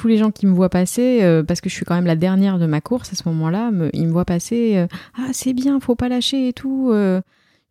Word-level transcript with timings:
tous 0.00 0.08
les 0.08 0.16
gens 0.16 0.30
qui 0.30 0.46
me 0.46 0.54
voient 0.54 0.70
passer, 0.70 1.18
euh, 1.20 1.42
parce 1.42 1.60
que 1.60 1.68
je 1.68 1.74
suis 1.74 1.84
quand 1.84 1.94
même 1.94 2.06
la 2.06 2.16
dernière 2.16 2.58
de 2.58 2.64
ma 2.64 2.80
course 2.80 3.12
à 3.12 3.16
ce 3.16 3.28
moment-là, 3.28 3.70
ils 3.92 4.06
me 4.06 4.12
voient 4.12 4.24
passer, 4.24 4.78
euh, 4.78 4.86
ah 5.18 5.28
c'est 5.32 5.52
bien, 5.52 5.78
faut 5.78 5.94
pas 5.94 6.08
lâcher 6.08 6.48
et 6.48 6.52
tout. 6.54 6.90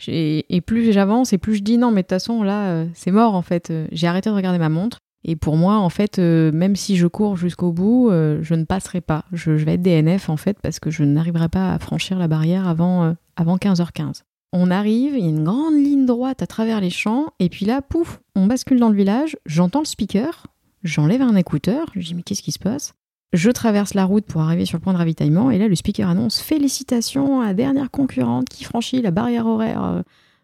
et 0.08 0.62
plus 0.62 0.94
j'avance 0.94 1.34
et 1.34 1.40
plus 1.40 1.56
je 1.56 1.64
dis 1.64 1.80
non, 1.80 1.90
mais 1.90 2.04
de 2.04 2.08
toute 2.08 2.12
façon 2.12 2.44
là, 2.44 2.86
c'est 2.94 3.10
mort 3.10 3.34
en 3.34 3.42
fait. 3.42 3.74
J'ai 3.92 4.06
arrêté 4.06 4.30
de 4.30 4.36
regarder 4.36 4.60
ma 4.60 4.70
montre. 4.70 5.00
Et 5.26 5.36
pour 5.36 5.58
moi, 5.58 5.78
en 5.78 5.90
fait, 5.90 6.20
même 6.20 6.76
si 6.76 6.98
je 6.98 7.08
cours 7.08 7.36
jusqu'au 7.36 7.72
bout, 7.72 8.12
je 8.12 8.54
ne 8.54 8.64
passerai 8.64 9.02
pas. 9.02 9.26
Je, 9.34 9.52
vais 9.52 9.74
être 9.74 9.82
DNF 9.82 10.30
en 10.30 10.38
fait 10.38 10.58
parce 10.62 10.80
que 10.80 10.92
je 10.92 11.04
n'arriverai 11.04 11.50
pas 11.50 11.74
à 11.74 11.80
franchir 11.80 12.20
la 12.20 12.28
barrière 12.28 12.68
avant, 12.68 13.16
avant 13.38 13.58
15h15. 13.58 14.22
On 14.54 14.70
arrive, 14.70 15.14
il 15.16 15.24
y 15.24 15.28
a 15.28 15.30
une 15.30 15.44
grande 15.44 15.74
ligne 15.74 16.06
droite 16.06 16.44
à 16.44 16.48
travers 16.48 16.80
les 16.80 16.90
champs, 16.90 17.28
et 17.40 17.50
puis 17.50 17.66
là, 17.66 17.82
pouf, 17.82 18.20
on 18.36 18.48
bascule 18.48 18.80
dans 18.80 18.90
le 18.90 18.96
village, 18.96 19.38
j'entends 19.46 19.80
le 19.80 19.86
speaker, 19.86 20.48
j'enlève 20.84 21.22
un 21.22 21.36
écouteur, 21.36 21.88
je 21.96 22.02
dis 22.02 22.16
mais 22.16 22.24
qu'est-ce 22.24 22.42
qui 22.42 22.52
se 22.52 22.60
passe? 22.60 22.94
Je 23.32 23.52
traverse 23.52 23.94
la 23.94 24.06
route 24.06 24.26
pour 24.26 24.42
arriver 24.42 24.66
sur 24.66 24.78
le 24.78 24.82
point 24.82 24.94
de 24.94 24.98
ravitaillement, 24.98 25.52
et 25.52 25.58
là 25.58 25.68
le 25.68 25.76
speaker 25.76 26.10
annonce 26.10 26.42
Félicitations 26.42 27.42
à 27.42 27.48
la 27.48 27.54
dernière 27.54 27.92
concurrente 27.92 28.50
qui 28.50 28.64
franchit 28.64 29.02
la 29.02 29.12
barrière 29.12 29.46
horaire 29.46 29.84
euh, 29.84 30.02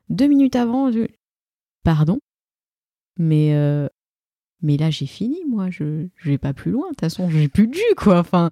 deux 0.09 0.27
minutes 0.27 0.55
avant. 0.55 0.91
Pardon? 1.83 2.19
Mais 3.17 3.53
euh, 3.53 3.87
mais 4.61 4.77
là 4.77 4.91
j'ai 4.91 5.07
fini, 5.07 5.39
moi, 5.47 5.69
je, 5.71 6.07
je 6.15 6.29
vais 6.29 6.37
pas 6.37 6.53
plus 6.53 6.71
loin, 6.71 6.85
de 6.85 6.89
toute 6.89 7.01
façon 7.01 7.29
j'ai 7.29 7.47
plus 7.47 7.67
de 7.67 7.73
jus 7.73 7.95
quoi, 7.97 8.19
enfin. 8.19 8.49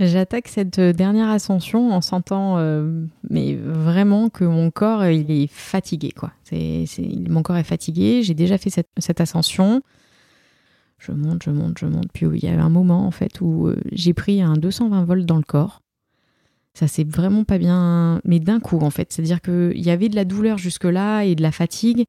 J'attaque 0.00 0.48
cette 0.48 0.78
euh, 0.78 0.92
dernière 0.94 1.28
ascension 1.28 1.92
en 1.92 2.00
sentant 2.00 2.56
euh, 2.56 3.04
mais 3.28 3.54
vraiment 3.54 4.30
que 4.30 4.44
mon 4.44 4.70
corps 4.70 5.04
il 5.04 5.30
est 5.30 5.46
fatigué 5.46 6.10
quoi. 6.10 6.32
Mon 7.28 7.42
corps 7.42 7.58
est 7.58 7.64
fatigué. 7.64 8.22
J'ai 8.22 8.32
déjà 8.32 8.56
fait 8.56 8.70
cette, 8.70 9.20
ascension. 9.20 9.82
Je 10.98 11.12
monte, 11.12 11.42
je 11.42 11.50
monte, 11.50 11.78
je 11.78 11.86
monte. 11.86 12.10
Puis 12.14 12.26
il 12.32 12.42
y 12.42 12.48
a 12.48 12.64
un 12.64 12.70
moment 12.70 13.06
en 13.06 13.10
fait 13.10 13.42
où 13.42 13.66
euh, 13.66 13.76
j'ai 13.92 14.14
pris 14.14 14.40
un 14.40 14.54
220 14.54 15.04
volts 15.04 15.26
dans 15.26 15.36
le 15.36 15.42
corps. 15.42 15.82
Ça 16.72 16.88
c'est 16.88 17.04
vraiment 17.04 17.44
pas 17.44 17.58
bien, 17.58 18.22
mais 18.24 18.40
d'un 18.40 18.58
coup 18.58 18.78
en 18.80 18.90
fait. 18.90 19.12
C'est-à-dire 19.12 19.42
qu'il 19.42 19.84
y 19.84 19.90
avait 19.90 20.08
de 20.08 20.16
la 20.16 20.24
douleur 20.24 20.56
jusque 20.56 20.84
là 20.84 21.24
et 21.24 21.34
de 21.34 21.42
la 21.42 21.52
fatigue, 21.52 22.04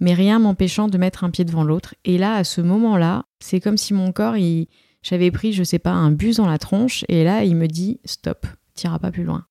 mais 0.00 0.14
rien 0.14 0.40
m'empêchant 0.40 0.88
de 0.88 0.98
mettre 0.98 1.22
un 1.22 1.30
pied 1.30 1.44
devant 1.44 1.62
l'autre. 1.62 1.94
Et 2.04 2.18
là 2.18 2.34
à 2.34 2.42
ce 2.42 2.60
moment-là, 2.60 3.24
c'est 3.38 3.60
comme 3.60 3.76
si 3.76 3.94
mon 3.94 4.10
corps 4.10 4.36
il 4.36 4.66
j'avais 5.08 5.30
pris, 5.30 5.52
je 5.52 5.62
sais 5.62 5.78
pas, 5.78 5.92
un 5.92 6.10
bus 6.10 6.36
dans 6.36 6.48
la 6.48 6.58
tronche 6.58 7.04
et 7.08 7.22
là, 7.22 7.44
il 7.44 7.54
me 7.54 7.68
dit 7.68 8.00
stop, 8.04 8.44
t'iras 8.74 8.98
pas 8.98 9.12
plus 9.12 9.22
loin. 9.22 9.44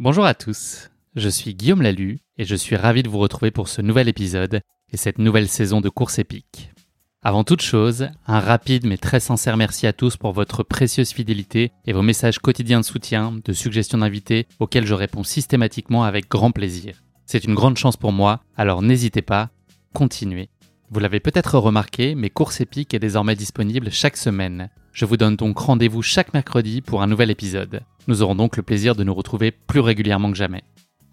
Bonjour 0.00 0.24
à 0.24 0.34
tous, 0.34 0.90
je 1.14 1.28
suis 1.28 1.54
Guillaume 1.54 1.82
Lalu 1.82 2.18
et 2.36 2.44
je 2.44 2.56
suis 2.56 2.74
ravi 2.74 3.04
de 3.04 3.08
vous 3.08 3.18
retrouver 3.18 3.52
pour 3.52 3.68
ce 3.68 3.80
nouvel 3.80 4.08
épisode 4.08 4.60
et 4.92 4.96
cette 4.96 5.18
nouvelle 5.18 5.48
saison 5.48 5.80
de 5.80 5.88
course 5.88 6.18
épique. 6.18 6.70
Avant 7.22 7.44
toute 7.44 7.62
chose, 7.62 8.08
un 8.26 8.40
rapide 8.40 8.86
mais 8.86 8.96
très 8.96 9.20
sincère 9.20 9.56
merci 9.56 9.86
à 9.86 9.92
tous 9.92 10.16
pour 10.16 10.32
votre 10.32 10.64
précieuse 10.64 11.10
fidélité 11.10 11.70
et 11.84 11.92
vos 11.92 12.02
messages 12.02 12.40
quotidiens 12.40 12.80
de 12.80 12.84
soutien, 12.84 13.38
de 13.44 13.52
suggestions 13.52 13.98
d'invités 13.98 14.46
auxquels 14.58 14.86
je 14.86 14.94
réponds 14.94 15.24
systématiquement 15.24 16.02
avec 16.02 16.28
grand 16.28 16.50
plaisir. 16.50 17.02
C'est 17.24 17.44
une 17.44 17.54
grande 17.54 17.76
chance 17.76 17.96
pour 17.96 18.12
moi, 18.12 18.40
alors 18.56 18.82
n'hésitez 18.82 19.22
pas, 19.22 19.50
continuez. 19.94 20.48
Vous 20.90 21.00
l'avez 21.00 21.20
peut-être 21.20 21.58
remarqué, 21.58 22.14
mes 22.14 22.30
courses 22.30 22.62
épiques 22.62 22.94
est 22.94 22.98
désormais 22.98 23.36
disponible 23.36 23.90
chaque 23.90 24.16
semaine. 24.16 24.70
Je 24.92 25.04
vous 25.04 25.18
donne 25.18 25.36
donc 25.36 25.58
rendez-vous 25.58 26.00
chaque 26.00 26.32
mercredi 26.32 26.80
pour 26.80 27.02
un 27.02 27.06
nouvel 27.06 27.30
épisode. 27.30 27.82
Nous 28.06 28.22
aurons 28.22 28.34
donc 28.34 28.56
le 28.56 28.62
plaisir 28.62 28.96
de 28.96 29.04
nous 29.04 29.12
retrouver 29.12 29.50
plus 29.50 29.80
régulièrement 29.80 30.30
que 30.30 30.38
jamais. 30.38 30.62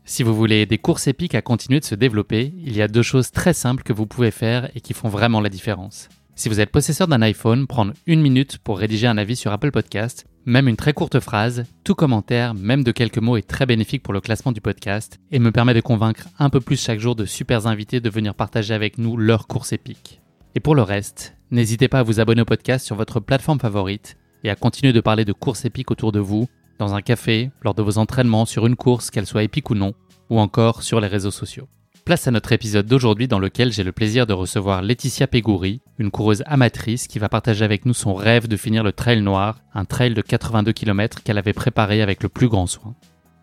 Si 0.05 0.23
vous 0.23 0.33
voulez 0.33 0.65
des 0.65 0.77
courses 0.77 1.07
épiques 1.07 1.35
à 1.35 1.41
continuer 1.41 1.81
de 1.81 1.85
se 1.85 1.95
développer, 1.95 2.53
il 2.57 2.73
y 2.73 2.81
a 2.81 2.87
deux 2.87 3.01
choses 3.01 3.31
très 3.31 3.53
simples 3.53 3.83
que 3.83 3.91
vous 3.91 4.05
pouvez 4.05 4.31
faire 4.31 4.69
et 4.75 4.79
qui 4.79 4.93
font 4.93 5.09
vraiment 5.09 5.41
la 5.41 5.49
différence. 5.49 6.07
Si 6.35 6.47
vous 6.47 6.61
êtes 6.61 6.71
possesseur 6.71 7.09
d'un 7.09 7.21
iPhone, 7.21 7.67
prendre 7.67 7.93
une 8.07 8.21
minute 8.21 8.59
pour 8.59 8.79
rédiger 8.79 9.07
un 9.07 9.17
avis 9.17 9.35
sur 9.35 9.51
Apple 9.51 9.71
Podcast, 9.71 10.25
même 10.45 10.67
une 10.67 10.75
très 10.75 10.93
courte 10.93 11.19
phrase, 11.19 11.65
tout 11.83 11.95
commentaire, 11.95 12.53
même 12.53 12.83
de 12.83 12.91
quelques 12.91 13.17
mots 13.17 13.37
est 13.37 13.47
très 13.47 13.65
bénéfique 13.65 14.03
pour 14.03 14.13
le 14.13 14.21
classement 14.21 14.51
du 14.51 14.61
podcast 14.61 15.19
et 15.31 15.39
me 15.39 15.51
permet 15.51 15.73
de 15.73 15.81
convaincre 15.81 16.27
un 16.37 16.49
peu 16.49 16.61
plus 16.61 16.79
chaque 16.79 16.99
jour 16.99 17.15
de 17.15 17.25
super 17.25 17.65
invités 17.65 17.99
de 17.99 18.09
venir 18.09 18.35
partager 18.35 18.73
avec 18.73 18.97
nous 18.97 19.17
leur 19.17 19.47
course 19.47 19.73
épique. 19.73 20.21
Et 20.53 20.59
pour 20.59 20.75
le 20.75 20.83
reste, 20.83 21.35
n'hésitez 21.49 21.87
pas 21.87 21.99
à 21.99 22.03
vous 22.03 22.19
abonner 22.19 22.43
au 22.43 22.45
podcast 22.45 22.85
sur 22.85 22.95
votre 22.95 23.19
plateforme 23.19 23.59
favorite 23.59 24.17
et 24.43 24.49
à 24.49 24.55
continuer 24.55 24.93
de 24.93 25.01
parler 25.01 25.25
de 25.25 25.33
course 25.33 25.65
épique 25.65 25.89
autour 25.89 26.11
de 26.11 26.19
vous, 26.19 26.47
dans 26.77 26.93
un 26.93 27.01
café, 27.01 27.51
lors 27.63 27.73
de 27.73 27.81
vos 27.81 27.97
entraînements 27.97 28.45
sur 28.45 28.67
une 28.67 28.75
course, 28.75 29.09
qu'elle 29.09 29.25
soit 29.25 29.43
épique 29.43 29.71
ou 29.71 29.75
non, 29.75 29.93
ou 30.29 30.39
encore 30.39 30.83
sur 30.83 30.99
les 30.99 31.07
réseaux 31.07 31.31
sociaux. 31.31 31.67
Place 32.05 32.27
à 32.27 32.31
notre 32.31 32.51
épisode 32.51 32.85
d'aujourd'hui 32.85 33.27
dans 33.27 33.39
lequel 33.39 33.73
j'ai 33.73 33.83
le 33.83 33.91
plaisir 33.91 34.27
de 34.27 34.33
recevoir 34.33 34.83
Laetitia 34.83 35.25
Pégouri, 35.25 35.81
une 35.97 36.11
coureuse 36.11 36.43
amatrice 36.45 37.07
qui 37.07 37.17
va 37.17 37.29
partager 37.29 37.65
avec 37.65 37.87
nous 37.87 37.95
son 37.95 38.13
rêve 38.13 38.47
de 38.47 38.57
finir 38.57 38.83
le 38.83 38.91
Trail 38.91 39.23
Noir, 39.23 39.57
un 39.73 39.85
trail 39.85 40.13
de 40.13 40.21
82 40.21 40.71
km 40.71 41.23
qu'elle 41.23 41.39
avait 41.39 41.51
préparé 41.51 42.03
avec 42.03 42.21
le 42.21 42.29
plus 42.29 42.47
grand 42.47 42.67
soin. 42.67 42.93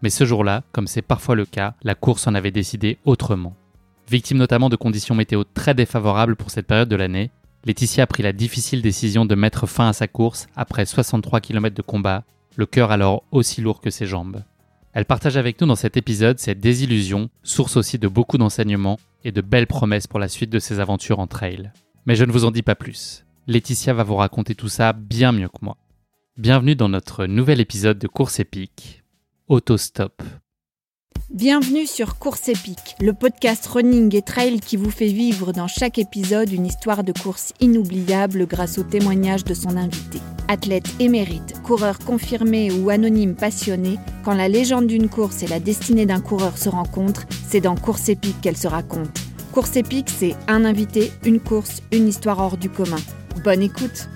Mais 0.03 0.11
ce 0.11 0.25
jour-là, 0.25 0.63
comme 0.71 0.87
c'est 0.87 1.03
parfois 1.03 1.35
le 1.35 1.45
cas, 1.45 1.75
la 1.83 1.97
course 1.97 2.29
en 2.29 2.37
avait 2.37 2.53
décidé 2.53 2.99
autrement. 3.05 3.57
Victime 4.09 4.39
notamment 4.39 4.69
de 4.69 4.77
conditions 4.77 5.17
météo 5.17 5.43
très 5.43 5.75
défavorables 5.75 6.37
pour 6.37 6.53
cette 6.53 6.69
période 6.69 6.89
de 6.89 6.95
l'année, 6.95 7.33
Laetitia 7.65 8.05
a 8.05 8.07
pris 8.07 8.23
la 8.23 8.33
difficile 8.33 8.81
décision 8.81 9.25
de 9.25 9.35
mettre 9.35 9.67
fin 9.67 9.89
à 9.89 9.93
sa 9.93 10.07
course 10.07 10.47
après 10.55 10.87
63 10.87 11.41
km 11.41 11.75
de 11.75 11.83
combat, 11.83 12.23
le 12.55 12.67
cœur 12.67 12.93
alors 12.93 13.25
aussi 13.33 13.61
lourd 13.61 13.81
que 13.81 13.91
ses 13.91 14.07
jambes. 14.07 14.45
Elle 14.95 15.07
partage 15.07 15.39
avec 15.39 15.59
nous 15.59 15.67
dans 15.67 15.75
cet 15.75 15.97
épisode 15.97 16.39
cette 16.39 16.61
désillusion, 16.61 17.31
source 17.43 17.79
aussi 17.79 17.99
de 17.99 18.09
beaucoup 18.09 18.37
d'enseignements 18.37 18.99
et 19.25 19.33
de 19.33 19.41
belles 19.41 19.67
promesses 19.67 20.07
pour 20.07 20.19
la 20.19 20.29
suite 20.29 20.51
de 20.51 20.59
ses 20.59 20.81
aventures 20.81 21.19
en 21.19 21.27
trail. 21.27 21.73
Mais 22.05 22.15
je 22.15 22.25
ne 22.25 22.33
vous 22.33 22.45
en 22.45 22.51
dis 22.51 22.63
pas 22.63 22.75
plus. 22.75 23.25
Laetitia 23.47 23.95
va 23.95 24.03
vous 24.03 24.17
raconter 24.17 24.55
tout 24.55 24.69
ça 24.69 24.93
bien 24.93 25.33
mieux 25.33 25.49
que 25.49 25.63
moi. 25.65 25.79
Bienvenue 26.37 26.77
dans 26.77 26.91
notre 26.91 27.25
nouvel 27.25 27.61
épisode 27.61 27.99
de 27.99 28.07
Course 28.07 28.39
épique, 28.39 29.03
Autostop. 29.49 30.23
Bienvenue 31.33 31.87
sur 31.87 32.19
Course 32.19 32.51
épique, 32.51 32.95
le 33.01 33.15
podcast 33.15 33.67
running 33.67 34.15
et 34.15 34.21
trail 34.21 34.61
qui 34.61 34.77
vous 34.77 34.91
fait 34.91 35.07
vivre 35.07 35.53
dans 35.53 35.67
chaque 35.67 35.99
épisode 35.99 36.53
une 36.53 36.67
histoire 36.67 37.05
de 37.05 37.13
course 37.13 37.55
inoubliable 37.59 38.47
grâce 38.47 38.77
au 38.77 38.83
témoignage 38.83 39.43
de 39.43 39.55
son 39.55 39.79
invité. 39.79 40.19
Athlète 40.49 40.93
émérite, 41.01 41.55
coureur 41.63 41.99
confirmé 42.01 42.71
ou 42.71 42.91
anonyme 42.91 43.35
passionné, 43.35 43.99
quand 44.23 44.35
la 44.35 44.49
légende 44.49 44.89
d'une 44.89 45.09
course 45.09 45.43
et 45.43 45.47
la 45.47 45.59
destinée 45.59 46.05
d'un 46.05 46.21
coureur 46.21 46.59
se 46.59 46.69
rencontrent, 46.69 47.25
c'est 47.49 47.63
dans 47.63 47.77
Course 47.77 48.11
épique 48.11 48.43
qu'elle 48.43 48.59
se 48.59 48.69
raconte. 48.69 49.19
Course 49.53 49.77
épique, 49.77 50.11
c'est 50.11 50.37
un 50.49 50.67
invité, 50.67 51.13
une 51.25 51.41
course, 51.41 51.81
une 51.93 52.09
histoire 52.09 52.41
hors 52.41 52.59
du 52.59 52.69
commun. 52.69 53.01
Bonne 53.43 53.63
écoute 53.63 54.07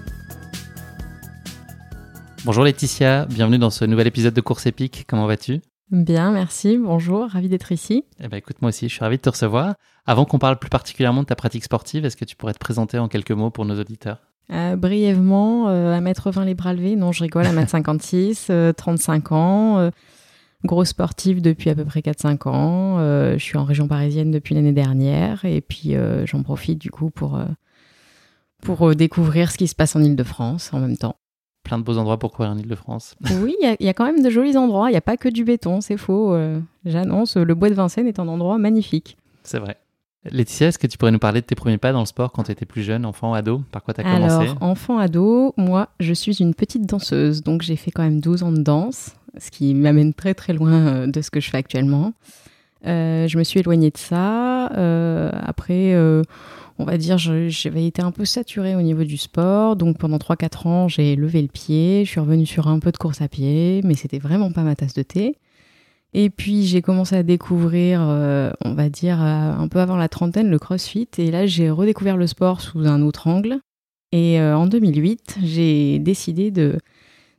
Bonjour 2.44 2.62
Laetitia, 2.62 3.24
bienvenue 3.24 3.58
dans 3.58 3.70
ce 3.70 3.86
nouvel 3.86 4.06
épisode 4.06 4.34
de 4.34 4.40
Course 4.42 4.66
épique, 4.66 5.06
comment 5.08 5.26
vas-tu? 5.26 5.62
Bien, 5.92 6.32
merci, 6.32 6.78
bonjour, 6.78 7.28
ravi 7.28 7.48
d'être 7.48 7.70
ici. 7.70 8.04
Eh 8.20 8.26
ben, 8.26 8.38
écoute, 8.38 8.60
moi 8.60 8.70
aussi, 8.70 8.88
je 8.88 8.94
suis 8.94 9.04
ravi 9.04 9.18
de 9.18 9.22
te 9.22 9.28
recevoir. 9.30 9.74
Avant 10.04 10.24
qu'on 10.24 10.40
parle 10.40 10.58
plus 10.58 10.68
particulièrement 10.68 11.22
de 11.22 11.26
ta 11.26 11.36
pratique 11.36 11.62
sportive, 11.62 12.04
est-ce 12.04 12.16
que 12.16 12.24
tu 12.24 12.34
pourrais 12.34 12.54
te 12.54 12.58
présenter 12.58 12.98
en 12.98 13.06
quelques 13.06 13.30
mots 13.30 13.50
pour 13.50 13.64
nos 13.64 13.78
auditeurs? 13.78 14.18
Euh, 14.52 14.74
brièvement, 14.74 15.68
euh, 15.68 15.94
à 15.94 16.00
mettre 16.00 16.32
20 16.32 16.44
les 16.44 16.54
bras 16.54 16.72
levés, 16.72 16.96
non, 16.96 17.12
je 17.12 17.22
rigole, 17.22 17.46
à 17.46 17.52
mettre 17.52 17.70
56, 17.72 18.50
35 18.76 19.30
ans, 19.30 19.78
euh, 19.78 19.90
grosse 20.64 20.88
sportive 20.88 21.40
depuis 21.40 21.70
à 21.70 21.76
peu 21.76 21.84
près 21.84 22.00
4-5 22.00 22.48
ans. 22.48 22.98
je 22.98 23.38
suis 23.38 23.56
en 23.56 23.64
région 23.64 23.86
parisienne 23.86 24.32
depuis 24.32 24.56
l'année 24.56 24.72
dernière 24.72 25.44
et 25.44 25.60
puis 25.60 25.94
j'en 26.24 26.42
profite 26.42 26.80
du 26.80 26.90
coup 26.90 27.10
pour, 27.10 27.38
pour 28.62 28.96
découvrir 28.96 29.52
ce 29.52 29.58
qui 29.58 29.68
se 29.68 29.76
passe 29.76 29.94
en 29.94 30.02
Ile-de-France 30.02 30.70
en 30.72 30.80
même 30.80 30.96
temps 30.96 31.14
plein 31.66 31.78
de 31.78 31.82
beaux 31.82 31.98
endroits 31.98 32.18
pour 32.18 32.32
courir 32.32 32.52
en 32.52 32.58
Ile-de-France. 32.58 33.16
Oui, 33.42 33.56
il 33.60 33.76
y, 33.80 33.88
a 33.88 33.94
quand 33.94 34.06
même 34.06 34.22
de 34.22 34.30
jolis 34.30 34.56
endroits. 34.56 34.88
Il 34.88 34.92
n'y 34.92 34.98
a 34.98 35.02
pas 35.02 35.16
que 35.16 35.28
du 35.28 35.44
béton, 35.44 35.80
c'est 35.80 35.96
faux. 35.96 36.32
Euh, 36.32 36.60
j'annonce, 36.84 37.36
le 37.36 37.54
bois 37.54 37.68
de 37.68 37.74
Vincennes 37.74 38.06
est 38.06 38.18
un 38.18 38.28
endroit 38.28 38.56
magnifique. 38.56 39.16
C'est 39.42 39.58
vrai. 39.58 39.76
Laetitia, 40.24 40.68
est-ce 40.68 40.78
que 40.78 40.86
tu 40.86 40.96
pourrais 40.96 41.12
nous 41.12 41.18
parler 41.18 41.40
de 41.40 41.46
tes 41.46 41.54
premiers 41.54 41.78
pas 41.78 41.92
dans 41.92 42.00
le 42.00 42.06
sport 42.06 42.32
quand 42.32 42.44
tu 42.44 42.52
étais 42.52 42.66
plus 42.66 42.82
jeune, 42.82 43.04
enfant, 43.04 43.34
ado? 43.34 43.62
Par 43.72 43.82
quoi 43.82 43.94
tu 43.94 44.00
as 44.00 44.04
commencé? 44.04 44.48
Alors, 44.48 44.62
enfant, 44.62 44.98
ado, 44.98 45.54
moi, 45.56 45.88
je 46.00 46.12
suis 46.12 46.40
une 46.40 46.54
petite 46.54 46.86
danseuse. 46.86 47.42
Donc, 47.42 47.62
j'ai 47.62 47.76
fait 47.76 47.90
quand 47.90 48.02
même 48.02 48.20
12 48.20 48.42
ans 48.44 48.52
de 48.52 48.62
danse, 48.62 49.14
ce 49.36 49.50
qui 49.50 49.74
m'amène 49.74 50.14
très 50.14 50.34
très 50.34 50.52
loin 50.52 50.72
euh, 50.72 51.06
de 51.06 51.20
ce 51.20 51.30
que 51.30 51.40
je 51.40 51.50
fais 51.50 51.58
actuellement. 51.58 52.12
Euh, 52.86 53.26
je 53.26 53.38
me 53.38 53.44
suis 53.44 53.60
éloignée 53.60 53.90
de 53.90 53.98
ça. 53.98 54.66
après 54.66 55.94
on 56.78 56.84
va 56.84 56.98
dire, 56.98 57.16
j'avais 57.18 57.86
été 57.86 58.02
un 58.02 58.10
peu 58.10 58.24
saturée 58.24 58.76
au 58.76 58.82
niveau 58.82 59.04
du 59.04 59.16
sport. 59.16 59.76
Donc 59.76 59.98
pendant 59.98 60.18
3-4 60.18 60.68
ans, 60.68 60.88
j'ai 60.88 61.16
levé 61.16 61.40
le 61.42 61.48
pied. 61.48 62.04
Je 62.04 62.10
suis 62.10 62.20
revenue 62.20 62.46
sur 62.46 62.68
un 62.68 62.78
peu 62.78 62.92
de 62.92 62.98
course 62.98 63.22
à 63.22 63.28
pied, 63.28 63.80
mais 63.84 63.94
c'était 63.94 64.18
vraiment 64.18 64.52
pas 64.52 64.62
ma 64.62 64.76
tasse 64.76 64.94
de 64.94 65.02
thé. 65.02 65.36
Et 66.12 66.30
puis 66.30 66.66
j'ai 66.66 66.82
commencé 66.82 67.16
à 67.16 67.22
découvrir, 67.22 68.00
euh, 68.02 68.50
on 68.64 68.74
va 68.74 68.88
dire, 68.88 69.22
euh, 69.22 69.52
un 69.52 69.68
peu 69.68 69.80
avant 69.80 69.96
la 69.96 70.08
trentaine, 70.08 70.50
le 70.50 70.58
crossfit. 70.58 71.08
Et 71.18 71.30
là, 71.30 71.46
j'ai 71.46 71.70
redécouvert 71.70 72.16
le 72.16 72.26
sport 72.26 72.60
sous 72.60 72.86
un 72.86 73.02
autre 73.02 73.26
angle. 73.26 73.60
Et 74.12 74.40
euh, 74.40 74.56
en 74.56 74.66
2008, 74.66 75.38
j'ai 75.42 75.98
décidé 75.98 76.50
de, 76.50 76.78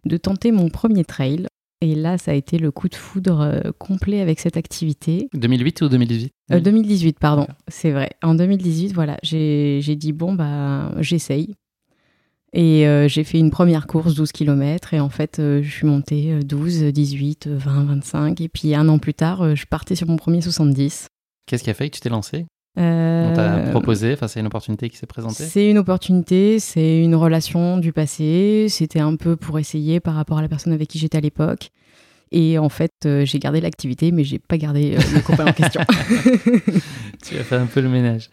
de 0.06 0.18
tenter 0.18 0.52
mon 0.52 0.70
premier 0.70 1.06
trail. 1.06 1.48
Et 1.82 1.94
là, 1.94 2.18
ça 2.18 2.32
a 2.32 2.34
été 2.34 2.58
le 2.58 2.72
coup 2.72 2.90
de 2.90 2.96
foudre 2.96 3.42
euh, 3.42 3.72
complet 3.78 4.22
avec 4.22 4.40
cette 4.40 4.58
activité. 4.58 5.30
2008 5.34 5.82
ou 5.82 5.90
2018 5.90 6.34
2018, 6.50 7.20
pardon, 7.20 7.48
c'est 7.68 7.92
vrai. 7.92 8.12
En 8.24 8.34
2018, 8.34 8.94
voilà, 8.94 9.18
j'ai 9.22 9.96
dit, 9.96 10.14
bon, 10.14 10.34
bah, 10.34 10.92
j'essaye. 11.00 11.54
Et 12.54 12.88
euh, 12.88 13.08
j'ai 13.08 13.24
fait 13.24 13.38
une 13.38 13.52
première 13.52 13.86
course, 13.86 14.16
12 14.16 14.32
km, 14.32 14.94
et 14.94 15.00
en 15.00 15.10
fait, 15.10 15.40
euh, 15.40 15.62
je 15.62 15.70
suis 15.70 15.86
montée 15.86 16.40
12, 16.40 16.86
18, 16.86 17.48
20, 17.48 17.84
25, 17.84 18.42
et 18.42 18.50
puis 18.50 18.74
un 18.74 18.88
an 18.88 18.98
plus 18.98 19.14
tard, 19.14 19.56
je 19.56 19.66
partais 19.66 19.96
sur 19.96 20.08
mon 20.08 20.16
premier 20.16 20.42
70. 20.42 21.08
Qu'est-ce 21.46 21.64
qui 21.64 21.70
a 21.70 21.74
fait 21.74 21.90
que 21.90 21.96
tu 21.96 22.02
t'es 22.02 22.10
lancé 22.78 23.32
on 23.32 23.36
t'a 23.36 23.72
proposé, 23.72 24.14
enfin 24.14 24.28
c'est 24.28 24.40
une 24.40 24.48
opportunité 24.48 24.90
qui 24.90 24.98
s'est 24.98 25.08
présentée 25.08 25.44
C'est 25.44 25.70
une 25.70 25.78
opportunité, 25.78 26.60
c'est 26.60 27.02
une 27.02 27.16
relation 27.16 27.78
du 27.78 27.92
passé, 27.92 28.68
c'était 28.70 29.00
un 29.00 29.16
peu 29.16 29.36
pour 29.36 29.60
essayer 29.60 30.00
par 30.00 30.16
rapport 30.16 30.38
à 30.38 30.42
la 30.42 30.48
personne 30.48 30.74
avec 30.74 30.88
qui 30.88 31.00
j'étais 31.00 31.18
à 31.18 31.22
l'époque. 31.22 31.72
Et 32.32 32.58
en 32.58 32.70
fait, 32.70 32.92
euh, 33.06 33.26
j'ai 33.26 33.40
gardé 33.40 33.62
l'activité, 33.62 34.12
mais 34.12 34.24
j'ai 34.24 34.40
pas 34.40 34.58
gardé 34.58 34.96
euh, 34.96 35.00
le 35.14 35.22
copain 35.22 35.46
en 35.46 35.54
question. 35.54 35.82
tu 37.24 37.38
as 37.38 37.44
fait 37.44 37.56
un 37.56 37.68
peu 37.68 37.80
le 37.80 37.90
ménage. 37.90 38.30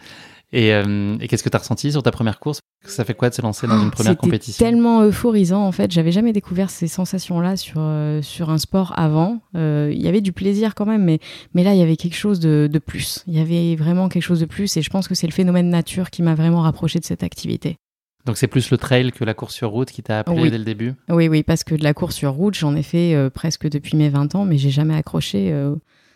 Et, 0.55 0.73
euh, 0.73 1.19
et 1.21 1.29
qu'est-ce 1.29 1.43
que 1.43 1.49
tu 1.49 1.57
as 1.57 1.59
ressenti 1.59 1.91
sur 1.91 2.03
ta 2.03 2.11
première 2.11 2.39
course? 2.39 2.61
Ça 2.87 3.05
fait 3.05 3.15
quoi 3.15 3.29
de 3.29 3.35
se 3.35 3.43
lancer 3.43 3.67
dans 3.67 3.83
une 3.83 3.91
première 3.91 4.17
compétition? 4.17 4.53
C'était 4.53 4.71
tellement 4.71 5.03
euphorisant 5.03 5.67
en 5.67 5.73
fait. 5.73 5.91
J'avais 5.91 6.13
jamais 6.13 6.33
découvert 6.33 6.71
ces 6.71 6.87
sensations-là 6.87 7.57
sur, 7.57 7.81
sur 8.23 8.51
un 8.51 8.59
sport 8.59 8.93
avant. 8.97 9.41
Il 9.55 10.01
y 10.01 10.07
avait 10.07 10.21
du 10.21 10.33
plaisir 10.33 10.75
quand 10.75 10.87
même, 10.87 11.03
mais, 11.03 11.19
mais 11.55 11.65
là, 11.65 11.73
il 11.73 11.81
y 11.81 11.83
avait 11.83 11.97
quelque 11.97 12.17
chose 12.17 12.41
de, 12.41 12.69
de 12.71 12.79
plus. 12.79 13.25
Il 13.27 13.35
y 13.35 13.41
avait 13.41 13.75
vraiment 13.75 14.09
quelque 14.09 14.23
chose 14.23 14.41
de 14.41 14.47
plus 14.47 14.77
et 14.77 14.83
je 14.83 14.91
pense 14.91 15.09
que 15.09 15.15
c'est 15.15 15.27
le 15.27 15.33
phénomène 15.33 15.71
nature 15.71 16.11
qui 16.11 16.23
m'a 16.23 16.35
vraiment 16.35 16.61
rapproché 16.61 17.01
de 17.01 17.05
cette 17.05 17.23
activité. 17.23 17.77
Donc 18.25 18.39
c'est 18.39 18.47
plus 18.47 18.71
le 18.71 18.79
trail 18.79 19.13
que 19.13 19.25
la 19.25 19.35
course 19.35 19.55
sur 19.55 19.71
route 19.71 19.91
qui 19.91 20.03
t'a 20.03 20.21
appelé 20.21 20.51
dès 20.51 20.59
le 20.59 20.65
début? 20.65 20.95
Oui, 21.09 21.29
oui, 21.29 21.43
parce 21.43 21.63
que 21.63 21.75
de 21.75 21.83
la 21.83 21.93
course 21.93 22.15
sur 22.15 22.33
route, 22.33 22.55
j'en 22.55 22.75
ai 22.75 22.83
fait 22.83 23.15
euh, 23.15 23.29
presque 23.29 23.69
depuis 23.69 23.97
mes 23.97 24.09
20 24.09 24.35
ans, 24.35 24.45
mais 24.45 24.57
j'ai 24.57 24.71
jamais 24.71 24.97
accroché. 24.97 25.53
Euh, 25.53 25.75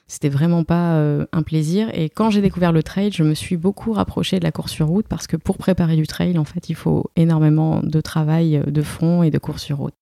c'était 0.08 0.28
vraiment 0.28 0.64
pas 0.64 0.94
euh, 0.94 1.26
un 1.32 1.42
plaisir. 1.42 1.88
Et 1.92 2.08
quand 2.08 2.30
j'ai 2.30 2.40
découvert 2.40 2.72
le 2.72 2.82
trail, 2.82 3.12
je 3.12 3.22
me 3.22 3.34
suis 3.34 3.56
beaucoup 3.56 3.92
rapprochée 3.92 4.38
de 4.38 4.44
la 4.44 4.52
course 4.52 4.72
sur 4.72 4.88
route 4.88 5.06
parce 5.06 5.26
que 5.26 5.36
pour 5.36 5.58
préparer 5.58 5.96
du 5.96 6.06
trail, 6.06 6.38
en 6.38 6.44
fait, 6.44 6.68
il 6.68 6.74
faut 6.74 7.04
énormément 7.14 7.80
de 7.82 8.00
travail 8.00 8.62
de 8.66 8.82
fond 8.82 9.22
et 9.22 9.30
de 9.30 9.38
course 9.38 9.62
sur 9.62 9.78
route. 9.78 9.94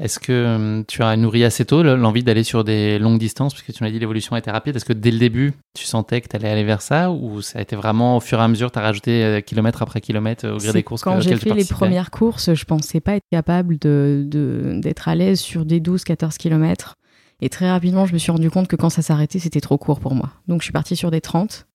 Est-ce 0.00 0.20
que 0.20 0.32
euh, 0.32 0.82
tu 0.86 1.02
as 1.02 1.16
nourri 1.16 1.44
assez 1.44 1.64
tôt 1.64 1.82
l'envie 1.82 2.22
d'aller 2.22 2.44
sur 2.44 2.62
des 2.62 3.00
longues 3.00 3.18
distances? 3.18 3.52
Parce 3.52 3.64
que 3.64 3.72
tu 3.72 3.82
m'as 3.82 3.90
dit 3.90 3.98
l'évolution 3.98 4.36
été 4.36 4.50
rapide. 4.50 4.76
Est-ce 4.76 4.84
que 4.84 4.92
dès 4.92 5.10
le 5.10 5.18
début, 5.18 5.54
tu 5.74 5.84
sentais 5.84 6.20
que 6.20 6.28
tu 6.28 6.36
allais 6.36 6.48
aller 6.48 6.62
vers 6.62 6.82
ça 6.82 7.10
Ou 7.10 7.42
ça 7.42 7.58
a 7.58 7.62
été 7.62 7.74
vraiment 7.74 8.16
au 8.16 8.20
fur 8.20 8.38
et 8.38 8.42
à 8.42 8.48
mesure, 8.48 8.70
tu 8.70 8.78
as 8.78 8.82
rajouté 8.82 9.24
euh, 9.24 9.40
kilomètre 9.40 9.82
après 9.82 10.00
kilomètre 10.00 10.46
euh, 10.46 10.54
au 10.54 10.58
gré 10.58 10.72
des 10.72 10.82
courses 10.84 11.02
Quand 11.02 11.20
j'ai 11.20 11.36
fait 11.36 11.52
les 11.52 11.64
premières 11.64 12.12
courses, 12.12 12.54
je 12.54 12.64
pensais 12.64 13.00
pas 13.00 13.16
être 13.16 13.26
capable 13.32 13.76
d'être 13.76 14.28
de, 14.28 14.80
à 15.04 15.14
l'aise 15.16 15.40
sur 15.40 15.64
des 15.64 15.80
12-14 15.80 16.36
kilomètres. 16.36 16.94
Et 17.40 17.48
très 17.48 17.70
rapidement, 17.70 18.06
je 18.06 18.12
me 18.12 18.18
suis 18.18 18.32
rendu 18.32 18.50
compte 18.50 18.68
que 18.68 18.76
quand 18.76 18.90
ça 18.90 19.02
s'arrêtait, 19.02 19.38
c'était 19.38 19.60
trop 19.60 19.78
court 19.78 20.00
pour 20.00 20.14
moi. 20.14 20.30
Donc 20.48 20.60
je 20.60 20.64
suis 20.64 20.72
partie 20.72 20.96
sur 20.96 21.10
des 21.10 21.20
30. 21.20 21.66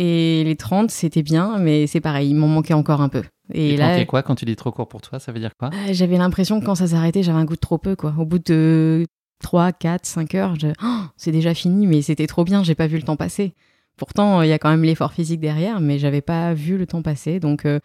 Et 0.00 0.44
les 0.44 0.56
30, 0.56 0.90
c'était 0.90 1.22
bien, 1.22 1.58
mais 1.58 1.86
c'est 1.86 2.00
pareil, 2.00 2.30
il 2.30 2.36
m'en 2.36 2.46
manquait 2.46 2.74
encore 2.74 3.00
un 3.00 3.08
peu. 3.08 3.22
Et, 3.52 3.76
là, 3.76 4.04
quoi 4.04 4.22
quand 4.22 4.34
tu 4.34 4.44
dis 4.44 4.54
trop 4.54 4.70
court 4.70 4.88
pour 4.88 5.00
toi 5.00 5.18
Ça 5.18 5.32
veut 5.32 5.40
dire 5.40 5.52
quoi? 5.58 5.70
Euh, 5.72 5.92
J'avais 5.92 6.18
l'impression 6.18 6.60
que 6.60 6.66
quand 6.66 6.74
ça 6.74 6.86
s'arrêtait, 6.86 7.22
j'avais 7.22 7.38
un 7.38 7.44
goût 7.44 7.54
de 7.54 7.60
trop 7.60 7.78
peu. 7.78 7.96
Quoi. 7.96 8.14
Au 8.18 8.24
bout 8.24 8.38
de 8.38 9.06
3, 9.42 9.72
4, 9.72 10.06
5 10.06 10.34
heures, 10.34 10.54
oh, 10.84 11.00
c'est 11.16 11.32
déjà 11.32 11.54
fini, 11.54 11.86
mais 11.86 12.02
c'était 12.02 12.26
trop 12.26 12.44
bien, 12.44 12.62
j'ai 12.62 12.74
pas 12.74 12.86
vu 12.86 12.96
le 12.96 13.02
temps 13.02 13.16
passer. 13.16 13.54
Pourtant, 13.96 14.42
il 14.42 14.48
y 14.48 14.52
a 14.52 14.58
quand 14.58 14.70
même 14.70 14.84
l'effort 14.84 15.12
physique 15.12 15.40
derrière, 15.40 15.80
mais 15.80 15.98
j'avais 15.98 16.20
pas 16.20 16.54
vu 16.54 16.78
le 16.78 16.86
temps 16.86 17.02
passer. 17.02 17.40
Donc, 17.40 17.64
euh, 17.64 17.80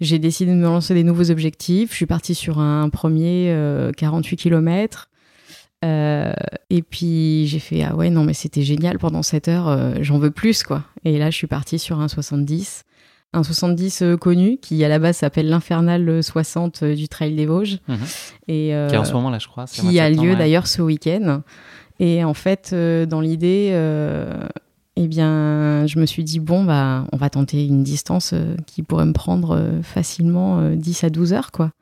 j'ai 0.00 0.18
décidé 0.18 0.52
de 0.52 0.56
me 0.56 0.64
lancer 0.64 0.94
des 0.94 1.04
nouveaux 1.04 1.30
objectifs. 1.30 1.90
Je 1.90 1.96
suis 1.96 2.06
partie 2.06 2.34
sur 2.34 2.58
un 2.58 2.88
premier 2.88 3.54
48 3.98 4.40
euh, 5.84 6.32
et 6.68 6.82
puis 6.82 7.46
j'ai 7.46 7.58
fait 7.58 7.82
ah 7.82 7.94
ouais 7.94 8.10
non 8.10 8.24
mais 8.24 8.34
c'était 8.34 8.62
génial 8.62 8.98
pendant 8.98 9.22
7 9.22 9.48
heures 9.48 10.02
j'en 10.02 10.18
veux 10.18 10.30
plus 10.30 10.62
quoi 10.62 10.84
et 11.04 11.18
là 11.18 11.30
je 11.30 11.36
suis 11.36 11.46
partie 11.46 11.78
sur 11.78 12.00
un 12.00 12.08
70 12.08 12.84
un 13.32 13.42
70 13.42 14.02
euh, 14.02 14.16
connu 14.16 14.58
qui 14.58 14.82
à 14.84 14.88
la 14.88 14.98
base 14.98 15.18
s'appelle 15.18 15.48
l'Infernal 15.48 16.22
60 16.22 16.82
euh, 16.82 16.94
du 16.94 17.08
Trail 17.08 17.34
des 17.34 17.46
Vosges. 17.46 17.78
Mhm. 17.88 17.98
Et, 18.48 18.74
euh, 18.74 18.88
qui 18.88 18.96
en 18.96 19.04
ce 19.04 19.12
moment 19.12 19.30
là, 19.30 19.38
je 19.38 19.46
crois. 19.46 19.66
Qui 19.66 20.00
a 20.00 20.10
lieu 20.10 20.34
d'ailleurs 20.36 20.66
ce 20.66 20.82
week-end. 20.82 21.42
Et 22.00 22.24
en 22.24 22.34
fait, 22.34 22.74
dans 22.74 23.20
l'idée, 23.20 23.68
eh 24.96 25.08
bien, 25.08 25.86
je 25.86 25.98
me 25.98 26.06
suis 26.06 26.24
dit, 26.24 26.40
bon, 26.40 26.64
bah, 26.64 27.04
on 27.12 27.18
va 27.18 27.28
tenter 27.28 27.66
une 27.66 27.82
distance 27.82 28.34
qui 28.66 28.82
pourrait 28.82 29.04
me 29.04 29.12
prendre 29.12 29.80
facilement 29.82 30.70
10 30.70 31.04
à 31.04 31.10
12 31.10 31.34
heures, 31.34 31.52
quoi. 31.52 31.72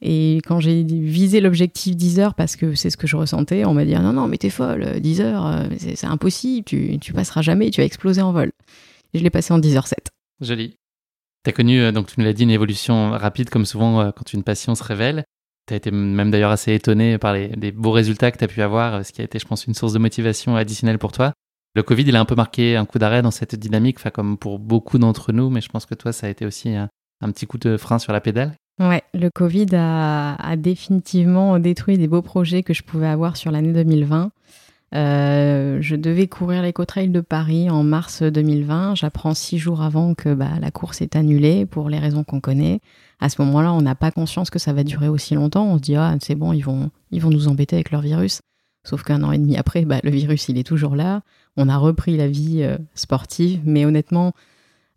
Et 0.00 0.36
quand 0.46 0.60
j'ai 0.60 0.84
visé 0.84 1.40
l'objectif 1.40 1.96
10 1.96 2.20
heures, 2.20 2.34
parce 2.34 2.54
que 2.54 2.74
c'est 2.74 2.90
ce 2.90 2.96
que 2.96 3.06
je 3.06 3.16
ressentais, 3.16 3.64
on 3.64 3.74
m'a 3.74 3.84
dit, 3.84 3.94
non, 3.94 4.12
non, 4.12 4.28
mais 4.28 4.38
t'es 4.38 4.50
folle, 4.50 5.00
10 5.00 5.20
heures, 5.20 5.66
c'est 5.78 6.06
impossible, 6.06 6.64
tu, 6.64 6.98
tu 7.00 7.12
passeras 7.12 7.42
jamais, 7.42 7.70
tu 7.70 7.80
vas 7.80 7.84
exploser 7.84 8.22
en 8.22 8.32
vol. 8.32 8.52
Et 9.14 9.18
je 9.18 9.24
l'ai 9.24 9.30
passé 9.30 9.52
en 9.52 9.58
10 9.58 9.76
h 9.76 9.86
7 9.86 10.10
Joli. 10.40 10.76
Tu 11.44 11.50
as 11.50 11.52
connu, 11.52 11.80
euh, 11.80 11.92
donc 11.92 12.08
tu 12.08 12.14
nous 12.18 12.24
l'as 12.24 12.32
dit, 12.32 12.42
une 12.42 12.50
évolution 12.50 13.10
rapide, 13.10 13.50
comme 13.50 13.64
souvent 13.64 14.00
euh, 14.00 14.10
quand 14.10 14.32
une 14.32 14.42
passion 14.42 14.74
se 14.74 14.82
révèle. 14.82 15.24
Tu 15.66 15.74
as 15.74 15.76
été 15.76 15.90
même 15.90 16.30
d'ailleurs 16.30 16.50
assez 16.50 16.74
étonné 16.74 17.18
par 17.18 17.32
les, 17.32 17.72
beaux 17.72 17.90
résultats 17.90 18.30
que 18.30 18.38
tu 18.38 18.44
as 18.44 18.48
pu 18.48 18.62
avoir, 18.62 18.94
euh, 18.94 19.02
ce 19.02 19.12
qui 19.12 19.20
a 19.20 19.24
été, 19.24 19.38
je 19.38 19.46
pense, 19.46 19.66
une 19.66 19.74
source 19.74 19.92
de 19.92 19.98
motivation 19.98 20.56
additionnelle 20.56 20.98
pour 20.98 21.12
toi. 21.12 21.32
Le 21.74 21.82
Covid, 21.82 22.02
il 22.02 22.16
a 22.16 22.20
un 22.20 22.24
peu 22.24 22.34
marqué 22.34 22.76
un 22.76 22.86
coup 22.86 22.98
d'arrêt 22.98 23.22
dans 23.22 23.30
cette 23.30 23.54
dynamique, 23.54 23.98
comme 24.10 24.38
pour 24.38 24.58
beaucoup 24.58 24.98
d'entre 24.98 25.32
nous, 25.32 25.50
mais 25.50 25.60
je 25.60 25.68
pense 25.68 25.86
que 25.86 25.94
toi, 25.94 26.12
ça 26.12 26.26
a 26.26 26.30
été 26.30 26.46
aussi 26.46 26.70
un, 26.70 26.88
petit 27.30 27.46
coup 27.46 27.58
de 27.58 27.76
frein 27.76 27.98
sur 27.98 28.12
la 28.12 28.20
pédale. 28.20 28.54
Ouais, 28.80 29.02
le 29.12 29.28
Covid 29.28 29.66
a, 29.72 30.56
définitivement 30.56 31.58
détruit 31.58 31.98
des 31.98 32.06
beaux 32.06 32.22
projets 32.22 32.62
que 32.62 32.72
je 32.72 32.82
pouvais 32.82 33.08
avoir 33.08 33.36
sur 33.36 33.50
l'année 33.50 33.72
2020. 33.72 34.30
Euh, 34.94 35.78
je 35.80 35.96
devais 35.96 36.28
courir 36.28 36.62
l'éco-trail 36.62 37.08
de 37.08 37.20
Paris 37.20 37.68
en 37.70 37.82
mars 37.82 38.22
2020. 38.22 38.94
J'apprends 38.94 39.34
six 39.34 39.58
jours 39.58 39.82
avant 39.82 40.14
que 40.14 40.32
bah, 40.32 40.58
la 40.60 40.70
course 40.70 41.02
est 41.02 41.16
annulée 41.16 41.66
pour 41.66 41.90
les 41.90 41.98
raisons 41.98 42.24
qu'on 42.24 42.40
connaît. 42.40 42.80
À 43.20 43.28
ce 43.28 43.42
moment-là, 43.42 43.72
on 43.72 43.82
n'a 43.82 43.96
pas 43.96 44.12
conscience 44.12 44.48
que 44.48 44.60
ça 44.60 44.72
va 44.72 44.84
durer 44.84 45.08
aussi 45.08 45.34
longtemps. 45.34 45.66
On 45.66 45.76
se 45.76 45.82
dit 45.82 45.96
ah 45.96 46.14
c'est 46.20 46.36
bon, 46.36 46.52
ils 46.52 46.62
vont 46.62 46.90
ils 47.10 47.20
vont 47.20 47.30
nous 47.30 47.48
embêter 47.48 47.76
avec 47.76 47.90
leur 47.90 48.00
virus. 48.00 48.40
Sauf 48.84 49.02
qu'un 49.02 49.22
an 49.24 49.32
et 49.32 49.38
demi 49.38 49.56
après, 49.56 49.84
bah, 49.84 49.98
le 50.04 50.10
virus 50.10 50.48
il 50.48 50.56
est 50.56 50.66
toujours 50.66 50.94
là. 50.94 51.22
On 51.56 51.68
a 51.68 51.76
repris 51.76 52.16
la 52.16 52.28
vie 52.28 52.62
euh, 52.62 52.78
sportive, 52.94 53.60
mais 53.64 53.84
honnêtement, 53.84 54.32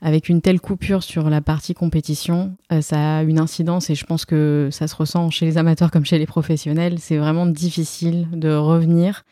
avec 0.02 0.30
une 0.30 0.42
telle 0.42 0.60
coupure 0.60 1.04
sur 1.04 1.30
la 1.30 1.42
partie 1.42 1.76
compétition, 1.76 2.56
euh, 2.72 2.82
ça 2.82 3.18
a 3.18 3.24
une 3.24 3.40
incidence 3.40 3.92
et 3.92 3.96
je 3.96 4.06
pense 4.06 4.26
que 4.26 4.70
ça 4.72 4.88
se 4.88 4.96
ressent 4.96 5.30
chez 5.30 5.46
les 5.46 5.60
amateurs 5.60 5.92
comme 5.92 6.06
chez 6.06 6.18
les 6.18 6.26
professionnels. 6.26 6.98
C'est 6.98 7.18
vraiment 7.18 7.46
difficile 7.46 8.28
de 8.34 8.52
revenir 8.52 9.24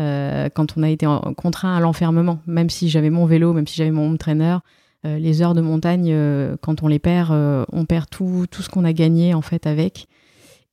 euh, 0.00 0.48
quand 0.52 0.76
on 0.76 0.82
a 0.82 0.90
été 0.90 1.06
contraint 1.36 1.76
à 1.76 1.80
l'enfermement. 1.80 2.40
Même 2.46 2.68
si 2.68 2.88
j'avais 2.88 3.10
mon 3.10 3.26
vélo, 3.26 3.52
même 3.52 3.66
si 3.68 3.76
j'avais 3.76 3.92
mon 3.92 4.08
home 4.08 4.18
trainer, 4.18 4.56
euh, 5.06 5.18
les 5.18 5.40
heures 5.40 5.54
de 5.54 5.60
montagne, 5.60 6.12
quand 6.60 6.82
on 6.82 6.88
les 6.88 6.98
perd, 6.98 7.30
on 7.72 7.84
perd 7.84 8.10
tout, 8.10 8.46
tout 8.50 8.62
ce 8.62 8.68
qu'on 8.68 8.84
a 8.84 8.92
gagné 8.92 9.34
en 9.34 9.42
fait 9.42 9.68
avec. 9.68 10.08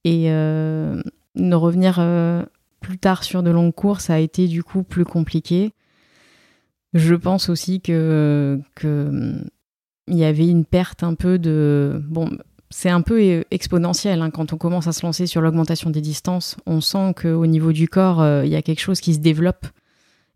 Et 0.05 0.29
ne 0.29 1.55
revenir 1.55 2.03
plus 2.79 2.97
tard 2.97 3.23
sur 3.23 3.43
de 3.43 3.51
longues 3.51 3.75
courses 3.75 4.09
a 4.09 4.19
été 4.19 4.47
du 4.47 4.63
coup 4.63 4.81
plus 4.81 5.05
compliqué. 5.05 5.73
Je 6.93 7.15
pense 7.15 7.49
aussi 7.49 7.81
que, 7.81 8.59
que 8.75 9.41
il 10.07 10.17
y 10.17 10.23
avait 10.23 10.47
une 10.47 10.65
perte 10.65 11.03
un 11.03 11.13
peu 11.13 11.37
de 11.37 12.01
bon 12.07 12.29
c'est 12.69 12.89
un 12.89 13.01
peu 13.01 13.19
euh, 13.19 13.43
exponentiel 13.51 14.21
hein. 14.21 14.29
quand 14.29 14.53
on 14.53 14.57
commence 14.57 14.87
à 14.87 14.91
se 14.91 15.05
lancer 15.05 15.25
sur 15.25 15.41
l'augmentation 15.41 15.89
des 15.89 16.01
distances. 16.01 16.55
On 16.65 16.81
sent 16.81 17.15
qu'au 17.21 17.45
niveau 17.45 17.71
du 17.71 17.87
corps, 17.87 18.21
euh, 18.21 18.45
il 18.45 18.51
y 18.51 18.55
a 18.55 18.61
quelque 18.61 18.81
chose 18.81 19.01
qui 19.01 19.13
se 19.13 19.19
développe. 19.19 19.65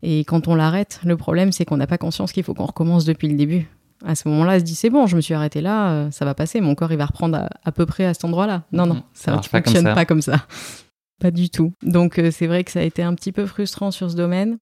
Et 0.02 0.24
quand 0.24 0.48
on 0.48 0.54
l'arrête, 0.54 1.00
le 1.04 1.16
problème, 1.16 1.52
c'est 1.52 1.64
qu'on 1.64 1.76
n'a 1.76 1.86
pas 1.86 1.98
conscience 1.98 2.32
qu'il 2.32 2.42
faut 2.42 2.54
qu'on 2.54 2.66
recommence 2.66 3.04
depuis 3.04 3.28
le 3.28 3.36
début. 3.36 3.68
À 4.04 4.14
ce 4.14 4.28
moment-là, 4.28 4.58
se 4.58 4.64
dit 4.64 4.74
c'est 4.74 4.90
bon, 4.90 5.06
je 5.06 5.16
me 5.16 5.20
suis 5.20 5.32
arrêté 5.32 5.60
là, 5.60 5.92
euh, 5.92 6.10
ça 6.10 6.24
va 6.24 6.34
passer, 6.34 6.60
mon 6.60 6.74
corps 6.74 6.92
il 6.92 6.98
va 6.98 7.06
reprendre 7.06 7.48
à, 7.64 7.72
peu 7.72 7.86
près 7.86 8.04
à 8.04 8.12
cet 8.12 8.24
endroit-là. 8.24 8.64
Non, 8.72 8.86
non, 8.86 9.02
ça 9.14 9.36
ne 9.36 9.40
fonctionne 9.40 9.84
pas 9.94 10.04
comme 10.04 10.22
ça. 10.22 10.46
Pas 11.20 11.30
du 11.30 11.48
tout. 11.48 11.72
Donc 11.82 12.20
c'est 12.32 12.48
vrai 12.48 12.64
que 12.64 12.72
ça 12.72 12.80
a 12.80 12.82
été 12.82 13.02
un 13.02 13.14
petit 13.14 13.30
peu 13.30 13.46
frustrant 13.46 13.92
sur 13.92 14.10
ce 14.10 14.16
domaine. 14.16 14.58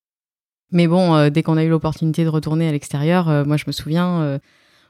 Mais 0.73 0.87
bon, 0.87 1.29
dès 1.29 1.43
qu'on 1.43 1.57
a 1.57 1.65
eu 1.65 1.69
l'opportunité 1.69 2.25
de 2.25 2.29
retourner 2.29 2.69
à 2.69 2.73
l'extérieur, 2.73 3.47
moi 3.47 3.57
je 3.57 3.65
me 3.67 3.73
souviens 3.73 4.41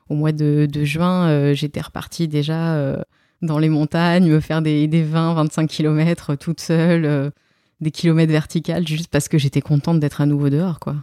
au 0.08 0.14
mois 0.14 0.32
de, 0.32 0.68
juin, 0.84 1.28
euh, 1.28 1.54
j'étais 1.54 1.80
repartie 1.80 2.28
déjà 2.28 2.74
euh, 2.74 2.96
dans 3.40 3.58
les 3.58 3.68
montagnes, 3.68 4.30
me 4.30 4.40
faire 4.40 4.62
des, 4.62 4.86
20-25 4.88 5.66
km 5.66 6.34
toute 6.36 6.60
seule, 6.60 7.04
euh, 7.04 7.30
des 7.80 7.90
kilomètres 7.90 8.32
verticales, 8.32 8.86
juste 8.86 9.08
parce 9.08 9.28
que 9.28 9.38
j'étais 9.38 9.60
contente 9.60 10.00
d'être 10.00 10.20
à 10.20 10.26
nouveau 10.26 10.50
dehors, 10.50 10.78
quoi. 10.78 10.96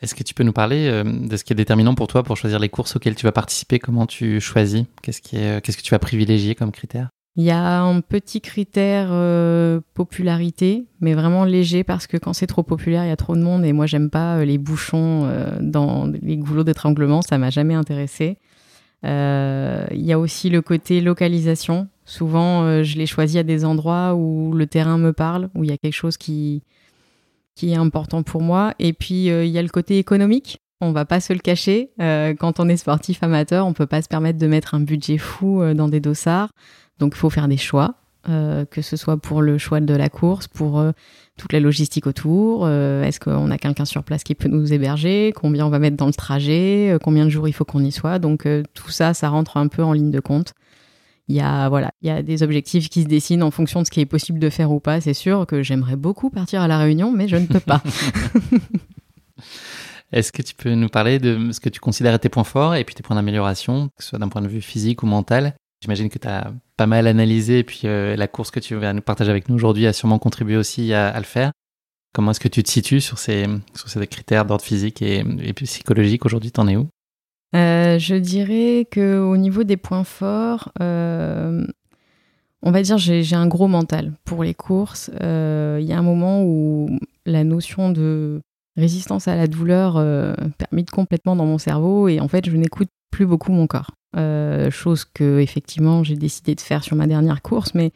Est-ce 0.00 0.14
que 0.14 0.22
tu 0.22 0.32
peux 0.32 0.44
nous 0.44 0.52
parler 0.52 1.02
de 1.04 1.36
ce 1.36 1.42
qui 1.42 1.52
est 1.52 1.56
déterminant 1.56 1.96
pour 1.96 2.06
toi 2.06 2.22
pour 2.22 2.36
choisir 2.36 2.60
les 2.60 2.68
courses 2.68 2.94
auxquelles 2.94 3.16
tu 3.16 3.26
vas 3.26 3.32
participer? 3.32 3.80
Comment 3.80 4.06
tu 4.06 4.40
choisis? 4.40 4.84
Qu'est-ce 5.02 5.20
qu'est-ce 5.20 5.76
que 5.76 5.82
tu 5.82 5.90
vas 5.90 5.98
privilégier 5.98 6.54
comme 6.54 6.70
critère? 6.70 7.08
Il 7.38 7.44
y 7.44 7.52
a 7.52 7.82
un 7.82 8.00
petit 8.00 8.40
critère 8.40 9.10
euh, 9.12 9.80
popularité, 9.94 10.86
mais 11.00 11.14
vraiment 11.14 11.44
léger 11.44 11.84
parce 11.84 12.08
que 12.08 12.16
quand 12.16 12.32
c'est 12.32 12.48
trop 12.48 12.64
populaire, 12.64 13.04
il 13.04 13.08
y 13.08 13.12
a 13.12 13.16
trop 13.16 13.36
de 13.36 13.40
monde 13.40 13.64
et 13.64 13.72
moi 13.72 13.86
j'aime 13.86 14.10
pas 14.10 14.38
euh, 14.38 14.44
les 14.44 14.58
bouchons 14.58 15.22
euh, 15.24 15.56
dans 15.60 16.08
les 16.20 16.36
goulots 16.36 16.64
d'étranglement, 16.64 17.22
ça 17.22 17.38
m'a 17.38 17.50
jamais 17.50 17.74
intéressé. 17.74 18.38
Il 19.04 20.04
y 20.04 20.12
a 20.12 20.18
aussi 20.18 20.50
le 20.50 20.62
côté 20.62 21.00
localisation. 21.00 21.86
Souvent, 22.04 22.82
je 22.82 22.98
les 22.98 23.06
choisis 23.06 23.36
à 23.36 23.44
des 23.44 23.64
endroits 23.64 24.16
où 24.16 24.52
le 24.52 24.66
terrain 24.66 24.98
me 24.98 25.12
parle, 25.12 25.50
où 25.54 25.62
il 25.62 25.70
y 25.70 25.72
a 25.72 25.76
quelque 25.76 25.94
chose 25.94 26.16
qui, 26.16 26.64
qui 27.54 27.70
est 27.70 27.76
important 27.76 28.24
pour 28.24 28.42
moi. 28.42 28.74
Et 28.80 28.92
puis, 28.92 29.26
il 29.26 29.46
y 29.46 29.58
a 29.58 29.62
le 29.62 29.68
côté 29.68 29.98
économique. 29.98 30.58
On 30.80 30.90
va 30.90 31.04
pas 31.04 31.20
se 31.20 31.32
le 31.32 31.38
cacher. 31.38 31.90
quand 32.40 32.58
on 32.58 32.68
est 32.68 32.76
sportif 32.76 33.22
amateur, 33.22 33.66
on 33.66 33.72
peut 33.72 33.86
pas 33.86 34.02
se 34.02 34.08
permettre 34.08 34.40
de 34.40 34.48
mettre 34.48 34.74
un 34.74 34.80
budget 34.80 35.18
fou 35.18 35.62
dans 35.74 35.88
des 35.88 36.00
dossards. 36.00 36.50
Donc, 36.98 37.12
il 37.14 37.18
faut 37.18 37.30
faire 37.30 37.48
des 37.48 37.56
choix. 37.56 37.94
Euh, 38.28 38.66
que 38.66 38.82
ce 38.82 38.96
soit 38.96 39.16
pour 39.16 39.40
le 39.40 39.56
choix 39.56 39.80
de 39.80 39.94
la 39.94 40.10
course, 40.10 40.48
pour 40.48 40.80
euh, 40.80 40.90
toute 41.38 41.52
la 41.52 41.60
logistique 41.60 42.06
autour. 42.06 42.66
Euh, 42.66 43.02
est-ce 43.04 43.20
qu'on 43.20 43.50
a 43.50 43.56
quelqu'un 43.56 43.84
sur 43.86 44.02
place 44.02 44.22
qui 44.22 44.34
peut 44.34 44.48
nous 44.48 44.72
héberger 44.72 45.32
Combien 45.34 45.64
on 45.64 45.70
va 45.70 45.78
mettre 45.78 45.96
dans 45.96 46.08
le 46.08 46.12
trajet 46.12 46.98
Combien 47.02 47.24
de 47.24 47.30
jours 47.30 47.48
il 47.48 47.52
faut 47.52 47.64
qu'on 47.64 47.82
y 47.82 47.92
soit 47.92 48.18
Donc 48.18 48.46
tout 48.74 48.90
ça, 48.90 49.14
ça 49.14 49.30
rentre 49.30 49.56
un 49.56 49.68
peu 49.68 49.82
en 49.82 49.92
ligne 49.92 50.10
de 50.10 50.20
compte. 50.20 50.52
Il 51.28 51.36
y 51.36 51.40
a 51.40 51.68
voilà, 51.68 51.92
il 52.02 52.08
y 52.08 52.10
a 52.10 52.22
des 52.22 52.42
objectifs 52.42 52.90
qui 52.90 53.02
se 53.02 53.08
dessinent 53.08 53.42
en 53.42 53.50
fonction 53.50 53.80
de 53.80 53.86
ce 53.86 53.90
qui 53.90 54.00
est 54.00 54.06
possible 54.06 54.40
de 54.40 54.50
faire 54.50 54.72
ou 54.72 54.80
pas. 54.80 55.00
C'est 55.00 55.14
sûr 55.14 55.46
que 55.46 55.62
j'aimerais 55.62 55.96
beaucoup 55.96 56.28
partir 56.28 56.60
à 56.60 56.68
la 56.68 56.76
Réunion, 56.76 57.12
mais 57.12 57.28
je 57.28 57.36
ne 57.36 57.46
peux 57.46 57.60
pas. 57.60 57.82
Est-ce 60.12 60.32
que 60.32 60.42
tu 60.42 60.54
peux 60.54 60.74
nous 60.74 60.88
parler 60.88 61.18
de 61.18 61.52
ce 61.52 61.60
que 61.60 61.68
tu 61.68 61.80
considères 61.80 62.14
être 62.14 62.22
tes 62.22 62.28
points 62.28 62.44
forts 62.44 62.74
et 62.74 62.84
puis 62.84 62.94
tes 62.94 63.02
points 63.02 63.16
d'amélioration, 63.16 63.88
que 63.96 64.02
ce 64.02 64.10
soit 64.10 64.18
d'un 64.18 64.28
point 64.28 64.42
de 64.42 64.48
vue 64.48 64.60
physique 64.60 65.02
ou 65.02 65.06
mental? 65.06 65.54
J'imagine 65.82 66.08
que 66.08 66.18
tu 66.18 66.26
as 66.26 66.52
pas 66.78 66.86
mal 66.86 67.08
analysé 67.08 67.58
et 67.58 67.64
puis 67.64 67.82
euh, 67.84 68.16
la 68.16 68.28
course 68.28 68.50
que 68.52 68.60
tu 68.60 68.76
vas 68.76 68.92
nous 68.92 69.02
partager 69.02 69.30
avec 69.30 69.48
nous 69.48 69.56
aujourd'hui 69.56 69.86
a 69.86 69.92
sûrement 69.92 70.20
contribué 70.20 70.56
aussi 70.56 70.94
à, 70.94 71.18
le 71.18 71.24
faire. 71.24 71.50
Comment 72.14 72.30
est-ce 72.30 72.40
que 72.40 72.48
tu 72.48 72.62
te 72.62 72.70
situes 72.70 73.00
sur 73.00 73.18
ces, 73.18 73.46
sur 73.74 73.90
ces 73.90 74.06
critères 74.06 74.46
d'ordre 74.46 74.64
physique 74.64 75.02
et, 75.02 75.24
psychologique 75.54 76.24
aujourd'hui? 76.24 76.52
T'en 76.52 76.68
es 76.68 76.76
où? 76.76 76.86
Euh, 77.54 77.98
Je 77.98 78.14
dirais 78.14 78.86
qu'au 78.90 79.36
niveau 79.36 79.64
des 79.64 79.76
points 79.76 80.04
forts, 80.04 80.70
euh, 80.80 81.66
on 82.62 82.70
va 82.70 82.82
dire 82.82 82.96
j'ai 82.96 83.34
un 83.34 83.48
gros 83.48 83.68
mental 83.68 84.12
pour 84.24 84.44
les 84.44 84.54
courses. 84.54 85.10
Il 85.20 85.84
y 85.84 85.92
a 85.92 85.98
un 85.98 86.02
moment 86.02 86.44
où 86.44 86.88
la 87.26 87.42
notion 87.42 87.90
de 87.90 88.40
résistance 88.76 89.26
à 89.26 89.34
la 89.34 89.48
douleur 89.48 89.94
permet 90.58 90.84
complètement 90.84 91.34
dans 91.34 91.46
mon 91.46 91.58
cerveau 91.58 92.06
et 92.08 92.20
en 92.20 92.28
fait 92.28 92.48
je 92.48 92.56
n'écoute 92.56 92.88
plus 93.10 93.26
beaucoup 93.26 93.50
mon 93.50 93.66
corps. 93.66 93.90
Euh, 94.16 94.70
chose 94.70 95.04
que 95.04 95.38
effectivement 95.38 96.02
j'ai 96.02 96.16
décidé 96.16 96.54
de 96.54 96.60
faire 96.62 96.82
sur 96.82 96.96
ma 96.96 97.06
dernière 97.06 97.42
course, 97.42 97.74
mais 97.74 97.92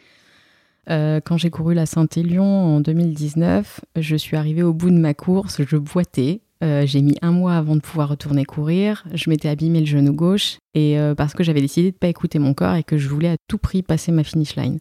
euh, 0.91 1.21
quand 1.25 1.39
j'ai 1.39 1.51
couru 1.51 1.75
la 1.75 1.87
Saint-Élion 1.87 2.45
en 2.45 2.81
2019, 2.81 3.81
je 3.97 4.17
suis 4.17 4.37
arrivée 4.37 4.63
au 4.63 4.75
bout 4.75 4.91
de 4.91 4.99
ma 4.99 5.15
course, 5.15 5.63
je 5.67 5.77
boitais. 5.77 6.41
Euh, 6.63 6.87
j'ai 6.87 7.03
mis 7.03 7.17
un 7.23 7.33
mois 7.33 7.55
avant 7.55 7.75
de 7.75 7.81
pouvoir 7.81 8.09
retourner 8.09 8.45
courir. 8.45 9.05
Je 9.15 9.31
m'étais 9.31 9.49
abîmé 9.49 9.81
le 9.81 9.87
genou 9.87 10.13
gauche 10.13 10.59
et 10.75 10.97
parce 11.17 11.35
que 11.35 11.43
j'avais 11.43 11.61
décidé 11.61 11.91
de 11.91 11.97
ne 11.97 11.99
pas 11.99 12.09
écouter 12.09 12.39
mon 12.39 12.55
corps 12.55 12.75
et 12.75 12.85
que 12.85 12.99
je 12.99 13.09
voulais 13.09 13.31
à 13.31 13.37
tout 13.49 13.59
prix 13.59 13.83
passer 13.83 14.13
ma 14.13 14.23
finish 14.23 14.55
line. 14.57 14.79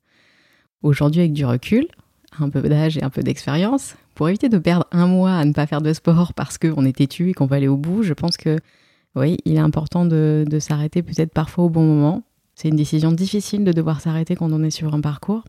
Aujourd'hui, 0.83 1.21
avec 1.21 1.33
du 1.33 1.45
recul, 1.45 1.87
un 2.39 2.49
peu 2.49 2.61
d'âge 2.61 2.97
et 2.97 3.03
un 3.03 3.09
peu 3.09 3.23
d'expérience, 3.23 3.95
pour 4.15 4.29
éviter 4.29 4.49
de 4.49 4.57
perdre 4.57 4.85
un 4.91 5.07
mois 5.07 5.33
à 5.33 5.45
ne 5.45 5.53
pas 5.53 5.65
faire 5.65 5.81
de 5.81 5.93
sport 5.93 6.33
parce 6.33 6.57
qu'on 6.57 6.85
est 6.85 6.97
têtu 6.97 7.29
et 7.29 7.33
qu'on 7.33 7.45
va 7.45 7.57
aller 7.57 7.67
au 7.67 7.77
bout, 7.77 8.03
je 8.03 8.13
pense 8.13 8.37
que 8.37 8.57
oui, 9.15 9.37
il 9.45 9.55
est 9.55 9.59
important 9.59 10.05
de, 10.05 10.45
s'arrêter 10.59 11.01
peut-être 11.01 11.33
parfois 11.33 11.65
au 11.65 11.69
bon 11.69 11.83
moment. 11.83 12.23
C'est 12.55 12.69
une 12.69 12.75
décision 12.75 13.11
difficile 13.11 13.63
de 13.63 13.71
devoir 13.71 14.01
s'arrêter 14.01 14.35
quand 14.35 14.51
on 14.51 14.63
est 14.63 14.71
sur 14.71 14.93
un 14.93 15.01
parcours. 15.01 15.43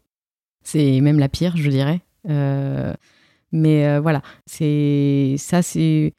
C'est 0.63 1.01
même 1.01 1.19
la 1.19 1.29
pire, 1.29 1.57
je 1.57 1.71
dirais. 1.71 2.01
Euh, 2.29 2.95
mais 3.53 3.87
euh, 3.87 4.01
voilà, 4.01 4.23
c'est 4.47 5.37
ça, 5.39 5.63
c'est. 5.63 6.13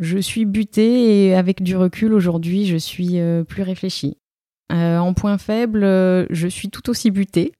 Je 0.00 0.18
suis 0.18 0.44
butée 0.44 1.26
et 1.26 1.34
avec 1.34 1.62
du 1.62 1.76
recul 1.76 2.12
aujourd'hui, 2.12 2.66
je 2.66 2.76
suis 2.76 3.18
euh, 3.18 3.42
plus 3.42 3.62
réfléchie. 3.62 4.16
en 4.70 5.12
point 5.14 5.38
faible, 5.38 5.80
je 5.82 6.48
suis 6.48 6.70
tout 6.70 6.88
aussi 6.88 7.10
butée. 7.10 7.52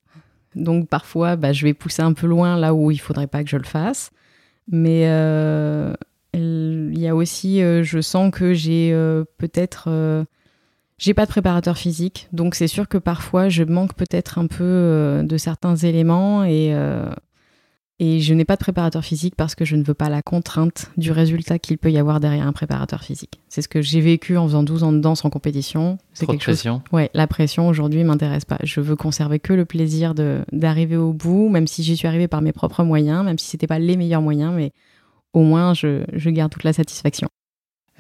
Donc 0.55 0.88
parfois, 0.88 1.37
bah, 1.37 1.52
je 1.52 1.64
vais 1.64 1.75
pousser 1.75 2.02
un 2.02 2.12
peu 2.12 2.26
loin 2.26 2.57
là 2.57 2.75
où 2.75 2.90
il 2.90 2.99
faudrait 2.99 3.26
pas 3.26 3.43
que 3.43 3.50
je 3.50 3.57
le 3.57 3.64
fasse. 3.64 4.11
Mais 4.71 5.07
il 6.38 6.99
y 6.99 7.09
a 7.09 7.14
aussi, 7.14 7.62
euh, 7.62 7.83
je 7.83 8.00
sens 8.00 8.30
que 8.33 8.54
j'ai 8.54 8.90
euh, 8.92 9.25
peut-être, 9.38 9.87
euh, 9.88 10.25
j'ai 10.99 11.14
pas 11.14 11.26
de 11.26 11.30
préparateur 11.30 11.76
physique, 11.76 12.28
donc 12.33 12.54
c'est 12.54 12.66
sûr 12.66 12.88
que 12.88 12.99
parfois 12.99 13.49
je 13.49 13.64
manque 13.64 13.95
peut-être 13.95 14.38
un 14.38 14.47
peu 14.47 15.23
de 15.25 15.37
certains 15.37 15.76
éléments 15.76 16.45
et 16.45 16.75
et 18.00 18.21
je 18.21 18.33
n'ai 18.33 18.45
pas 18.45 18.54
de 18.54 18.61
préparateur 18.61 19.04
physique 19.04 19.35
parce 19.35 19.57
que 19.57 19.64
je 19.64 19.75
ne 19.75 19.83
veux 19.83 19.95
pas 19.95 20.09
la 20.09 20.23
contrainte 20.23 20.90
du 20.97 21.11
résultat 21.11 21.59
qu'il 21.59 21.78
peut 21.78 21.90
y 21.90 21.99
avoir 21.99 22.21
derrière 22.21 22.47
un 22.47 22.52
préparateur 22.52 23.02
physique. 23.02 23.40
C'est 23.49 23.61
ce 23.61 23.66
que 23.66 23.83
j'ai 23.83 24.00
vécu 24.00 24.37
en 24.37 24.47
faisant 24.47 24.62
12 24.62 24.85
ans 24.85 24.92
de 24.92 25.00
danse 25.00 25.25
en 25.25 25.30
compétition. 25.30 25.99
C'est 26.12 26.26
quelque 26.26 26.45
pression. 26.45 26.80
Ouais, 26.92 27.11
la 27.14 27.26
pression 27.26 27.66
aujourd'hui 27.66 28.04
m'intéresse 28.04 28.45
pas. 28.45 28.59
Je 28.62 28.80
veux 28.80 28.95
conserver 28.95 29.40
que 29.40 29.52
le 29.52 29.64
plaisir 29.64 30.14
d'arriver 30.14 30.97
au 30.97 31.12
bout, 31.12 31.49
même 31.49 31.66
si 31.66 31.83
j'y 31.83 31.97
suis 31.97 32.07
arrivée 32.07 32.28
par 32.28 32.40
mes 32.40 32.52
propres 32.52 32.85
moyens, 32.85 33.25
même 33.25 33.38
si 33.38 33.49
c'était 33.49 33.66
pas 33.66 33.80
les 33.80 33.97
meilleurs 33.97 34.23
moyens, 34.23 34.52
mais 34.54 34.73
au 35.38 35.45
moins 35.45 35.73
je, 35.73 36.30
garde 36.30 36.50
toute 36.52 36.64
la 36.64 36.73
satisfaction. 36.73 37.28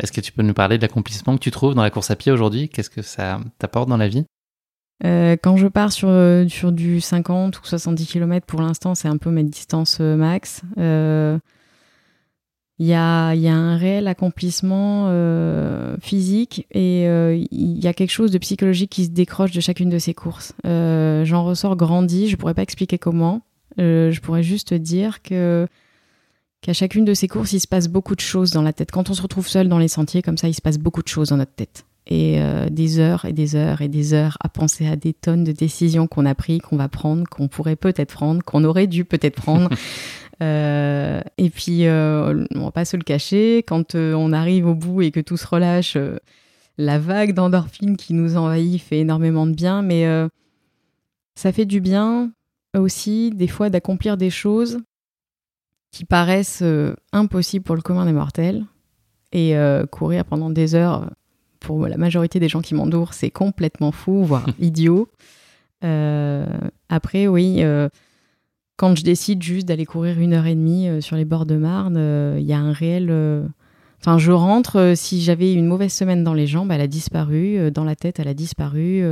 Est-ce 0.00 0.12
que 0.12 0.20
tu 0.20 0.32
peux 0.32 0.42
nous 0.42 0.54
parler 0.54 0.76
de 0.76 0.82
l'accomplissement 0.82 1.34
que 1.36 1.42
tu 1.42 1.50
trouves 1.50 1.74
dans 1.74 1.82
la 1.82 1.90
course 1.90 2.10
à 2.10 2.16
pied 2.16 2.32
aujourd'hui? 2.32 2.68
Qu'est-ce 2.68 2.90
que 2.90 3.02
ça 3.02 3.40
t'apporte 3.58 3.88
dans 3.88 3.96
la 3.96 4.08
vie? 4.08 4.24
Euh, 5.04 5.36
quand 5.40 5.56
je 5.56 5.68
pars 5.68 5.92
sur, 5.92 6.10
sur 6.48 6.72
du 6.72 7.00
50 7.00 7.60
ou 7.60 7.64
70 7.64 8.06
km, 8.06 8.44
pour 8.46 8.60
l'instant, 8.60 8.96
c'est 8.96 9.06
un 9.06 9.16
peu 9.16 9.30
mes 9.30 9.44
distances 9.44 9.98
euh, 10.00 10.16
max. 10.16 10.62
Il 10.76 10.82
euh, 10.82 11.38
y, 12.80 12.92
a, 12.92 13.34
y, 13.34 13.46
a, 13.46 13.54
un 13.54 13.76
réel 13.76 14.08
accomplissement 14.08 15.08
physique 16.00 16.66
et 16.72 17.04
il 17.04 17.78
y 17.78 17.86
a 17.86 17.92
quelque 17.92 18.10
chose 18.10 18.32
de 18.32 18.38
psychologique 18.38 18.90
qui 18.90 19.04
se 19.04 19.10
décroche 19.10 19.52
de 19.52 19.60
chacune 19.60 19.90
de 19.90 19.98
ces 19.98 20.14
courses. 20.14 20.54
J'en 20.64 21.44
ressors 21.44 21.76
grandi, 21.76 22.28
je 22.28 22.36
pourrais 22.36 22.54
pas 22.54 22.62
expliquer 22.62 22.98
comment. 22.98 23.42
je 23.78 24.20
pourrais 24.20 24.42
juste 24.42 24.74
dire 24.74 25.22
que 25.22 25.68
qu'à 26.60 26.72
chacune 26.72 27.04
de 27.04 27.14
ces 27.14 27.28
courses, 27.28 27.52
il 27.52 27.60
se 27.60 27.68
passe 27.68 27.88
beaucoup 27.88 28.14
de 28.14 28.20
choses 28.20 28.50
dans 28.50 28.62
la 28.62 28.72
tête. 28.72 28.90
Quand 28.90 29.10
on 29.10 29.14
se 29.14 29.22
retrouve 29.22 29.48
seul 29.48 29.68
dans 29.68 29.78
les 29.78 29.88
sentiers, 29.88 30.22
comme 30.22 30.38
ça, 30.38 30.48
il 30.48 30.54
se 30.54 30.60
passe 30.60 30.78
beaucoup 30.78 31.02
de 31.02 31.08
choses 31.08 31.28
dans 31.28 31.36
notre 31.36 31.54
tête. 31.54 31.84
Et 32.06 32.40
euh, 32.40 32.70
des 32.70 33.00
heures 33.00 33.26
et 33.26 33.34
des 33.34 33.54
heures 33.54 33.82
et 33.82 33.88
des 33.88 34.14
heures 34.14 34.38
à 34.40 34.48
penser 34.48 34.86
à 34.86 34.96
des 34.96 35.12
tonnes 35.12 35.44
de 35.44 35.52
décisions 35.52 36.06
qu'on 36.06 36.24
a 36.24 36.34
prises, 36.34 36.62
qu'on 36.62 36.76
va 36.76 36.88
prendre, 36.88 37.28
qu'on 37.28 37.48
pourrait 37.48 37.76
peut-être 37.76 38.14
prendre, 38.14 38.42
qu'on 38.42 38.64
aurait 38.64 38.86
dû 38.86 39.04
peut-être 39.04 39.36
prendre. 39.36 39.68
euh, 40.42 41.20
et 41.36 41.50
puis, 41.50 41.86
euh, 41.86 42.46
on 42.54 42.64
va 42.64 42.70
pas 42.70 42.84
se 42.84 42.96
le 42.96 43.02
cacher, 43.02 43.58
quand 43.58 43.94
euh, 43.94 44.14
on 44.14 44.32
arrive 44.32 44.66
au 44.66 44.74
bout 44.74 45.02
et 45.02 45.10
que 45.10 45.20
tout 45.20 45.36
se 45.36 45.46
relâche, 45.46 45.98
la 46.78 46.98
vague 46.98 47.34
d'endorphine 47.34 47.96
qui 47.96 48.14
nous 48.14 48.36
envahit 48.36 48.80
fait 48.80 49.00
énormément 49.00 49.46
de 49.46 49.52
bien, 49.52 49.82
mais 49.82 50.06
ça 51.34 51.52
fait 51.52 51.66
du 51.66 51.80
bien 51.80 52.32
aussi 52.76 53.30
des 53.30 53.48
fois 53.48 53.68
d'accomplir 53.68 54.16
des 54.16 54.30
choses 54.30 54.78
qui 55.90 56.04
paraissent 56.04 56.60
euh, 56.62 56.94
impossibles 57.12 57.64
pour 57.64 57.76
le 57.76 57.82
commun 57.82 58.06
des 58.06 58.12
mortels. 58.12 58.64
Et 59.32 59.56
euh, 59.56 59.84
courir 59.86 60.24
pendant 60.24 60.50
des 60.50 60.74
heures, 60.74 61.10
pour 61.60 61.86
la 61.86 61.98
majorité 61.98 62.40
des 62.40 62.48
gens 62.48 62.62
qui 62.62 62.74
m'entourent, 62.74 63.12
c'est 63.12 63.30
complètement 63.30 63.92
fou, 63.92 64.24
voire 64.24 64.46
idiot. 64.58 65.08
Euh, 65.84 66.46
après, 66.88 67.26
oui, 67.26 67.62
quand 68.76 68.96
je 68.96 69.04
décide 69.04 69.42
juste 69.42 69.68
d'aller 69.68 69.84
courir 69.84 70.18
une 70.18 70.32
heure 70.32 70.46
et 70.46 70.54
demie 70.54 71.02
sur 71.02 71.16
les 71.16 71.26
bords 71.26 71.44
de 71.44 71.56
Marne, 71.56 72.36
il 72.38 72.44
y 72.44 72.52
a 72.52 72.58
un 72.58 72.72
réel... 72.72 73.12
Enfin, 74.00 74.16
je 74.16 74.30
rentre, 74.30 74.94
si 74.96 75.20
j'avais 75.20 75.52
une 75.52 75.66
mauvaise 75.66 75.92
semaine 75.92 76.24
dans 76.24 76.32
les 76.32 76.46
jambes, 76.46 76.70
elle 76.70 76.80
a 76.80 76.86
disparu, 76.86 77.70
dans 77.70 77.84
la 77.84 77.96
tête, 77.96 78.20
elle 78.20 78.28
a 78.28 78.34
disparu 78.34 79.02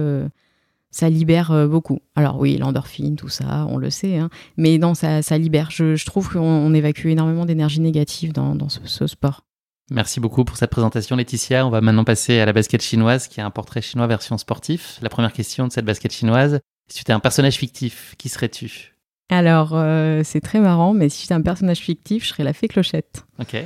ça 0.91 1.11
libère 1.11 1.51
euh, 1.51 1.67
beaucoup. 1.67 2.01
Alors 2.15 2.39
oui, 2.39 2.57
l'endorphine, 2.57 3.17
tout 3.17 3.29
ça, 3.29 3.67
on 3.69 3.77
le 3.77 3.91
sait, 3.91 4.17
hein. 4.17 4.31
mais 4.57 4.79
non, 4.79 4.95
ça, 4.95 5.23
ça 5.23 5.39
libère. 5.39 5.71
Je, 5.71 6.05
trouve 6.05 6.31
qu'on 6.31 6.73
évacue 6.75 7.09
énormément 7.09 7.45
d'énergie 7.45 7.81
négative 7.81 8.33
dans, 8.33 8.69
ce, 8.69 9.07
sport. 9.07 9.45
Merci 9.91 10.21
beaucoup 10.21 10.45
pour 10.45 10.57
cette 10.57 10.71
présentation, 10.71 11.17
Laetitia. 11.17 11.67
On 11.67 11.71
va 11.71 11.81
maintenant 11.81 12.05
passer 12.05 12.41
à 12.41 12.47
la 12.47 12.53
basket 12.53 12.83
chinoise, 12.83 13.29
qui 13.29 13.41
est 13.41 13.43
un 13.43 13.51
portrait 13.51 13.83
chinois 13.83 14.07
version 14.07 14.39
sportif. 14.39 14.99
La 15.03 15.09
première 15.09 15.33
question 15.33 15.67
de 15.67 15.73
cette 15.73 15.85
basket 15.85 16.13
chinoise, 16.13 16.61
si 16.89 16.97
tu 16.97 17.01
étais 17.03 17.13
un 17.13 17.21
personnage 17.21 17.57
fictif, 17.57 18.15
qui 18.19 18.29
serais-tu? 18.29 18.97
Alors, 19.29 19.71
euh, 19.73 20.23
c'est 20.25 20.41
très 20.41 20.61
marrant, 20.61 20.95
mais 20.95 21.09
si 21.09 21.23
j'étais 21.23 21.35
un 21.35 21.43
personnage 21.43 21.79
fictif, 21.79 22.23
je 22.23 22.29
serais 22.29 22.45
la 22.45 22.53
fée 22.53 22.69
Clochette. 22.69 23.27
Ok. 23.41 23.57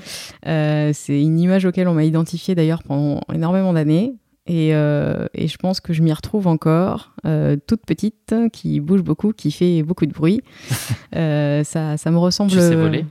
Euh, 0.47 0.91
c'est 0.95 1.21
une 1.21 1.39
image 1.39 1.67
auquel 1.67 1.87
on 1.87 1.95
m'a 1.95 2.05
identifié 2.05 2.55
d'ailleurs 2.55 2.83
pendant 2.83 3.21
énormément 3.33 3.73
d'années. 3.73 4.15
Euh, 4.49 5.27
et, 5.35 5.49
je 5.49 5.57
pense 5.59 5.81
que 5.81 5.93
je 5.93 6.03
m'y 6.03 6.13
retrouve 6.13 6.47
encore, 6.47 7.13
euh, 7.27 7.57
toute 7.67 7.85
petite, 7.87 8.35
qui 8.53 8.81
bouge 8.81 9.03
beaucoup, 9.03 9.33
qui 9.33 9.51
fait 9.51 9.83
beaucoup 9.83 10.07
de 10.07 10.13
bruit. 10.13 10.41
Euh, 11.17 11.65
ça, 11.65 11.97
ça 11.97 12.13
me 12.13 12.19
ressemble. 12.19 12.53
Tu 12.53 12.59
sais 12.59 12.77
voler? 12.77 13.05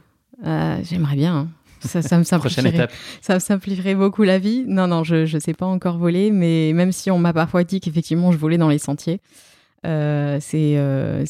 J'aimerais 0.84 1.18
bien. 1.18 1.36
Hein. 1.36 1.48
Ça, 1.82 2.02
ça, 2.02 2.18
me 2.18 2.24
simplifierait, 2.24 2.88
ça 3.20 3.34
me 3.34 3.40
simplifierait 3.40 3.94
beaucoup 3.94 4.24
la 4.24 4.40
vie. 4.40 4.64
Non, 4.66 4.88
non, 4.88 5.04
je 5.04 5.34
ne 5.34 5.40
sais 5.40 5.54
pas 5.54 5.66
encore 5.66 5.98
voler, 5.98 6.32
mais 6.32 6.72
même 6.74 6.94
si 6.94 7.12
on 7.12 7.20
m'a 7.20 7.34
parfois 7.34 7.66
dit 7.66 7.82
qu'effectivement 7.82 8.32
je 8.32 8.38
volais 8.38 8.58
dans 8.58 8.70
les 8.70 8.78
sentiers, 8.78 9.20
c'est 9.84 10.78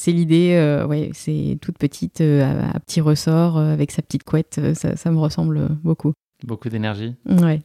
l'idée, 0.05 0.85
ouais, 0.87 1.09
c'est 1.13 1.57
toute 1.59 1.79
petite, 1.79 2.21
à, 2.21 2.69
à, 2.69 2.79
petit 2.79 3.01
ressort, 3.01 3.57
avec 3.57 3.89
sa 3.89 4.03
petite 4.03 4.23
couette, 4.23 4.61
ça, 4.75 4.95
ça 4.95 5.09
me 5.09 5.17
ressemble 5.17 5.69
beaucoup. 5.83 6.13
Beaucoup 6.45 6.69
d'énergie 6.69 7.15
Ouais. 7.25 7.61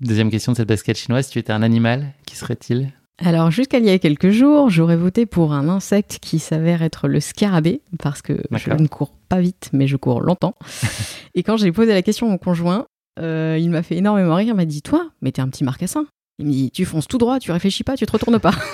Deuxième 0.00 0.30
question 0.30 0.52
de 0.52 0.56
cette 0.56 0.68
basket 0.68 0.96
chinoise, 0.96 1.26
si 1.26 1.32
tu 1.32 1.38
étais 1.38 1.52
un 1.52 1.60
animal, 1.60 2.14
qui 2.24 2.34
serait-il? 2.34 2.90
Alors, 3.18 3.50
jusqu'à 3.50 3.78
il 3.78 3.84
y 3.84 3.90
a 3.90 3.98
quelques 3.98 4.30
jours, 4.30 4.70
j'aurais 4.70 4.96
voté 4.96 5.26
pour 5.26 5.52
un 5.52 5.68
insecte 5.68 6.20
qui 6.22 6.38
s'avère 6.38 6.80
être 6.82 7.06
le 7.06 7.20
scarabée, 7.20 7.82
parce 7.98 8.22
que 8.22 8.40
je 8.50 8.70
ne 8.70 8.86
cours 8.86 9.12
pas 9.28 9.40
vite, 9.40 9.68
mais 9.74 9.86
je 9.86 9.98
cours 9.98 10.22
longtemps. 10.22 10.54
et 11.34 11.42
quand 11.42 11.58
j'ai 11.58 11.70
posé 11.70 11.92
la 11.92 12.00
question 12.00 12.28
à 12.28 12.30
mon 12.30 12.38
conjoint, 12.38 12.86
euh, 13.20 13.58
il 13.60 13.68
m'a 13.68 13.82
fait 13.82 13.96
énormément 13.96 14.36
rire. 14.36 14.48
Il 14.48 14.54
m'a 14.54 14.64
dit 14.64 14.80
Toi, 14.80 15.10
mais 15.20 15.32
t'es 15.32 15.42
un 15.42 15.48
petit 15.48 15.64
marcassin. 15.64 16.06
Il 16.38 16.46
me 16.46 16.50
dit 16.50 16.70
Tu 16.70 16.86
fonces 16.86 17.06
tout 17.06 17.18
droit, 17.18 17.38
tu 17.38 17.52
réfléchis 17.52 17.84
pas, 17.84 17.94
tu 17.94 18.06
te 18.06 18.12
retournes 18.12 18.40
pas. 18.40 18.54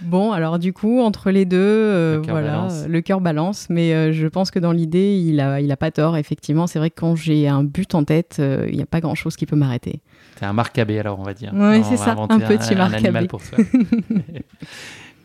Bon, 0.00 0.32
alors 0.32 0.58
du 0.58 0.74
coup, 0.74 1.00
entre 1.00 1.30
les 1.30 1.46
deux, 1.46 1.56
euh, 1.56 2.16
le 2.16 2.22
voilà, 2.30 2.68
le 2.86 3.00
cœur 3.00 3.22
balance. 3.22 3.68
Mais 3.70 3.94
euh, 3.94 4.12
je 4.12 4.26
pense 4.26 4.50
que 4.50 4.58
dans 4.58 4.72
l'idée, 4.72 5.16
il 5.16 5.40
a, 5.40 5.60
il 5.60 5.70
a 5.70 5.76
pas 5.78 5.92
tort. 5.92 6.18
Effectivement, 6.18 6.66
c'est 6.66 6.78
vrai 6.78 6.90
que 6.90 7.00
quand 7.00 7.14
j'ai 7.14 7.48
un 7.48 7.62
but 7.62 7.94
en 7.94 8.04
tête, 8.04 8.42
il 8.68 8.74
n'y 8.74 8.82
a 8.82 8.86
pas 8.86 9.00
grand-chose 9.00 9.36
qui 9.36 9.46
peut 9.46 9.56
m'arrêter. 9.56 10.02
T'es 10.38 10.46
un 10.46 10.52
marcabé 10.52 10.98
alors, 10.98 11.18
on 11.18 11.22
va 11.22 11.34
dire. 11.34 11.52
Oui, 11.54 11.82
c'est 11.84 11.96
ça, 11.96 12.16
un 12.18 12.38
petit 12.38 12.74
marcabé. 12.74 13.26
pour 13.26 13.42
toi. 13.42 13.58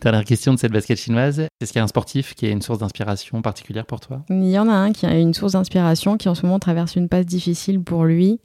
Dernière 0.01 0.23
question 0.23 0.53
de 0.53 0.59
cette 0.59 0.71
basket 0.71 0.97
chinoise. 0.97 1.41
Est-ce 1.59 1.73
qu'il 1.73 1.79
y 1.79 1.81
a 1.81 1.83
un 1.83 1.87
sportif 1.87 2.33
qui 2.33 2.45
a 2.45 2.49
une 2.49 2.61
source 2.61 2.79
d'inspiration 2.79 3.41
particulière 3.41 3.85
pour 3.85 3.99
toi? 3.99 4.21
Il 4.29 4.49
y 4.49 4.57
en 4.57 4.69
a 4.69 4.73
un 4.73 4.93
qui 4.93 5.05
a 5.05 5.17
une 5.17 5.33
source 5.33 5.53
d'inspiration 5.53 6.15
qui 6.15 6.29
en 6.29 6.35
ce 6.35 6.45
moment 6.45 6.57
traverse 6.57 6.95
une 6.95 7.09
passe 7.09 7.25
difficile 7.25 7.83
pour 7.83 8.05
lui. 8.05 8.39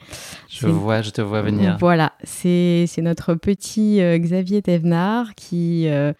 Je 0.48 0.66
vois, 0.66 1.02
je 1.02 1.10
te 1.10 1.22
vois 1.22 1.42
venir. 1.42 1.76
Voilà, 1.78 2.12
c'est 2.24 2.88
notre 2.98 3.34
petit 3.34 4.00
euh, 4.00 4.18
Xavier 4.18 4.62
Thévenard 4.62 5.36
qui, 5.36 5.86
euh, 5.86 6.12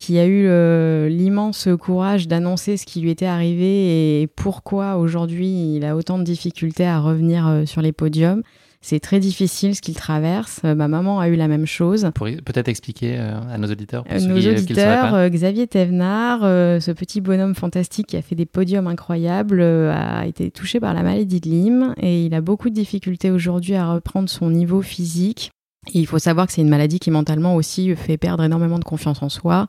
qui 0.00 0.18
a 0.18 0.26
eu 0.26 1.08
l'immense 1.08 1.68
courage 1.80 2.26
d'annoncer 2.26 2.76
ce 2.76 2.86
qui 2.86 3.00
lui 3.00 3.10
était 3.10 3.26
arrivé 3.26 4.22
et 4.22 4.26
pourquoi 4.26 4.96
aujourd'hui 4.96 5.76
il 5.76 5.84
a 5.84 5.94
autant 5.94 6.18
de 6.18 6.24
difficultés 6.24 6.86
à 6.86 6.98
revenir 6.98 7.46
euh, 7.46 7.66
sur 7.66 7.82
les 7.82 7.92
podiums. 7.92 8.42
C'est 8.88 9.00
très 9.00 9.18
difficile 9.18 9.74
ce 9.74 9.80
qu'il 9.80 9.96
traverse. 9.96 10.60
Euh, 10.64 10.76
ma 10.76 10.86
maman 10.86 11.18
a 11.18 11.26
eu 11.26 11.34
la 11.34 11.48
même 11.48 11.66
chose. 11.66 12.08
Pour 12.14 12.28
peut-être 12.28 12.68
expliquer 12.68 13.16
euh, 13.18 13.40
à 13.50 13.58
nos 13.58 13.66
auditeurs. 13.66 14.04
Pour 14.04 14.20
nos 14.20 14.36
auditeurs, 14.36 15.28
Xavier 15.28 15.66
Thévenard, 15.66 16.42
ce 16.42 16.92
petit 16.92 17.20
bonhomme 17.20 17.56
fantastique 17.56 18.06
qui 18.06 18.16
a 18.16 18.22
fait 18.22 18.36
des 18.36 18.46
podiums 18.46 18.86
incroyables, 18.86 19.60
a 19.60 20.24
été 20.24 20.52
touché 20.52 20.78
par 20.78 20.94
la 20.94 21.02
maladie 21.02 21.40
de 21.40 21.48
Lyme 21.48 21.94
et 22.00 22.26
il 22.26 22.34
a 22.34 22.40
beaucoup 22.40 22.70
de 22.70 22.74
difficultés 22.74 23.32
aujourd'hui 23.32 23.74
à 23.74 23.92
reprendre 23.92 24.28
son 24.28 24.50
niveau 24.50 24.82
physique. 24.82 25.50
il 25.92 26.06
faut 26.06 26.20
savoir 26.20 26.46
que 26.46 26.52
c'est 26.52 26.62
une 26.62 26.68
maladie 26.68 27.00
qui 27.00 27.10
mentalement 27.10 27.56
aussi 27.56 27.96
fait 27.96 28.18
perdre 28.18 28.44
énormément 28.44 28.78
de 28.78 28.84
confiance 28.84 29.20
en 29.20 29.28
soi. 29.28 29.66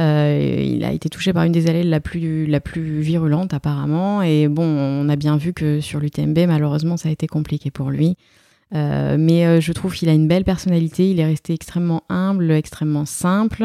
Euh, 0.00 0.62
il 0.64 0.84
a 0.84 0.92
été 0.92 1.08
touché 1.08 1.32
par 1.32 1.44
une 1.44 1.52
des 1.52 1.68
allées 1.68 1.84
la 1.84 2.00
plus, 2.00 2.46
la 2.46 2.60
plus 2.60 3.00
virulente 3.00 3.54
apparemment. 3.54 4.22
Et 4.22 4.48
bon, 4.48 4.64
on 4.64 5.08
a 5.08 5.16
bien 5.16 5.36
vu 5.36 5.52
que 5.52 5.80
sur 5.80 6.00
l'UTMB, 6.00 6.38
malheureusement, 6.46 6.96
ça 6.96 7.08
a 7.08 7.12
été 7.12 7.26
compliqué 7.26 7.70
pour 7.70 7.90
lui. 7.90 8.16
Euh, 8.74 9.16
mais 9.18 9.46
euh, 9.46 9.60
je 9.60 9.72
trouve 9.72 9.94
qu'il 9.94 10.08
a 10.08 10.12
une 10.12 10.26
belle 10.26 10.44
personnalité. 10.44 11.10
Il 11.10 11.20
est 11.20 11.24
resté 11.24 11.54
extrêmement 11.54 12.02
humble, 12.08 12.50
extrêmement 12.50 13.04
simple. 13.04 13.62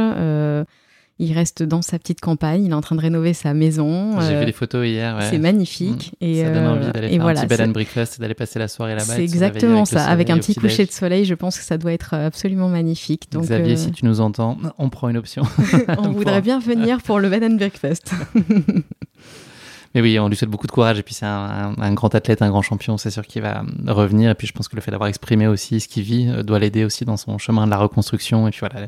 Il 1.22 1.34
reste 1.34 1.64
dans 1.64 1.82
sa 1.82 2.00
petite 2.00 2.22
campagne, 2.22 2.64
il 2.64 2.72
est 2.72 2.74
en 2.74 2.82
train 2.82 2.96
de 2.96 3.02
rénover 3.02 3.34
sa 3.34 3.54
maison. 3.54 4.20
J'ai 4.22 4.40
vu 4.40 4.46
des 4.46 4.52
photos 4.54 4.88
hier. 4.88 5.18
C'est 5.30 5.38
magnifique. 5.38 6.14
Mm. 6.22 6.26
Et 6.26 6.44
ça 6.44 6.50
donne 6.52 6.68
envie 6.68 6.92
d'aller 6.92 7.10
faire 7.10 7.28
un 7.28 7.34
petit 7.34 7.48
bed 7.48 7.62
and 7.62 7.72
breakfast 7.72 8.18
et 8.18 8.22
d'aller 8.22 8.34
passer 8.34 8.58
la 8.58 8.68
soirée 8.68 8.96
là-bas. 8.96 9.16
C'est 9.16 9.24
exactement 9.24 9.86
ça. 9.86 10.06
Avec, 10.06 10.30
un 10.30 10.38
petit 10.38 10.56
coucher 10.56 10.86
de 10.86 10.92
soleil, 10.92 11.26
je 11.26 11.36
pense 11.36 11.58
que 11.58 11.64
ça 11.64 11.78
doit 11.78 11.94
être 11.94 12.14
absolument 12.14 12.70
magnifique. 12.70 13.32
Donc, 13.32 13.44
Xavier, 13.44 13.76
si 13.78 13.92
tu 13.92 14.06
nous 14.06 14.22
entends, 14.22 14.58
on 14.78 14.90
prend 14.90 15.10
une 15.10 15.18
option. 15.18 15.44
on 15.98 16.12
voudrait 16.12 16.42
bien 16.42 16.60
venir 16.60 17.02
pour 17.02 17.20
le 17.20 17.30
bed 17.30 17.44
and 17.44 17.56
breakfast. 17.56 18.14
Mais 19.96 20.02
oui, 20.02 20.20
on 20.20 20.30
lui 20.30 20.36
souhaite 20.36 20.52
beaucoup 20.52 20.68
de 20.68 20.72
courage. 20.72 21.00
Et 21.00 21.04
puis, 21.04 21.16
c'est 21.16 21.26
un, 21.26 21.94
grand 21.94 22.14
athlète, 22.14 22.42
un 22.42 22.50
grand 22.50 22.62
champion. 22.62 22.98
C'est 22.98 23.10
sûr 23.10 23.26
qu'il 23.26 23.42
va 23.42 23.64
revenir. 23.88 24.30
Et 24.30 24.36
puis, 24.36 24.46
je 24.46 24.54
pense 24.54 24.68
que 24.68 24.76
le 24.76 24.82
fait 24.82 24.92
d'avoir 24.92 25.10
exprimé 25.10 25.48
aussi 25.48 25.80
ce 25.80 25.88
qu'il 25.88 26.04
vit 26.04 26.30
euh, 26.30 26.44
doit 26.44 26.60
l'aider 26.60 26.86
aussi 26.86 27.06
dans 27.06 27.18
son 27.18 27.38
chemin 27.40 27.66
de 27.66 27.72
la 27.72 27.78
reconstruction. 27.78 28.48
Et 28.48 28.52
puis, 28.52 28.60
voilà, 28.60 28.88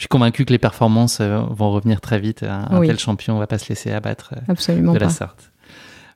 je 0.00 0.04
suis 0.04 0.08
convaincu 0.08 0.46
que 0.46 0.50
les 0.50 0.58
performances 0.58 1.20
euh, 1.20 1.42
vont 1.50 1.72
revenir 1.72 2.00
très 2.00 2.18
vite. 2.18 2.42
Un, 2.42 2.80
tel 2.80 2.98
champion 2.98 3.34
ne 3.34 3.38
va 3.38 3.46
pas 3.46 3.58
se 3.58 3.68
laisser 3.68 3.92
abattre 3.92 4.32
euh, 4.34 4.40
Absolument 4.48 4.94
de 4.94 4.98
la 4.98 5.10
sorte. 5.10 5.52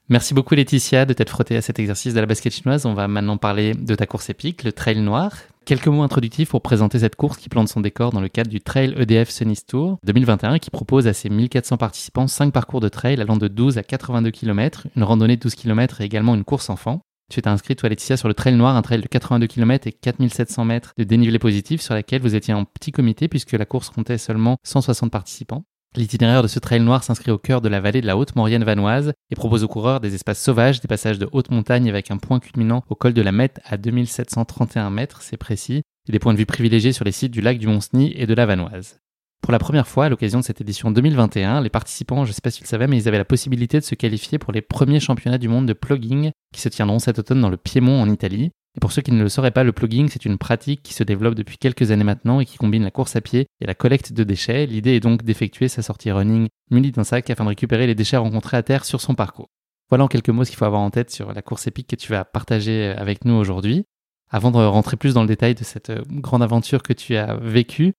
Merci 0.08 0.32
beaucoup 0.32 0.54
Laetitia 0.54 1.04
de 1.04 1.12
t'être 1.12 1.28
frottée 1.28 1.54
à 1.58 1.60
cet 1.60 1.78
exercice 1.78 2.14
de 2.14 2.20
la 2.20 2.24
basket 2.24 2.50
chinoise. 2.54 2.86
On 2.86 2.94
va 2.94 3.08
maintenant 3.08 3.36
parler 3.36 3.74
de 3.74 3.94
ta 3.94 4.06
course 4.06 4.30
épique, 4.30 4.64
le 4.64 4.72
Trail 4.72 5.00
Noir. 5.00 5.32
Quelques 5.66 5.88
mots 5.88 6.02
introductifs 6.02 6.48
pour 6.48 6.62
présenter 6.62 6.98
cette 6.98 7.14
course 7.14 7.36
qui 7.36 7.50
plante 7.50 7.68
son 7.68 7.82
décor 7.82 8.10
dans 8.10 8.22
le 8.22 8.28
cadre 8.28 8.48
du 8.48 8.62
Trail 8.62 8.94
EDF 8.96 9.28
Sunnis 9.28 9.66
Tour 9.68 9.98
2021 10.04 10.58
qui 10.60 10.70
propose 10.70 11.06
à 11.06 11.12
ses 11.12 11.28
1400 11.28 11.76
participants 11.76 12.26
5 12.26 12.54
parcours 12.54 12.80
de 12.80 12.88
trail 12.88 13.20
allant 13.20 13.37
de 13.37 13.48
12 13.48 13.76
à 13.76 13.82
82 13.82 14.30
km, 14.30 14.87
une 14.96 15.02
randonnée 15.02 15.37
de 15.37 15.42
12 15.42 15.56
km 15.56 16.00
et 16.00 16.04
également 16.04 16.35
une 16.35 16.44
course 16.44 16.70
enfant. 16.70 17.02
Tu 17.30 17.40
t'es 17.40 17.48
inscrit, 17.48 17.74
toi, 17.74 17.88
Laetitia, 17.88 18.16
sur 18.16 18.28
le 18.28 18.34
Trail 18.34 18.54
Noir, 18.54 18.76
un 18.76 18.82
trail 18.82 19.00
de 19.00 19.08
82 19.08 19.46
km 19.46 19.87
et 19.87 19.92
4700 19.92 20.64
mètres 20.64 20.92
de 20.98 21.04
dénivelé 21.04 21.38
positif 21.38 21.80
sur 21.80 21.94
laquelle 21.94 22.20
vous 22.20 22.34
étiez 22.34 22.54
en 22.54 22.64
petit 22.64 22.92
comité 22.92 23.28
puisque 23.28 23.52
la 23.52 23.64
course 23.64 23.90
comptait 23.90 24.18
seulement 24.18 24.58
160 24.64 25.10
participants. 25.10 25.64
L'itinéraire 25.96 26.42
de 26.42 26.48
ce 26.48 26.58
trail 26.58 26.80
noir 26.80 27.04
s'inscrit 27.04 27.30
au 27.30 27.38
cœur 27.38 27.60
de 27.60 27.68
la 27.68 27.80
vallée 27.80 28.00
de 28.00 28.06
la 28.06 28.16
Haute-Maurienne 28.16 28.64
vanoise 28.64 29.12
et 29.30 29.37
propose 29.37 29.62
aux 29.62 29.68
coureurs 29.68 30.00
des 30.00 30.14
espaces 30.14 30.42
sauvages, 30.42 30.80
des 30.80 30.88
passages 30.88 31.20
de 31.20 31.28
haute 31.30 31.50
montagne 31.50 31.88
avec 31.88 32.10
un 32.10 32.16
point 32.16 32.40
culminant 32.40 32.82
au 32.88 32.96
col 32.96 33.12
de 33.12 33.22
la 33.22 33.30
Mette 33.30 33.60
à 33.64 33.76
2731 33.76 34.90
mètres, 34.90 35.22
c'est 35.22 35.37
précis, 35.37 35.82
et 36.08 36.12
des 36.12 36.18
points 36.18 36.32
de 36.32 36.38
vue 36.38 36.46
privilégiés 36.46 36.92
sur 36.92 37.04
les 37.04 37.12
sites 37.12 37.32
du 37.32 37.40
lac 37.40 37.58
du 37.58 37.68
Mont-Cenis 37.68 38.12
et 38.16 38.26
de 38.26 38.34
la 38.34 38.44
Vanoise. 38.44 38.98
Pour 39.44 39.52
la 39.52 39.59
première 39.59 39.87
fois, 39.87 40.07
à 40.07 40.09
l'occasion 40.09 40.40
de 40.40 40.44
cette 40.44 40.62
édition 40.62 40.90
2021, 40.90 41.61
les 41.61 41.68
participants, 41.68 42.24
je 42.24 42.30
ne 42.30 42.33
sais 42.33 42.40
pas 42.40 42.50
si 42.50 42.62
le 42.62 42.66
savais, 42.66 42.87
mais 42.87 42.96
ils 42.96 43.09
avaient 43.09 43.18
la 43.18 43.26
possibilité 43.26 43.78
de 43.78 43.85
se 43.85 43.94
qualifier 43.94 44.38
pour 44.38 44.54
les 44.54 44.62
premiers 44.62 45.00
championnats 45.00 45.37
du 45.37 45.48
monde 45.48 45.66
de 45.66 45.74
plugging 45.74 46.30
qui 46.54 46.62
se 46.62 46.70
tiendront 46.70 46.98
cet 46.98 47.18
automne 47.18 47.42
dans 47.42 47.50
le 47.50 47.59
Piémont 47.59 48.00
en 48.00 48.09
Italie. 48.09 48.52
Et 48.74 48.80
pour 48.80 48.90
ceux 48.90 49.02
qui 49.02 49.12
ne 49.12 49.22
le 49.22 49.28
sauraient 49.28 49.50
pas, 49.50 49.62
le 49.62 49.72
plugging, 49.72 50.09
c'est 50.09 50.24
une 50.24 50.38
pratique 50.38 50.83
qui 50.83 50.94
se 50.94 51.04
développe 51.04 51.35
depuis 51.35 51.59
quelques 51.59 51.90
années 51.90 52.04
maintenant 52.04 52.40
et 52.40 52.46
qui 52.46 52.57
combine 52.57 52.85
la 52.85 52.90
course 52.90 53.16
à 53.16 53.20
pied 53.20 53.46
et 53.61 53.66
la 53.66 53.74
collecte 53.74 54.14
de 54.14 54.24
déchets. 54.24 54.64
L'idée 54.64 54.92
est 54.92 55.00
donc 55.00 55.24
d'effectuer 55.24 55.68
sa 55.68 55.83
sortie 55.83 56.11
running 56.11 56.48
munie 56.70 56.92
d'un 56.92 57.04
sac 57.04 57.28
afin 57.28 57.44
de 57.44 57.50
récupérer 57.50 57.87
les 57.87 57.94
déchets 57.94 58.16
rencontrés 58.16 58.57
à 58.57 58.62
terre 58.62 58.87
sur 58.87 59.02
son 59.02 59.14
parcours. 59.14 59.50
Voilà 59.90 60.04
en 60.04 60.09
quelques 60.09 60.30
mots 60.30 60.44
ce 60.44 60.50
qu'il 60.52 60.59
faut 60.59 60.64
avoir 60.64 60.80
en 60.80 60.88
tête 60.88 61.11
sur 61.11 61.35
la 61.35 61.42
course 61.42 61.66
épique 61.66 61.88
que 61.88 61.96
tu 61.96 62.11
vas 62.11 62.24
partager 62.24 62.94
avec 62.96 63.26
nous 63.26 63.35
aujourd'hui. 63.35 63.85
Avant 64.30 64.50
de 64.50 64.57
rentrer 64.57 64.96
plus 64.96 65.12
dans 65.12 65.20
le 65.20 65.28
détail 65.28 65.54
de 65.54 65.64
cette 65.64 65.92
grande 66.11 66.42
aventure 66.42 66.83
que 66.83 66.94
tu 66.94 67.14
as 67.14 67.37
vécue, 67.37 67.92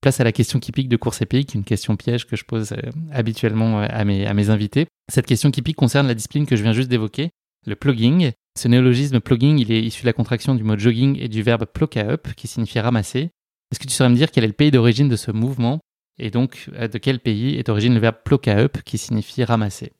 Place 0.00 0.18
à 0.18 0.24
la 0.24 0.32
question 0.32 0.60
qui 0.60 0.72
pique 0.72 0.88
de 0.88 0.96
course 0.96 1.20
épique, 1.20 1.54
une 1.54 1.64
question 1.64 1.94
piège 1.96 2.26
que 2.26 2.34
je 2.34 2.44
pose 2.44 2.72
euh, 2.72 2.90
habituellement 3.12 3.80
euh, 3.80 3.86
à 3.90 4.04
mes, 4.04 4.26
à 4.26 4.32
mes 4.32 4.48
invités. 4.48 4.86
Cette 5.12 5.26
question 5.26 5.50
qui 5.50 5.60
pique 5.60 5.76
concerne 5.76 6.06
la 6.06 6.14
discipline 6.14 6.46
que 6.46 6.56
je 6.56 6.62
viens 6.62 6.72
juste 6.72 6.88
d'évoquer, 6.88 7.30
le 7.66 7.76
plugging. 7.76 8.32
Ce 8.58 8.66
néologisme 8.66 9.20
plugging, 9.20 9.58
il 9.58 9.70
est 9.70 9.82
issu 9.82 10.02
de 10.02 10.06
la 10.06 10.14
contraction 10.14 10.54
du 10.54 10.64
mot 10.64 10.78
jogging 10.78 11.18
et 11.20 11.28
du 11.28 11.42
verbe 11.42 11.66
ploka 11.66 12.08
up, 12.08 12.28
qui 12.34 12.46
signifie 12.46 12.80
ramasser. 12.80 13.30
Est-ce 13.70 13.78
que 13.78 13.86
tu 13.86 13.92
saurais 13.92 14.10
me 14.10 14.16
dire 14.16 14.30
quel 14.30 14.44
est 14.44 14.48
le 14.48 14.54
pays 14.54 14.70
d'origine 14.70 15.08
de 15.08 15.16
ce 15.16 15.30
mouvement 15.30 15.80
et 16.18 16.30
donc 16.30 16.68
euh, 16.74 16.88
de 16.88 16.98
quel 16.98 17.20
pays 17.20 17.56
est 17.56 17.66
d'origine 17.66 17.92
le 17.92 18.00
verbe 18.00 18.16
ploka 18.24 18.56
up, 18.56 18.78
qui 18.84 18.96
signifie 18.96 19.44
ramasser? 19.44 19.92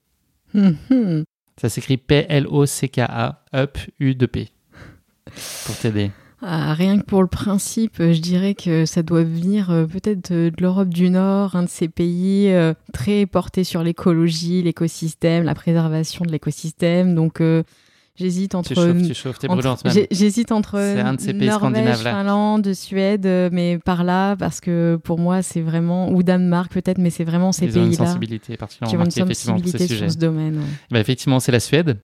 Ça 1.61 1.69
s'écrit 1.69 1.97
P-L-O-C-K-A, 1.97 3.45
up, 3.53 3.77
U-D-P. 3.99 4.49
Pour 5.65 5.77
t'aider. 5.77 6.11
Ah, 6.43 6.73
rien 6.73 6.97
que 6.99 7.05
pour 7.05 7.21
le 7.21 7.27
principe, 7.27 7.97
je 7.99 8.19
dirais 8.19 8.55
que 8.55 8.85
ça 8.85 9.03
doit 9.03 9.23
venir 9.23 9.69
euh, 9.69 9.85
peut-être 9.85 10.31
de, 10.33 10.51
l'Europe 10.59 10.89
du 10.89 11.11
Nord, 11.11 11.55
un 11.55 11.63
de 11.63 11.69
ces 11.69 11.87
pays 11.87 12.51
euh, 12.51 12.73
très 12.93 13.27
portés 13.27 13.63
sur 13.63 13.83
l'écologie, 13.83 14.63
l'écosystème, 14.63 15.43
la 15.43 15.53
préservation 15.53 16.25
de 16.25 16.31
l'écosystème. 16.31 17.13
Donc 17.13 17.41
euh, 17.41 17.61
j'hésite 18.15 18.55
entre. 18.55 18.69
Tu 18.69 19.13
chauffes, 19.13 19.37
tu 19.37 19.47
t'es 19.47 20.07
J'hésite 20.09 20.51
entre 20.51 20.79
un 20.79 21.13
de 21.13 21.21
ces 21.21 21.33
pays 21.35 21.47
Norvège, 21.47 21.97
Finlande, 21.97 22.73
Suède, 22.73 23.27
mais 23.51 23.77
par 23.77 24.03
là 24.03 24.35
parce 24.35 24.61
que 24.61 24.99
pour 25.03 25.19
moi 25.19 25.43
c'est 25.43 25.61
vraiment 25.61 26.11
ou 26.11 26.23
Danemark 26.23 26.71
peut-être, 26.73 26.97
mais 26.97 27.11
c'est 27.11 27.23
vraiment 27.23 27.51
ces 27.51 27.67
pays-là 27.67 28.17
qui 28.87 28.95
ont 28.95 29.05
une 29.05 29.11
sensibilité 29.11 29.87
sur 29.87 30.11
ce 30.11 30.17
domaine. 30.17 30.59
Bah, 30.89 30.99
effectivement, 30.99 31.39
c'est 31.39 31.51
la 31.51 31.59
Suède. 31.59 31.99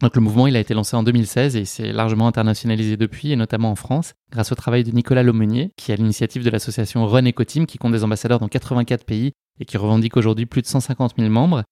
Donc 0.00 0.16
le 0.16 0.20
mouvement, 0.20 0.46
il 0.46 0.56
a 0.56 0.60
été 0.60 0.74
lancé 0.74 0.96
en 0.96 1.02
2016 1.02 1.56
et 1.56 1.60
il 1.60 1.66
s'est 1.66 1.92
largement 1.92 2.26
internationalisé 2.26 2.96
depuis, 2.96 3.32
et 3.32 3.36
notamment 3.36 3.70
en 3.70 3.76
France, 3.76 4.14
grâce 4.30 4.50
au 4.50 4.54
travail 4.54 4.82
de 4.82 4.90
Nicolas 4.90 5.22
Lomenier, 5.22 5.70
qui 5.76 5.92
a 5.92 5.96
l'initiative 5.96 6.44
de 6.44 6.50
l'association 6.50 7.06
Run 7.06 7.26
Ecoteam, 7.26 7.66
qui 7.66 7.78
compte 7.78 7.92
des 7.92 8.04
ambassadeurs 8.04 8.40
dans 8.40 8.48
84 8.48 9.04
pays 9.04 9.32
et 9.60 9.64
qui 9.64 9.76
revendique 9.76 10.16
aujourd'hui 10.16 10.46
plus 10.46 10.62
de 10.62 10.66
150 10.66 11.14
000 11.16 11.30
membres. 11.30 11.62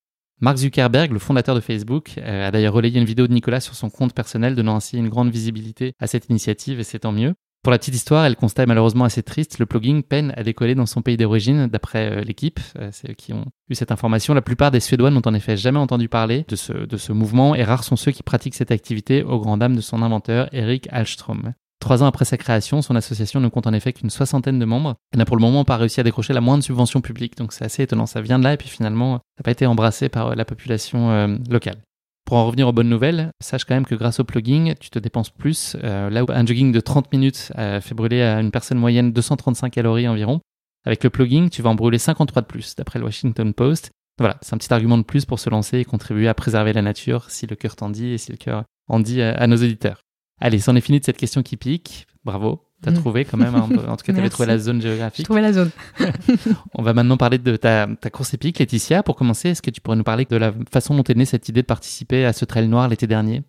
Mark 0.40 0.56
Zuckerberg, 0.56 1.12
le 1.12 1.18
fondateur 1.18 1.54
de 1.54 1.60
Facebook, 1.60 2.14
euh, 2.18 2.48
a 2.48 2.50
d'ailleurs 2.50 2.74
relayé 2.74 2.98
une 2.98 3.06
vidéo 3.06 3.26
de 3.26 3.32
Nicolas 3.32 3.60
sur 3.60 3.74
son 3.74 3.90
compte 3.90 4.14
personnel, 4.14 4.54
donnant 4.54 4.76
ainsi 4.76 4.96
une 4.96 5.08
grande 5.08 5.30
visibilité 5.30 5.92
à 6.00 6.06
cette 6.06 6.28
initiative, 6.28 6.80
et 6.80 6.84
c'est 6.84 7.00
tant 7.00 7.12
mieux. 7.12 7.34
Pour 7.62 7.70
la 7.70 7.78
petite 7.78 7.94
histoire, 7.94 8.24
elle 8.24 8.34
constate 8.34 8.66
malheureusement 8.66 9.04
assez 9.04 9.22
triste, 9.22 9.60
le 9.60 9.66
plugging 9.66 10.02
peine 10.02 10.34
à 10.36 10.42
décoller 10.42 10.74
dans 10.74 10.86
son 10.86 11.00
pays 11.00 11.16
d'origine, 11.16 11.68
d'après 11.68 12.10
euh, 12.10 12.20
l'équipe, 12.22 12.58
euh, 12.76 12.88
c'est 12.90 13.14
qui 13.14 13.32
ont 13.32 13.44
eu 13.68 13.76
cette 13.76 13.92
information. 13.92 14.34
La 14.34 14.42
plupart 14.42 14.72
des 14.72 14.80
Suédois 14.80 15.10
n'ont 15.10 15.22
en 15.24 15.32
effet 15.32 15.56
jamais 15.56 15.78
entendu 15.78 16.08
parler 16.08 16.44
de 16.48 16.56
ce, 16.56 17.12
mouvement, 17.12 17.54
et 17.54 17.62
rares 17.62 17.84
sont 17.84 17.94
ceux 17.94 18.10
qui 18.10 18.24
pratiquent 18.24 18.56
cette 18.56 18.72
activité 18.72 19.22
au 19.22 19.38
grand 19.38 19.58
dam 19.58 19.76
de 19.76 19.80
son 19.80 20.02
inventeur, 20.02 20.48
Eric 20.50 20.88
Alström. 20.90 21.52
Trois 21.78 22.02
ans 22.02 22.06
après 22.06 22.24
sa 22.24 22.36
création, 22.36 22.82
son 22.82 22.96
association 22.96 23.38
ne 23.38 23.46
compte 23.46 23.68
en 23.68 23.72
effet 23.72 23.92
qu'une 23.92 24.10
soixantaine 24.10 24.58
de 24.58 24.64
membres. 24.64 24.96
Elle 25.12 25.18
n'a 25.18 25.24
pour 25.24 25.36
le 25.36 25.42
moment 25.42 25.64
pas 25.64 25.76
réussi 25.76 26.00
à 26.00 26.02
décrocher 26.02 26.32
la 26.32 26.40
moindre 26.40 26.64
subvention 26.64 27.00
publique, 27.00 27.36
donc 27.36 27.52
c'est 27.52 27.64
assez 27.64 27.84
étonnant. 27.84 28.06
Ça 28.06 28.20
vient 28.20 28.40
de 28.40 28.44
là, 28.44 28.54
et 28.54 28.56
puis 28.56 28.68
finalement, 28.68 29.18
ça 29.18 29.20
n'a 29.38 29.42
pas 29.44 29.50
été 29.52 29.66
embrassé 29.66 30.08
par 30.08 30.28
euh, 30.30 30.34
la 30.34 30.44
population 30.44 31.38
locale. 31.48 31.76
Pour 32.24 32.36
en 32.36 32.46
revenir 32.46 32.68
aux 32.68 32.72
bonnes 32.72 32.88
nouvelles, 32.88 33.32
sache 33.40 33.64
quand 33.64 33.74
même 33.74 33.84
que 33.84 33.94
grâce 33.94 34.20
au 34.20 34.24
plugging, 34.24 34.74
tu 34.80 34.90
te 34.90 34.98
dépenses 34.98 35.30
plus. 35.30 35.76
Euh, 35.82 36.08
là 36.08 36.24
où 36.24 36.26
un 36.30 36.46
jogging 36.46 36.72
de 36.72 36.80
30 36.80 37.12
minutes 37.12 37.52
fait 37.56 37.94
brûler 37.94 38.22
à 38.22 38.40
une 38.40 38.50
personne 38.50 38.78
moyenne 38.78 39.12
235 39.12 39.70
calories 39.70 40.08
environ, 40.08 40.40
avec 40.84 41.04
le 41.04 41.10
plugging, 41.10 41.48
tu 41.50 41.62
vas 41.62 41.70
en 41.70 41.74
brûler 41.74 41.98
53 41.98 42.42
de 42.42 42.46
plus, 42.46 42.74
d'après 42.74 42.98
le 42.98 43.04
Washington 43.04 43.52
Post. 43.54 43.90
Voilà, 44.18 44.36
c'est 44.42 44.54
un 44.54 44.58
petit 44.58 44.72
argument 44.72 44.98
de 44.98 45.04
plus 45.04 45.24
pour 45.24 45.38
se 45.38 45.48
lancer 45.48 45.78
et 45.78 45.84
contribuer 45.84 46.28
à 46.28 46.34
préserver 46.34 46.72
la 46.72 46.82
nature 46.82 47.30
si 47.30 47.46
le 47.46 47.56
cœur 47.56 47.76
t'en 47.76 47.88
dit 47.88 48.08
et 48.08 48.18
si 48.18 48.30
le 48.30 48.36
cœur 48.36 48.64
en 48.88 49.00
dit 49.00 49.22
à, 49.22 49.46
nos 49.46 49.56
auditeurs. 49.56 50.02
Allez, 50.40 50.58
c'en 50.58 50.76
est 50.76 50.80
fini 50.80 51.00
de 51.00 51.04
cette 51.04 51.16
question 51.16 51.42
qui 51.42 51.56
pique. 51.56 52.06
Bravo, 52.24 52.64
t'as 52.82 52.90
as 52.90 52.94
mm. 52.94 52.98
trouvé 52.98 53.24
quand 53.24 53.38
même. 53.38 53.54
Hein. 53.54 53.68
En 53.88 53.96
tout 53.96 54.04
cas, 54.04 54.12
t'avais 54.12 54.28
trouvé 54.28 54.46
la 54.46 54.58
zone 54.58 54.82
géographique. 54.82 55.24
Trouvé 55.24 55.40
la 55.40 55.52
zone. 55.52 55.70
On 56.74 56.82
va 56.82 56.92
maintenant 56.92 57.16
parler 57.16 57.38
de 57.38 57.56
ta, 57.56 57.86
course 58.12 58.34
épique, 58.34 58.58
Laetitia. 58.58 59.02
Pour 59.02 59.16
commencer, 59.16 59.50
est-ce 59.50 59.62
que 59.62 59.70
tu 59.70 59.80
pourrais 59.80 59.96
nous 59.96 60.04
parler 60.04 60.26
de 60.28 60.36
la 60.36 60.52
façon 60.70 60.94
dont 60.94 61.04
est 61.04 61.14
née 61.14 61.24
cette 61.24 61.48
idée 61.48 61.62
de 61.62 61.66
participer 61.66 62.24
à 62.24 62.32
ce 62.32 62.44
trail 62.44 62.68
noir 62.68 62.88
l'été 62.88 63.06
dernier? 63.06 63.42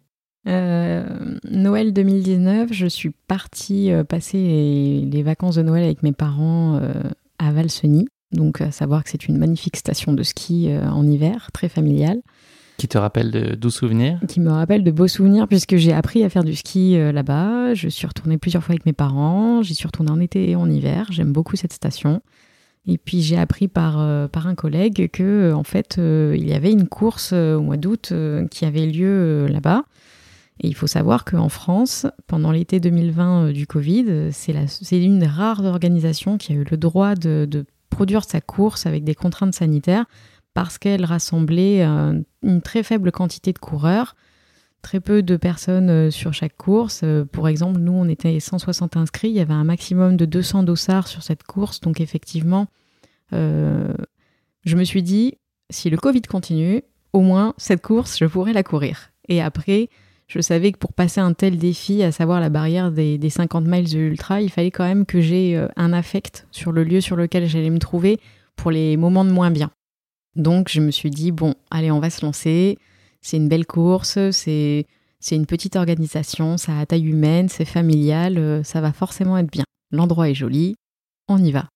Euh, 0.48 1.38
Noël 1.50 1.94
2019, 1.94 2.70
je 2.72 2.88
suis 2.88 3.12
partie 3.28 3.92
euh, 3.92 4.04
passer 4.04 4.38
les, 5.10 5.24
vacances 5.24 5.56
de 5.56 5.62
Noël 5.62 5.84
avec 5.84 6.04
mes 6.04 6.12
parents 6.12 6.80
euh, 6.82 6.94
à 7.40 7.52
Valseny. 7.52 8.08
Donc, 8.32 8.62
à 8.62 8.72
savoir 8.72 9.04
que 9.04 9.10
c'est 9.10 9.28
une 9.28 9.38
magnifique 9.38 9.78
station 9.78 10.14
de 10.14 10.24
ski 10.24 10.68
en 10.74 11.08
hiver, 11.08 11.50
très 11.54 11.70
familiale. 11.70 12.20
Qui 12.78 12.88
te 12.88 12.98
rappelle 12.98 13.32
de 13.32 13.56
doux 13.56 13.70
souvenirs? 13.70 14.20
Qui 14.28 14.40
me 14.40 14.50
rappelle 14.50 14.84
de 14.84 14.92
beaux 14.92 15.08
souvenirs, 15.08 15.48
puisque 15.48 15.76
j'ai 15.76 15.94
appris 15.94 16.24
à 16.24 16.30
faire 16.30 16.44
du 16.44 16.56
ski 16.56 16.98
euh, 16.98 17.12
là-bas. 17.12 17.74
Je 17.74 17.88
suis 17.88 18.08
retournée 18.08 18.38
plusieurs 18.38 18.64
fois 18.64 18.74
avec 18.74 18.86
mes 18.86 18.94
parents. 18.94 19.62
J'y 19.62 19.76
suis 19.76 19.86
retournée 19.86 20.12
en 20.12 20.20
été 20.20 20.50
et 20.50 20.56
en 20.56 20.70
hiver. 20.70 21.08
J'aime 21.12 21.32
beaucoup 21.32 21.56
cette 21.56 21.74
station. 21.74 22.22
Et 22.86 22.98
puis 22.98 23.22
j'ai 23.22 23.38
appris 23.38 23.68
par, 23.70 24.00
euh, 24.00 24.28
par 24.28 24.48
un 24.48 24.56
collègue 24.56 25.10
que 25.12 25.54
en 25.54 25.64
fait 25.64 25.98
il 25.98 26.46
y 26.46 26.54
avait 26.54 26.72
une 26.72 26.90
course 26.90 27.32
au 27.32 27.62
mois 27.62 27.78
d'août 27.78 28.12
qui 28.52 28.66
avait 28.66 28.86
lieu 28.86 29.48
là-bas. 29.48 29.84
Et 30.60 30.68
il 30.68 30.76
faut 30.76 30.88
savoir 30.88 31.24
qu'en 31.24 31.50
France, 31.50 32.06
pendant 32.28 32.52
l'été 32.52 32.80
2020 32.80 33.54
du 33.54 33.66
Covid, 33.66 34.32
c'est 34.32 35.02
une 35.02 35.20
des 35.20 35.28
rares 35.28 35.64
organisations 35.64 36.38
qui 36.38 36.52
a 36.52 36.56
eu 36.56 36.66
le 36.70 36.78
droit 36.78 37.16
de, 37.16 37.48
de 37.50 37.66
produire 37.90 38.24
sa 38.24 38.42
course 38.42 38.86
avec 38.86 39.04
des 39.04 39.16
contraintes 39.16 39.54
sanitaires 39.54 40.06
parce 40.54 40.78
qu'elle 40.78 41.06
rassemblait 41.06 41.84
euh, 41.84 42.22
une 42.44 42.62
très 42.62 42.84
faible 42.84 43.12
quantité 43.12 43.54
de 43.54 43.60
coureurs, 43.60 44.16
très 44.82 45.00
peu 45.00 45.24
de 45.24 45.36
personnes 45.38 45.90
euh, 45.90 46.12
sur 46.12 46.34
chaque 46.34 46.56
course. 46.56 47.02
Euh, 47.04 47.26
pour 47.26 47.48
exemple, 47.48 47.80
nous, 47.80 47.94
on 47.94 48.08
était 48.08 48.40
160 48.40 48.98
inscrits, 48.98 49.30
il 49.30 49.36
y 49.36 49.40
avait 49.40 49.54
un 49.54 49.64
maximum 49.64 50.18
de 50.18 50.26
200 50.26 50.64
dossards 50.64 51.08
sur 51.08 51.24
cette 51.24 51.44
course, 51.44 51.80
donc 51.82 52.02
effectivement, 52.02 52.68
je 53.32 54.76
me 54.76 54.84
suis 54.84 55.02
dit, 55.02 55.40
si 55.72 55.90
le 55.90 55.98
Covid 55.98 56.22
continue, 56.22 56.84
au 57.14 57.22
moins 57.22 57.56
cette 57.58 57.82
course, 57.82 58.20
je 58.20 58.26
pourrais 58.26 58.54
la 58.54 58.62
courir. 58.62 59.10
Et 59.28 59.42
après, 59.42 59.90
je 60.28 60.40
savais 60.40 60.72
que 60.72 60.78
pour 60.78 60.94
passer 60.94 61.20
un 61.20 61.34
tel 61.34 61.58
défi, 61.58 62.04
à 62.04 62.12
savoir 62.12 62.40
la 62.40 62.50
barrière 62.50 62.92
des, 62.92 63.20
50 63.28 63.66
miles 63.66 63.92
de 63.92 63.98
ultra, 63.98 64.40
il 64.40 64.52
fallait 64.52 64.70
quand 64.70 64.84
même 64.84 65.08
que 65.08 65.20
j'ai 65.20 65.60
un 65.76 65.94
affect 65.94 66.46
sur 66.52 66.72
le 66.72 66.84
lieu 66.84 67.02
sur 67.02 67.16
lequel 67.16 67.48
j'allais 67.48 67.72
me 67.72 67.80
trouver 67.80 68.20
pour 68.56 68.70
les 68.70 68.98
moments 68.98 69.26
de 69.26 69.32
moins 69.32 69.50
bien. 69.50 69.72
Donc 70.36 70.70
je 70.70 70.82
me 70.82 70.92
suis 70.92 71.10
dit, 71.10 71.32
bon, 71.32 71.54
allez, 71.72 71.92
on 71.92 72.00
va 72.00 72.10
se 72.10 72.26
lancer. 72.26 72.78
C'est 73.22 73.38
une 73.38 73.48
belle 73.48 73.66
course, 73.66 74.18
c'est 74.32 74.86
une 75.32 75.46
petite 75.46 75.78
organisation, 75.78 76.58
ça 76.58 76.78
a 76.78 76.86
taille 76.86 77.06
humaine, 77.06 77.48
c'est 77.48 77.66
familial, 77.66 78.38
euh, 78.38 78.64
ça 78.64 78.82
va 78.82 78.92
forcément 78.92 79.38
être 79.38 79.50
bien. 79.50 79.64
L'endroit 79.92 80.30
est 80.30 80.34
joli, 80.34 80.76
on 81.30 81.42
y 81.42 81.52
va. 81.52 81.70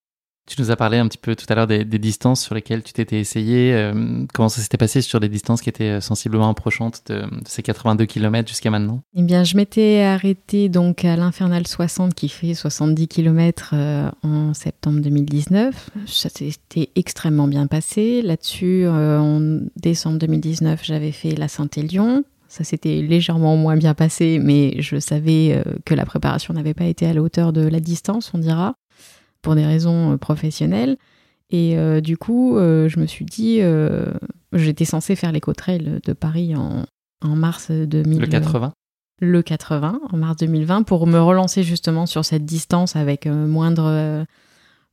Tu 0.48 0.62
nous 0.62 0.72
as 0.72 0.78
parlé 0.78 0.98
un 0.98 1.08
petit 1.10 1.18
peu 1.18 1.36
tout 1.36 1.46
à 1.50 1.56
l'heure 1.56 1.68
des, 1.68 1.84
distances 1.84 2.42
sur 2.42 2.56
lesquelles 2.56 2.82
tu 2.82 2.94
t'étais 2.94 3.20
essayé. 3.20 3.74
Euh, 3.74 4.26
comment 4.34 4.48
ça 4.48 4.62
s'était 4.62 4.78
passé 4.78 5.02
sur 5.02 5.20
des 5.20 5.28
distances 5.28 5.62
qui 5.62 5.68
étaient 5.68 5.98
euh, 5.98 6.02
sensiblement 6.02 6.50
approchantes 6.50 7.02
de, 7.08 7.24
ces 7.46 7.62
82 7.62 8.06
km 8.06 8.48
jusqu'à 8.48 8.72
maintenant? 8.72 9.02
Eh 9.14 9.24
bien, 9.24 9.44
je 9.44 9.58
m'étais 9.58 10.04
arrêtée 10.04 10.70
donc 10.70 11.04
à 11.04 11.18
l'Infernal 11.18 11.68
60 11.68 12.14
qui 12.14 12.30
fait 12.30 12.54
70 12.54 13.10
km 13.10 13.72
euh, 13.74 14.10
en 14.24 14.54
septembre 14.54 15.02
2019. 15.02 15.90
Ça 16.06 16.30
s'était 16.30 16.92
extrêmement 16.96 17.50
bien 17.50 17.68
passé. 17.68 18.22
Là-dessus, 18.22 18.88
en 18.88 19.60
décembre 19.76 20.18
2019, 20.20 20.80
j'avais 20.82 21.12
fait 21.12 21.36
la 21.36 21.50
Saint-Élion. 21.50 22.24
Ça 22.48 22.64
s'était 22.64 23.02
légèrement 23.02 23.58
moins 23.58 23.76
bien 23.76 23.94
passé, 23.94 24.40
mais 24.42 24.82
je 24.82 24.98
savais 24.98 25.62
que 25.84 25.94
la 25.94 26.06
préparation 26.06 26.54
n'avait 26.54 26.74
pas 26.74 26.86
été 26.86 27.06
à 27.06 27.14
la 27.14 27.22
hauteur 27.22 27.52
de 27.52 27.68
la 27.68 27.82
distance, 27.82 28.32
on 28.34 28.38
dira 28.38 28.76
pour 29.42 29.56
des 29.56 29.66
raisons 29.66 30.14
euh, 30.14 30.18
professionnelles. 30.18 30.98
Et 31.50 31.78
euh, 31.78 32.02
du 32.02 32.18
coup, 32.18 32.58
euh, 32.58 32.90
je 32.90 33.00
me 33.00 33.06
suis 33.06 33.26
dit, 33.26 33.62
j'étais 34.54 34.86
censée 34.86 35.16
faire 35.16 35.32
l'éco-trail 35.32 36.00
de 36.04 36.14
Paris 36.14 36.56
en, 36.56 36.86
en 37.22 37.36
mars 37.36 37.72
2020. 37.72 38.20
Le 38.20 38.28
80 38.28 38.74
Le 39.22 39.42
80, 39.42 40.02
en 40.12 40.18
mars 40.18 40.38
2020, 40.38 40.84
pour 40.84 41.08
me 41.08 41.20
relancer 41.20 41.64
justement 41.64 42.06
sur 42.06 42.26
cette 42.26 42.46
distance 42.46 42.96
avec 42.96 43.28
moindre, 43.28 44.26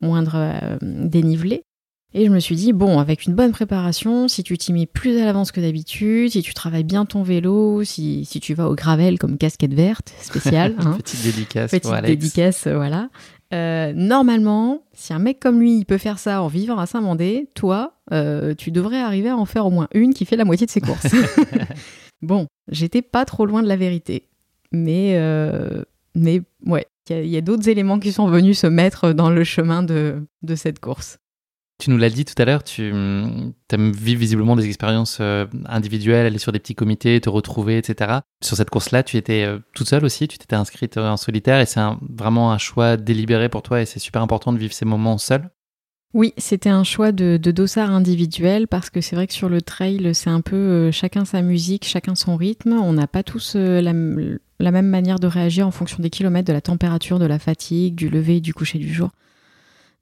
moindre 0.01 0.79
dénivelé. 0.81 1.65
Et 2.17 2.27
je 2.27 2.31
me 2.31 2.39
suis 2.39 2.55
dit, 2.55 2.73
bon, 2.73 3.01
avec 3.01 3.27
une 3.27 3.35
bonne 3.35 3.51
préparation, 3.51 4.29
si 4.29 4.45
tu 4.45 4.57
t'y 4.57 4.73
mets 4.73 4.87
plus 4.87 5.21
à 5.21 5.25
l'avance 5.25 5.51
que 5.51 5.61
d'habitude, 5.61 6.31
si 6.31 6.43
tu 6.43 6.55
travailles 6.55 6.85
bien 6.85 7.07
ton 7.07 7.25
vélo, 7.25 7.83
si, 7.83 8.25
si 8.25 8.39
tu 8.39 8.55
vas 8.55 8.69
au 8.69 8.77
gravel 8.77 9.19
comme 9.19 9.37
casquette 9.37 9.75
verte 9.75 10.15
spéciale. 10.21 10.77
Hein, 10.85 10.99
Petite 10.99 11.23
dédicace. 11.23 11.71
Petite 11.71 12.05
dédicace, 12.05 12.67
voilà. 12.69 13.09
Euh, 13.55 13.93
normalement, 13.95 14.85
si 14.93 15.13
un 15.13 15.19
mec 15.19 15.39
comme 15.39 15.61
lui 15.61 15.79
il 15.79 15.85
peut 15.85 15.99
faire 15.99 16.19
ça 16.19 16.43
en 16.43 16.49
vivant 16.49 16.79
à 16.79 16.87
Saint-Mandé, 16.87 17.49
toi, 17.55 17.95
euh, 18.13 18.55
tu 18.55 18.73
devrais 18.73 19.01
arriver 19.01 19.29
à 19.29 19.37
en 19.37 19.45
faire 19.45 19.67
au 19.67 19.71
moins 19.71 19.89
une 19.95 20.13
qui 20.13 20.25
fait 20.25 20.37
la 20.37 20.45
moitié 20.45 20.67
de 20.67 20.73
ses 20.73 20.81
courses. 20.81 21.07
bon, 22.23 22.47
j'étais 22.69 23.03
pas 23.03 23.25
trop 23.25 23.47
loin 23.47 23.63
de 23.63 23.69
la 23.69 23.77
vérité, 23.77 24.29
mais 24.73 25.15
euh, 25.17 25.83
mais 26.17 26.43
ouais, 26.67 26.87
il 27.11 27.27
y 27.27 27.37
a, 27.37 27.41
d'autres 27.41 27.69
éléments 27.69 28.01
qui 28.01 28.13
sont 28.13 28.27
venus 28.27 28.59
se 28.59 28.67
mettre 28.67 29.13
dans 29.13 29.31
le 29.31 29.45
chemin 29.45 29.83
de 29.83 30.27
cette 30.57 30.81
course. 30.81 31.19
Tu 31.79 31.91
nous 31.91 31.99
l'as 31.99 32.11
dit 32.11 32.25
tout 32.25 32.41
à 32.41 32.45
l'heure, 32.45 32.63
tu 32.63 32.89
aimes 32.89 33.53
vivre 33.73 34.21
visiblement 34.21 34.55
des 34.55 34.67
expériences 34.67 35.19
euh, 35.21 35.47
individuelles, 35.67 36.27
aller 36.27 36.39
sur 36.39 36.53
des 36.53 36.61
petits 36.61 36.77
comités, 36.77 37.21
te 37.21 37.29
retrouver, 37.29 37.79
etc. 37.79 38.21
Sur 38.43 38.57
cette 38.57 38.71
course-là, 38.71 39.03
tu 39.03 39.17
étais 39.17 39.43
euh, 39.45 39.59
toute 39.75 39.89
seule 39.89 40.05
aussi, 40.05 40.29
tu 40.29 40.39
t'étais 40.39 40.55
inscrite 40.55 40.99
euh, 40.99 41.09
en 41.09 41.17
solitaire 41.17 41.59
et 41.59 41.67
c'est 41.67 41.81
vraiment 42.01 42.53
un 42.53 42.59
choix 42.59 42.97
délibéré 42.97 43.49
pour 43.49 43.63
toi 43.63 43.83
et 43.83 43.87
c'est 43.87 43.99
super 43.99 44.23
important 44.23 44.53
de 44.53 44.59
vivre 44.59 44.73
ces 44.73 44.85
moments 44.85 45.19
seul. 45.19 45.51
Oui, 46.13 46.33
c'était 46.39 46.69
un 46.69 46.85
choix 46.85 47.11
de, 47.11 47.39
de 47.43 47.51
dossard 47.51 47.91
individuel 47.91 48.69
parce 48.69 48.89
que 48.89 49.01
c'est 49.01 49.17
vrai 49.17 49.27
que 49.27 49.33
sur 49.33 49.49
le 49.49 49.61
trail, 49.61 50.15
c'est 50.15 50.31
un 50.31 50.43
peu 50.43 50.93
chacun 50.93 51.25
sa 51.25 51.43
musique, 51.43 51.85
chacun 51.85 52.15
son 52.15 52.37
rythme. 52.37 52.75
On 52.75 52.93
n'a 52.93 53.09
pas 53.09 53.25
tous 53.25 53.57
la, 53.57 53.93
même 53.93 54.89
manière 54.89 55.19
de 55.19 55.27
réagir 55.27 55.67
en 55.67 55.73
fonction 55.73 56.01
des 56.01 56.11
kilomètres, 56.11 56.47
de 56.47 56.53
la 56.53 56.61
température, 56.61 57.19
de 57.19 57.27
la 57.27 57.41
fatigue, 57.41 57.97
du 57.97 58.09
lever 58.09 58.41
du 58.41 58.55
coucher 58.55 58.79
du 58.79 58.95
jour. 58.95 59.11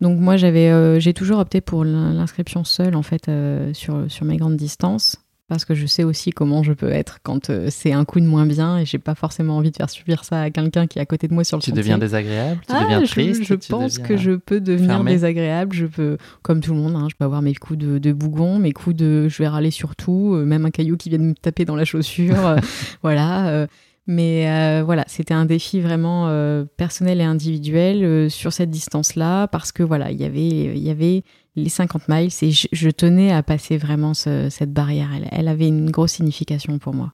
Donc 0.03 0.19
moi 0.19 0.37
j'avais, 0.37 0.69
euh, 0.69 0.99
j'ai 0.99 1.15
toujours 1.15 1.38
opté 1.38 1.61
pour 1.61 1.85
l'inscription 1.85 2.65
seule 2.65 2.97
en 2.97 3.03
fait 3.03 3.29
euh, 3.29 3.73
sur, 3.73 4.05
sur 4.09 4.27
mes 4.27 4.37
grandes 4.37 4.57
distances 4.57 5.17
parce 5.49 5.65
que 5.65 5.75
je 5.75 5.87
sais 5.87 6.03
aussi 6.03 6.31
comment 6.31 6.65
je 6.65 6.73
peux 6.73 6.91
être 6.91 7.19
quand 7.23 7.51
euh, 7.51 7.69
c'est 7.71 7.93
un 7.93 8.05
coup 8.05 8.19
de 8.19 8.25
moins 8.25 8.45
bien 8.45 8.79
et 8.79 8.85
j'ai 8.85 8.99
pas 8.99 9.15
forcément 9.15 9.57
envie 9.59 9.71
de 9.71 9.77
faire 9.77 9.91
subir 9.91 10.25
ça 10.25 10.41
à 10.43 10.51
quelqu'un 10.51 10.88
qui 10.88 10.99
est 10.99 11.03
à 11.03 11.07
côté 11.07 11.29
de 11.29 11.35
moi 11.35 11.45
sur 11.45 11.59
le 11.59 11.62
tu 11.62 11.71
deviens 11.71 11.99
désagréable 11.99 12.62
tu 12.67 12.75
ah, 12.75 12.83
deviens 12.83 13.03
triste 13.03 13.45
je, 13.45 13.55
pense 13.55 13.99
que 13.99 14.17
je 14.17 14.33
peux 14.33 14.61
devenir 14.61 15.05
désagréable 15.05 15.73
je 15.73 15.87
peux 15.87 16.17
comme 16.43 16.61
tout 16.61 16.75
le 16.75 16.81
monde 16.81 16.97
hein, 16.97 17.07
je 17.09 17.15
peux 17.15 17.25
avoir 17.25 17.43
mes 17.43 17.55
coups 17.55 17.79
de, 17.79 17.99
de, 17.99 18.12
bougon 18.12 18.59
mes 18.59 18.73
coups 18.73 18.97
de 18.97 19.29
je 19.29 19.38
vais 19.38 19.47
râler 19.47 19.71
sur 19.71 19.95
tout 19.95 20.35
même 20.35 20.65
un 20.65 20.71
caillou 20.71 20.97
qui 20.97 21.11
vient 21.11 21.19
de 21.19 21.25
me 21.25 21.35
taper 21.35 21.65
dans 21.65 21.77
la 21.77 21.85
chaussure 21.85 22.57
voilà 23.03 23.69
mais 24.07 24.51
euh, 24.51 24.83
voilà, 24.85 25.05
c'était 25.07 25.35
un 25.35 25.45
défi 25.45 25.81
vraiment 25.81 26.29
euh, 26.29 26.65
personnel 26.77 27.21
et 27.21 27.25
individuel 27.25 28.05
euh, 28.05 28.29
sur 28.29 28.53
cette 28.53 28.71
distance-là, 28.71 29.47
parce 29.47 29.71
que 29.71 29.83
voilà, 29.85 30.11
il 30.11 30.21
y 30.21 30.25
avait, 30.25 30.49
il 30.49 30.83
y 30.83 30.91
avait 30.91 31.23
les 31.55 31.69
50 31.69 32.09
miles 32.09 32.31
et 32.43 32.51
je, 32.51 32.91
tenais 32.91 33.33
à 33.33 33.43
passer 33.43 33.77
vraiment 33.77 34.15
cette 34.15 34.73
barrière. 34.73 35.11
Elle, 35.31 35.49
avait 35.49 35.69
une 35.69 35.91
grosse 35.91 36.12
signification 36.12 36.79
pour 36.79 36.95
moi. 36.95 37.12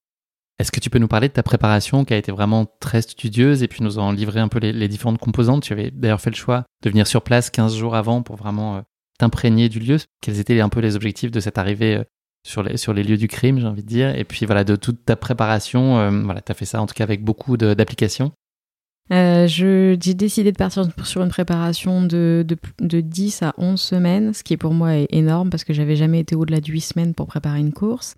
Est-ce 0.58 0.72
que 0.72 0.80
tu 0.80 0.90
peux 0.90 0.98
nous 0.98 1.08
parler 1.08 1.28
de 1.28 1.34
ta 1.34 1.42
préparation 1.42 2.04
qui 2.04 2.14
a 2.14 2.16
été 2.16 2.32
vraiment 2.32 2.66
très 2.80 3.02
studieuse 3.02 3.62
et 3.62 3.68
puis 3.68 3.84
nous 3.84 3.98
en 3.98 4.10
livrer 4.10 4.40
un 4.40 4.48
peu 4.48 4.58
les, 4.58 4.72
les 4.72 4.88
différentes 4.88 5.18
composantes? 5.18 5.62
Tu 5.62 5.72
avais 5.72 5.90
d'ailleurs 5.90 6.20
fait 6.20 6.30
le 6.30 6.36
choix 6.36 6.64
de 6.82 6.90
venir 6.90 7.06
sur 7.06 7.22
place 7.22 7.50
15 7.50 7.76
jours 7.76 7.94
avant 7.94 8.22
pour 8.22 8.36
vraiment 8.36 8.82
t'imprégner 9.18 9.68
du 9.68 9.78
lieu. 9.78 9.98
Quels 10.20 10.40
étaient 10.40 10.60
un 10.60 10.68
peu 10.68 10.80
les 10.80 10.96
objectifs 10.96 11.30
de 11.30 11.40
cette 11.40 11.58
arrivée 11.58 12.02
sur 12.48 12.62
les, 12.62 12.78
sur 12.78 12.94
les 12.94 13.02
lieux 13.02 13.18
du 13.18 13.28
crime, 13.28 13.60
j'ai 13.60 13.66
envie 13.66 13.82
de 13.82 13.88
dire. 13.88 14.16
Et 14.18 14.24
puis 14.24 14.46
voilà, 14.46 14.64
de 14.64 14.74
toute 14.74 15.04
ta 15.04 15.16
préparation, 15.16 15.98
euh, 15.98 16.10
voilà, 16.24 16.40
tu 16.40 16.50
as 16.50 16.54
fait 16.54 16.64
ça 16.64 16.80
en 16.80 16.86
tout 16.86 16.94
cas 16.94 17.04
avec 17.04 17.22
beaucoup 17.22 17.56
d'applications. 17.58 18.32
Euh, 19.12 19.46
j'ai 19.46 19.96
décidé 19.96 20.52
de 20.52 20.56
partir 20.56 20.86
sur 21.04 21.22
une 21.22 21.28
préparation 21.28 22.02
de, 22.02 22.44
de, 22.46 22.56
de, 22.80 23.00
10 23.00 23.42
à 23.42 23.54
11 23.56 23.80
semaines, 23.80 24.34
ce 24.34 24.42
qui 24.42 24.54
est 24.54 24.58
pour 24.58 24.72
moi 24.72 24.92
énorme 25.10 25.50
parce 25.50 25.64
que 25.64 25.72
j'avais 25.72 25.96
jamais 25.96 26.20
été 26.20 26.34
au-delà 26.34 26.60
de 26.60 26.66
8 26.66 26.80
semaines 26.80 27.14
pour 27.14 27.26
préparer 27.26 27.60
une 27.60 27.72
course. 27.72 28.16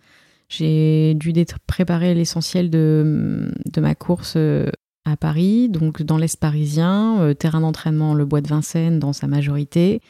J'ai 0.49 1.15
dû 1.15 1.33
préparer 1.67 2.15
l'essentiel 2.15 2.71
de, 2.71 3.53
de, 3.73 3.81
ma 3.81 3.95
course 3.95 4.35
euh, 4.37 4.69
à 5.05 5.17
Paris, 5.17 5.69
donc 5.69 6.03
dans 6.03 6.19
l'Est 6.19 6.37
parisien, 6.37 7.35
terrain 7.39 7.61
d'entraînement 7.61 8.15
le 8.15 8.25
Bois 8.25 8.41
de 8.41 8.49
Vincennes 8.49 8.99
dans 8.99 9.13
sa 9.13 9.29
majorité, 9.29 10.01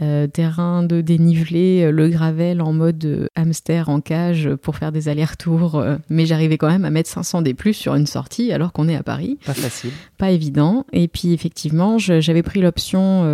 euh, 0.00 0.28
terrain 0.28 0.84
de 0.84 1.00
dénivelé, 1.00 1.82
euh, 1.82 1.90
le 1.90 2.08
gravel 2.08 2.62
en 2.62 2.72
mode 2.72 3.04
euh, 3.04 3.26
hamster 3.34 3.88
en 3.88 4.00
cage 4.00 4.48
pour 4.62 4.76
faire 4.76 4.92
des 4.92 5.08
allers-retours. 5.08 5.84
mais 6.08 6.24
j'arrivais 6.24 6.56
quand 6.56 6.68
même 6.68 6.84
à 6.84 6.90
mettre 6.90 7.10
500 7.10 7.42
des 7.42 7.52
plus 7.52 7.74
sur 7.74 7.96
une 7.96 8.06
sortie 8.06 8.52
alors 8.52 8.72
qu'on 8.72 8.88
est 8.88 8.94
à 8.94 9.02
Paris. 9.02 9.38
Pas 9.44 9.54
facile. 9.54 9.90
Pas 10.16 10.30
évident. 10.30 10.86
Et 10.92 11.08
puis 11.08 11.32
effectivement, 11.32 11.98
j'avais 11.98 12.44
pris 12.44 12.60
l'option, 12.60 13.24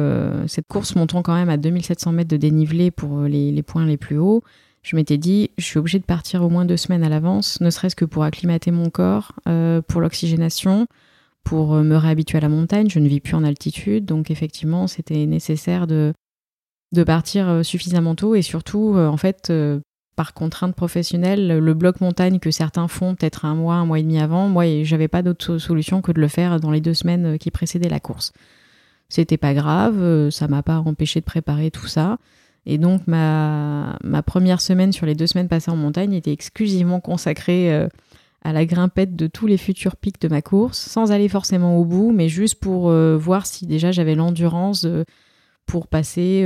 cette 0.46 0.66
course 0.66 0.94
montant 0.96 1.22
quand 1.22 1.34
même 1.34 1.50
à 1.50 1.58
2700 1.58 2.12
mètres 2.12 2.30
de 2.30 2.38
dénivelé 2.38 2.90
pour 2.90 3.22
les, 3.22 3.52
les 3.52 3.62
points 3.62 3.84
les 3.84 3.98
plus 3.98 4.16
hauts. 4.16 4.42
Je 4.82 4.96
m'étais 4.96 5.18
dit, 5.18 5.50
je 5.58 5.64
suis 5.64 5.78
obligée 5.78 5.98
de 5.98 6.04
partir 6.04 6.42
au 6.42 6.48
moins 6.48 6.64
deux 6.64 6.76
semaines 6.76 7.04
à 7.04 7.08
l'avance, 7.10 7.60
ne 7.60 7.68
serait-ce 7.68 7.96
que 7.96 8.04
pour 8.06 8.24
acclimater 8.24 8.70
mon 8.70 8.88
corps, 8.88 9.32
pour 9.86 10.00
l'oxygénation 10.00 10.86
pour 11.42 11.74
me 11.74 11.96
réhabituer 11.96 12.38
à 12.38 12.40
la 12.40 12.48
montagne. 12.48 12.88
Je 12.88 12.98
ne 12.98 13.06
vis 13.06 13.20
plus 13.20 13.34
en 13.34 13.44
altitude, 13.44 14.06
donc 14.06 14.30
effectivement, 14.30 14.86
c'était 14.86 15.26
nécessaire 15.26 15.86
de, 15.86 16.14
de 16.94 17.04
partir 17.04 17.48
euh, 17.48 17.62
suffisamment 17.62 18.14
tôt 18.14 18.34
et 18.34 18.42
surtout, 18.42 18.94
euh, 18.96 19.06
en 19.08 19.18
fait, 19.18 19.48
euh, 19.50 19.80
par 20.16 20.32
contrainte 20.32 20.74
professionnelle, 20.74 21.58
le 21.58 21.74
bloc 21.74 22.00
montagne 22.00 22.38
que 22.38 22.50
certains 22.50 22.88
font 22.88 23.14
peut-être 23.14 23.44
un 23.44 23.54
mois, 23.54 23.74
un 23.74 23.84
mois 23.84 23.98
et 23.98 24.02
demi 24.02 24.18
avant, 24.18 24.48
moi, 24.48 24.64
j'avais 24.84 25.08
pas 25.08 25.22
d'autre 25.22 25.58
solution 25.58 26.00
que 26.00 26.12
de 26.12 26.20
le 26.20 26.28
faire 26.28 26.60
dans 26.60 26.70
les 26.70 26.80
deux 26.80 26.94
semaines 26.94 27.36
qui 27.36 27.50
précédaient 27.50 27.88
la 27.88 28.00
course. 28.00 28.32
C'était 29.08 29.36
pas 29.36 29.54
grave, 29.54 30.30
ça 30.30 30.46
m'a 30.46 30.62
pas 30.62 30.78
empêché 30.78 31.18
de 31.18 31.24
préparer 31.24 31.72
tout 31.72 31.88
ça. 31.88 32.18
Et 32.64 32.78
donc, 32.78 33.02
ma, 33.08 33.98
ma 34.04 34.22
première 34.22 34.60
semaine 34.60 34.92
sur 34.92 35.04
les 35.04 35.16
deux 35.16 35.26
semaines 35.26 35.48
passées 35.48 35.72
en 35.72 35.76
montagne 35.76 36.12
était 36.12 36.32
exclusivement 36.32 37.00
consacrée 37.00 37.88
à 38.44 38.52
la 38.52 38.64
grimpette 38.66 39.16
de 39.16 39.26
tous 39.26 39.48
les 39.48 39.56
futurs 39.56 39.96
pics 39.96 40.20
de 40.20 40.28
ma 40.28 40.42
course, 40.42 40.78
sans 40.78 41.10
aller 41.10 41.28
forcément 41.28 41.76
au 41.76 41.84
bout, 41.84 42.12
mais 42.12 42.28
juste 42.28 42.60
pour 42.60 42.88
voir 43.18 43.46
si 43.46 43.66
déjà 43.66 43.90
j'avais 43.90 44.14
l'endurance 44.14 44.86
pour 45.66 45.88
passer 45.88 46.44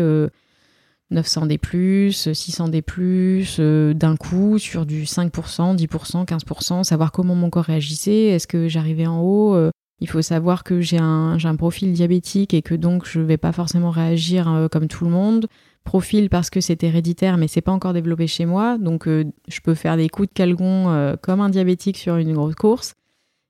900 1.11 1.47
des 1.47 1.59
plus, 1.59 2.33
600 2.33 2.69
des 2.69 2.83
plus, 2.83 3.57
euh, 3.61 3.95
d'un 3.95 4.17
coup 4.17 4.59
sur 4.59 4.85
du 4.85 5.05
5%, 5.05 5.77
10%, 5.77 6.27
15%, 6.27 6.85
savoir 6.85 7.13
comment 7.13 7.35
mon 7.35 7.51
corps 7.51 7.65
réagissait, 7.65 8.27
est-ce 8.27 8.47
que 8.47 8.69
j'arrivais 8.69 9.07
en 9.07 9.21
haut. 9.21 9.55
Euh, 9.55 9.71
il 10.01 10.09
faut 10.09 10.23
savoir 10.23 10.63
que 10.63 10.81
j'ai 10.81 10.99
un, 10.99 11.39
un, 11.43 11.57
profil 11.57 11.93
diabétique 11.93 12.55
et 12.55 12.63
que 12.63 12.75
donc 12.75 13.05
je 13.07 13.19
ne 13.19 13.25
vais 13.25 13.37
pas 13.37 13.53
forcément 13.53 13.91
réagir 13.91 14.49
euh, 14.53 14.69
comme 14.69 14.87
tout 14.87 15.05
le 15.05 15.11
monde. 15.11 15.47
Profil 15.83 16.29
parce 16.29 16.51
que 16.51 16.61
c'est 16.61 16.85
héréditaire, 16.85 17.39
mais 17.39 17.49
c'est 17.49 17.63
pas 17.63 17.73
encore 17.73 17.95
développé 17.95 18.27
chez 18.27 18.45
moi, 18.45 18.77
donc 18.77 19.07
je 19.07 19.61
peux 19.65 19.75
faire 19.75 19.97
des 19.97 20.11
coups 20.11 20.29
de 20.29 20.35
calgon 20.35 21.17
comme 21.23 21.41
un 21.41 21.49
diabétique 21.49 21.97
sur 21.97 22.17
une 22.17 22.35
grosse 22.35 22.57
course, 22.57 22.95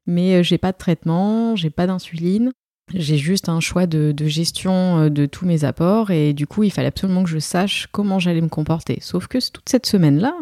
mais 0.06 0.44
j'ai 0.44 0.56
pas 0.56 0.70
de 0.70 0.76
traitement, 0.76 1.56
j'ai 1.56 1.70
pas 1.70 1.88
d'insuline. 1.88 2.52
J'ai 2.94 3.18
juste 3.18 3.48
un 3.48 3.60
choix 3.60 3.86
de, 3.86 4.14
gestion 4.26 4.98
euh, 4.98 5.08
de 5.10 5.26
tous 5.26 5.46
mes 5.46 5.64
apports 5.64 6.10
et 6.10 6.32
du 6.32 6.46
coup, 6.46 6.62
il 6.62 6.70
fallait 6.70 6.88
absolument 6.88 7.22
que 7.22 7.30
je 7.30 7.38
sache 7.38 7.88
comment 7.92 8.18
j'allais 8.18 8.40
me 8.40 8.48
comporter. 8.48 8.98
Sauf 9.00 9.26
que 9.26 9.38
toute 9.50 9.68
cette 9.68 9.86
semaine-là 9.86 10.34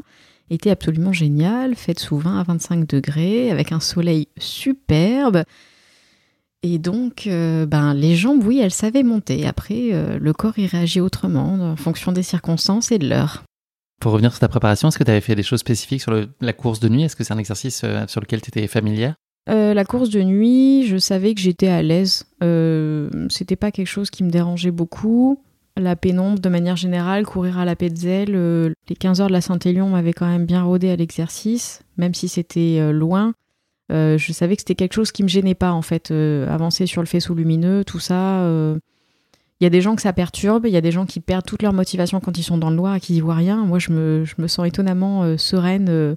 était 0.51 0.71
absolument 0.71 1.13
géniale, 1.13 1.75
faite 1.75 1.99
sous 1.99 2.19
20 2.19 2.41
à 2.41 2.43
25 2.45 2.89
degrés, 2.89 3.51
avec 3.51 3.73
un 3.73 3.81
soleil 3.81 4.29
superbe. 4.39 5.43
Et 6.63 6.79
donc, 6.79 7.27
euh, 7.27 7.67
ben, 7.67 7.95
les 7.95 8.15
jambes, 8.15 8.45
oui, 8.45 8.61
elles 8.61 8.73
savaient 8.73 9.03
monter. 9.03 9.47
Après, 9.47 9.91
euh, 9.93 10.19
le 10.21 10.33
corps, 10.33 10.55
il 10.57 10.67
réagit 10.67 11.01
autrement 11.01 11.55
en 11.55 11.77
fonction 11.77 12.13
des 12.13 12.23
circonstances 12.23 12.93
et 12.93 12.99
de 12.99 13.09
l'heure. 13.09 13.43
Pour 14.01 14.13
revenir 14.13 14.31
sur 14.31 14.41
ta 14.41 14.49
préparation, 14.49 14.89
est-ce 14.89 14.99
que 14.99 15.05
tu 15.05 15.11
avais 15.11 15.21
fait 15.21 15.35
des 15.35 15.43
choses 15.43 15.61
spécifiques 15.61 16.03
sur 16.03 16.13
la 16.41 16.53
course 16.53 16.81
de 16.81 16.89
nuit? 16.89 17.03
Est-ce 17.03 17.17
que 17.17 17.25
c'est 17.25 17.33
un 17.33 17.39
exercice 17.39 17.85
sur 18.07 18.21
lequel 18.21 18.41
tu 18.41 18.49
étais 18.49 18.67
familière? 18.67 19.15
Euh, 19.49 19.75
la 19.75 19.85
course 19.85 20.11
de 20.11 20.23
nuit, 20.23 20.87
je 20.87 20.97
savais 20.97 21.35
que 21.35 21.41
j'étais 21.41 21.69
à 21.69 21.83
l'aise. 21.83 22.25
Euh, 22.43 23.09
c'était 23.31 23.57
pas 23.57 23.71
quelque 23.71 23.87
chose 23.87 24.11
qui 24.11 24.25
me 24.25 24.31
dérangeait 24.31 24.73
beaucoup. 24.73 25.41
La 25.77 25.95
pénombre, 25.95 26.41
de 26.41 26.49
manière 26.49 26.77
générale, 26.77 27.27
courir 27.27 27.59
à 27.59 27.65
la 27.65 27.77
Petzel, 27.77 28.35
euh, 28.35 28.73
les 28.89 28.97
15 28.97 29.21
heures 29.21 29.29
de 29.29 29.33
la 29.33 29.43
Saint-Élion 29.43 29.91
m'avaient 29.91 30.15
quand 30.15 30.27
même 30.27 30.47
bien 30.47 30.63
rodé 30.63 30.91
à 30.91 30.97
l'exercice, 30.97 31.83
même 31.97 32.15
si 32.15 32.29
c'était 32.29 32.93
loin. 32.93 33.35
je 33.91 34.33
savais 34.33 34.57
que 34.57 34.63
c'était 34.63 34.75
quelque 34.75 34.95
chose 34.95 35.13
qui 35.13 35.23
me 35.23 35.29
gênait 35.29 35.55
pas, 35.55 35.73
en 35.73 35.83
fait. 35.83 36.11
avancer 36.11 36.87
sur 36.87 37.03
le 37.03 37.07
faisceau 37.07 37.35
lumineux, 37.35 37.85
tout 37.85 38.01
ça. 38.01 38.43
Il 39.61 39.65
y 39.65 39.67
a 39.67 39.71
des 39.71 39.81
gens 39.81 39.97
que 39.97 40.03
ça 40.03 40.13
perturbe, 40.13 40.67
il 40.67 40.73
y 40.73 40.77
a 40.77 40.83
des 40.83 40.93
gens 40.93 41.07
qui 41.07 41.21
perdent 41.21 41.47
toute 41.47 41.63
leur 41.63 41.73
motivation 41.73 42.21
quand 42.21 42.37
ils 42.37 42.43
sont 42.43 42.59
dans 42.59 42.71
le 42.71 42.77
noir 42.77 42.97
et 42.97 43.01
qui 43.01 43.13
n'y 43.13 43.21
voient 43.21 43.35
rien. 43.35 43.65
Moi, 43.65 43.79
je 43.79 43.93
me, 43.93 44.25
je 44.25 44.35
me 44.39 44.49
sens 44.49 44.67
étonnamment 44.67 45.37
sereine 45.37 46.17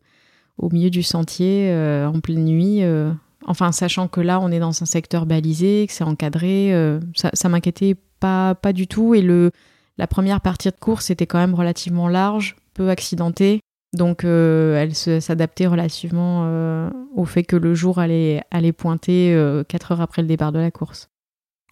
au 0.59 0.69
milieu 0.69 0.89
du 0.89 1.03
sentier 1.03 1.69
euh, 1.71 2.07
en 2.07 2.19
pleine 2.19 2.45
nuit. 2.45 2.83
Euh, 2.83 3.11
enfin, 3.45 3.71
sachant 3.71 4.07
que 4.07 4.21
là, 4.21 4.39
on 4.39 4.51
est 4.51 4.59
dans 4.59 4.69
un 4.69 4.85
secteur 4.85 5.25
balisé, 5.25 5.85
que 5.87 5.93
c'est 5.93 6.03
encadré, 6.03 6.73
euh, 6.73 6.99
ça, 7.15 7.31
ça 7.33 7.49
m'inquiétait 7.49 7.95
pas, 8.19 8.55
pas 8.55 8.73
du 8.73 8.85
tout. 8.87 9.15
Et 9.15 9.21
le, 9.21 9.51
la 9.97 10.05
première 10.05 10.41
partie 10.41 10.69
de 10.69 10.75
course 10.75 11.09
était 11.09 11.25
quand 11.25 11.39
même 11.39 11.55
relativement 11.55 12.07
large, 12.07 12.57
peu 12.73 12.89
accidentée. 12.89 13.61
Donc, 13.97 14.23
elle 14.23 14.93
s'adaptait 14.93 15.65
relativement 15.65 16.91
au 17.15 17.25
fait 17.25 17.41
que 17.41 17.55
le 17.55 17.73
jour 17.73 17.97
allait, 17.97 18.43
allait 18.51 18.71
pointer 18.71 19.35
4 19.67 19.93
heures 19.93 20.01
après 20.01 20.21
le 20.21 20.27
départ 20.27 20.51
de 20.51 20.59
la 20.59 20.69
course. 20.69 21.07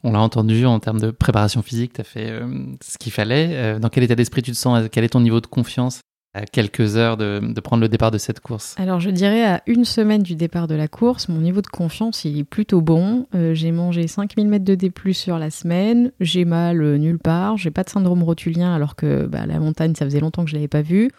On 0.03 0.13
l'a 0.13 0.19
entendu 0.19 0.65
en 0.65 0.79
termes 0.79 0.99
de 0.99 1.11
préparation 1.11 1.61
physique, 1.61 1.93
tu 1.93 2.01
as 2.01 2.03
fait 2.03 2.39
ce 2.81 2.97
qu'il 2.97 3.11
fallait. 3.11 3.79
dans 3.79 3.89
quel 3.89 4.03
état 4.03 4.15
d'esprit 4.15 4.41
tu 4.41 4.49
te 4.49 4.57
sens? 4.57 4.89
Quel 4.91 5.03
est 5.03 5.09
ton 5.09 5.19
niveau 5.19 5.41
de 5.41 5.45
confiance? 5.45 6.01
Quelques 6.45 6.95
heures 6.95 7.17
de, 7.17 7.41
prendre 7.61 7.81
le 7.81 7.89
départ 7.89 8.11
de 8.11 8.17
cette 8.17 8.39
course 8.39 8.75
Alors 8.77 8.99
je 8.99 9.09
dirais 9.09 9.45
à 9.45 9.61
une 9.67 9.85
semaine 9.85 10.23
du 10.23 10.35
départ 10.35 10.67
de 10.67 10.75
la 10.75 10.87
course, 10.87 11.29
mon 11.29 11.39
niveau 11.39 11.61
de 11.61 11.67
confiance 11.67 12.25
est 12.25 12.43
plutôt 12.43 12.81
bon. 12.81 13.27
Euh, 13.35 13.53
j'ai 13.53 13.71
mangé 13.71 14.07
5000 14.07 14.47
mètres 14.47 14.65
de 14.65 14.75
D+, 14.75 14.91
sur 15.13 15.39
la 15.39 15.49
semaine, 15.49 16.11
j'ai 16.19 16.45
mal 16.45 16.81
euh, 16.81 16.97
nulle 16.97 17.19
part, 17.19 17.57
j'ai 17.57 17.71
pas 17.71 17.83
de 17.83 17.89
syndrome 17.89 18.23
rotulien 18.23 18.73
alors 18.73 18.95
que 18.95 19.25
bah, 19.25 19.45
la 19.45 19.59
montagne 19.59 19.95
ça 19.95 20.05
faisait 20.05 20.19
longtemps 20.19 20.43
que 20.43 20.49
je 20.49 20.55
l'avais 20.55 20.67
pas 20.67 20.81
vue. 20.81 21.09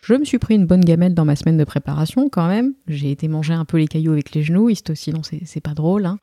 Je 0.00 0.14
me 0.14 0.24
suis 0.24 0.38
pris 0.38 0.54
une 0.54 0.66
bonne 0.66 0.84
gamelle 0.84 1.14
dans 1.14 1.24
ma 1.24 1.34
semaine 1.34 1.56
de 1.56 1.64
préparation 1.64 2.28
quand 2.28 2.46
même. 2.46 2.74
J'ai 2.86 3.10
été 3.10 3.26
manger 3.28 3.54
un 3.54 3.64
peu 3.64 3.78
les 3.78 3.88
cailloux 3.88 4.12
avec 4.12 4.32
les 4.32 4.42
genoux, 4.42 4.70
sinon 4.94 5.22
c'est 5.22 5.60
pas 5.60 5.74
drôle. 5.74 6.06
Hein. 6.06 6.18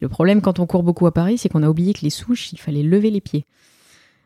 Le 0.00 0.08
problème 0.08 0.40
quand 0.40 0.58
on 0.58 0.66
court 0.66 0.82
beaucoup 0.82 1.06
à 1.06 1.12
Paris, 1.12 1.38
c'est 1.38 1.48
qu'on 1.48 1.62
a 1.62 1.68
oublié 1.68 1.92
que 1.92 2.00
les 2.02 2.10
souches, 2.10 2.52
il 2.52 2.58
fallait 2.58 2.82
lever 2.82 3.10
les 3.10 3.20
pieds. 3.20 3.44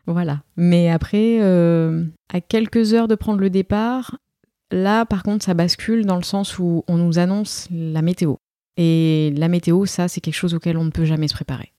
Voilà. 0.07 0.41
Mais 0.55 0.89
après, 0.89 1.37
euh, 1.41 2.05
à 2.33 2.41
quelques 2.41 2.93
heures 2.93 3.07
de 3.07 3.15
prendre 3.15 3.39
le 3.39 3.49
départ, 3.49 4.17
là, 4.71 5.05
par 5.05 5.21
contre, 5.23 5.43
ça 5.45 5.53
bascule 5.53 6.05
dans 6.05 6.15
le 6.15 6.23
sens 6.23 6.57
où 6.59 6.83
on 6.87 6.97
nous 6.97 7.19
annonce 7.19 7.67
la 7.71 8.01
météo. 8.01 8.35
Et 8.77 9.33
la 9.35 9.47
météo, 9.49 9.85
ça, 9.85 10.07
c'est 10.07 10.21
quelque 10.21 10.33
chose 10.35 10.53
auquel 10.53 10.77
on 10.77 10.85
ne 10.85 10.91
peut 10.91 11.05
jamais 11.05 11.27
se 11.27 11.33
préparer. 11.33 11.73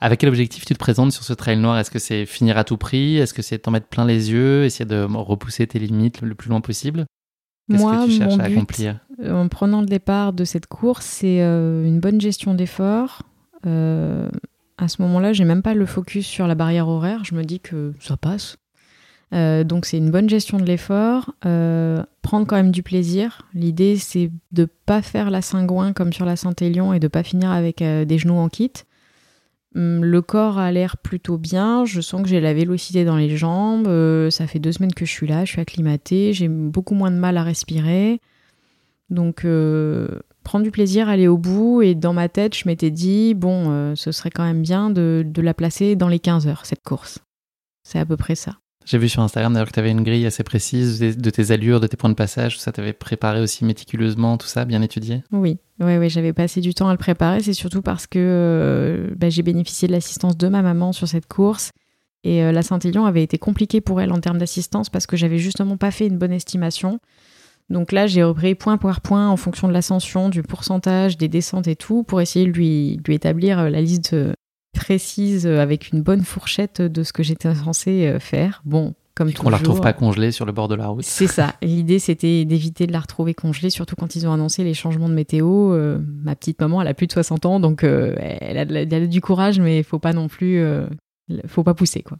Avec 0.00 0.20
quel 0.20 0.30
objectif 0.30 0.64
tu 0.64 0.72
te 0.72 0.78
présentes 0.78 1.12
sur 1.12 1.22
ce 1.24 1.32
trail 1.34 1.58
noir? 1.58 1.78
Est-ce 1.78 1.90
que 1.90 1.98
c'est 1.98 2.24
finir 2.26 2.56
à 2.56 2.64
tout 2.64 2.78
prix? 2.78 3.18
Est-ce 3.18 3.34
que 3.34 3.42
c'est 3.42 3.58
t'en 3.58 3.70
mettre 3.70 3.86
plein 3.88 4.06
les 4.06 4.30
yeux 4.32 4.64
Essayer 4.64 4.86
de 4.86 5.02
repousser 5.02 5.66
tes 5.66 5.78
limites 5.78 6.22
le 6.22 6.34
plus 6.34 6.48
loin 6.48 6.62
possible? 6.62 7.04
Qu'est-ce 7.70 7.84
que 7.84 8.06
tu 8.06 8.12
cherches 8.12 8.38
à 8.40 8.44
accomplir? 8.44 8.98
euh, 9.22 9.34
En 9.34 9.48
prenant 9.48 9.80
le 9.80 9.86
départ 9.86 10.32
de 10.32 10.44
cette 10.44 10.66
course, 10.66 11.04
c'est 11.04 11.42
euh, 11.42 11.84
une 11.84 12.00
bonne 12.00 12.20
gestion 12.20 12.54
d'efforts, 12.54 13.22
à 14.80 14.88
ce 14.88 15.02
moment-là, 15.02 15.32
j'ai 15.32 15.44
même 15.44 15.62
pas 15.62 15.74
le 15.74 15.86
focus 15.86 16.26
sur 16.26 16.46
la 16.46 16.54
barrière 16.54 16.88
horaire. 16.88 17.24
Je 17.24 17.34
me 17.34 17.44
dis 17.44 17.60
que 17.60 17.92
ça 18.00 18.16
passe. 18.16 18.56
Euh, 19.32 19.62
donc 19.62 19.86
c'est 19.86 19.98
une 19.98 20.10
bonne 20.10 20.28
gestion 20.28 20.58
de 20.58 20.64
l'effort, 20.64 21.34
euh, 21.46 22.02
prendre 22.22 22.46
quand 22.46 22.56
même 22.56 22.72
du 22.72 22.82
plaisir. 22.82 23.46
L'idée 23.54 23.96
c'est 23.96 24.30
de 24.50 24.66
pas 24.86 25.02
faire 25.02 25.30
la 25.30 25.40
Saint-Gouin 25.40 25.92
comme 25.92 26.12
sur 26.12 26.24
la 26.24 26.34
Saint-Élion 26.34 26.92
et 26.92 26.98
de 26.98 27.06
pas 27.06 27.22
finir 27.22 27.50
avec 27.50 27.80
euh, 27.80 28.04
des 28.04 28.18
genoux 28.18 28.34
en 28.34 28.48
kit. 28.48 28.72
Hum, 29.76 30.04
le 30.04 30.20
corps 30.20 30.58
a 30.58 30.72
l'air 30.72 30.96
plutôt 30.96 31.38
bien, 31.38 31.84
je 31.84 32.00
sens 32.00 32.22
que 32.22 32.28
j'ai 32.28 32.40
la 32.40 32.54
vélocité 32.54 33.04
dans 33.04 33.16
les 33.16 33.36
jambes, 33.36 33.88
ça 34.30 34.48
fait 34.48 34.58
deux 34.58 34.72
semaines 34.72 34.94
que 34.94 35.04
je 35.04 35.12
suis 35.12 35.28
là, 35.28 35.44
je 35.44 35.52
suis 35.52 35.60
acclimatée, 35.60 36.32
j'ai 36.32 36.48
beaucoup 36.48 36.94
moins 36.94 37.12
de 37.12 37.16
mal 37.16 37.36
à 37.36 37.44
respirer. 37.44 38.20
Donc 39.10 39.46
prendre 40.50 40.64
du 40.64 40.72
plaisir, 40.72 41.08
aller 41.08 41.28
au 41.28 41.38
bout. 41.38 41.80
Et 41.80 41.94
dans 41.94 42.12
ma 42.12 42.28
tête, 42.28 42.56
je 42.56 42.64
m'étais 42.66 42.90
dit, 42.90 43.34
bon, 43.34 43.70
euh, 43.70 43.94
ce 43.94 44.10
serait 44.10 44.30
quand 44.30 44.42
même 44.42 44.62
bien 44.62 44.90
de, 44.90 45.24
la 45.36 45.54
placer 45.54 45.94
dans 45.94 46.08
les 46.08 46.18
15 46.18 46.48
heures, 46.48 46.66
cette 46.66 46.82
course. 46.82 47.20
C'est 47.84 48.00
à 48.00 48.04
peu 48.04 48.16
près 48.16 48.34
ça. 48.34 48.56
J'ai 48.84 48.98
vu 48.98 49.08
sur 49.08 49.22
Instagram 49.22 49.52
d'ailleurs 49.52 49.68
que 49.68 49.72
tu 49.72 49.78
avais 49.78 49.92
une 49.92 50.02
grille 50.02 50.26
assez 50.26 50.42
précise 50.42 50.98
de 50.98 51.30
tes 51.30 51.52
allures, 51.52 51.78
de 51.78 51.86
tes 51.86 51.96
points 51.96 52.10
de 52.10 52.16
passage, 52.16 52.56
tout 52.56 52.60
ça, 52.60 52.72
tu 52.72 52.80
avais 52.80 52.92
préparé 52.92 53.40
aussi 53.40 53.64
méticuleusement, 53.64 54.38
tout 54.38 54.48
ça, 54.48 54.64
bien 54.64 54.82
étudié 54.82 55.22
Oui, 55.30 55.58
oui, 55.78 55.98
oui 55.98 56.10
j'avais 56.10 56.32
passé 56.32 56.60
du 56.60 56.74
temps 56.74 56.88
à 56.88 56.92
le 56.92 56.98
préparer. 56.98 57.40
C'est 57.40 57.52
surtout 57.52 57.82
parce 57.82 58.08
que 58.08 58.18
euh, 58.18 59.14
bah, 59.16 59.30
j'ai 59.30 59.44
bénéficié 59.44 59.86
de 59.86 59.92
l'assistance 59.92 60.36
de 60.36 60.48
ma 60.48 60.62
maman 60.62 60.92
sur 60.92 61.06
cette 61.06 61.28
course. 61.28 61.70
Et 62.24 62.42
euh, 62.42 62.50
la 62.50 62.62
Saint-Élion 62.62 63.06
avait 63.06 63.22
été 63.22 63.38
compliquée 63.38 63.80
pour 63.80 64.00
elle 64.00 64.10
en 64.10 64.18
termes 64.18 64.38
d'assistance 64.38 64.90
parce 64.90 65.06
que 65.06 65.16
j'avais 65.16 65.38
justement 65.38 65.76
pas 65.76 65.92
fait 65.92 66.08
une 66.08 66.18
bonne 66.18 66.32
estimation. 66.32 66.98
Donc 67.70 67.92
là, 67.92 68.08
j'ai 68.08 68.24
repris 68.24 68.56
point 68.56 68.76
par 68.76 69.00
point 69.00 69.28
en 69.28 69.36
fonction 69.36 69.68
de 69.68 69.72
l'ascension, 69.72 70.28
du 70.28 70.42
pourcentage, 70.42 71.16
des 71.16 71.28
descentes 71.28 71.68
et 71.68 71.76
tout, 71.76 72.02
pour 72.02 72.20
essayer 72.20 72.46
de 72.46 72.50
lui, 72.50 73.00
lui 73.06 73.14
établir 73.14 73.60
euh, 73.60 73.70
la 73.70 73.80
liste 73.80 74.12
euh, 74.12 74.32
précise 74.76 75.46
euh, 75.46 75.60
avec 75.60 75.92
une 75.92 76.02
bonne 76.02 76.22
fourchette 76.22 76.82
de 76.82 77.02
ce 77.04 77.12
que 77.12 77.22
j'étais 77.22 77.54
censé 77.54 78.16
faire. 78.18 78.60
Bon, 78.64 78.94
comme 79.14 79.32
toujours. 79.32 79.46
On 79.46 79.50
la 79.50 79.58
retrouve 79.58 79.80
pas 79.80 79.92
congelée 79.92 80.32
sur 80.32 80.46
le 80.46 80.52
bord 80.52 80.66
de 80.66 80.74
la 80.74 80.88
route. 80.88 81.04
C'est 81.04 81.28
ça. 81.28 81.54
L'idée, 81.62 82.00
c'était 82.00 82.44
d'éviter 82.44 82.88
de 82.88 82.92
la 82.92 83.00
retrouver 83.00 83.34
congelée, 83.34 83.70
surtout 83.70 83.94
quand 83.94 84.16
ils 84.16 84.26
ont 84.26 84.32
annoncé 84.32 84.64
les 84.64 84.74
changements 84.74 85.08
de 85.08 85.14
météo. 85.14 85.76
ma 85.98 86.34
petite 86.34 86.60
maman, 86.60 86.82
elle 86.82 86.88
a 86.88 86.94
plus 86.94 87.06
de 87.06 87.12
60 87.12 87.46
ans, 87.46 87.60
donc 87.60 87.84
elle, 87.84 88.18
a, 88.58 88.62
elle, 88.62 88.94
a, 88.94 89.06
du 89.06 89.20
courage, 89.20 89.60
mais 89.60 89.78
il 89.78 89.84
faut 89.84 90.00
pas 90.00 90.12
non 90.12 90.26
plus, 90.26 90.60
faut 91.46 91.62
pas 91.62 91.74
pousser 91.74 92.02
quoi. 92.02 92.18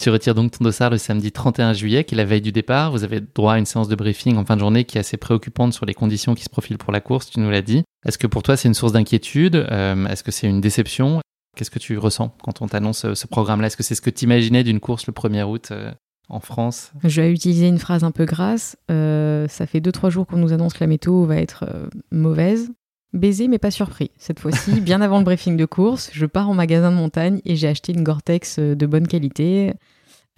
Tu 0.00 0.10
retires 0.10 0.34
donc 0.34 0.50
ton 0.52 0.64
dossard 0.64 0.90
le 0.90 0.98
samedi 0.98 1.30
31 1.30 1.74
juillet, 1.74 2.04
qui 2.04 2.14
est 2.14 2.16
la 2.16 2.24
veille 2.24 2.40
du 2.40 2.52
départ. 2.52 2.90
Vous 2.90 3.04
avez 3.04 3.20
droit 3.20 3.54
à 3.54 3.58
une 3.58 3.66
séance 3.66 3.88
de 3.88 3.94
briefing 3.94 4.36
en 4.36 4.44
fin 4.44 4.56
de 4.56 4.60
journée 4.60 4.84
qui 4.84 4.96
est 4.98 5.00
assez 5.00 5.16
préoccupante 5.16 5.72
sur 5.72 5.86
les 5.86 5.94
conditions 5.94 6.34
qui 6.34 6.42
se 6.42 6.48
profilent 6.48 6.78
pour 6.78 6.92
la 6.92 7.00
course, 7.00 7.30
tu 7.30 7.40
nous 7.40 7.50
l'as 7.50 7.62
dit. 7.62 7.84
Est-ce 8.06 8.18
que 8.18 8.26
pour 8.26 8.42
toi 8.42 8.56
c'est 8.56 8.68
une 8.68 8.74
source 8.74 8.92
d'inquiétude? 8.92 9.54
Euh, 9.54 10.06
Est-ce 10.06 10.24
que 10.24 10.32
c'est 10.32 10.48
une 10.48 10.60
déception? 10.60 11.20
Qu'est-ce 11.56 11.70
que 11.70 11.78
tu 11.78 11.98
ressens 11.98 12.34
quand 12.42 12.62
on 12.62 12.66
t'annonce 12.66 13.04
euh, 13.04 13.14
ce 13.14 13.26
programme-là? 13.26 13.66
Est-ce 13.68 13.76
que 13.76 13.82
c'est 13.82 13.94
ce 13.94 14.00
que 14.00 14.10
tu 14.10 14.24
imaginais 14.24 14.64
d'une 14.64 14.80
course 14.80 15.06
le 15.06 15.12
1er 15.12 15.44
août 15.44 15.68
euh, 15.70 15.92
en 16.28 16.40
France? 16.40 16.92
Je 17.04 17.20
vais 17.20 17.30
utiliser 17.30 17.68
une 17.68 17.78
phrase 17.78 18.02
un 18.02 18.10
peu 18.10 18.24
grasse. 18.24 18.76
ça 18.88 19.66
fait 19.66 19.80
2-3 19.80 20.10
jours 20.10 20.26
qu'on 20.26 20.38
nous 20.38 20.52
annonce 20.52 20.72
que 20.72 20.80
la 20.80 20.88
météo 20.88 21.26
va 21.26 21.36
être 21.36 21.64
mauvaise. 22.10 22.70
Baisé 23.12 23.48
mais 23.48 23.58
pas 23.58 23.70
surpris. 23.70 24.10
Cette 24.16 24.40
fois-ci, 24.40 24.80
bien 24.80 25.00
avant 25.00 25.18
le 25.18 25.24
briefing 25.24 25.56
de 25.56 25.66
course, 25.66 26.10
je 26.12 26.26
pars 26.26 26.48
en 26.48 26.54
magasin 26.54 26.90
de 26.90 26.96
montagne 26.96 27.40
et 27.44 27.56
j'ai 27.56 27.68
acheté 27.68 27.92
une 27.92 28.02
Gore-Tex 28.02 28.58
de 28.58 28.86
bonne 28.86 29.06
qualité. 29.06 29.74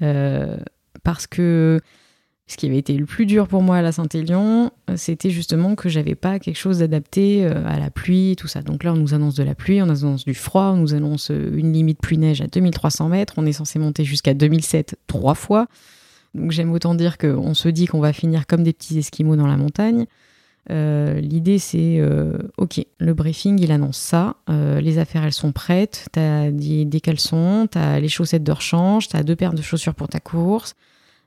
Euh, 0.02 0.56
parce 1.02 1.26
que 1.26 1.80
ce 2.46 2.56
qui 2.56 2.66
avait 2.66 2.78
été 2.78 2.94
le 2.94 3.06
plus 3.06 3.24
dur 3.24 3.48
pour 3.48 3.62
moi 3.62 3.76
à 3.76 3.82
la 3.82 3.92
Saint-Élion, 3.92 4.70
c'était 4.96 5.30
justement 5.30 5.76
que 5.76 5.88
j'avais 5.88 6.14
pas 6.14 6.38
quelque 6.38 6.58
chose 6.58 6.80
d'adapté 6.80 7.46
euh, 7.46 7.66
à 7.66 7.78
la 7.78 7.90
pluie 7.90 8.32
et 8.32 8.36
tout 8.36 8.48
ça. 8.48 8.60
Donc 8.60 8.84
là, 8.84 8.92
on 8.92 8.96
nous 8.96 9.14
annonce 9.14 9.34
de 9.34 9.42
la 9.42 9.54
pluie, 9.54 9.80
on 9.80 9.86
nous 9.86 10.04
annonce 10.04 10.24
du 10.24 10.34
froid, 10.34 10.72
on 10.74 10.76
nous 10.76 10.94
annonce 10.94 11.30
euh, 11.30 11.56
une 11.56 11.72
limite 11.72 12.00
pluie-neige 12.00 12.42
à 12.42 12.46
2300 12.46 13.08
mètres, 13.08 13.34
on 13.38 13.46
est 13.46 13.52
censé 13.52 13.78
monter 13.78 14.04
jusqu'à 14.04 14.34
2007 14.34 14.98
trois 15.06 15.34
fois. 15.34 15.68
Donc 16.34 16.50
j'aime 16.50 16.72
autant 16.72 16.94
dire 16.94 17.16
qu'on 17.16 17.54
se 17.54 17.68
dit 17.68 17.86
qu'on 17.86 18.00
va 18.00 18.12
finir 18.12 18.46
comme 18.46 18.62
des 18.62 18.72
petits 18.72 18.98
esquimaux 18.98 19.36
dans 19.36 19.46
la 19.46 19.56
montagne. 19.56 20.06
Euh, 20.70 21.20
l'idée, 21.20 21.58
c'est 21.58 21.96
euh, 21.98 22.38
ok, 22.56 22.84
le 22.98 23.14
briefing, 23.14 23.60
il 23.60 23.70
annonce 23.72 23.98
ça. 23.98 24.36
Euh, 24.48 24.80
les 24.80 24.98
affaires, 24.98 25.24
elles 25.24 25.32
sont 25.32 25.52
prêtes. 25.52 26.08
Tu 26.12 26.20
as 26.20 26.50
des, 26.50 26.84
des, 26.84 27.00
caleçons, 27.00 27.68
tu 27.70 27.78
as 27.78 28.00
les 28.00 28.08
chaussettes 28.08 28.44
de 28.44 28.52
rechange, 28.52 29.08
tu 29.08 29.16
as 29.16 29.22
deux 29.22 29.36
paires 29.36 29.52
de 29.52 29.62
chaussures 29.62 29.94
pour 29.94 30.08
ta 30.08 30.20
course. 30.20 30.74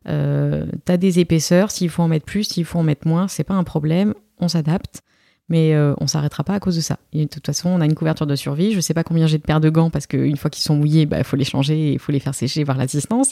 tu 0.05 0.11
as 0.11 0.97
des 0.97 1.19
épaisseurs. 1.19 1.71
S'il 1.71 1.89
faut 1.89 2.03
en 2.03 2.07
mettre 2.07 2.25
plus, 2.25 2.45
s'il 2.45 2.65
faut 2.65 2.79
en 2.79 2.83
mettre 2.83 3.07
moins, 3.07 3.27
c'est 3.27 3.43
pas 3.43 3.55
un 3.55 3.63
problème. 3.63 4.13
On 4.39 4.47
s'adapte. 4.47 5.01
Mais 5.49 5.77
on 6.01 6.07
s'arrêtera 6.07 6.43
pas 6.43 6.55
à 6.55 6.59
cause 6.59 6.75
de 6.75 6.81
ça. 6.81 6.97
Et 7.13 7.23
de 7.23 7.29
toute 7.29 7.45
façon, 7.45 7.69
on 7.69 7.79
a 7.79 7.85
une 7.85 7.95
couverture 7.95 8.27
de 8.27 8.35
survie. 8.35 8.73
Je 8.73 8.81
sais 8.81 8.93
pas 8.93 9.05
combien 9.05 9.27
j'ai 9.27 9.37
de 9.37 9.43
paires 9.43 9.61
de 9.61 9.69
gants 9.69 9.89
parce 9.89 10.05
qu'une 10.05 10.35
fois 10.35 10.49
qu'ils 10.49 10.63
sont 10.63 10.75
mouillés, 10.75 11.03
il 11.03 11.05
bah, 11.05 11.23
faut 11.23 11.37
les 11.37 11.45
changer 11.45 11.79
et 11.79 11.93
il 11.93 11.99
faut 11.99 12.11
les 12.11 12.19
faire 12.19 12.35
sécher, 12.35 12.65
voir 12.65 12.77
l'assistance. 12.77 13.31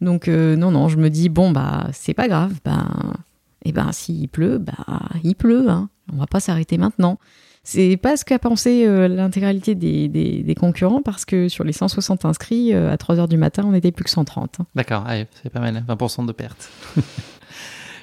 Donc 0.00 0.28
non, 0.28 0.70
non, 0.70 0.88
je 0.88 0.96
me 0.96 1.10
dis, 1.10 1.28
bon, 1.28 1.50
bah 1.50 1.88
c'est 1.92 2.14
pas 2.14 2.28
grave. 2.28 2.52
Bah, 2.64 2.86
et 2.86 3.29
eh 3.64 3.72
ben 3.72 3.92
s'il 3.92 4.28
pleut, 4.28 4.58
bah 4.58 5.00
il 5.22 5.34
pleut, 5.34 5.68
hein. 5.68 5.88
on 6.12 6.16
va 6.16 6.26
pas 6.26 6.40
s'arrêter 6.40 6.78
maintenant. 6.78 7.18
C'est 7.62 7.98
pas 7.98 8.16
ce 8.16 8.24
qu'a 8.24 8.38
pensé 8.38 8.86
euh, 8.86 9.06
l'intégralité 9.06 9.74
des, 9.74 10.54
concurrents 10.58 11.02
parce 11.02 11.24
que 11.24 11.48
sur 11.48 11.62
les 11.62 11.72
160 11.72 12.24
inscrits, 12.24 12.72
euh, 12.72 12.90
à 12.90 12.96
3h 12.96 13.28
du 13.28 13.36
matin, 13.36 13.64
on 13.66 13.72
n'était 13.72 13.92
plus 13.92 14.04
que 14.04 14.10
130. 14.10 14.60
Hein. 14.60 14.66
D'accord, 14.74 15.06
c'est 15.42 15.50
pas 15.50 15.60
mal, 15.60 15.84
20% 15.86 16.26
de 16.26 16.32
perte. 16.32 16.70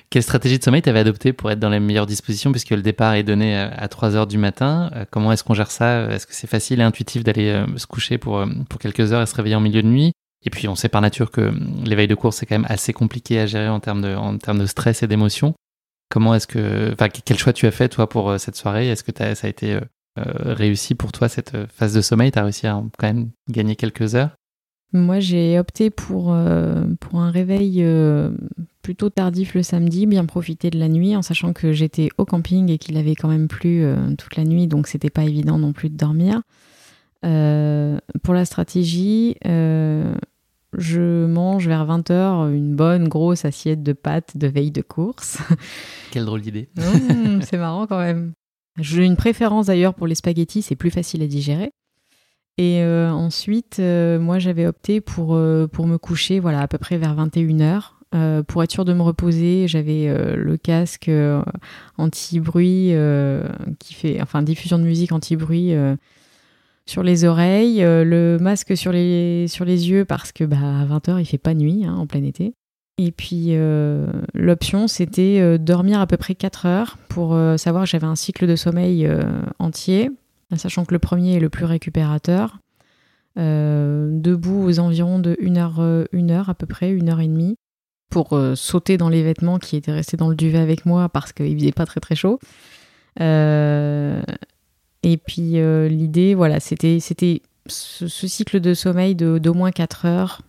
Quelle 0.09 0.23
stratégie 0.23 0.57
de 0.57 0.63
sommeil 0.63 0.81
tu 0.81 0.89
avais 0.89 0.99
adoptée 0.99 1.33
pour 1.33 1.51
être 1.51 1.59
dans 1.59 1.69
les 1.69 1.81
meilleures 1.81 2.05
dispositions 2.05 2.51
puisque 2.51 2.69
le 2.69 2.81
départ 2.81 3.15
est 3.15 3.23
donné 3.23 3.57
euh, 3.57 3.69
à 3.75 3.87
3h 3.87 4.27
du 4.27 4.37
matin? 4.37 4.91
Comment 5.09 5.31
est-ce 5.31 5.43
qu'on 5.43 5.55
gère 5.55 5.71
ça? 5.71 6.11
Est-ce 6.11 6.27
que 6.27 6.33
c'est 6.33 6.47
facile 6.47 6.79
et 6.79 6.83
intuitif 6.83 7.23
d'aller 7.23 7.65
se 7.75 7.87
coucher 7.87 8.17
pour 8.17 8.45
quelques 8.79 9.11
heures 9.11 9.23
et 9.23 9.25
se 9.25 9.35
réveiller 9.35 9.55
en 9.55 9.59
milieu 9.59 9.81
de 9.81 9.87
nuit? 9.87 10.13
Et 10.43 10.49
puis 10.49 10.67
on 10.67 10.75
sait 10.75 10.89
par 10.89 11.01
nature 11.01 11.31
que 11.31 11.53
l'éveil 11.85 12.07
de 12.07 12.15
course 12.15 12.37
c'est 12.37 12.45
quand 12.45 12.55
même 12.55 12.67
assez 12.69 12.93
compliqué 12.93 13.39
à 13.39 13.45
gérer 13.45 13.69
en 13.69 13.79
termes 13.79 14.01
de, 14.01 14.15
en 14.15 14.37
termes 14.37 14.59
de 14.59 14.65
stress 14.65 15.03
et 15.03 15.07
d'émotion. 15.07 15.55
Comment 16.09 16.33
est-ce 16.35 16.47
que, 16.47 16.93
enfin, 16.93 17.09
quel 17.09 17.37
choix 17.37 17.53
tu 17.53 17.65
as 17.65 17.71
fait 17.71 17.89
toi 17.89 18.07
pour 18.07 18.29
euh, 18.29 18.37
cette 18.37 18.55
soirée? 18.55 18.87
Est-ce 18.87 19.03
que 19.03 19.11
ça 19.17 19.45
a 19.45 19.49
été 19.49 19.73
euh, 19.73 19.81
euh, 20.19 20.53
réussi 20.53 20.95
pour 20.95 21.11
toi 21.11 21.27
cette 21.27 21.57
phase 21.67 21.93
de 21.93 22.01
sommeil? 22.01 22.31
Tu 22.31 22.39
as 22.39 22.43
réussi 22.43 22.65
à 22.67 22.81
quand 22.97 23.07
même 23.07 23.29
gagner 23.49 23.75
quelques 23.75 24.15
heures? 24.15 24.31
Moi 24.93 25.19
j'ai 25.19 25.59
opté 25.59 25.89
pour, 25.89 26.33
pour 27.01 27.19
un 27.19 27.29
réveil 27.29 27.85
plutôt 28.81 29.09
tardif 29.09 29.53
le 29.53 29.61
samedi, 29.61 30.05
bien 30.05 30.23
profiter 30.25 30.69
de 30.69 30.79
la 30.79 30.87
nuit 30.87 31.13
en 31.17 31.21
sachant 31.21 31.51
que 31.51 31.73
j'étais 31.73 32.07
au 32.17 32.23
camping 32.23 32.71
et 32.71 32.77
qu'il 32.77 32.95
avait 32.95 33.15
quand 33.15 33.27
même 33.27 33.49
plu 33.49 33.85
toute 34.17 34.37
la 34.37 34.45
nuit 34.45 34.67
donc 34.67 34.87
c'était 34.87 35.09
pas 35.09 35.25
évident 35.25 35.59
non 35.59 35.73
plus 35.73 35.89
de 35.89 35.97
dormir. 35.97 36.41
Pour 37.21 38.33
la 38.33 38.45
stratégie, 38.45 39.35
je 40.77 41.25
mange 41.25 41.67
vers 41.67 41.85
20h 41.85 42.53
une 42.53 42.75
bonne 42.75 43.07
grosse 43.07 43.45
assiette 43.45 43.83
de 43.83 43.93
pâtes 43.93 44.37
de 44.37 44.47
veille 44.47 44.71
de 44.71 44.81
course. 44.81 45.39
Quelle 46.11 46.25
drôle 46.25 46.41
d'idée. 46.41 46.69
Mmh, 46.75 47.41
c'est 47.41 47.57
marrant 47.57 47.87
quand 47.87 47.99
même. 47.99 48.33
J'ai 48.79 49.03
une 49.03 49.15
préférence 49.15 49.67
d'ailleurs 49.67 49.95
pour 49.95 50.07
les 50.07 50.15
spaghettis, 50.15 50.61
c'est 50.61 50.75
plus 50.75 50.91
facile 50.91 51.23
à 51.23 51.27
digérer. 51.27 51.71
Et 52.57 52.81
euh, 52.81 53.11
ensuite, 53.11 53.77
euh, 53.79 54.19
moi 54.19 54.39
j'avais 54.39 54.65
opté 54.65 54.99
pour, 54.99 55.35
euh, 55.35 55.67
pour 55.67 55.85
me 55.87 55.97
coucher 55.97 56.39
voilà, 56.39 56.61
à 56.61 56.67
peu 56.67 56.77
près 56.77 56.97
vers 56.97 57.15
21h. 57.15 58.43
pour 58.47 58.63
être 58.63 58.71
sûr 58.71 58.85
de 58.85 58.93
me 58.93 59.01
reposer, 59.01 59.67
j'avais 59.67 60.07
le 60.35 60.57
casque 60.57 61.11
anti-bruit 61.97 62.93
qui 63.79 63.93
fait, 63.93 64.21
enfin 64.21 64.41
diffusion 64.41 64.79
de 64.79 64.83
musique 64.83 65.11
anti-bruit 65.11 65.73
sur 66.87 67.03
les 67.03 67.25
oreilles, 67.25 67.83
euh, 67.83 68.03
le 68.03 68.37
masque 68.39 68.75
sur 68.75 68.91
les, 68.91 69.47
sur 69.47 69.65
les 69.65 69.89
yeux 69.89 70.05
parce 70.05 70.31
que 70.31 70.43
bah, 70.43 70.57
à 70.57 70.85
20h 70.85 71.19
il 71.19 71.25
fait 71.25 71.37
pas 71.37 71.53
nuit 71.53 71.85
hein, 71.85 71.93
en 71.95 72.07
plein 72.07 72.23
été. 72.23 72.53
Et 72.97 73.11
puis 73.11 73.49
euh, 73.49 74.07
l'option 74.33 74.87
c'était 74.87 75.39
euh, 75.39 75.57
dormir 75.57 75.99
à 75.99 76.07
peu 76.07 76.17
près 76.17 76.33
4 76.33 76.65
heures 76.65 76.97
pour 77.09 77.37
savoir 77.57 77.83
que 77.83 77.89
j'avais 77.89 78.07
un 78.07 78.15
cycle 78.15 78.47
de 78.47 78.55
sommeil 78.55 79.09
entier, 79.59 80.09
sachant 80.55 80.85
que 80.85 80.93
le 80.93 80.99
premier 80.99 81.35
est 81.35 81.39
le 81.39 81.49
plus 81.49 81.65
récupérateur. 81.65 82.59
debout 83.35 84.63
aux 84.63 84.79
environs 84.79 85.19
de 85.19 85.37
1 85.43 86.29
heure, 86.29 86.49
à 86.49 86.53
peu 86.53 86.67
près, 86.67 86.91
une 86.91 87.09
heure 87.09 87.19
et 87.19 87.27
demie, 87.27 87.55
pour 88.09 88.39
sauter 88.55 88.97
dans 88.97 89.09
les 89.09 89.23
vêtements 89.23 89.57
qui 89.57 89.75
étaient 89.77 89.91
restés 89.91 90.15
dans 90.15 90.29
le 90.29 90.35
duvet 90.35 90.59
avec 90.59 90.85
moi 90.85 91.09
parce 91.09 91.33
qu'il 91.33 91.57
faisait 91.57 91.71
pas 91.71 91.85
très 91.85 91.99
très 91.99 92.15
chaud. 92.15 92.39
Et 95.07 95.15
puis 95.15 95.57
euh, 95.57 95.87
l'idée, 95.87 96.35
voilà, 96.35 96.59
c'était 96.59 96.99
c'était 96.99 97.41
ce, 97.67 98.07
cycle 98.07 98.59
de 98.59 98.73
sommeil 98.73 99.15
d'au 99.15 99.53
moins 99.53 99.71
4 99.71 100.05
heures, 100.05 100.41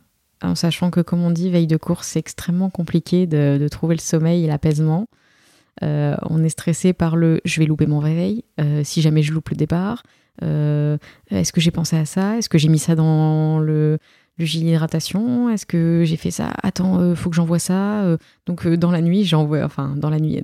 en 0.43 0.57
sachant 0.57 0.91
que, 0.91 0.99
comme 0.99 1.23
on 1.23 1.31
dit, 1.31 1.49
veille 1.49 1.69
de 1.69 1.77
course, 1.77 2.09
c'est 2.09 2.19
extrêmement 2.19 2.69
compliqué 2.69 3.29
de, 3.29 3.69
trouver 3.71 3.95
le 3.95 4.01
sommeil 4.01 4.43
et 4.43 4.47
l'apaisement. 4.49 5.07
Euh, 5.85 6.17
on 6.29 6.43
est 6.43 6.49
stressé 6.49 6.93
par 6.93 7.15
le 7.15 7.41
je 7.45 7.61
vais 7.61 7.67
louper 7.67 7.87
mon 7.87 8.01
réveil, 8.01 8.43
euh, 8.61 8.83
si 8.83 9.01
jamais 9.01 9.23
je 9.23 9.33
loupe 9.33 9.51
le 9.51 9.57
départ. 9.57 10.03
Est-ce 10.43 11.53
que 11.53 11.61
j'ai 11.61 11.71
pensé 11.71 11.97
à 11.97 12.05
ça? 12.05 12.37
Est-ce 12.37 12.49
que 12.49 12.59
j'ai 12.59 12.69
mis 12.69 12.81
ça 12.81 12.97
dans 12.97 13.61
le, 13.61 13.99
le 14.39 14.45
gilet 14.45 14.73
d'hydratation? 14.73 15.51
Est-ce 15.51 15.67
que 15.67 16.03
j'ai 16.05 16.17
fait 16.17 16.33
ça? 16.33 16.53
Attends, 16.65 17.15
faut 17.15 17.31
que 17.31 17.37
j'envoie 17.37 17.61
ça. 17.61 18.17
donc 18.47 18.67
dans 18.67 18.91
la 18.91 19.03
nuit, 19.03 19.25
j'envoie, 19.25 19.63
enfin 19.63 19.95
dans 19.97 20.11
la 20.11 20.19
nuit, 20.19 20.43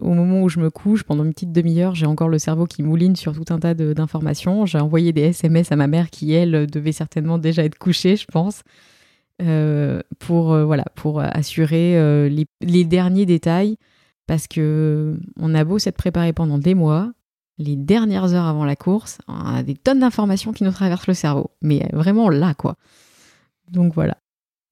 au 0.00 0.14
moment 0.14 0.42
où 0.42 0.48
je 0.48 0.60
me 0.60 0.70
couche, 0.70 1.02
pendant 1.02 1.24
une 1.24 1.32
petite 1.32 1.52
demi-heure, 1.52 1.94
j'ai 1.94 2.06
encore 2.06 2.28
le 2.28 2.38
cerveau 2.38 2.66
qui 2.66 2.82
mouline 2.82 3.16
sur 3.16 3.32
tout 3.32 3.52
un 3.52 3.58
tas 3.58 3.74
d'informations. 3.74 4.66
J'ai 4.66 4.78
envoyé 4.78 5.12
des 5.12 5.22
SMS 5.22 5.72
à 5.72 5.76
ma 5.76 5.86
mère 5.86 6.10
qui, 6.10 6.32
elle, 6.32 6.66
devait 6.68 6.92
certainement 6.92 7.38
déjà 7.38 7.64
être 7.64 7.78
couchée, 7.78 8.16
je 8.16 8.26
pense, 8.26 8.62
euh, 9.42 10.00
pour, 10.20 10.52
euh, 10.52 10.64
voilà, 10.64 10.84
pour 10.94 11.20
assurer 11.20 11.98
euh, 11.98 12.28
les, 12.60 12.84
derniers 12.84 13.26
détails. 13.26 13.76
Parce 14.26 14.46
que 14.46 15.18
on 15.38 15.54
a 15.54 15.64
beau 15.64 15.78
s'être 15.78 15.98
préparé 15.98 16.32
pendant 16.32 16.56
des 16.56 16.74
mois, 16.74 17.12
les 17.58 17.76
dernières 17.76 18.32
heures 18.32 18.46
avant 18.46 18.64
la 18.64 18.74
course, 18.74 19.18
on 19.28 19.34
a 19.34 19.62
des 19.62 19.74
tonnes 19.74 20.00
d'informations 20.00 20.52
qui 20.52 20.64
nous 20.64 20.70
traversent 20.70 21.08
le 21.08 21.14
cerveau. 21.14 21.50
Mais 21.60 21.86
vraiment 21.92 22.30
là, 22.30 22.54
quoi. 22.54 22.76
Donc 23.70 23.92
voilà. 23.92 24.16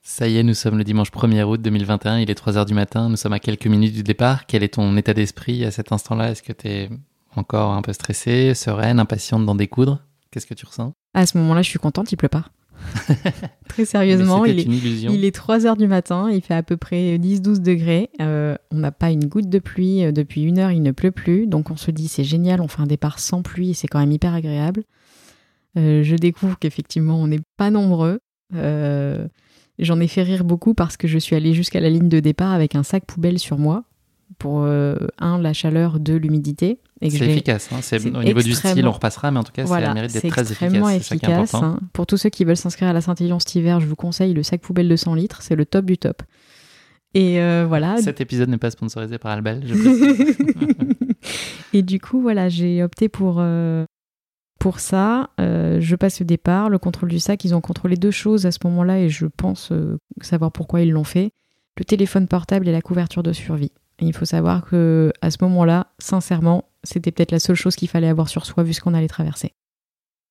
Ça 0.05 0.27
y 0.27 0.37
est, 0.37 0.43
nous 0.43 0.55
sommes 0.55 0.79
le 0.79 0.83
dimanche 0.83 1.13
1er 1.13 1.45
août 1.45 1.63
2021, 1.63 2.19
il 2.19 2.29
est 2.29 2.37
3h 2.37 2.67
du 2.67 2.75
matin, 2.75 3.09
nous 3.09 3.17
sommes 3.17 3.35
à 3.35 3.39
quelques 3.39 3.69
minutes 3.69 3.95
du 3.95 4.03
départ. 4.03 4.47
Quel 4.47 4.65
est 4.65 4.75
ton 4.75 4.97
état 4.97 5.15
d'esprit 5.15 5.65
à 5.65 5.71
cet 5.71 5.93
instant-là? 5.93 6.33
Est-ce 6.33 6.43
que 6.43 6.53
tu 6.53 6.67
es 6.67 6.91
encore 7.37 7.71
un 7.71 7.83
peu 7.83 7.93
stressée, 7.93 8.53
sereine, 8.55 8.99
impatiente 8.99 9.47
d'en 9.47 9.55
découdre? 9.55 10.05
Qu'est-ce 10.33 10.47
que 10.47 10.55
tu 10.55 10.67
ressens? 10.67 10.93
À 11.15 11.25
ce 11.25 11.39
moment-là, 11.39 11.63
je 11.63 11.69
suis 11.69 11.79
contente, 11.79 12.11
il 12.11 12.17
pleut 12.17 12.29
pas. 12.29 12.47
Très 13.69 13.85
sérieusement, 13.85 14.45
il 14.45 14.59
est, 14.59 14.65
il 14.65 15.25
est 15.25 15.33
3 15.33 15.61
h 15.61 15.77
du 15.77 15.87
matin, 15.87 16.29
il 16.33 16.43
fait 16.43 16.55
à 16.55 16.65
peu 16.65 16.77
près 16.77 17.17
10-12 17.19 17.63
degrés. 17.63 18.11
Euh, 18.21 18.57
on 18.73 18.79
n'a 18.79 18.91
pas 18.91 19.13
une 19.13 19.27
goutte 19.27 19.49
de 19.49 19.61
pluie, 19.61 20.05
euh, 20.05 20.11
depuis 20.11 20.43
une 20.43 20.59
heure 20.59 20.73
il 20.73 20.83
ne 20.83 20.91
pleut 20.91 21.13
plus, 21.13 21.47
donc 21.47 21.71
on 21.71 21.77
se 21.77 21.93
dit 21.93 22.09
c'est 22.09 22.25
génial, 22.25 22.61
on 22.61 22.67
fait 22.67 22.83
un 22.83 22.87
départ 22.87 23.21
sans 23.21 23.43
pluie 23.43 23.71
et 23.71 23.75
c'est 23.75 23.87
quand 23.87 24.01
même 24.01 24.11
hyper 24.11 24.35
agréable. 24.35 24.83
Euh, 25.79 26.03
je 26.03 26.17
découvre 26.17 26.59
qu'effectivement 26.59 27.21
on 27.21 27.29
n'est 27.29 27.41
pas 27.57 27.71
nombreux. 27.71 28.19
J'en 29.83 30.01
ai 30.01 30.09
fait 30.09 30.23
rire 30.23 30.45
beaucoup 30.45 30.75
parce 30.75 30.97
que 30.97 31.09
je 31.09 31.19
suis 31.19 31.37
allée 31.37 31.53
jusqu'à 31.53 31.81
la 31.81 31.91
ligne 31.91 32.09
de 32.09 32.21
départ 32.21 32.53
avec 32.53 32.75
un 32.75 32.83
sac 32.83 33.05
poubelle 33.05 33.39
sur 33.39 33.59
moi 33.59 33.85
pour 34.39 34.63
euh, 34.63 34.97
un 35.19 35.39
la 35.39 35.53
chaleur, 35.53 36.01
deux 36.01 36.17
l'humidité. 36.17 36.79
C'est 37.01 37.29
efficace. 37.29 37.69
Hein. 37.73 37.81
au 38.15 38.23
niveau 38.23 38.43
du 38.43 38.55
style, 38.55 38.87
on 38.87 38.93
repassera, 38.93 39.31
mais 39.31 39.39
en 39.39 39.45
tout 39.45 39.53
cas, 39.53 39.65
voilà, 39.65 39.89
ça 39.89 39.95
mérite 39.95 40.13
d'être 40.13 40.29
très 40.29 40.43
extrêmement 40.43 40.89
efficace. 40.89 41.55
Hein. 41.55 41.81
Pour 41.93 42.07
tous 42.07 42.17
ceux 42.17 42.31
qui 42.31 42.45
veulent 42.45 42.57
s'inscrire 42.57 42.89
à 42.89 42.93
la 42.93 43.01
Saint-Élion 43.01 43.39
cet 43.39 43.55
hiver, 43.57 43.81
je 43.81 43.87
vous 43.87 43.97
conseille 43.97 44.35
le 44.35 44.43
sac 44.43 44.61
poubelle 44.61 44.89
de 44.89 44.97
100 44.97 45.15
litres. 45.15 45.43
C'est 45.43 45.57
le 45.57 45.67
top 45.67 45.85
du 45.85 45.99
top. 45.99 46.23
Et 47.15 47.41
euh, 47.41 47.67
voilà. 47.69 47.99
Cet 47.99 48.21
épisode 48.21 48.49
n'est 48.49 48.59
pas 48.59 48.71
sponsorisé 48.71 49.19
par 49.19 49.33
Albel. 49.33 49.65
et 51.73 51.83
du 51.83 52.01
coup, 52.01 52.21
voilà, 52.21 52.49
j'ai 52.49 52.83
opté 52.83 53.09
pour 53.09 53.37
euh, 53.39 53.85
pour 54.63 54.79
ça, 54.79 55.31
euh, 55.41 55.81
je 55.81 55.97
passe 55.97 56.21
le 56.21 56.25
départ, 56.25 56.71
le 56.71 56.79
contrôle 56.79 57.09
du 57.09 57.19
sac. 57.19 57.45
Ils 57.45 57.53
ont 57.53 57.61
contrôlé 57.61 57.97
deux 57.97 58.13
choses 58.13 58.47
à 58.47 58.53
ce 58.53 58.61
moment-là 58.63 59.01
et 59.01 59.09
je 59.09 59.27
pense 59.27 59.73
euh, 59.73 59.99
savoir 60.21 60.53
pourquoi 60.53 60.83
ils 60.83 60.93
l'ont 60.93 61.03
fait. 61.03 61.33
Le 61.77 61.85
téléphone 61.85 62.29
portable 62.29 62.69
et 62.69 62.73
la 62.73 62.81
couverture 62.81 63.25
de 63.25 63.33
survie. 63.33 63.73
Et 63.99 64.05
il 64.05 64.13
faut 64.13 64.25
savoir 64.25 64.65
que 64.65 65.13
à 65.21 65.33
ce 65.33 65.39
moment-là, 65.41 65.89
sincèrement, 65.99 66.67
c'était 66.85 67.11
peut-être 67.11 67.33
la 67.33 67.41
seule 67.41 67.57
chose 67.57 67.75
qu'il 67.75 67.89
fallait 67.89 68.07
avoir 68.07 68.29
sur 68.29 68.47
soi 68.47 68.63
vu 68.63 68.73
ce 68.73 68.81
qu'on 68.81 68.95
allait 68.95 69.09
traverser. 69.09 69.53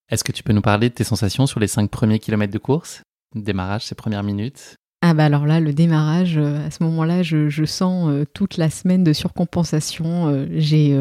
Est-ce 0.10 0.24
que 0.24 0.32
tu 0.32 0.44
peux 0.44 0.54
nous 0.54 0.62
parler 0.62 0.88
de 0.88 0.94
tes 0.94 1.04
sensations 1.04 1.46
sur 1.46 1.60
les 1.60 1.68
cinq 1.68 1.92
premiers 1.92 2.20
kilomètres 2.20 2.54
de 2.54 2.58
course? 2.58 3.02
Démarrage, 3.36 3.86
ces 3.86 3.96
premières 3.96 4.24
minutes? 4.24 4.76
Ah 5.02 5.14
bah 5.14 5.26
alors 5.26 5.46
là, 5.46 5.60
le 5.60 5.74
démarrage, 5.74 6.38
à 6.38 6.72
ce 6.72 6.82
moment-là, 6.86 7.22
je, 7.22 7.66
sens 7.66 8.26
toute 8.34 8.56
la 8.56 8.70
semaine 8.70 9.04
de 9.04 9.12
surcompensation. 9.12 10.48
j'ai 10.56 10.98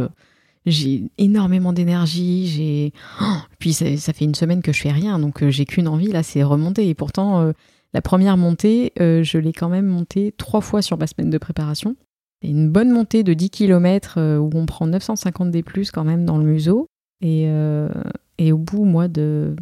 j'ai 0.67 1.11
énormément 1.19 1.73
d'énergie, 1.73 2.47
j'ai 2.47 2.93
oh, 3.23 3.39
puis 3.59 3.73
ça, 3.73 4.13
fait 4.13 4.25
une 4.25 4.35
semaine 4.35 4.63
que 4.63 4.73
je 4.73 4.81
fais 4.81 4.93
rien, 4.93 5.19
donc 5.19 5.43
euh, 5.43 5.51
j'ai 5.51 5.65
qu'une 5.65 5.89
envie 5.89 6.09
là, 6.09 6.23
c'est 6.23 6.43
remonter. 6.43 6.89
Et 6.89 6.95
pourtant, 6.95 7.41
euh, 7.41 7.53
la 7.95 8.03
première 8.03 8.37
montée, 8.37 8.93
euh, 9.01 9.23
je 9.23 9.39
l'ai 9.39 9.53
quand 9.53 9.69
même 9.69 9.87
montée 9.87 10.35
trois 10.37 10.61
fois 10.61 10.83
sur 10.83 10.99
ma 10.99 11.07
semaine 11.07 11.31
de 11.31 11.39
préparation. 11.39 11.97
Et 12.43 12.51
une 12.51 12.71
bonne 12.71 12.91
montée 12.91 13.23
de 13.23 13.35
10 13.35 13.51
km 13.51 14.39
où 14.39 14.51
on 14.55 14.65
prend 14.65 14.87
950 14.87 15.51
des 15.51 15.63
plus 15.63 15.91
quand 15.91 16.05
même 16.05 16.25
dans 16.25 16.39
le 16.39 16.45
museau. 16.45 16.87
Et, 17.21 17.47
et 18.39 18.51
au 18.51 18.57
bout, 18.57 18.87
moi, 18.87 19.09
de 19.09 19.55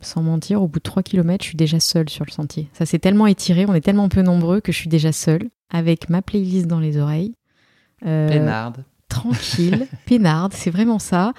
sans 0.00 0.22
mentir, 0.22 0.62
au 0.62 0.68
bout 0.68 0.78
de 0.78 0.84
3 0.84 1.02
km, 1.02 1.44
je 1.44 1.48
suis 1.48 1.56
déjà 1.56 1.80
seule 1.80 2.08
sur 2.08 2.24
le 2.24 2.30
sentier. 2.30 2.68
Ça 2.72 2.86
s'est 2.86 2.98
tellement 2.98 3.26
étiré, 3.26 3.66
on 3.66 3.74
est 3.74 3.82
tellement 3.82 4.08
peu 4.08 4.22
nombreux 4.22 4.60
que 4.60 4.72
je 4.72 4.78
suis 4.78 4.88
déjà 4.88 5.12
seule, 5.12 5.48
avec 5.70 6.08
ma 6.08 6.22
playlist 6.22 6.66
dans 6.66 6.80
les 6.80 6.98
oreilles. 6.98 7.34
Euh, 8.04 8.28
tranquille, 9.12 9.86
peinarde, 10.06 10.52
c'est 10.54 10.70
vraiment 10.70 10.98
ça. 10.98 11.32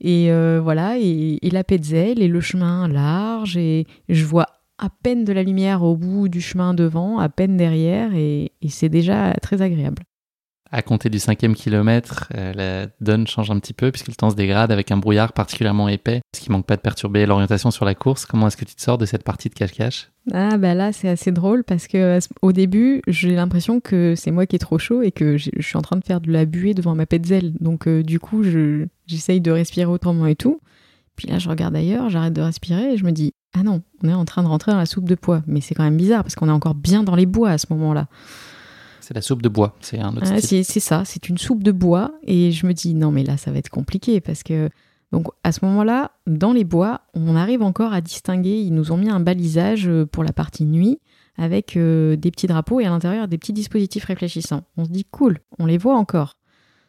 Et 0.00 0.32
euh, 0.32 0.60
voilà, 0.62 0.98
et, 0.98 1.38
la 1.50 1.62
Petzel 1.62 2.20
et 2.20 2.28
le 2.28 2.40
chemin 2.40 2.88
large, 2.88 3.56
et 3.56 3.86
je 4.08 4.24
vois 4.24 4.46
à 4.78 4.88
peine 4.90 5.24
de 5.24 5.32
la 5.32 5.44
lumière 5.44 5.84
au 5.84 5.96
bout 5.96 6.28
du 6.28 6.40
chemin 6.40 6.74
devant, 6.74 7.18
à 7.18 7.28
peine 7.28 7.56
derrière, 7.56 8.14
et 8.14 8.50
c'est 8.68 8.88
déjà 8.88 9.34
très 9.34 9.62
agréable 9.62 10.02
à 10.72 10.80
compter 10.80 11.10
du 11.10 11.18
cinquième 11.18 11.54
kilomètre, 11.54 12.28
euh, 12.34 12.52
la 12.54 12.86
donne 13.00 13.26
change 13.26 13.50
un 13.50 13.58
petit 13.58 13.74
peu 13.74 13.92
puisque 13.92 14.08
le 14.08 14.14
temps 14.14 14.30
se 14.30 14.34
dégrade 14.34 14.72
avec 14.72 14.90
un 14.90 14.96
brouillard 14.96 15.34
particulièrement 15.34 15.86
épais, 15.88 16.22
ce 16.34 16.40
qui 16.40 16.50
manque 16.50 16.66
pas 16.66 16.76
de 16.76 16.80
perturber 16.80 17.26
l'orientation 17.26 17.70
sur 17.70 17.84
la 17.84 17.94
course? 17.94 18.24
Comment 18.24 18.46
est-ce 18.46 18.56
que 18.56 18.64
tu 18.64 18.74
te 18.74 18.80
sors 18.80 18.96
de 18.96 19.04
cette 19.04 19.22
partie 19.22 19.50
de 19.50 19.54
cache-cache? 19.54 20.10
Ah 20.32 20.56
bah 20.56 20.74
là 20.74 20.92
c'est 20.92 21.08
assez 21.08 21.30
drôle 21.30 21.62
parce 21.62 21.88
que 21.88 22.18
au 22.40 22.52
début 22.52 23.02
j'ai 23.06 23.34
l'impression 23.34 23.80
que 23.80 24.14
c'est 24.16 24.30
moi 24.30 24.46
qui 24.46 24.56
est 24.56 24.60
trop 24.60 24.78
chaud 24.78 25.02
et 25.02 25.12
que 25.12 25.36
je 25.36 25.50
suis 25.60 25.76
en 25.76 25.82
train 25.82 25.96
de 25.96 26.04
faire 26.04 26.20
de 26.20 26.32
la 26.32 26.46
buée 26.46 26.72
devant 26.72 26.94
ma 26.94 27.04
petzel. 27.04 27.52
Donc 27.60 27.86
euh, 27.86 28.02
du 28.02 28.18
coup 28.18 28.42
j'essaye 29.06 29.42
de 29.42 29.50
respirer 29.50 29.86
autrement 29.86 30.26
et 30.26 30.36
tout. 30.36 30.60
Puis 31.16 31.28
là 31.28 31.38
je 31.38 31.50
regarde 31.50 31.76
ailleurs, 31.76 32.08
j'arrête 32.08 32.32
de 32.32 32.40
respirer 32.40 32.94
et 32.94 32.96
je 32.96 33.04
me 33.04 33.12
dis 33.12 33.32
ah 33.52 33.62
non 33.62 33.82
on 34.02 34.08
est 34.08 34.14
en 34.14 34.24
train 34.24 34.42
de 34.42 34.48
rentrer 34.48 34.72
dans 34.72 34.78
la 34.78 34.86
soupe 34.86 35.08
de 35.08 35.16
pois. 35.16 35.42
Mais 35.46 35.60
c'est 35.60 35.74
quand 35.74 35.84
même 35.84 35.98
bizarre 35.98 36.22
parce 36.22 36.34
qu'on 36.34 36.48
est 36.48 36.52
encore 36.52 36.74
bien 36.74 37.02
dans 37.02 37.14
les 37.14 37.26
bois 37.26 37.50
à 37.50 37.58
ce 37.58 37.66
moment-là. 37.70 38.08
C'est 39.02 39.14
la 39.14 39.20
soupe 39.20 39.42
de 39.42 39.48
bois, 39.48 39.74
c'est 39.80 39.98
un 39.98 40.16
autre 40.16 40.28
ah, 40.30 40.40
C'est 40.40 40.62
ça, 40.62 41.04
c'est 41.04 41.28
une 41.28 41.36
soupe 41.36 41.64
de 41.64 41.72
bois. 41.72 42.14
Et 42.22 42.52
je 42.52 42.66
me 42.66 42.72
dis, 42.72 42.94
non, 42.94 43.10
mais 43.10 43.24
là, 43.24 43.36
ça 43.36 43.50
va 43.50 43.58
être 43.58 43.70
compliqué 43.70 44.20
parce 44.20 44.42
que. 44.42 44.70
Donc, 45.10 45.26
à 45.44 45.52
ce 45.52 45.62
moment-là, 45.66 46.12
dans 46.26 46.54
les 46.54 46.64
bois, 46.64 47.02
on 47.12 47.36
arrive 47.36 47.60
encore 47.60 47.92
à 47.92 48.00
distinguer. 48.00 48.62
Ils 48.62 48.72
nous 48.72 48.92
ont 48.92 48.96
mis 48.96 49.10
un 49.10 49.20
balisage 49.20 49.86
euh, 49.86 50.06
pour 50.06 50.24
la 50.24 50.32
partie 50.32 50.64
nuit 50.64 51.00
avec 51.36 51.76
euh, 51.76 52.16
des 52.16 52.30
petits 52.30 52.46
drapeaux 52.46 52.80
et 52.80 52.86
à 52.86 52.88
l'intérieur 52.88 53.28
des 53.28 53.36
petits 53.36 53.52
dispositifs 53.52 54.04
réfléchissants. 54.04 54.62
On 54.78 54.86
se 54.86 54.90
dit, 54.90 55.04
cool, 55.04 55.40
on 55.58 55.66
les 55.66 55.76
voit 55.76 55.96
encore. 55.96 56.38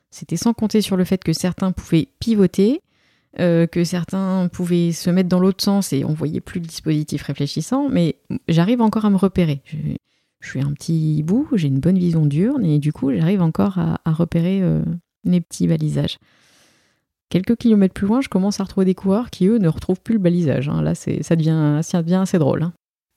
C'était 0.09 0.38
sans 0.38 0.53
compter 0.53 0.80
sur 0.80 0.95
le 0.95 1.03
fait 1.03 1.22
que 1.22 1.34
certains 1.34 1.74
pouvaient 1.74 2.07
pivoter, 2.20 2.82
euh, 3.39 3.68
que 3.68 3.84
certains 3.84 4.47
pouvaient 4.47 4.91
se 4.93 5.09
mettre 5.09 5.28
dans 5.28 5.39
l'autre 5.39 5.64
sens 5.64 5.91
et 5.91 6.05
on 6.05 6.14
voyait 6.14 6.39
plus 6.39 6.61
le 6.61 6.68
dispositif 6.68 7.24
réfléchissant, 7.24 7.89
mais 7.89 8.18
j'arrive 8.47 8.80
encore 8.80 9.05
à 9.05 9.09
me 9.09 9.18
repérer 9.18 9.64
je 10.43 10.49
suis 10.49 10.61
un 10.61 10.73
petit 10.73 11.23
bout, 11.23 11.47
j'ai 11.53 11.69
une 11.69 11.79
bonne 11.79 11.97
vision 11.97 12.25
diurne 12.25 12.65
et 12.65 12.77
du 12.77 12.91
coup 12.91 13.11
j'arrive 13.13 13.41
encore 13.41 13.79
à, 13.79 13.99
repérer 14.11 14.61
euh, 14.61 14.83
les 15.23 15.39
petits 15.39 15.67
balisages. 15.67 16.19
Quelques 17.29 17.55
kilomètres 17.55 17.93
plus 17.93 18.05
loin, 18.05 18.21
je 18.21 18.27
commence 18.27 18.59
à 18.59 18.63
retrouver 18.63 18.85
des 18.85 18.93
coureurs 18.93 19.29
qui 19.29 19.47
eux 19.47 19.57
ne 19.57 19.69
retrouvent 19.69 20.01
plus 20.01 20.13
le 20.13 20.19
balisage. 20.19 20.69
Hein. 20.69 20.81
Là, 20.83 20.93
ça 20.93 21.35
devient, 21.35 21.79
ça 21.81 22.03
devient 22.03 22.15
assez 22.21 22.37
drôle. 22.37 22.61
Hein. 22.61 22.73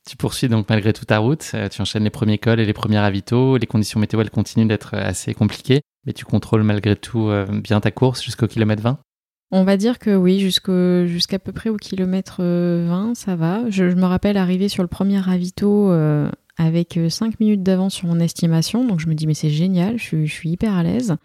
Tu 0.08 0.16
poursuis 0.16 0.48
donc 0.48 0.70
malgré 0.70 0.92
tout 0.92 1.04
ta 1.04 1.18
route, 1.18 1.50
euh, 1.54 1.68
tu 1.68 1.82
enchaînes 1.82 2.04
les 2.04 2.10
premiers 2.10 2.38
cols 2.38 2.60
et 2.60 2.64
les 2.64 2.72
premiers 2.72 3.00
ravitaux, 3.00 3.56
les 3.56 3.66
conditions 3.66 3.98
météo 3.98 4.20
elles 4.20 4.30
continuent 4.30 4.68
d'être 4.68 4.94
euh, 4.94 5.08
assez 5.08 5.34
compliquées, 5.34 5.80
mais 6.06 6.12
tu 6.12 6.24
contrôles 6.24 6.62
malgré 6.62 6.94
tout 6.94 7.28
bien 7.62 7.80
ta 7.80 7.90
course 7.90 8.22
jusqu'au 8.22 8.46
kilomètre 8.46 8.82
20 8.82 8.98
on 9.52 9.62
va 9.62 9.76
dire 9.76 10.00
que 10.00 10.16
oui, 10.16 10.40
jusqu'à 10.40 11.38
peu 11.38 11.52
près 11.52 11.70
au 11.70 11.76
kilomètre 11.76 12.42
20, 12.42 13.14
ça 13.14 13.36
va. 13.36 13.70
Je, 13.70 13.84
me 13.84 14.04
rappelle 14.04 14.36
arriver 14.36 14.68
sur 14.68 14.82
le 14.82 14.88
premier 14.88 15.20
ravito 15.20 15.92
avec 16.56 16.98
5 17.08 17.26
euh, 17.26 17.36
minutes 17.40 17.62
d'avance 17.62 17.94
sur 17.94 18.08
mon 18.08 18.20
estimation. 18.20 18.84
Donc 18.86 19.00
je 19.00 19.08
me 19.08 19.14
dis, 19.14 19.26
mais 19.26 19.34
c'est 19.34 19.50
génial, 19.50 19.98
je 19.98 20.24
suis, 20.26 20.50
hyper 20.50 20.74
à 20.74 20.82
l'aise. 20.82 21.16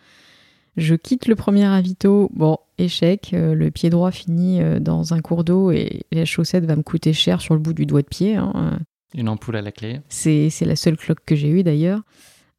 Je 0.78 0.96
quitte 0.96 1.28
le 1.28 1.36
premier 1.36 1.66
avito, 1.66 2.30
bon, 2.34 2.58
échec, 2.78 3.32
euh, 3.34 3.54
le 3.54 3.72
pied 3.72 3.90
droit 3.90 4.12
finit 4.12 4.62
euh, 4.62 4.80
dans 4.80 5.14
un 5.14 5.20
cours 5.20 5.44
d'eau 5.44 5.72
et 5.72 6.04
la 6.12 6.26
chaussette 6.26 6.66
va 6.66 6.76
me 6.76 6.84
coûter 6.84 7.14
cher 7.14 7.42
sur 7.42 7.56
le 7.56 7.60
bout 7.60 7.74
du 7.74 7.86
doigt 7.86 8.02
de 8.02 8.08
pied. 8.08 8.36
Hein. 8.36 8.80
Une 9.14 9.28
ampoule 9.28 9.58
à 9.58 9.62
la 9.62 9.72
clé. 9.72 10.00
C'est 10.08 10.50
la 10.62 10.76
seule 10.76 10.96
cloque 10.96 11.26
que 11.26 11.36
j'ai 11.36 11.50
eue 11.50 11.64
d'ailleurs. 11.64 12.02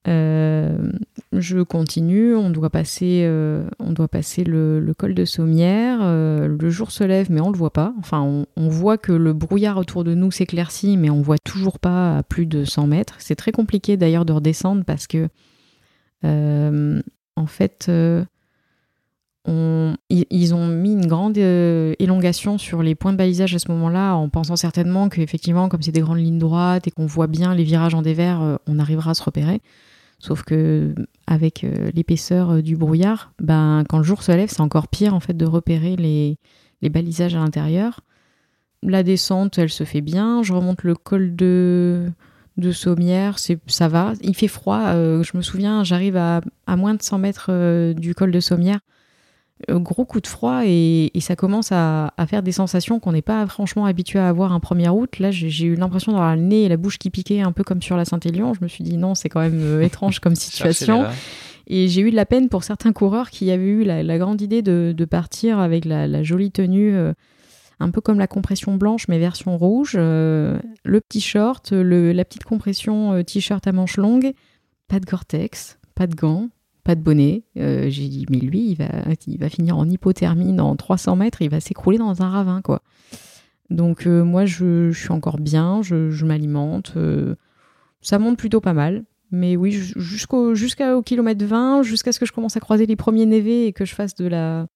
Euh, 0.09 0.91
je 1.33 1.61
continue, 1.61 2.35
on 2.35 2.51
doit 2.51 2.71
passer, 2.71 3.23
euh, 3.25 3.69
on 3.79 3.93
doit 3.93 4.09
passer 4.09 4.43
le, 4.45 4.93
col 4.99 5.15
de 5.15 5.25
Sommières. 5.25 6.01
Euh, 6.03 6.49
le 6.49 6.71
jour 6.71 6.91
se 6.91 7.05
lève, 7.05 7.31
mais 7.31 7.41
on 7.41 7.51
le 7.51 7.57
voit 7.57 7.73
pas. 7.73 7.95
Enfin, 7.99 8.45
on, 8.57 8.69
voit 8.69 8.99
que 8.99 9.13
le 9.13 9.33
brouillard 9.33 9.79
autour 9.79 10.05
de 10.05 10.15
nous 10.15 10.31
s'éclaircit, 10.31 10.97
mais 10.97 11.11
on 11.11 11.23
voit 11.23 11.39
toujours 11.39 11.79
pas 11.79 12.19
à 12.19 12.23
plus 12.23 12.47
de 12.47 12.65
100 12.65 12.87
mètres. 12.89 13.15
C'est 13.19 13.37
très 13.37 13.53
compliqué 13.53 13.97
d'ailleurs 13.97 14.25
de 14.25 14.33
redescendre 14.33 14.85
parce 14.85 15.07
que, 15.07 15.29
en 16.25 17.47
fait, 17.47 17.91
ils 19.49 20.55
ont 20.55 20.67
mis 20.67 20.93
une 20.93 21.07
grande 21.07 21.39
élongation 21.39 22.59
sur 22.59 22.83
les 22.83 22.95
points 22.95 23.13
de 23.13 23.19
balisage 23.19 23.55
à 23.55 23.59
ce 23.59 23.71
moment-là, 23.71 24.15
en 24.15 24.29
pensant 24.29 24.57
certainement 24.57 25.09
qu'effectivement, 25.09 25.69
comme 25.69 25.83
c'est 25.83 25.93
des 25.93 26.01
grandes 26.01 26.19
lignes 26.19 26.39
droites 26.39 26.89
et 26.89 26.91
qu'on 26.91 27.07
voit 27.07 27.29
bien 27.29 27.55
les 27.55 27.65
virages 27.65 27.95
en 27.95 28.03
dévers, 28.03 28.59
on 28.67 28.79
arrivera 28.81 29.13
à 29.13 29.15
se 29.15 29.23
repérer. 29.23 29.61
Sauf 30.23 30.45
que 30.45 30.95
avec 31.27 31.65
euh, 31.65 31.91
l'épaisseur 31.95 32.51
euh, 32.51 32.63
du 32.63 32.77
brouillard, 32.77 33.33
ben, 33.41 33.83
quand 33.89 33.99
le 33.99 34.05
jour 34.05 34.23
se 34.23 34.31
lève, 34.31 34.49
c'est 34.51 34.61
encore 34.61 34.87
pire 34.87 35.15
en 35.15 35.21
fait 35.21 35.37
de 35.37 35.45
repérer 35.45 35.97
les, 35.97 36.39
balisages 36.91 37.35
à 37.35 37.41
l'intérieur. 37.41 38.03
La 38.85 39.03
descente, 39.03 39.59
elle 39.59 39.69
se 39.69 39.83
fait 39.83 40.01
bien. 40.01 40.45
Je 40.45 40.53
remonte 40.53 40.85
le 40.85 40.95
col 40.95 41.35
de, 41.35 42.09
de 42.57 42.71
Sommières, 42.71 43.39
ça 43.67 43.89
va. 43.89 44.13
Il 44.23 44.37
fait 44.37 44.47
froid. 44.47 44.93
Euh, 44.95 45.25
je 45.25 45.37
me 45.37 45.43
souviens, 45.43 45.83
j'arrive 45.83 46.17
à, 46.17 46.41
moins 46.69 46.95
de 46.95 47.03
100 47.03 47.19
mètres 47.19 47.93
du 47.95 48.15
col 48.15 48.31
de 48.31 48.41
Sommières. 48.41 48.81
Euh, 49.71 49.79
gros 49.79 50.05
coup 50.05 50.21
de 50.21 50.27
froid 50.27 50.63
et, 50.65 51.11
ça 51.21 51.37
commence 51.37 51.71
à, 51.71 52.13
faire 52.27 52.43
des 52.43 52.53
sensations 52.53 52.99
qu'on 52.99 53.13
n'est 53.13 53.23
pas 53.23 53.47
franchement 53.47 53.87
habitué 53.87 54.19
à 54.19 54.29
avoir 54.29 54.53
un 54.53 54.61
premier 54.61 54.89
août. 54.89 55.19
Là, 55.19 55.31
j'ai 55.31 55.67
eu 55.67 55.75
l'impression 55.77 56.13
d'avoir 56.13 56.35
le 56.35 56.43
nez 56.43 56.65
et 56.65 56.69
la 56.69 56.77
bouche 56.77 56.99
qui 56.99 57.11
piquaient 57.11 57.41
un 57.41 57.53
peu 57.53 57.63
comme 57.63 57.81
sur 57.81 57.97
la 57.97 58.05
Saint-Élion. 58.05 58.55
Je 58.55 58.61
me 58.63 58.69
suis 58.69 58.83
dit 58.83 58.97
non, 58.97 59.15
c'est 59.15 59.29
quand 59.29 59.41
même 59.41 59.61
euh, 59.61 59.83
étrange 59.83 60.19
comme 60.19 60.35
situation. 60.37 61.05
Et 61.69 61.89
j'ai 61.89 62.01
eu 62.01 62.11
de 62.11 62.17
la 62.17 62.27
peine 62.27 62.49
pour 62.49 62.65
certains 62.65 62.93
coureurs 62.93 63.31
qui 63.31 63.51
avaient 63.51 63.63
eu 63.63 63.85
la, 63.85 64.19
grande 64.19 64.41
idée 64.41 64.63
de, 64.63 65.05
partir 65.05 65.59
avec 65.59 65.85
la, 65.85 66.23
jolie 66.23 66.51
tenue, 66.51 66.95
euh, 66.95 67.13
un 67.79 67.91
peu 67.91 68.01
comme 68.01 68.19
la 68.19 68.27
compression 68.27 68.77
blanche, 68.77 69.07
mais 69.09 69.19
version 69.19 69.57
rouge, 69.57 69.95
le 69.97 70.61
petit 70.85 71.21
short, 71.21 71.71
la 71.73 72.25
petite 72.25 72.45
compression 72.45 73.23
t-shirt 73.23 73.65
à 73.67 73.73
manches 73.73 73.97
longues, 73.97 74.33
pas 74.89 74.99
de 74.99 75.07
Gore-Tex, 75.07 75.79
pas 75.95 76.09
de 76.09 76.17
gants, 76.17 76.49
pas 76.85 76.95
de 76.95 77.01
bonnet. 77.01 77.45
Euh, 77.57 77.89
j'ai 77.89 78.09
dit, 78.09 78.27
mais 78.31 78.39
lui, 78.39 78.71
il 78.71 78.75
va, 78.77 78.89
il 79.27 79.39
va 79.39 79.49
finir 79.49 79.79
en 79.79 79.89
hypothermie 79.89 80.53
dans 80.53 80.75
300 80.77 81.17
mètres, 81.17 81.43
il 81.43 81.51
va 81.51 81.61
s'écrouler 81.61 81.99
dans 81.99 82.23
un 82.23 82.29
ravin, 82.29 82.61
quoi. 82.63 82.83
Donc, 83.71 84.07
euh, 84.07 84.23
moi, 84.23 84.45
je, 84.45 84.91
suis 84.93 85.13
encore 85.13 85.39
bien, 85.39 85.81
je, 85.83 86.25
m'alimente. 86.25 86.95
Euh, 86.97 87.37
ça 88.01 88.19
monte 88.19 88.37
plutôt 88.37 88.61
pas 88.61 88.75
mal. 88.75 89.05
Mais 89.31 89.57
oui, 89.57 89.73
jusqu'au 89.73 90.53
kilomètre 91.03 91.43
20, 91.43 91.83
jusqu'à 91.85 92.13
ce 92.13 92.21
que 92.21 92.27
je 92.27 92.33
commence 92.33 92.57
à 92.59 92.61
croiser 92.61 92.85
les 92.85 92.97
premiers 92.97 93.25
névés 93.25 93.67
et 93.67 93.73
que 93.73 93.87
je 93.87 93.95
fasse 93.95 94.15
de 94.15 94.27
la, 94.27 94.67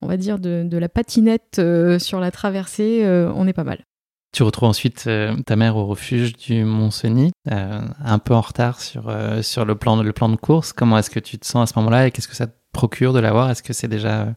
on 0.00 0.06
va 0.06 0.16
dire, 0.16 0.38
de, 0.38 0.62
de 0.64 0.78
la 0.78 0.88
patinette 0.88 1.60
sur 1.98 2.18
la 2.18 2.30
traversée, 2.30 3.02
on 3.34 3.46
est 3.46 3.52
pas 3.52 3.64
mal. 3.64 3.84
Tu 4.32 4.42
retrouves 4.42 4.68
ensuite 4.68 5.04
euh, 5.06 5.34
ta 5.46 5.56
mère 5.56 5.76
au 5.76 5.86
refuge 5.86 6.36
du 6.36 6.62
Mont-Cenis, 6.64 7.32
euh, 7.50 7.80
un 8.04 8.18
peu 8.18 8.34
en 8.34 8.42
retard 8.42 8.80
sur, 8.80 9.08
euh, 9.08 9.40
sur 9.40 9.64
le, 9.64 9.74
plan, 9.74 10.02
le 10.02 10.12
plan 10.12 10.28
de 10.28 10.36
course. 10.36 10.72
Comment 10.74 10.98
est-ce 10.98 11.08
que 11.08 11.20
tu 11.20 11.38
te 11.38 11.46
sens 11.46 11.70
à 11.70 11.72
ce 11.72 11.78
moment-là 11.78 12.06
et 12.06 12.10
qu'est-ce 12.10 12.28
que 12.28 12.36
ça 12.36 12.46
te 12.46 12.54
procure 12.72 13.14
de 13.14 13.20
l'avoir 13.20 13.50
Est-ce 13.50 13.62
que 13.62 13.72
c'est 13.72 13.88
déjà 13.88 14.34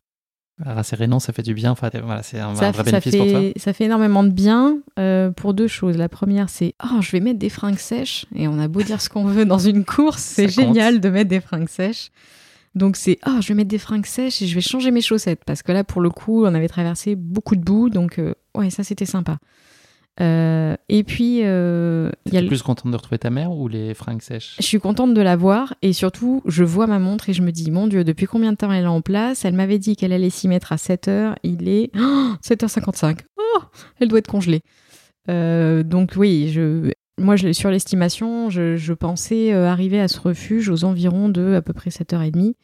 rassérénant, 0.63 1.19
ça 1.19 1.33
fait 1.33 1.41
du 1.41 1.53
bien 1.53 1.71
enfin, 1.71 1.89
voilà, 2.03 2.23
C'est 2.23 2.39
un, 2.39 2.53
vrai 2.53 2.71
bénéfice 2.83 3.15
pour 3.15 3.27
toi 3.27 3.41
Ça 3.57 3.73
fait 3.73 3.85
énormément 3.85 4.23
de 4.23 4.29
bien 4.29 4.77
pour 5.35 5.53
deux 5.53 5.67
choses. 5.67 5.97
La 5.97 6.07
première, 6.07 6.49
c'est 6.49 6.75
oh, 6.85 7.01
je 7.01 7.11
vais 7.11 7.19
mettre 7.19 7.39
des 7.39 7.49
fringues 7.49 7.79
sèches. 7.79 8.25
Et 8.35 8.47
on 8.47 8.59
a 8.59 8.67
beau 8.67 8.83
dire 8.83 9.01
ce 9.01 9.09
qu'on 9.09 9.25
veut 9.25 9.45
dans 9.45 9.59
une 9.59 9.83
course, 9.83 10.21
c'est 10.21 10.47
génial 10.47 11.01
de 11.01 11.09
mettre 11.09 11.29
des 11.29 11.41
fringues 11.41 11.69
sèches. 11.69 12.11
Donc 12.75 12.95
c'est 12.95 13.19
ah, 13.23 13.39
je 13.41 13.49
vais 13.49 13.55
mettre 13.55 13.69
des 13.69 13.77
fringues 13.77 14.05
sèches 14.05 14.41
et 14.41 14.47
je 14.47 14.55
vais 14.55 14.61
changer 14.61 14.91
mes 14.91 15.01
chaussettes 15.01 15.43
parce 15.45 15.61
que 15.61 15.73
là 15.73 15.83
pour 15.83 15.99
le 15.99 16.09
coup 16.09 16.45
on 16.45 16.53
avait 16.55 16.69
traversé 16.69 17.15
beaucoup 17.15 17.57
de 17.57 17.61
boue 17.61 17.89
donc 17.89 18.17
euh, 18.17 18.33
ouais 18.55 18.69
ça 18.69 18.83
c'était 18.83 19.05
sympa. 19.05 19.39
Euh, 20.19 20.75
et 20.89 21.03
puis 21.05 21.39
euh, 21.43 22.11
y 22.29 22.37
a 22.37 22.41
le- 22.41 22.47
plus 22.47 22.61
contente 22.61 22.91
de 22.91 22.97
retrouver 22.97 23.17
ta 23.17 23.29
mère 23.29 23.53
ou 23.53 23.69
les 23.69 23.93
fringues 23.93 24.21
sèches 24.21 24.57
je 24.59 24.63
suis 24.65 24.79
contente 24.81 25.13
de 25.13 25.21
la 25.21 25.37
voir 25.37 25.73
et 25.81 25.93
surtout 25.93 26.41
je 26.45 26.65
vois 26.65 26.85
ma 26.85 26.99
montre 26.99 27.29
et 27.29 27.33
je 27.33 27.41
me 27.41 27.51
dis 27.51 27.71
mon 27.71 27.87
dieu 27.87 28.03
depuis 28.03 28.25
combien 28.25 28.51
de 28.51 28.57
temps 28.57 28.69
elle 28.73 28.83
est 28.83 28.87
en 28.87 28.99
place? 29.01 29.45
Elle 29.45 29.53
m'avait 29.53 29.79
dit 29.79 29.95
qu'elle 29.95 30.11
allait 30.11 30.29
s'y 30.29 30.49
mettre 30.49 30.73
à 30.73 30.75
7h, 30.75 31.35
il 31.43 31.69
est 31.69 31.91
oh, 31.97 32.33
7h55. 32.45 33.19
Oh, 33.37 33.59
elle 34.01 34.09
doit 34.09 34.19
être 34.19 34.27
congelée. 34.27 34.61
Euh, 35.29 35.81
donc 35.83 36.13
oui, 36.17 36.49
je 36.51 36.91
moi 37.17 37.37
je, 37.37 37.53
sur 37.53 37.69
l'estimation, 37.71 38.49
je, 38.49 38.75
je 38.75 38.93
pensais 38.93 39.53
euh, 39.53 39.67
arriver 39.69 39.99
à 40.01 40.09
ce 40.09 40.19
refuge 40.19 40.67
aux 40.69 40.83
environs 40.83 41.29
de 41.29 41.53
à 41.55 41.61
peu 41.61 41.71
près 41.73 41.89
7h30. 41.89 42.55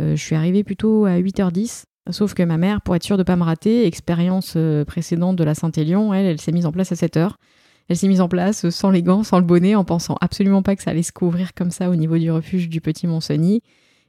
Euh, 0.00 0.16
je 0.16 0.22
suis 0.22 0.36
arrivée 0.36 0.64
plutôt 0.64 1.04
à 1.04 1.18
8h10. 1.18 1.84
Sauf 2.10 2.34
que 2.34 2.42
ma 2.42 2.56
mère, 2.56 2.80
pour 2.80 2.96
être 2.96 3.02
sûre 3.02 3.18
de 3.18 3.22
pas 3.22 3.36
me 3.36 3.42
rater, 3.42 3.86
expérience 3.86 4.54
euh, 4.56 4.84
précédente 4.84 5.36
de 5.36 5.44
la 5.44 5.54
Saint-Élion, 5.54 6.14
elle, 6.14 6.26
elle 6.26 6.40
s'est 6.40 6.52
mise 6.52 6.66
en 6.66 6.72
place 6.72 6.92
à 6.92 6.94
7h. 6.94 7.32
Elle 7.88 7.96
s'est 7.96 8.08
mise 8.08 8.20
en 8.20 8.28
place 8.28 8.68
sans 8.70 8.90
les 8.90 9.02
gants, 9.02 9.22
sans 9.22 9.38
le 9.38 9.44
bonnet, 9.44 9.74
en 9.74 9.84
pensant 9.84 10.16
absolument 10.20 10.62
pas 10.62 10.76
que 10.76 10.82
ça 10.82 10.90
allait 10.90 11.02
se 11.02 11.12
couvrir 11.12 11.54
comme 11.54 11.70
ça 11.70 11.90
au 11.90 11.96
niveau 11.96 12.18
du 12.18 12.30
refuge 12.30 12.68
du 12.68 12.80
Petit 12.80 13.06
Mont-Cenis. 13.06 13.62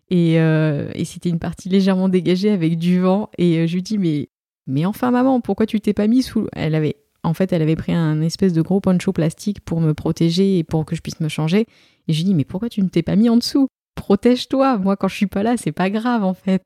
Et, 0.09 0.39
euh, 0.39 0.91
c'était 1.03 1.29
une 1.29 1.39
partie 1.39 1.69
légèrement 1.69 2.09
dégagée 2.09 2.49
avec 2.49 2.77
du 2.77 2.99
vent. 2.99 3.29
Et 3.37 3.59
euh, 3.59 3.67
je 3.67 3.75
lui 3.75 3.83
dis, 3.83 3.97
mais, 3.97 4.29
mais 4.67 4.85
enfin, 4.85 5.11
maman, 5.11 5.39
pourquoi 5.39 5.65
tu 5.65 5.79
t'es 5.79 5.93
pas 5.93 6.07
mis 6.07 6.23
sous. 6.23 6.47
Elle 6.53 6.75
avait, 6.75 6.97
en 7.23 7.33
fait, 7.33 7.53
elle 7.53 7.61
avait 7.61 7.75
pris 7.75 7.93
un 7.93 8.21
espèce 8.21 8.53
de 8.53 8.61
gros 8.61 8.81
poncho 8.81 9.13
plastique 9.13 9.61
pour 9.61 9.79
me 9.79 9.93
protéger 9.93 10.57
et 10.57 10.63
pour 10.63 10.85
que 10.85 10.95
je 10.95 11.01
puisse 11.01 11.19
me 11.21 11.29
changer. 11.29 11.65
Et 12.07 12.13
je 12.13 12.17
lui 12.17 12.25
dis, 12.25 12.33
mais 12.33 12.45
pourquoi 12.45 12.69
tu 12.69 12.81
ne 12.81 12.89
t'es 12.89 13.03
pas 13.03 13.15
mis 13.15 13.29
en 13.29 13.37
dessous? 13.37 13.67
Protège-toi. 13.95 14.77
Moi, 14.77 14.97
quand 14.97 15.07
je 15.07 15.15
suis 15.15 15.27
pas 15.27 15.43
là, 15.43 15.55
c'est 15.55 15.71
pas 15.71 15.89
grave, 15.89 16.23
en 16.23 16.33
fait. 16.33 16.63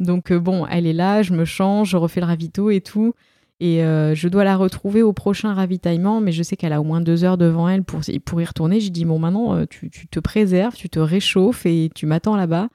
Donc, 0.00 0.32
euh, 0.32 0.40
bon, 0.40 0.66
elle 0.66 0.86
est 0.86 0.92
là, 0.92 1.22
je 1.22 1.32
me 1.32 1.44
change, 1.44 1.90
je 1.90 1.96
refais 1.96 2.20
le 2.20 2.26
ravito 2.26 2.70
et 2.70 2.80
tout. 2.80 3.14
Et 3.60 3.84
euh, 3.84 4.14
je 4.14 4.28
dois 4.28 4.44
la 4.44 4.56
retrouver 4.56 5.02
au 5.02 5.12
prochain 5.12 5.54
ravitaillement, 5.54 6.20
mais 6.20 6.32
je 6.32 6.42
sais 6.42 6.56
qu'elle 6.56 6.72
a 6.72 6.80
au 6.80 6.84
moins 6.84 7.00
deux 7.00 7.24
heures 7.24 7.38
devant 7.38 7.68
elle 7.68 7.84
pour, 7.84 8.00
y 8.08 8.44
retourner. 8.44 8.80
J'ai 8.80 8.90
dit, 8.90 9.04
bon, 9.04 9.18
maintenant, 9.18 9.54
euh, 9.54 9.64
tu, 9.68 9.90
tu 9.90 10.08
te 10.08 10.18
préserves, 10.18 10.74
tu 10.74 10.88
te 10.90 10.98
réchauffes 10.98 11.64
et 11.64 11.90
tu 11.94 12.06
m'attends 12.06 12.36
là-bas. 12.36 12.68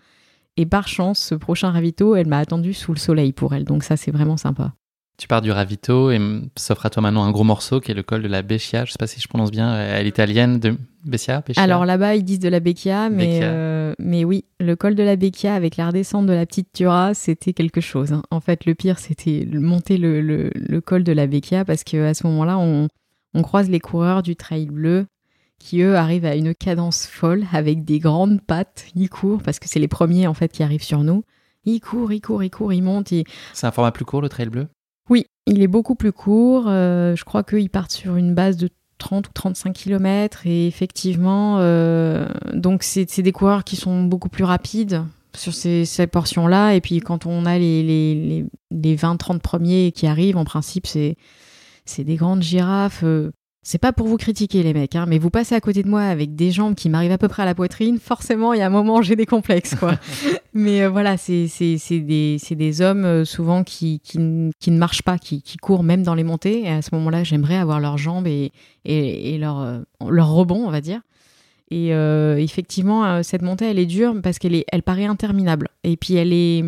Et 0.58 0.66
par 0.66 0.88
chance, 0.88 1.20
ce 1.20 1.36
prochain 1.36 1.72
ravito, 1.72 2.16
elle 2.16 2.28
m'a 2.28 2.40
attendu 2.40 2.74
sous 2.74 2.94
le 2.94 3.00
soleil 3.00 3.34
pour 3.34 3.54
elle. 3.54 3.66
Donc 3.66 3.84
ça, 3.84 3.98
c'est 3.98 4.12
vraiment 4.12 4.38
sympa. 4.38 4.74
Tu 5.20 5.28
pars 5.28 5.42
du 5.42 5.52
ravito 5.52 6.12
et 6.12 6.20
s'offre 6.56 6.86
à 6.86 6.90
toi 6.90 7.02
maintenant 7.04 7.26
un 7.26 7.32
gros 7.32 7.44
morceau 7.44 7.82
qui 7.82 7.92
est 7.92 7.94
le 7.94 8.04
col 8.04 8.22
de 8.24 8.30
la 8.30 8.42
Beccia. 8.42 8.86
Je 8.86 8.92
sais 8.94 8.98
pas 8.98 9.06
si 9.06 9.20
je 9.20 9.28
prononce 9.28 9.52
bien. 9.52 9.70
euh, 9.74 9.98
Elle 10.00 10.06
est 10.06 10.10
italienne 10.10 10.60
de 10.62 10.78
Beccia 11.04 11.44
Alors 11.58 11.86
là-bas, 11.86 12.16
ils 12.16 12.24
disent 12.24 12.40
de 12.40 12.48
la 12.48 12.62
mais, 12.62 12.64
Becchia. 12.64 13.10
euh, 13.10 13.94
mais 14.00 14.24
oui, 14.24 14.46
le 14.62 14.78
col 14.78 14.96
de 14.96 15.04
la 15.04 15.18
Becchia 15.18 15.54
avec 15.56 15.76
la 15.76 15.88
redescente 15.88 16.26
de 16.26 16.32
la 16.32 16.46
petite 16.46 16.72
Tura, 16.72 17.14
c'était 17.14 17.52
quelque 17.52 17.82
chose. 17.82 18.14
hein. 18.14 18.22
En 18.32 18.40
fait, 18.40 18.66
le 18.66 18.76
pire, 18.76 18.98
c'était 18.98 19.46
monter 19.52 19.98
le, 19.98 20.22
le- 20.22 20.52
le 20.56 20.80
col 20.80 21.04
de 21.04 21.12
la 21.12 21.28
Becchia 21.28 21.66
parce 21.66 21.84
qu'à 21.84 22.14
ce 22.14 22.26
moment-là, 22.26 22.58
on, 22.58 22.88
on 23.34 23.42
croise 23.42 23.70
les 23.70 23.82
coureurs 23.82 24.24
du 24.24 24.38
Trail 24.38 24.68
Bleu 24.68 25.06
qui, 25.60 25.82
eux, 25.82 25.98
arrivent 25.98 26.26
à 26.26 26.36
une 26.36 26.56
cadence 26.56 27.06
folle 27.06 27.44
avec 27.52 27.84
des 27.84 28.00
grandes 28.00 28.40
pattes. 28.42 28.86
Ils 28.96 29.10
courent 29.10 29.44
parce 29.44 29.60
que 29.60 29.68
c'est 29.68 29.80
les 29.80 29.90
premiers, 29.90 30.28
en 30.28 30.34
fait, 30.34 30.50
qui 30.54 30.64
arrivent 30.64 30.82
sur 30.82 31.04
nous. 31.04 31.26
Ils 31.66 31.82
courent, 31.82 32.14
ils 32.14 32.22
courent, 32.22 32.42
ils 32.42 32.50
courent, 32.50 32.72
ils 32.72 32.82
montent. 32.82 33.12
ils- 33.12 33.26
C'est 33.54 33.68
un 33.68 33.72
format 33.72 33.92
plus 33.92 34.06
court, 34.06 34.22
le 34.22 34.30
trail 34.30 34.48
bleu? 34.48 34.68
Il 35.50 35.62
est 35.62 35.68
beaucoup 35.68 35.96
plus 35.96 36.12
court. 36.12 36.66
Euh, 36.68 37.16
je 37.16 37.26
crois 37.26 37.44
qu'ils 37.44 37.70
partent 37.70 37.92
sur 37.92 38.16
une 38.16 38.34
base 38.34 38.58
de 38.58 38.70
30 38.98 39.28
ou 39.28 39.32
35 39.34 39.74
km. 39.74 40.46
Et 40.46 40.68
effectivement, 40.68 41.58
euh, 41.60 42.28
donc 42.54 42.84
c'est 42.84 43.22
des 43.22 43.32
coureurs 43.32 43.64
qui 43.64 43.76
sont 43.76 44.04
beaucoup 44.04 44.30
plus 44.30 44.44
rapides 44.44 45.04
sur 45.36 45.54
ces, 45.54 46.08
portions-là. 46.08 46.74
Et 46.76 46.82
puis 46.82 47.00
quand 47.00 47.26
on 47.26 47.46
a 47.46 47.58
les, 47.58 47.84
les, 47.84 48.16
les, 48.16 48.46
les 48.72 48.96
20-30 48.96 49.40
premiers 49.40 49.92
qui 49.92 50.08
arrivent, 50.08 50.38
en 50.38 50.46
principe, 50.46 50.88
c'est 50.88 51.16
c'est 51.86 52.04
des 52.04 52.16
grandes 52.16 52.44
girafes. 52.44 53.02
euh, 53.04 53.32
c'est 53.62 53.78
pas 53.78 53.92
pour 53.92 54.08
vous 54.08 54.18
critiquer 54.18 54.64
les 54.64 54.74
mecs, 54.74 54.96
hein, 54.96 55.06
mais 55.08 55.18
vous 55.18 55.30
passez 55.30 55.54
à 55.54 55.62
côté 55.62 55.84
de 55.84 55.90
moi 55.90 56.02
avec 56.02 56.36
des 56.36 56.52
jambes 56.52 56.76
qui 56.76 56.90
m'arrivent 56.90 57.12
à 57.12 57.18
peu 57.18 57.28
près 57.28 57.44
à 57.44 57.46
la 57.46 57.56
poitrine, 57.56 58.00
forcément 58.00 58.54
il 58.54 58.60
y 58.60 58.62
a 58.62 58.66
un 58.66 58.72
moment 58.72 59.02
j'ai 59.02 59.16
des 59.16 59.26
complexes 59.26 59.76
quoi. 59.76 60.00
mais 60.54 60.84
euh, 60.84 60.90
voilà, 60.90 61.18
c'est 61.18 61.48
des, 61.90 62.38
des 62.50 62.82
hommes 62.82 63.06
euh, 63.06 63.26
souvent 63.26 63.64
qui, 63.64 64.00
qui, 64.00 64.18
qui 64.60 64.72
ne 64.72 64.78
marchent 64.78 65.04
pas, 65.04 65.18
qui, 65.18 65.42
qui 65.42 65.58
courent 65.58 65.84
même 65.84 66.04
dans 66.04 66.16
les 66.16 66.24
montées. 66.24 66.64
Et 66.64 66.70
à 66.70 66.82
ce 66.82 66.90
moment-là, 66.96 67.24
j'aimerais 67.24 67.58
avoir 67.58 67.80
leurs 67.80 67.98
jambes 67.98 68.28
et, 68.28 68.52
et, 68.86 69.34
et 69.34 69.38
leur, 69.38 69.60
euh, 69.60 69.80
leur 70.10 70.32
rebond, 70.32 70.66
on 70.66 70.72
va 70.72 70.82
dire. 70.82 71.02
Et 71.72 71.90
effectivement, 71.90 73.22
cette 73.22 73.44
montée, 73.44 73.66
elle 73.66 73.78
est 73.78 73.86
dure 73.86 74.16
parce 74.24 74.40
qu'elle 74.40 74.64
elle 74.72 74.82
paraît 74.82 75.06
interminable. 75.06 75.68
Et 75.84 75.98
puis 75.98 76.16
elle 76.16 76.34
est 76.34 76.64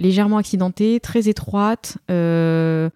légèrement 0.00 0.38
accidentée, 0.38 0.98
très 0.98 1.28
étroite. 1.28 1.98
Euh, 2.10 2.90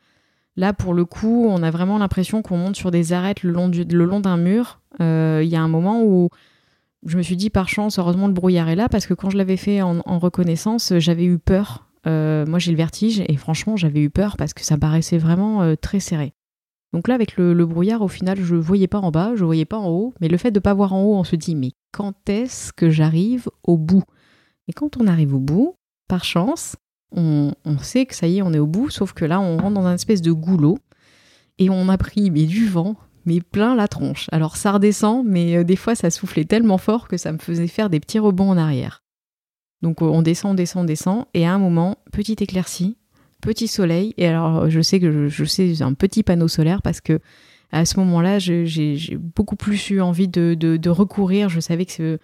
Là, 0.56 0.72
pour 0.72 0.94
le 0.94 1.04
coup, 1.04 1.46
on 1.48 1.62
a 1.62 1.70
vraiment 1.70 1.98
l'impression 1.98 2.42
qu'on 2.42 2.56
monte 2.56 2.76
sur 2.76 2.90
des 2.90 3.12
arêtes 3.12 3.42
le 3.42 3.50
long, 3.50 4.20
d'un 4.20 4.36
mur. 4.36 4.80
Euh, 5.00 5.40
Il 5.42 5.48
y 5.48 5.56
a 5.56 5.62
un 5.62 5.68
moment 5.68 6.02
où 6.04 6.28
je 7.04 7.16
me 7.16 7.22
suis 7.22 7.36
dit, 7.36 7.50
par 7.50 7.68
chance, 7.68 7.98
heureusement, 7.98 8.28
le 8.28 8.32
brouillard 8.32 8.68
est 8.68 8.76
là, 8.76 8.88
parce 8.88 9.06
que 9.06 9.14
quand 9.14 9.30
je 9.30 9.36
l'avais 9.36 9.56
fait 9.56 9.82
en, 9.82 10.18
reconnaissance, 10.18 10.92
j'avais 10.98 11.24
eu 11.24 11.38
peur. 11.38 11.88
Euh, 12.06 12.46
moi, 12.46 12.58
j'ai 12.58 12.70
le 12.70 12.76
vertige, 12.76 13.22
et 13.26 13.36
franchement, 13.36 13.76
j'avais 13.76 14.00
eu 14.00 14.10
peur 14.10 14.36
parce 14.36 14.54
que 14.54 14.62
ça 14.62 14.76
paraissait 14.76 15.18
vraiment 15.18 15.62
euh, 15.62 15.74
très 15.74 16.00
serré. 16.00 16.34
Donc 16.92 17.08
là, 17.08 17.14
avec 17.14 17.36
le, 17.36 17.54
le 17.54 17.66
brouillard, 17.66 18.02
au 18.02 18.08
final, 18.08 18.38
je 18.40 18.54
voyais 18.54 18.86
pas 18.86 19.00
en 19.00 19.10
bas, 19.10 19.32
je 19.34 19.44
voyais 19.44 19.64
pas 19.64 19.78
en 19.78 19.88
haut, 19.88 20.14
mais 20.20 20.28
le 20.28 20.36
fait 20.36 20.50
de 20.50 20.60
pas 20.60 20.74
voir 20.74 20.92
en 20.92 21.02
haut, 21.02 21.14
on 21.16 21.24
se 21.24 21.34
dit, 21.34 21.56
mais 21.56 21.72
quand 21.92 22.28
est-ce 22.28 22.72
que 22.72 22.90
j'arrive 22.90 23.48
au 23.64 23.76
bout? 23.76 24.04
Et 24.68 24.72
quand 24.72 24.96
on 24.96 25.06
arrive 25.06 25.34
au 25.34 25.40
bout, 25.40 25.76
par 26.08 26.24
chance, 26.24 26.76
on, 27.12 27.52
sait 27.80 28.06
que 28.06 28.14
ça 28.14 28.26
y 28.26 28.38
est, 28.38 28.42
on 28.42 28.52
est 28.52 28.58
au 28.58 28.66
bout, 28.66 28.90
sauf 28.90 29.12
que 29.12 29.24
là, 29.24 29.40
on 29.40 29.56
rentre 29.56 29.74
dans 29.74 29.86
un 29.86 29.94
espèce 29.94 30.22
de 30.22 30.32
goulot 30.32 30.78
et 31.58 31.70
on 31.70 31.88
a 31.88 31.96
pris 31.96 32.30
mais 32.30 32.44
du 32.44 32.66
vent, 32.66 32.96
mais 33.24 33.40
plein 33.40 33.74
la 33.74 33.88
tronche. 33.88 34.26
Alors 34.32 34.56
ça 34.56 34.72
redescend, 34.72 35.24
mais 35.24 35.56
euh, 35.56 35.64
des 35.64 35.76
fois 35.76 35.94
ça 35.94 36.10
soufflait 36.10 36.44
tellement 36.44 36.78
fort 36.78 37.06
que 37.06 37.16
ça 37.16 37.32
me 37.32 37.38
faisait 37.38 37.68
faire 37.68 37.90
des 37.90 38.00
petits 38.00 38.18
rebonds 38.18 38.50
en 38.50 38.56
arrière. 38.56 39.04
Donc 39.82 40.02
euh, 40.02 40.06
on 40.06 40.22
descend, 40.22 40.52
on 40.52 40.54
descend, 40.54 40.86
descend, 40.86 41.26
et 41.34 41.46
à 41.46 41.54
un 41.54 41.58
moment, 41.58 41.98
petite 42.10 42.42
éclaircie, 42.42 42.96
petit 43.40 43.68
soleil, 43.68 44.14
et 44.16 44.26
alors 44.26 44.68
je 44.68 44.80
sais 44.80 44.98
que 44.98 45.28
je, 45.28 45.44
sais 45.44 45.82
un 45.82 45.94
petit 45.94 46.22
panneau 46.22 46.48
solaire 46.48 46.82
parce 46.82 47.00
que 47.00 47.20
à 47.74 47.84
ce 47.84 47.98
moment-là, 47.98 48.38
j'ai 48.38 49.18
beaucoup 49.18 49.56
plus 49.56 49.90
eu 49.90 50.00
envie 50.00 50.28
de, 50.28 50.88
recourir. 50.88 51.48
Je 51.48 51.58
savais 51.58 51.86
que 51.86 52.18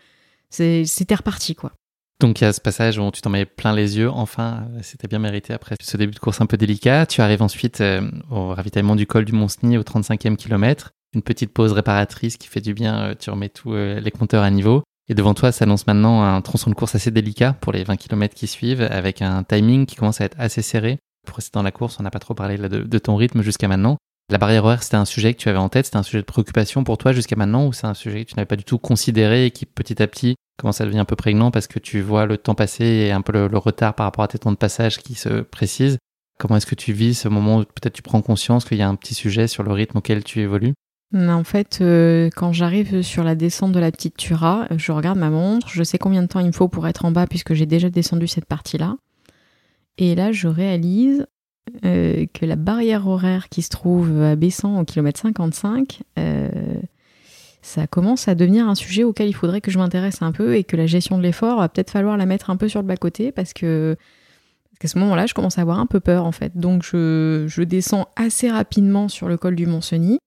c'était 0.48 1.14
reparti, 1.14 1.56
quoi. 1.56 1.72
Donc 2.20 2.40
il 2.40 2.44
y 2.44 2.46
a 2.46 2.52
ce 2.52 2.60
passage 2.60 2.98
où 2.98 3.10
tu 3.10 3.22
t'en 3.22 3.30
mets 3.30 3.46
plein 3.46 3.72
les 3.74 3.96
yeux. 3.96 4.10
Enfin, 4.10 4.68
c'était 4.82 5.08
bien 5.08 5.18
mérité 5.18 5.54
après 5.54 5.74
ce 5.80 5.96
début 5.96 6.12
de 6.12 6.18
course 6.18 6.40
un 6.42 6.46
peu 6.46 6.58
délicat. 6.58 7.06
Tu 7.06 7.22
arrives 7.22 7.42
ensuite 7.42 7.80
euh, 7.80 8.10
au 8.30 8.48
ravitaillement 8.48 8.94
du 8.94 9.06
col 9.06 9.24
du 9.24 9.32
Mont-Cenis 9.32 9.78
au 9.78 9.82
35e 9.82 10.36
kilomètre. 10.36 10.90
Une 11.14 11.22
petite 11.22 11.52
pause 11.52 11.72
réparatrice 11.72 12.36
qui 12.36 12.46
fait 12.48 12.60
du 12.60 12.74
bien. 12.74 13.00
euh, 13.00 13.14
Tu 13.18 13.30
remets 13.30 13.48
tous 13.48 13.72
euh, 13.72 14.00
les 14.00 14.10
compteurs 14.10 14.42
à 14.42 14.50
niveau. 14.50 14.82
Et 15.08 15.14
devant 15.14 15.32
toi 15.34 15.50
s'annonce 15.50 15.86
maintenant 15.86 16.22
un 16.22 16.40
tronçon 16.42 16.68
de 16.70 16.74
course 16.74 16.94
assez 16.94 17.10
délicat 17.10 17.54
pour 17.54 17.72
les 17.72 17.84
20 17.84 17.96
km 17.96 18.34
qui 18.34 18.46
suivent, 18.46 18.82
avec 18.82 19.22
un 19.22 19.42
timing 19.42 19.86
qui 19.86 19.96
commence 19.96 20.20
à 20.20 20.26
être 20.26 20.36
assez 20.38 20.62
serré. 20.62 20.98
Pour 21.26 21.36
rester 21.36 21.50
dans 21.54 21.62
la 21.62 21.72
course, 21.72 21.96
on 21.98 22.02
n'a 22.02 22.10
pas 22.10 22.20
trop 22.20 22.34
parlé 22.34 22.58
de 22.58 22.98
ton 22.98 23.16
rythme 23.16 23.42
jusqu'à 23.42 23.66
maintenant. 23.66 23.96
La 24.30 24.38
barrière 24.38 24.64
horaire, 24.64 24.84
c'était 24.84 24.96
un 24.96 25.04
sujet 25.04 25.34
que 25.34 25.40
tu 25.40 25.48
avais 25.48 25.58
en 25.58 25.68
tête, 25.68 25.86
c'était 25.86 25.96
un 25.96 26.04
sujet 26.04 26.20
de 26.20 26.26
préoccupation 26.26 26.84
pour 26.84 26.98
toi 26.98 27.10
jusqu'à 27.10 27.34
maintenant, 27.34 27.66
ou 27.66 27.72
c'est 27.72 27.88
un 27.88 27.94
sujet 27.94 28.24
que 28.24 28.30
tu 28.30 28.36
n'avais 28.36 28.46
pas 28.46 28.54
du 28.54 28.62
tout 28.62 28.78
considéré 28.78 29.46
et 29.46 29.50
qui 29.50 29.66
petit 29.66 30.00
à 30.00 30.06
petit 30.06 30.36
commence 30.56 30.80
à 30.80 30.84
devenir 30.84 31.02
un 31.02 31.04
peu 31.04 31.16
prégnant 31.16 31.50
parce 31.50 31.66
que 31.66 31.80
tu 31.80 32.00
vois 32.00 32.26
le 32.26 32.38
temps 32.38 32.54
passer 32.54 32.84
et 32.84 33.10
un 33.10 33.22
peu 33.22 33.32
le, 33.32 33.58
retard 33.58 33.94
par 33.94 34.06
rapport 34.06 34.22
à 34.22 34.28
tes 34.28 34.38
temps 34.38 34.52
de 34.52 34.56
passage 34.56 34.98
qui 34.98 35.14
se 35.14 35.40
précisent? 35.40 35.98
Comment 36.38 36.56
est-ce 36.56 36.66
que 36.66 36.76
tu 36.76 36.92
vis 36.92 37.14
ce 37.14 37.28
moment 37.28 37.58
où 37.58 37.64
peut-être 37.64 37.92
tu 37.92 38.02
prends 38.02 38.22
conscience 38.22 38.64
qu'il 38.64 38.78
y 38.78 38.82
a 38.82 38.88
un 38.88 38.94
petit 38.94 39.14
sujet 39.14 39.48
sur 39.48 39.64
le 39.64 39.72
rythme 39.72 39.98
auquel 39.98 40.22
tu 40.22 40.40
évolues? 40.40 40.74
En 41.12 41.42
fait, 41.42 41.78
euh, 41.80 42.30
quand 42.36 42.52
j'arrive 42.52 43.02
sur 43.02 43.24
la 43.24 43.34
descente 43.34 43.72
de 43.72 43.80
la 43.80 43.90
petite 43.90 44.16
Tura, 44.16 44.68
je 44.76 44.92
regarde 44.92 45.18
ma 45.18 45.30
montre, 45.30 45.68
je 45.68 45.82
sais 45.82 45.98
combien 45.98 46.22
de 46.22 46.28
temps 46.28 46.38
il 46.38 46.46
me 46.46 46.52
faut 46.52 46.68
pour 46.68 46.86
être 46.86 47.04
en 47.04 47.10
bas 47.10 47.26
puisque 47.26 47.54
j'ai 47.54 47.66
déjà 47.66 47.90
descendu 47.90 48.28
cette 48.28 48.46
partie-là. 48.46 48.94
Et 49.98 50.14
là, 50.14 50.30
je 50.30 50.46
réalise 50.46 51.26
euh, 51.84 52.26
que 52.32 52.44
la 52.46 52.56
barrière 52.56 53.06
horaire 53.06 53.48
qui 53.48 53.62
se 53.62 53.70
trouve 53.70 54.22
à 54.22 54.36
Bessan 54.36 54.78
au 54.80 54.84
kilomètre 54.84 55.20
55, 55.20 56.00
euh, 56.18 56.48
ça 57.62 57.86
commence 57.86 58.28
à 58.28 58.34
devenir 58.34 58.68
un 58.68 58.74
sujet 58.74 59.04
auquel 59.04 59.28
il 59.28 59.34
faudrait 59.34 59.60
que 59.60 59.70
je 59.70 59.78
m'intéresse 59.78 60.22
un 60.22 60.32
peu 60.32 60.56
et 60.56 60.64
que 60.64 60.76
la 60.76 60.86
gestion 60.86 61.18
de 61.18 61.22
l'effort 61.22 61.58
va 61.58 61.68
peut-être 61.68 61.90
falloir 61.90 62.16
la 62.16 62.26
mettre 62.26 62.50
un 62.50 62.56
peu 62.56 62.68
sur 62.68 62.80
le 62.80 62.86
bas-côté 62.86 63.32
parce 63.32 63.52
que 63.52 63.96
parce 64.70 64.78
qu'à 64.80 64.88
ce 64.88 64.98
moment-là, 64.98 65.26
je 65.26 65.34
commence 65.34 65.58
à 65.58 65.62
avoir 65.62 65.78
un 65.78 65.86
peu 65.86 66.00
peur 66.00 66.24
en 66.24 66.32
fait. 66.32 66.56
Donc 66.56 66.82
je, 66.82 67.62
descends 67.62 68.08
assez 68.16 68.50
rapidement 68.50 69.08
sur 69.08 69.28
le 69.28 69.36
col 69.36 69.54
du 69.54 69.66
Mont-Cenis. 69.66 70.18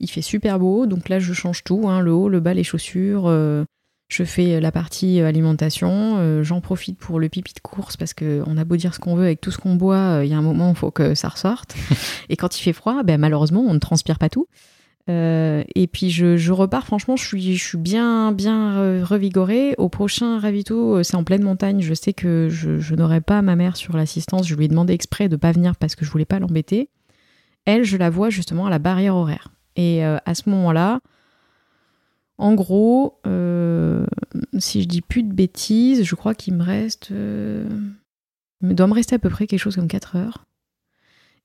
Il 0.00 0.08
fait 0.08 0.22
super 0.22 0.58
beau, 0.58 0.86
donc 0.86 1.08
là 1.08 1.18
je 1.18 1.32
change 1.32 1.64
tout, 1.64 1.88
hein, 1.88 2.00
le 2.00 2.12
haut, 2.12 2.28
le 2.28 2.40
bas, 2.40 2.54
les 2.54 2.64
chaussures. 2.64 3.26
euh, 3.26 3.64
je 4.08 4.24
fais 4.24 4.58
la 4.60 4.72
partie 4.72 5.20
alimentation. 5.20 6.16
euh, 6.18 6.42
J'en 6.42 6.60
profite 6.60 6.98
pour 6.98 7.20
le 7.20 7.28
pipi 7.28 7.52
de 7.52 7.60
course 7.60 7.96
parce 7.96 8.14
que 8.14 8.42
on 8.46 8.56
a 8.56 8.64
beau 8.64 8.76
dire 8.76 8.94
ce 8.94 9.00
qu'on 9.00 9.14
veut 9.14 9.24
avec 9.24 9.40
tout 9.40 9.50
ce 9.50 9.58
qu'on 9.58 9.76
boit, 9.76 9.96
euh, 9.96 10.24
il 10.24 10.30
y 10.30 10.34
a 10.34 10.38
un 10.38 10.42
moment 10.42 10.70
il 10.70 10.76
faut 10.76 10.90
que 10.90 11.14
ça 11.14 11.28
ressorte. 11.28 11.76
Et 12.30 12.36
quand 12.36 12.58
il 12.58 12.62
fait 12.62 12.72
froid, 12.72 13.02
ben, 13.02 13.20
malheureusement 13.20 13.60
on 13.60 13.74
ne 13.74 13.78
transpire 13.78 14.18
pas 14.18 14.30
tout. 14.30 14.48
Euh, 15.10 15.64
et 15.74 15.86
puis 15.86 16.10
je, 16.10 16.52
repars, 16.52 16.84
franchement, 16.84 17.16
je 17.16 17.26
suis, 17.26 17.56
je 17.56 17.64
suis 17.64 17.78
bien, 17.78 18.30
bien 18.30 19.02
revigorée. 19.02 19.74
Au 19.78 19.88
prochain 19.88 20.38
ravito, 20.38 21.02
c'est 21.02 21.14
en 21.14 21.24
pleine 21.24 21.42
montagne. 21.42 21.80
Je 21.80 21.94
sais 21.94 22.12
que 22.12 22.48
je, 22.50 22.94
n'aurai 22.94 23.22
pas 23.22 23.40
ma 23.40 23.56
mère 23.56 23.78
sur 23.78 23.96
l'assistance. 23.96 24.46
Je 24.46 24.54
lui 24.54 24.66
ai 24.66 24.68
demandé 24.68 24.92
exprès 24.92 25.30
de 25.30 25.36
ne 25.36 25.38
pas 25.38 25.50
venir 25.52 25.76
parce 25.76 25.96
que 25.96 26.04
je 26.04 26.10
voulais 26.10 26.26
pas 26.26 26.38
l'embêter. 26.38 26.90
Elle, 27.64 27.84
je 27.84 27.96
la 27.96 28.10
vois 28.10 28.28
justement 28.28 28.66
à 28.66 28.70
la 28.70 28.78
barrière 28.78 29.16
horaire. 29.16 29.48
Et 29.76 30.04
à 30.04 30.34
ce 30.34 30.50
moment-là, 30.50 31.00
en 32.38 32.54
gros, 32.54 33.20
si 34.58 34.82
je 34.82 34.88
dis 34.88 35.02
plus 35.02 35.22
de 35.22 35.32
bêtises, 35.32 36.04
je 36.04 36.14
crois 36.14 36.34
qu'il 36.34 36.54
me 36.54 36.62
reste. 36.62 37.10
il 37.10 38.74
doit 38.74 38.86
me 38.86 38.94
rester 38.94 39.16
à 39.16 39.18
peu 39.18 39.28
près 39.28 39.46
quelque 39.46 39.60
chose 39.60 39.76
comme 39.76 39.88
4 39.88 40.16
heures. 40.16 40.44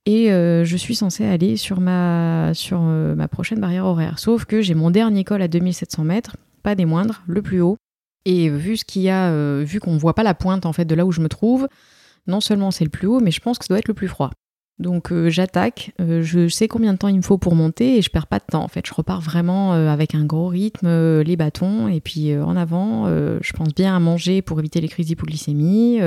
Et 0.05 0.31
euh, 0.31 0.65
je 0.65 0.75
suis 0.75 0.95
censée 0.95 1.25
aller 1.25 1.55
sur 1.55 1.79
ma, 1.79 2.51
sur, 2.53 2.81
euh, 2.81 3.15
ma 3.15 3.27
prochaine 3.27 3.59
barrière 3.59 3.85
horaire. 3.85 4.19
Sauf 4.19 4.45
que 4.45 4.61
j'ai 4.61 4.73
mon 4.73 4.91
dernier 4.91 5.23
col 5.23 5.41
à 5.41 5.47
2700 5.47 6.03
mètres, 6.03 6.35
pas 6.61 6.75
des 6.75 6.85
moindres, 6.85 7.23
le 7.25 7.41
plus 7.41 7.61
haut. 7.61 7.77
Et 8.25 8.49
vu 8.49 8.77
ce 8.77 8.85
qu'il 8.85 9.01
y 9.01 9.09
a, 9.09 9.29
euh, 9.29 9.63
vu 9.65 9.79
qu'on 9.79 9.93
ne 9.93 9.99
voit 9.99 10.13
pas 10.13 10.23
la 10.23 10.33
pointe 10.33 10.65
en 10.65 10.73
fait 10.73 10.85
de 10.85 10.95
là 10.95 11.05
où 11.05 11.11
je 11.11 11.21
me 11.21 11.29
trouve, 11.29 11.67
non 12.27 12.41
seulement 12.41 12.71
c'est 12.71 12.83
le 12.83 12.89
plus 12.89 13.07
haut, 13.07 13.19
mais 13.21 13.31
je 13.31 13.39
pense 13.39 13.57
que 13.57 13.65
ça 13.65 13.69
doit 13.73 13.79
être 13.79 13.87
le 13.87 13.93
plus 13.93 14.07
froid. 14.07 14.31
Donc 14.79 15.13
j'attaque, 15.29 15.93
je 15.99 16.47
sais 16.47 16.67
combien 16.67 16.93
de 16.93 16.97
temps 16.97 17.07
il 17.07 17.17
me 17.17 17.21
faut 17.21 17.37
pour 17.37 17.55
monter 17.55 17.97
et 17.97 18.01
je 18.01 18.09
perds 18.09 18.27
pas 18.27 18.39
de 18.39 18.45
temps 18.45 18.63
en 18.63 18.67
fait. 18.67 18.85
Je 18.85 18.93
repars 18.93 19.21
vraiment 19.21 19.73
avec 19.73 20.15
un 20.15 20.25
gros 20.25 20.47
rythme, 20.47 21.21
les 21.21 21.35
bâtons 21.37 21.87
et 21.87 22.01
puis 22.01 22.35
en 22.35 22.55
avant, 22.55 23.07
je 23.07 23.53
pense 23.53 23.73
bien 23.75 23.95
à 23.95 23.99
manger 23.99 24.41
pour 24.41 24.59
éviter 24.59 24.81
les 24.81 24.87
crises 24.87 25.05
d'hypoglycémie. 25.05 25.99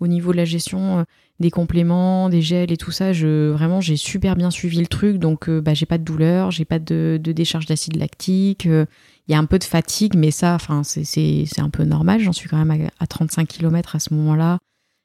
au 0.00 0.06
niveau 0.06 0.32
de 0.32 0.36
la 0.36 0.44
gestion, 0.44 1.06
des 1.40 1.50
compléments, 1.50 2.28
des 2.28 2.42
gels 2.42 2.72
et 2.72 2.76
tout 2.76 2.92
ça. 2.92 3.12
Vraiment, 3.12 3.80
j'ai 3.80 3.96
super 3.96 4.36
bien 4.36 4.50
suivi 4.50 4.78
le 4.78 4.86
truc, 4.86 5.18
donc 5.18 5.48
euh, 5.48 5.60
bah, 5.60 5.74
j'ai 5.74 5.86
pas 5.86 5.98
de 5.98 6.04
douleur, 6.04 6.50
j'ai 6.50 6.64
pas 6.64 6.78
de, 6.78 7.20
décharge 7.22 7.66
d'acide 7.66 7.96
lactique. 7.96 8.66
Euh, 8.66 8.86
il 9.26 9.32
y 9.32 9.34
a 9.34 9.38
un 9.38 9.46
peu 9.46 9.58
de 9.58 9.64
fatigue, 9.64 10.14
mais 10.16 10.30
ça, 10.30 10.58
c'est 10.84 11.60
un 11.60 11.70
peu 11.70 11.84
normal. 11.84 12.20
J'en 12.20 12.32
suis 12.32 12.48
quand 12.48 12.62
même 12.62 12.88
à, 12.98 13.06
35 13.06 13.48
km 13.48 13.96
à 13.96 13.98
ce 13.98 14.12
moment-là, 14.14 14.58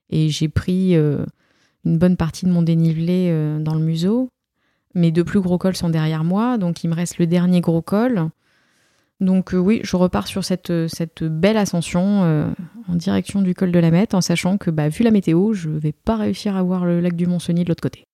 et 0.09 0.29
j'ai 0.29 0.49
pris 0.49 0.95
euh, 0.95 1.25
une 1.85 1.97
bonne 1.97 2.17
partie 2.17 2.45
de 2.45 2.51
mon 2.51 2.61
dénivelé 2.61 3.31
dans 3.61 3.73
le 3.73 3.81
museau. 3.81 4.29
Mes 4.95 5.11
deux 5.11 5.23
plus 5.23 5.39
gros 5.39 5.57
cols 5.57 5.75
sont 5.75 5.89
derrière 5.89 6.23
moi, 6.23 6.57
donc 6.57 6.83
il 6.83 6.89
me 6.89 6.95
reste 6.95 7.19
le 7.19 7.27
dernier 7.27 7.61
gros 7.61 7.81
col. 7.81 8.29
Donc 9.19 9.53
euh, 9.53 9.57
oui, 9.57 9.81
je 9.83 9.95
repars 9.97 10.27
sur 10.27 10.43
cette, 10.45 10.71
euh, 10.71 10.87
belle 11.21 11.57
ascension 11.57 12.23
euh, 12.23 12.49
en 12.87 12.95
direction 12.95 13.41
du 13.41 13.53
col 13.53 13.71
de 13.71 13.79
la 13.79 13.91
Mette, 13.91 14.13
en 14.13 14.21
sachant 14.21 14.57
que 14.57 14.71
bah, 14.71 14.87
vu 14.89 15.03
la 15.03 15.11
météo, 15.11 15.53
je 15.53 15.69
vais 15.69 15.91
pas 15.91 16.15
réussir 16.15 16.55
à 16.55 16.63
voir 16.63 16.85
le 16.85 17.01
lac 17.01 17.15
du 17.15 17.27
Mont-Cenis 17.27 17.65
de 17.65 17.69
l'autre 17.69 17.81
côté. 17.81 18.05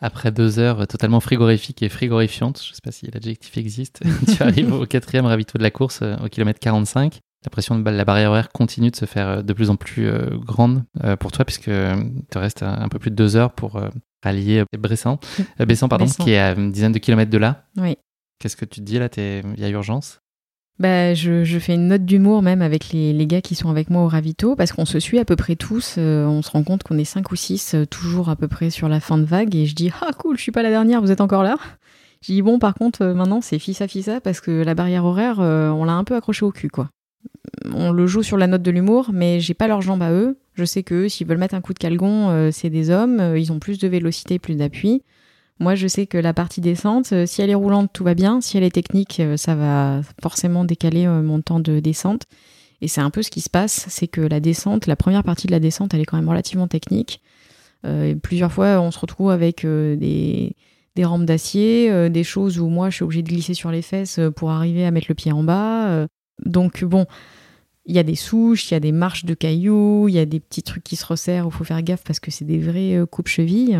Après 0.00 0.30
deux 0.30 0.58
heures 0.58 0.86
totalement 0.86 1.20
frigorifiques 1.20 1.82
et 1.82 1.88
frigorifiantes, 1.88 2.62
je 2.62 2.70
ne 2.70 2.74
sais 2.74 2.80
pas 2.82 2.92
si 2.92 3.08
l'adjectif 3.12 3.56
existe, 3.56 4.00
tu 4.36 4.42
arrives 4.42 4.72
au 4.72 4.86
quatrième 4.86 5.26
ravito 5.26 5.58
de 5.58 5.62
la 5.62 5.70
course 5.70 6.02
au 6.02 6.28
kilomètre 6.28 6.60
45. 6.60 7.20
La 7.44 7.50
pression 7.50 7.78
de 7.78 7.88
la 7.88 8.04
barrière 8.04 8.30
horaire 8.30 8.48
continue 8.50 8.90
de 8.90 8.96
se 8.96 9.04
faire 9.04 9.44
de 9.44 9.52
plus 9.52 9.70
en 9.70 9.76
plus 9.76 10.10
grande 10.44 10.82
pour 11.20 11.30
toi, 11.30 11.44
puisque 11.44 11.70
te 11.70 12.38
reste 12.38 12.64
un 12.64 12.88
peu 12.88 12.98
plus 12.98 13.10
de 13.10 13.16
deux 13.16 13.36
heures 13.36 13.52
pour 13.52 13.80
rallier 14.24 14.64
Bressan, 14.76 15.18
Bessan, 15.60 15.88
pardon, 15.88 16.06
qui 16.06 16.32
est 16.32 16.38
à 16.38 16.52
une 16.54 16.72
dizaine 16.72 16.92
de 16.92 16.98
kilomètres 16.98 17.30
de 17.30 17.38
là. 17.38 17.64
Oui. 17.76 17.96
Qu'est-ce 18.40 18.56
que 18.56 18.64
tu 18.64 18.80
te 18.80 18.84
dis 18.84 18.98
là? 18.98 19.08
Il 19.16 19.60
y 19.60 19.64
a 19.64 19.68
urgence? 19.68 20.20
Bah, 20.78 21.12
je, 21.12 21.42
je, 21.42 21.58
fais 21.58 21.74
une 21.74 21.88
note 21.88 22.04
d'humour 22.04 22.40
même 22.40 22.62
avec 22.62 22.90
les, 22.90 23.12
les, 23.12 23.26
gars 23.26 23.40
qui 23.40 23.56
sont 23.56 23.68
avec 23.68 23.90
moi 23.90 24.02
au 24.04 24.08
ravito 24.08 24.54
parce 24.54 24.70
qu'on 24.70 24.84
se 24.84 25.00
suit 25.00 25.18
à 25.18 25.24
peu 25.24 25.34
près 25.34 25.56
tous. 25.56 25.96
Euh, 25.98 26.24
on 26.24 26.40
se 26.40 26.52
rend 26.52 26.62
compte 26.62 26.84
qu'on 26.84 26.98
est 26.98 27.04
cinq 27.04 27.32
ou 27.32 27.36
six, 27.36 27.74
euh, 27.74 27.84
toujours 27.84 28.28
à 28.28 28.36
peu 28.36 28.46
près 28.46 28.70
sur 28.70 28.88
la 28.88 29.00
fin 29.00 29.18
de 29.18 29.24
vague. 29.24 29.56
Et 29.56 29.66
je 29.66 29.74
dis 29.74 29.90
Ah, 30.00 30.10
cool, 30.16 30.36
je 30.36 30.42
suis 30.42 30.52
pas 30.52 30.62
la 30.62 30.70
dernière, 30.70 31.00
vous 31.00 31.10
êtes 31.10 31.20
encore 31.20 31.42
là? 31.42 31.56
Je 32.22 32.32
dis 32.32 32.42
Bon, 32.42 32.60
par 32.60 32.74
contre, 32.74 33.02
euh, 33.02 33.14
maintenant 33.14 33.40
c'est 33.40 33.58
fils 33.58 33.80
à 33.80 33.88
fissa 33.88 34.20
parce 34.20 34.40
que 34.40 34.52
la 34.52 34.74
barrière 34.76 35.04
horaire, 35.04 35.40
on 35.40 35.84
l'a 35.84 35.94
un 35.94 36.04
peu 36.04 36.14
accroché 36.14 36.44
au 36.44 36.52
cul, 36.52 36.70
quoi. 36.70 36.90
On 37.72 37.92
le 37.92 38.06
joue 38.06 38.22
sur 38.22 38.36
la 38.36 38.46
note 38.46 38.62
de 38.62 38.70
l'humour, 38.70 39.10
mais 39.12 39.40
j'ai 39.40 39.54
pas 39.54 39.68
leurs 39.68 39.82
jambes 39.82 40.02
à 40.02 40.12
eux. 40.12 40.38
Je 40.54 40.64
sais 40.64 40.82
qu'eux, 40.82 41.08
s'ils 41.08 41.26
veulent 41.26 41.38
mettre 41.38 41.54
un 41.54 41.60
coup 41.60 41.72
de 41.72 41.78
calgon, 41.78 42.50
c'est 42.50 42.70
des 42.70 42.90
hommes, 42.90 43.34
ils 43.36 43.52
ont 43.52 43.58
plus 43.58 43.78
de 43.78 43.86
vélocité, 43.86 44.38
plus 44.38 44.56
d'appui. 44.56 45.02
Moi, 45.60 45.74
je 45.74 45.88
sais 45.88 46.06
que 46.06 46.18
la 46.18 46.32
partie 46.32 46.60
descente, 46.60 47.12
euh, 47.12 47.26
si 47.26 47.42
elle 47.42 47.50
est 47.50 47.54
roulante, 47.54 47.90
tout 47.92 48.04
va 48.04 48.14
bien. 48.14 48.40
Si 48.40 48.56
elle 48.56 48.62
est 48.62 48.70
technique, 48.70 49.18
euh, 49.18 49.36
ça 49.36 49.56
va 49.56 50.02
forcément 50.22 50.64
décaler 50.64 51.06
euh, 51.06 51.20
mon 51.20 51.40
temps 51.40 51.58
de 51.58 51.80
descente. 51.80 52.24
Et 52.80 52.86
c'est 52.86 53.00
un 53.00 53.10
peu 53.10 53.22
ce 53.22 53.30
qui 53.30 53.40
se 53.40 53.50
passe, 53.50 53.86
c'est 53.88 54.06
que 54.06 54.20
la 54.20 54.38
descente, 54.38 54.86
la 54.86 54.94
première 54.94 55.24
partie 55.24 55.48
de 55.48 55.52
la 55.52 55.58
descente, 55.58 55.94
elle 55.94 56.00
est 56.00 56.04
quand 56.04 56.16
même 56.16 56.28
relativement 56.28 56.68
technique. 56.68 57.20
plusieurs 58.22 58.52
fois, 58.52 58.80
on 58.80 58.92
se 58.92 59.00
retrouve 59.00 59.30
avec 59.30 59.66
des, 59.66 60.54
rampes 61.02 61.24
d'acier, 61.24 62.08
des 62.08 62.22
choses 62.22 62.60
où 62.60 62.68
moi, 62.68 62.88
je 62.88 62.94
suis 62.94 63.02
obligée 63.02 63.22
de 63.22 63.28
glisser 63.28 63.54
sur 63.54 63.72
les 63.72 63.82
fesses 63.82 64.20
pour 64.36 64.50
arriver 64.52 64.86
à 64.86 64.92
mettre 64.92 65.08
le 65.08 65.16
pied 65.16 65.32
en 65.32 65.42
bas. 65.42 66.06
Donc 66.44 66.84
bon, 66.84 67.06
il 67.86 67.94
y 67.94 67.98
a 67.98 68.02
des 68.02 68.16
souches, 68.16 68.70
il 68.70 68.74
y 68.74 68.76
a 68.76 68.80
des 68.80 68.92
marches 68.92 69.24
de 69.24 69.34
cailloux, 69.34 70.08
il 70.08 70.14
y 70.14 70.18
a 70.18 70.26
des 70.26 70.40
petits 70.40 70.62
trucs 70.62 70.84
qui 70.84 70.96
se 70.96 71.06
resserrent 71.06 71.46
où 71.46 71.50
il 71.50 71.54
faut 71.54 71.64
faire 71.64 71.82
gaffe 71.82 72.04
parce 72.04 72.20
que 72.20 72.30
c'est 72.30 72.44
des 72.44 72.58
vrais 72.58 73.04
coupes-chevilles. 73.10 73.78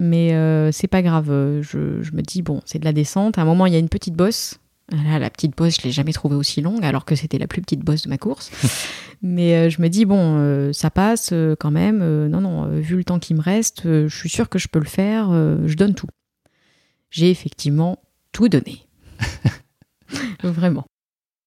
Mais 0.00 0.34
euh, 0.34 0.70
c'est 0.72 0.86
pas 0.86 1.02
grave. 1.02 1.26
Je, 1.62 1.78
me 2.12 2.20
dis, 2.20 2.42
bon, 2.42 2.60
c'est 2.64 2.78
de 2.78 2.84
la 2.84 2.92
descente. 2.92 3.38
À 3.38 3.42
un 3.42 3.44
moment, 3.44 3.66
il 3.66 3.72
y 3.72 3.76
a 3.76 3.80
une 3.80 3.88
petite 3.88 4.14
bosse. 4.14 4.60
la 4.90 5.30
petite 5.30 5.56
bosse, 5.56 5.78
je 5.80 5.84
l'ai 5.84 5.92
jamais 5.92 6.12
trouvée 6.12 6.36
aussi 6.36 6.60
longue, 6.60 6.84
alors 6.84 7.04
que 7.04 7.14
c'était 7.14 7.38
la 7.38 7.46
plus 7.46 7.62
petite 7.62 7.80
bosse 7.80 8.02
de 8.02 8.08
ma 8.08 8.18
course. 8.18 8.50
Mais 9.22 9.54
euh, 9.56 9.70
je 9.70 9.82
me 9.82 9.88
dis, 9.88 10.04
bon, 10.04 10.36
euh, 10.38 10.72
ça 10.72 10.90
passe 10.90 11.34
quand 11.58 11.70
même. 11.70 11.98
non, 12.28 12.40
non, 12.40 12.68
vu 12.80 12.96
le 12.96 13.04
temps 13.04 13.18
qui 13.18 13.34
me 13.34 13.40
reste, 13.40 13.82
je 13.84 14.16
suis 14.16 14.28
sûre 14.28 14.48
que 14.48 14.58
je 14.58 14.68
peux 14.68 14.78
le 14.78 14.86
faire. 14.86 15.30
je 15.66 15.74
donne 15.74 15.94
tout. 15.94 16.08
J'ai 17.10 17.30
effectivement 17.30 17.98
tout 18.32 18.48
donné. 18.48 18.86
Vraiment. 20.42 20.84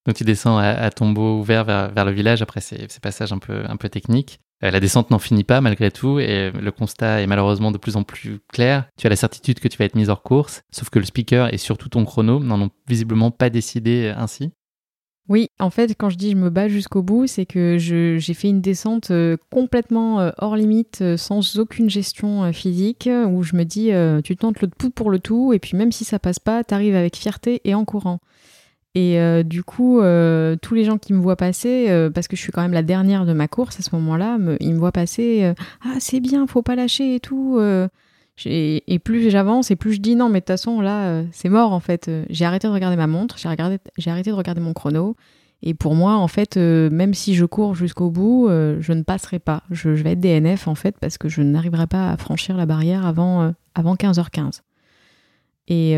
Donc 0.06 0.16
tu 0.16 0.24
descends 0.24 0.58
à, 0.58 0.90
tombeau 0.90 1.38
ouvert 1.40 1.64
vers, 1.64 2.06
le 2.06 2.12
village 2.12 2.42
après 2.42 2.62
ces, 2.62 2.88
passages 3.02 3.32
un 3.34 3.38
peu, 3.38 3.90
techniques. 3.90 4.40
Euh, 4.64 4.72
la 4.72 4.80
descente 4.80 5.12
n'en 5.12 5.20
finit 5.20 5.44
pas 5.44 5.62
malgré 5.62 5.92
tout 5.92 6.20
et 6.20 6.52
le 6.52 6.72
constat 6.72 7.22
est 7.22 7.28
malheureusement 7.28 7.72
de 7.72 7.78
plus 7.78 7.96
en 7.96 8.04
plus 8.04 8.40
clair. 8.52 8.86
Tu 8.98 9.08
as 9.08 9.10
la 9.10 9.16
certitude 9.16 9.60
que 9.60 9.68
tu 9.68 9.78
vas 9.78 9.86
être 9.86 9.96
mise 9.96 10.10
hors 10.10 10.24
course, 10.24 10.64
sauf 10.72 10.90
que 10.90 11.00
le 11.00 11.06
speaker 11.06 11.54
et 11.54 11.58
surtout 11.58 11.90
ton 11.90 12.06
chrono 12.06 12.40
n'en 12.40 12.62
ont 12.62 12.70
visiblement 12.88 13.32
pas 13.32 13.50
décidé 13.50 14.14
ainsi. 14.16 14.52
Oui, 15.30 15.50
en 15.60 15.70
fait, 15.70 15.96
quand 15.98 16.10
je 16.10 16.18
dis 16.18 16.32
je 16.32 16.36
me 16.36 16.50
bats 16.50 16.68
jusqu'au 16.68 17.04
bout, 17.04 17.28
c'est 17.28 17.46
que 17.46 17.78
j'ai 17.78 18.34
fait 18.34 18.50
une 18.50 18.60
descente 18.60 19.12
euh, 19.12 19.38
complètement 19.52 20.20
euh, 20.20 20.32
hors 20.40 20.56
limite, 20.56 21.16
sans 21.16 21.58
aucune 21.58 21.90
gestion 21.90 22.52
physique, 22.52 23.08
où 23.08 23.44
je 23.44 23.56
me 23.56 23.64
dis 23.64 23.92
tu 24.24 24.36
tentes 24.36 24.62
le 24.62 24.68
tout 24.68 24.90
pour 24.90 25.12
le 25.12 25.20
tout, 25.20 25.54
et 25.54 25.60
puis 25.60 25.78
même 25.78 25.92
si 25.92 26.06
ça 26.06 26.18
passe 26.18 26.40
pas, 26.40 26.64
t'arrives 26.64 26.96
avec 26.96 27.16
fierté 27.16 27.62
et 27.66 27.76
en 27.76 27.86
courant. 27.86 28.20
Et 28.94 29.20
euh, 29.20 29.44
du 29.44 29.64
coup, 29.64 30.02
euh, 30.02 30.58
tous 30.62 30.76
les 30.76 30.84
gens 30.84 30.98
qui 30.98 31.14
me 31.14 31.22
voient 31.22 31.38
passer, 31.38 31.90
euh, 31.90 32.10
parce 32.10 32.28
que 32.28 32.36
je 32.36 32.42
suis 32.42 32.52
quand 32.52 32.62
même 32.62 32.74
la 32.74 32.84
dernière 32.84 33.26
de 33.26 33.32
ma 33.32 33.48
course 33.48 33.80
à 33.80 33.84
ce 33.84 33.96
moment-là, 33.96 34.38
ils 34.60 34.74
me 34.74 34.80
voient 34.80 34.92
passer 34.92 35.54
Ah, 35.84 35.96
c'est 36.00 36.20
bien, 36.20 36.46
faut 36.46 36.62
pas 36.62 36.76
lâcher 36.76 37.16
et 37.16 37.20
tout. 37.20 37.60
et 38.46 39.00
plus 39.00 39.30
j'avance 39.30 39.72
et 39.72 39.76
plus 39.76 39.94
je 39.94 40.02
dis 40.02 40.16
non, 40.16 40.28
mais 40.28 40.40
de 40.40 40.46
toute 40.46 40.48
façon, 40.48 40.82
là, 40.82 41.24
c'est 41.32 41.50
mort 41.50 41.72
en 41.72 41.80
fait. 41.80 42.12
J'ai 42.30 42.46
arrêté 42.46 42.68
de 42.68 42.74
regarder 42.74 42.98
ma 42.98 43.08
montre, 43.08 43.38
j'ai 43.38 43.48
arrêté 43.48 44.30
de 44.30 44.36
regarder 44.36 44.62
mon 44.62 44.74
chrono. 44.74 45.16
Et 45.64 45.76
pour 45.76 45.94
moi, 45.94 46.16
en 46.16 46.28
fait, 46.28 46.58
même 46.58 47.14
si 47.14 47.36
je 47.36 47.46
cours 47.46 47.76
jusqu'au 47.76 48.10
bout, 48.10 48.50
je 48.50 48.92
ne 48.92 49.04
passerai 49.04 49.40
pas. 49.40 49.64
Je, 49.72 49.90
vais 49.90 50.14
être 50.14 50.20
DNF 50.20 50.68
en 50.68 50.76
fait, 50.76 50.98
parce 51.00 51.18
que 51.18 51.30
je 51.30 51.42
n'arriverai 51.42 51.88
pas 51.88 52.12
à 52.12 52.18
franchir 52.18 52.58
la 52.58 52.66
barrière 52.66 53.06
avant, 53.06 53.54
avant 53.74 53.96
15h15. 53.96 54.62
Et 55.70 55.96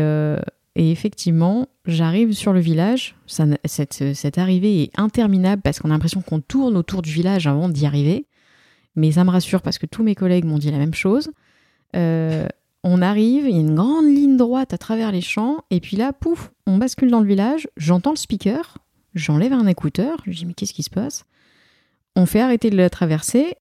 et 0.76 0.90
effectivement, 0.90 1.68
j'arrive 1.86 2.32
sur 2.32 2.52
le 2.52 2.60
village. 2.60 3.16
cette, 3.26 4.38
arrivée 4.38 4.82
est 4.82 4.90
interminable 4.98 5.62
parce 5.62 5.78
qu'on 5.78 5.90
a 5.90 5.92
l'impression 5.92 6.20
qu'on 6.20 6.40
tourne 6.40 6.76
autour 6.76 7.02
du 7.02 7.12
village 7.12 7.46
avant 7.46 7.68
d'y 7.68 7.86
arriver. 7.86 8.26
Mais 8.96 9.12
ça 9.12 9.24
me 9.24 9.30
rassure 9.30 9.62
parce 9.62 9.78
que 9.78 9.86
tous 9.86 10.02
mes 10.02 10.14
collègues 10.14 10.44
m'ont 10.44 10.58
dit 10.58 10.70
la 10.70 10.78
même 10.78 10.94
chose. 10.94 11.30
Euh, 11.96 12.46
on 12.82 13.02
arrive, 13.02 13.46
il 13.46 13.54
y 13.54 13.58
a 13.58 13.60
une 13.60 13.74
grande 13.74 14.06
ligne 14.06 14.36
droite 14.36 14.72
à 14.72 14.78
travers 14.78 15.12
les 15.12 15.20
champs. 15.20 15.64
Et 15.70 15.80
puis 15.80 15.96
là, 15.96 16.12
pouf, 16.12 16.50
on 16.66 16.76
bascule 16.76 17.10
dans 17.10 17.20
le 17.20 17.26
village. 17.26 17.68
J'entends 17.76 18.10
le 18.10 18.16
speaker. 18.16 18.78
J'enlève 19.14 19.52
un 19.52 19.66
écouteur. 19.66 20.18
Je 20.26 20.32
dis, 20.32 20.46
mais 20.46 20.54
qu'est-ce 20.54 20.74
qui 20.74 20.82
se 20.82 20.90
passe? 20.90 21.24
On 22.16 22.26
fait 22.26 22.40
arrêter 22.40 22.70
de 22.70 22.76
la 22.76 22.90
traverser. 22.90 23.54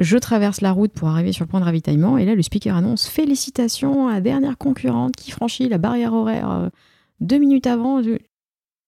Je 0.00 0.16
traverse 0.16 0.60
la 0.60 0.70
route 0.70 0.92
pour 0.92 1.08
arriver 1.08 1.32
sur 1.32 1.44
le 1.44 1.48
point 1.48 1.58
de 1.58 1.64
ravitaillement 1.64 2.18
et 2.18 2.24
là 2.24 2.36
le 2.36 2.42
speaker 2.42 2.76
annonce 2.76 3.08
félicitations 3.08 4.06
à 4.06 4.14
la 4.14 4.20
dernière 4.20 4.56
concurrente 4.56 5.16
qui 5.16 5.32
franchit 5.32 5.68
la 5.68 5.78
barrière 5.78 6.12
horaire 6.12 6.50
euh, 6.50 6.68
deux 7.20 7.38
minutes 7.38 7.66
avant. 7.66 8.00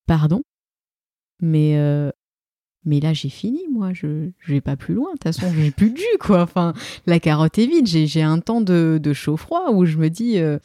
Pardon? 0.07 0.43
Mais 1.41 1.77
euh, 1.79 2.13
mais 2.85 3.01
là 3.01 3.13
j'ai 3.13 3.29
fini 3.29 3.63
moi, 3.73 3.93
je 3.93 4.31
je 4.39 4.53
vais 4.53 4.61
pas 4.61 4.77
plus 4.77 4.95
loin. 4.95 5.09
De 5.09 5.19
toute 5.19 5.25
façon 5.25 5.53
j'ai 5.53 5.71
plus 5.77 5.91
de 5.91 5.97
jus 5.97 6.19
quoi. 6.21 6.43
Enfin 6.43 6.75
la 7.07 7.19
carotte 7.19 7.59
est 7.59 7.67
vide. 7.67 7.89
J'ai 7.89 8.23
un 8.23 8.39
temps 8.39 8.61
de, 8.61 9.01
de 9.03 9.13
chaud 9.13 9.37
froid 9.37 9.73
où 9.73 9.87
je 9.87 9.97
me 9.97 10.11
dis 10.11 10.39
euh, 10.39 10.59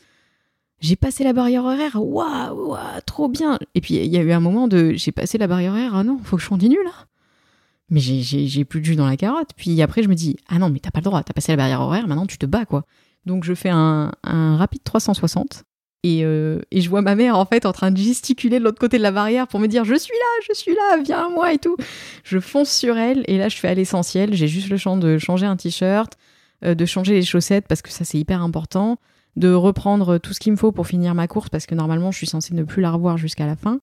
j'ai 0.80 0.96
passé 0.96 1.24
la 1.24 1.34
barrière 1.34 1.64
horaire. 1.64 1.96
Waouh, 1.96 2.76
trop 3.08 3.30
bien. 3.30 3.58
Et 3.74 3.82
puis 3.82 3.96
il 3.96 4.14
y 4.14 4.18
a 4.18 4.22
eu 4.22 4.32
un 4.32 4.40
moment 4.40 4.68
de 4.68 4.94
j'ai 4.94 5.12
passé 5.12 5.40
la 5.40 5.48
barrière 5.48 5.72
horaire. 5.72 5.96
Ah 5.96 6.04
non, 6.04 6.20
faut 6.24 6.38
que 6.38 6.44
je 6.44 6.50
continue 6.50 6.84
là 6.84 7.08
mais 7.90 8.00
j'ai 8.00 8.66
plus 8.66 8.80
de 8.82 8.86
jus 8.86 8.96
dans 8.96 9.08
la 9.08 9.18
carotte. 9.18 9.50
Puis 9.56 9.82
après, 9.82 10.04
je 10.04 10.10
me 10.10 10.16
dis, 10.16 10.38
ah 10.48 10.60
non, 10.60 10.70
mais 10.70 10.80
t'as 10.80 10.92
pas 10.92 11.00
le 11.00 11.06
droit, 11.06 11.24
t'as 11.24 11.34
passé 11.34 11.52
la 11.52 11.58
barrière 11.58 11.82
horaire, 11.82 12.08
maintenant 12.08 12.26
tu 12.26 12.38
te 12.38 12.46
bats, 12.46 12.66
quoi. 12.66 12.86
Donc 13.26 13.44
je 13.44 13.54
fais 13.54 13.70
un, 13.70 14.12
rapide 14.24 14.84
360. 14.84 15.64
Et, 16.04 16.24
euh, 16.24 16.62
et, 16.70 16.82
je 16.82 16.90
vois 16.92 17.02
ma 17.02 17.16
mère 17.16 17.36
en 17.36 17.48
fait 17.48 17.66
en 17.66 17.72
train 17.72 17.90
de 17.90 17.98
gesticuler 17.98 18.60
de 18.60 18.64
l'autre 18.64 18.78
côté 18.78 19.00
de 19.00 19.02
la 19.02 19.10
barrière 19.10 19.48
pour 19.48 19.60
me 19.60 19.66
dire 19.68 19.86
je 19.86 19.96
suis 19.96 20.14
là, 20.14 20.46
je 20.48 20.54
suis 20.54 20.76
là, 20.76 21.02
viens 21.04 21.26
à 21.26 21.30
moi 21.30 21.52
et 21.52 21.58
tout. 21.58 21.76
Je 22.24 22.40
fonce 22.40 22.70
sur 22.70 22.96
elle 22.96 23.24
et 23.28 23.40
là 23.40 23.50
je 23.50 23.58
fais 23.58 23.70
à 23.70 23.74
l'essentiel. 23.74 24.36
J'ai 24.36 24.48
juste 24.48 24.70
le 24.70 24.78
champ 24.78 24.98
de 24.98 25.18
changer 25.18 25.48
un 25.48 25.56
t-shirt, 25.56 26.14
euh, 26.64 26.76
de 26.76 26.86
changer 26.86 27.14
les 27.16 27.24
chaussettes 27.24 27.68
parce 27.68 27.82
que 27.82 27.90
ça 27.90 28.06
c'est 28.06 28.20
hyper 28.20 28.44
important, 28.44 29.00
de 29.36 29.52
reprendre 29.52 30.20
tout 30.20 30.32
ce 30.32 30.40
qu'il 30.40 30.52
me 30.52 30.58
faut 30.58 30.72
pour 30.72 30.86
finir 30.86 31.16
ma 31.16 31.28
course 31.28 31.50
parce 31.50 31.66
que 31.66 31.74
normalement 31.74 32.12
je 32.12 32.18
suis 32.18 32.28
censée 32.28 32.54
ne 32.54 32.62
plus 32.62 32.84
la 32.84 32.92
revoir 32.92 33.18
jusqu'à 33.18 33.48
la 33.48 33.56
fin. 33.56 33.80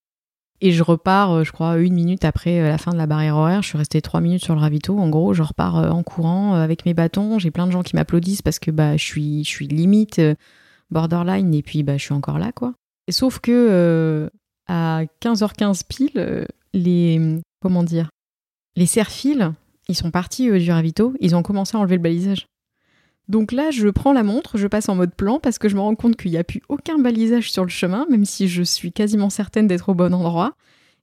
Et 0.64 0.72
je 0.72 0.82
repars, 0.82 1.32
euh, 1.32 1.44
je 1.44 1.52
crois, 1.52 1.76
une 1.78 1.92
minute 1.92 2.24
après 2.24 2.62
la 2.62 2.78
fin 2.78 2.92
de 2.92 2.96
la 2.96 3.06
barrière 3.06 3.36
horaire. 3.36 3.62
Je 3.62 3.68
suis 3.68 3.78
restée 3.78 4.00
trois 4.00 4.20
minutes 4.20 4.44
sur 4.44 4.54
le 4.54 4.60
ravito. 4.60 4.98
En 4.98 5.10
gros, 5.10 5.34
je 5.34 5.42
repars 5.42 5.94
en 5.94 6.02
courant 6.02 6.54
avec 6.54 6.86
mes 6.86 6.94
bâtons. 6.94 7.38
J'ai 7.38 7.50
plein 7.50 7.66
de 7.66 7.72
gens 7.72 7.82
qui 7.82 7.96
m'applaudissent 7.96 8.42
parce 8.42 8.58
que 8.58 8.70
bah, 8.70 8.96
je, 8.96 9.04
suis, 9.04 9.44
je 9.44 9.48
suis 9.48 9.66
limite 9.66 10.20
borderline 10.92 11.52
et 11.54 11.62
puis 11.62 11.82
bah, 11.82 11.96
je 11.96 12.02
suis 12.04 12.14
encore 12.14 12.38
là 12.38 12.52
quoi. 12.52 12.74
Et 13.08 13.12
sauf 13.12 13.40
que 13.40 13.50
euh, 13.50 14.30
à 14.68 15.02
15h15 15.20 15.82
pile, 15.88 16.10
euh, 16.16 16.44
les 16.72 17.40
comment 17.60 17.82
dire, 17.82 18.10
les 18.76 18.86
serfils, 18.86 19.52
ils 19.88 19.96
sont 19.96 20.10
partis 20.10 20.50
du 20.50 20.70
ravito, 20.70 21.14
ils 21.20 21.34
ont 21.34 21.42
commencé 21.42 21.76
à 21.76 21.80
enlever 21.80 21.96
le 21.96 22.02
balisage. 22.02 22.46
Donc 23.28 23.52
là, 23.52 23.70
je 23.70 23.88
prends 23.88 24.12
la 24.12 24.22
montre, 24.22 24.58
je 24.58 24.66
passe 24.66 24.88
en 24.88 24.94
mode 24.94 25.14
plan 25.14 25.38
parce 25.40 25.58
que 25.58 25.68
je 25.68 25.76
me 25.76 25.80
rends 25.80 25.94
compte 25.94 26.16
qu'il 26.16 26.30
n'y 26.30 26.36
a 26.36 26.44
plus 26.44 26.62
aucun 26.68 26.98
balisage 26.98 27.50
sur 27.50 27.64
le 27.64 27.70
chemin, 27.70 28.06
même 28.10 28.24
si 28.24 28.48
je 28.48 28.62
suis 28.62 28.92
quasiment 28.92 29.30
certaine 29.30 29.66
d'être 29.66 29.88
au 29.88 29.94
bon 29.94 30.12
endroit. 30.12 30.54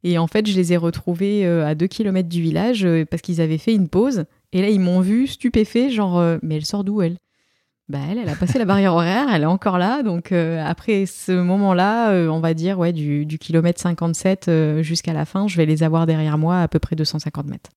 Et 0.03 0.17
en 0.17 0.27
fait, 0.27 0.47
je 0.47 0.55
les 0.55 0.73
ai 0.73 0.77
retrouvés 0.77 1.45
euh, 1.45 1.67
à 1.67 1.75
2 1.75 1.87
km 1.87 2.29
du 2.29 2.41
village 2.41 2.87
parce 3.09 3.21
qu'ils 3.21 3.41
avaient 3.41 3.57
fait 3.57 3.73
une 3.73 3.89
pause. 3.89 4.25
Et 4.53 4.61
là, 4.61 4.69
ils 4.69 4.79
m'ont 4.79 5.01
vu 5.01 5.27
stupéfait, 5.27 5.89
genre, 5.89 6.37
mais 6.41 6.55
elle 6.55 6.65
sort 6.65 6.83
d'où 6.83 7.01
elle? 7.01 7.17
Bah 7.89 7.97
elle, 8.07 8.29
a 8.29 8.35
passé 8.35 8.59
la 8.59 8.65
barrière 8.65 8.93
horaire, 8.93 9.33
elle 9.33 9.41
est 9.41 9.47
encore 9.47 9.79
là. 9.79 10.03
Donc 10.03 10.31
euh, 10.31 10.63
après 10.63 11.07
ce 11.07 11.31
moment-là, 11.31 12.11
euh, 12.11 12.27
on 12.27 12.39
va 12.39 12.53
dire 12.53 12.77
ouais 12.77 12.93
du, 12.93 13.25
kilomètre 13.39 13.81
57 13.81 14.47
euh, 14.47 14.83
jusqu'à 14.83 15.11
la 15.11 15.25
fin, 15.25 15.47
je 15.47 15.57
vais 15.57 15.65
les 15.65 15.81
avoir 15.81 16.05
derrière 16.05 16.37
moi 16.37 16.61
à 16.61 16.67
peu 16.67 16.77
près 16.77 16.95
250 16.95 17.47
mètres. 17.47 17.71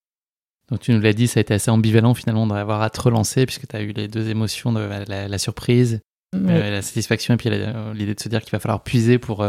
Donc 0.72 0.80
tu 0.80 0.92
nous 0.92 1.00
l'as 1.00 1.12
dit, 1.12 1.28
ça 1.28 1.38
a 1.38 1.42
été 1.42 1.52
assez 1.52 1.70
ambivalent 1.70 2.14
finalement 2.14 2.46
d'avoir 2.46 2.80
à 2.80 2.90
te 2.90 3.00
relancer 3.00 3.44
puisque 3.44 3.68
tu 3.68 3.76
as 3.76 3.82
eu 3.82 3.92
les 3.92 4.08
deux 4.08 4.30
émotions 4.30 4.72
de 4.72 4.80
la, 4.80 5.38
surprise, 5.38 6.00
la 6.32 6.80
satisfaction 6.80 7.34
et 7.34 7.36
puis 7.36 7.50
l'idée 7.50 8.14
de 8.14 8.20
se 8.20 8.30
dire 8.30 8.40
qu'il 8.40 8.52
va 8.52 8.58
falloir 8.58 8.82
puiser 8.82 9.18
pour, 9.18 9.46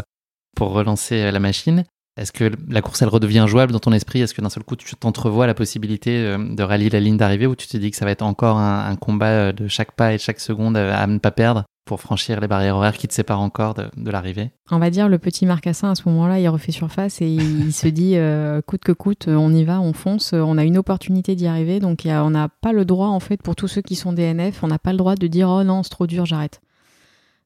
pour 0.56 0.72
relancer 0.74 1.32
la 1.32 1.40
machine. 1.40 1.86
Est-ce 2.16 2.32
que 2.32 2.52
la 2.70 2.82
course, 2.82 3.02
elle 3.02 3.10
redevient 3.10 3.46
jouable 3.48 3.72
dans 3.72 3.80
ton 3.80 3.92
esprit? 3.92 4.22
Est-ce 4.22 4.36
que 4.36 4.42
d'un 4.42 4.50
seul 4.50 4.64
coup, 4.64 4.76
tu 4.76 4.96
t'entrevois 4.96 5.48
la 5.48 5.56
possibilité 5.56 6.18
euh, 6.18 6.38
de 6.38 6.62
rallier 6.62 6.90
la 6.90 7.00
ligne 7.00 7.18
d'arrivée 7.18 7.48
ou 7.48 7.56
tu 7.56 7.68
te 7.68 7.76
dis 7.76 7.90
que 7.90 7.98
ça 7.98 8.06
va 8.06 8.12
être 8.12 8.22
encore 8.22 8.58
un, 8.58 8.96
combat 8.96 9.30
euh, 9.30 9.52
de 9.52 9.68
chaque 9.68 9.94
pas 9.94 10.14
et 10.14 10.18
de 10.18 10.22
chaque 10.22 10.40
seconde 10.40 10.78
à 10.78 11.08
ne 11.08 11.18
pas 11.18 11.32
perdre? 11.32 11.66
Pour 11.86 12.00
franchir 12.00 12.40
les 12.40 12.48
barrières 12.48 12.78
horaires 12.78 12.98
qui 12.98 13.08
te 13.08 13.14
séparent 13.14 13.42
encore 13.42 13.74
de, 13.74 14.12
l'arrivée 14.12 14.52
On 14.72 14.80
va 14.80 14.90
dire 14.90 15.10
le 15.10 15.20
petit 15.20 15.46
Marcassin 15.46 15.92
à 15.92 15.96
ce 15.96 16.08
moment-là, 16.08 16.40
il 16.40 16.48
refait 16.48 16.72
surface 16.72 17.22
et 17.22 17.28
il, 17.28 17.74
se 17.74 17.88
dit 17.88 18.14
euh, 18.16 18.62
coûte 18.62 18.84
que 18.84 18.92
coûte, 18.92 19.28
on 19.28 19.54
y 19.54 19.64
va, 19.64 19.82
on 19.82 19.94
fonce, 19.94 20.34
on 20.34 20.58
a 20.58 20.64
une 20.64 20.78
opportunité 20.78 21.36
d'y 21.36 21.48
arriver, 21.48 21.80
donc 21.80 22.04
on 22.06 22.30
n'a 22.30 22.50
pas 22.50 22.72
le 22.72 22.86
droit 22.86 23.08
en 23.08 23.20
fait 23.20 23.42
pour 23.42 23.56
tous 23.56 23.68
ceux 23.68 23.82
qui 23.82 23.96
sont 23.96 24.14
DNF, 24.14 24.64
on 24.64 24.68
n'a 24.68 24.80
pas 24.80 24.92
le 24.92 24.98
droit 24.98 25.16
de 25.16 25.28
dire 25.28 25.50
oh 25.50 25.64
non 25.64 25.84
c'est 25.84 25.90
trop 25.90 26.08
dur, 26.08 26.26
j'arrête. 26.26 26.62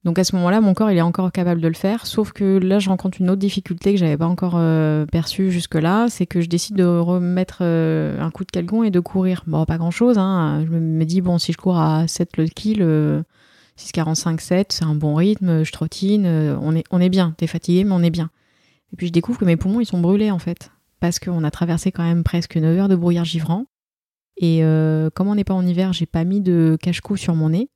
Donc 0.04 0.20
à 0.20 0.24
ce 0.24 0.36
moment-là, 0.38 0.62
mon 0.62 0.74
corps 0.74 0.92
il 0.92 0.98
est 0.98 1.02
encore 1.02 1.32
capable 1.32 1.60
de 1.60 1.68
le 1.68 1.74
faire, 1.74 2.06
sauf 2.06 2.32
que 2.32 2.60
là 2.60 2.80
je 2.80 2.88
rencontre 2.90 3.20
une 3.20 3.30
autre 3.30 3.40
difficulté 3.40 3.94
que 3.94 4.00
j'avais 4.00 4.16
pas 4.16 4.28
encore 4.28 4.54
euh, 4.56 5.06
perçue 5.06 5.52
jusque-là, 5.52 6.08
c'est 6.10 6.26
que 6.26 6.40
je 6.40 6.48
décide 6.48 6.78
de 6.78 6.86
remettre 6.86 7.58
euh, 7.62 8.22
un 8.22 8.30
coup 8.30 8.46
de 8.46 8.52
calgon 8.52 8.84
et 8.84 8.92
de 8.92 9.00
courir. 9.00 9.44
Bon, 9.48 9.66
pas 9.66 9.78
grand-chose, 9.78 10.18
hein. 10.18 10.64
je 10.66 10.72
me 10.72 11.04
dis 11.04 11.22
bon 11.22 11.40
si 11.40 11.52
je 11.52 11.58
cours 11.58 11.78
à 11.78 12.08
7 12.08 12.38
le 12.38 12.46
kill, 12.46 12.84
6,45, 13.78 14.40
7, 14.40 14.72
c'est 14.72 14.84
un 14.84 14.96
bon 14.96 15.16
rythme, 15.16 15.64
je 15.64 15.72
trottine, 15.72 16.26
euh, 16.26 16.58
on, 16.62 16.76
est, 16.76 16.84
on 16.92 17.00
est 17.00 17.10
bien, 17.10 17.34
t'es 17.38 17.48
fatigué 17.48 17.84
mais 17.84 17.94
on 17.94 18.04
est 18.04 18.10
bien. 18.10 18.30
Et 18.94 18.96
puis 18.96 19.08
je 19.08 19.12
découvre 19.12 19.40
que 19.40 19.46
mes 19.46 19.58
poumons 19.58 19.80
ils 19.80 19.86
sont 19.86 20.00
brûlés 20.00 20.32
en 20.32 20.40
fait, 20.40 20.72
parce 21.00 21.20
qu'on 21.20 21.44
a 21.44 21.52
traversé 21.52 21.92
quand 21.92 22.04
même 22.04 22.24
presque 22.24 22.58
9 22.58 22.78
heures 22.80 22.90
de 22.90 22.96
brouillard 22.96 23.26
givrant. 23.26 23.66
Et 24.40 24.62
comme 25.16 25.30
on 25.30 25.34
n'est 25.34 25.44
pas 25.44 25.56
en 25.56 25.66
hiver, 25.66 25.94
j'ai 25.94 26.06
pas 26.06 26.24
mis 26.24 26.42
de 26.42 26.78
cache-cou 26.80 27.18
sur 27.18 27.34
mon 27.34 27.50
nez. 27.50 27.70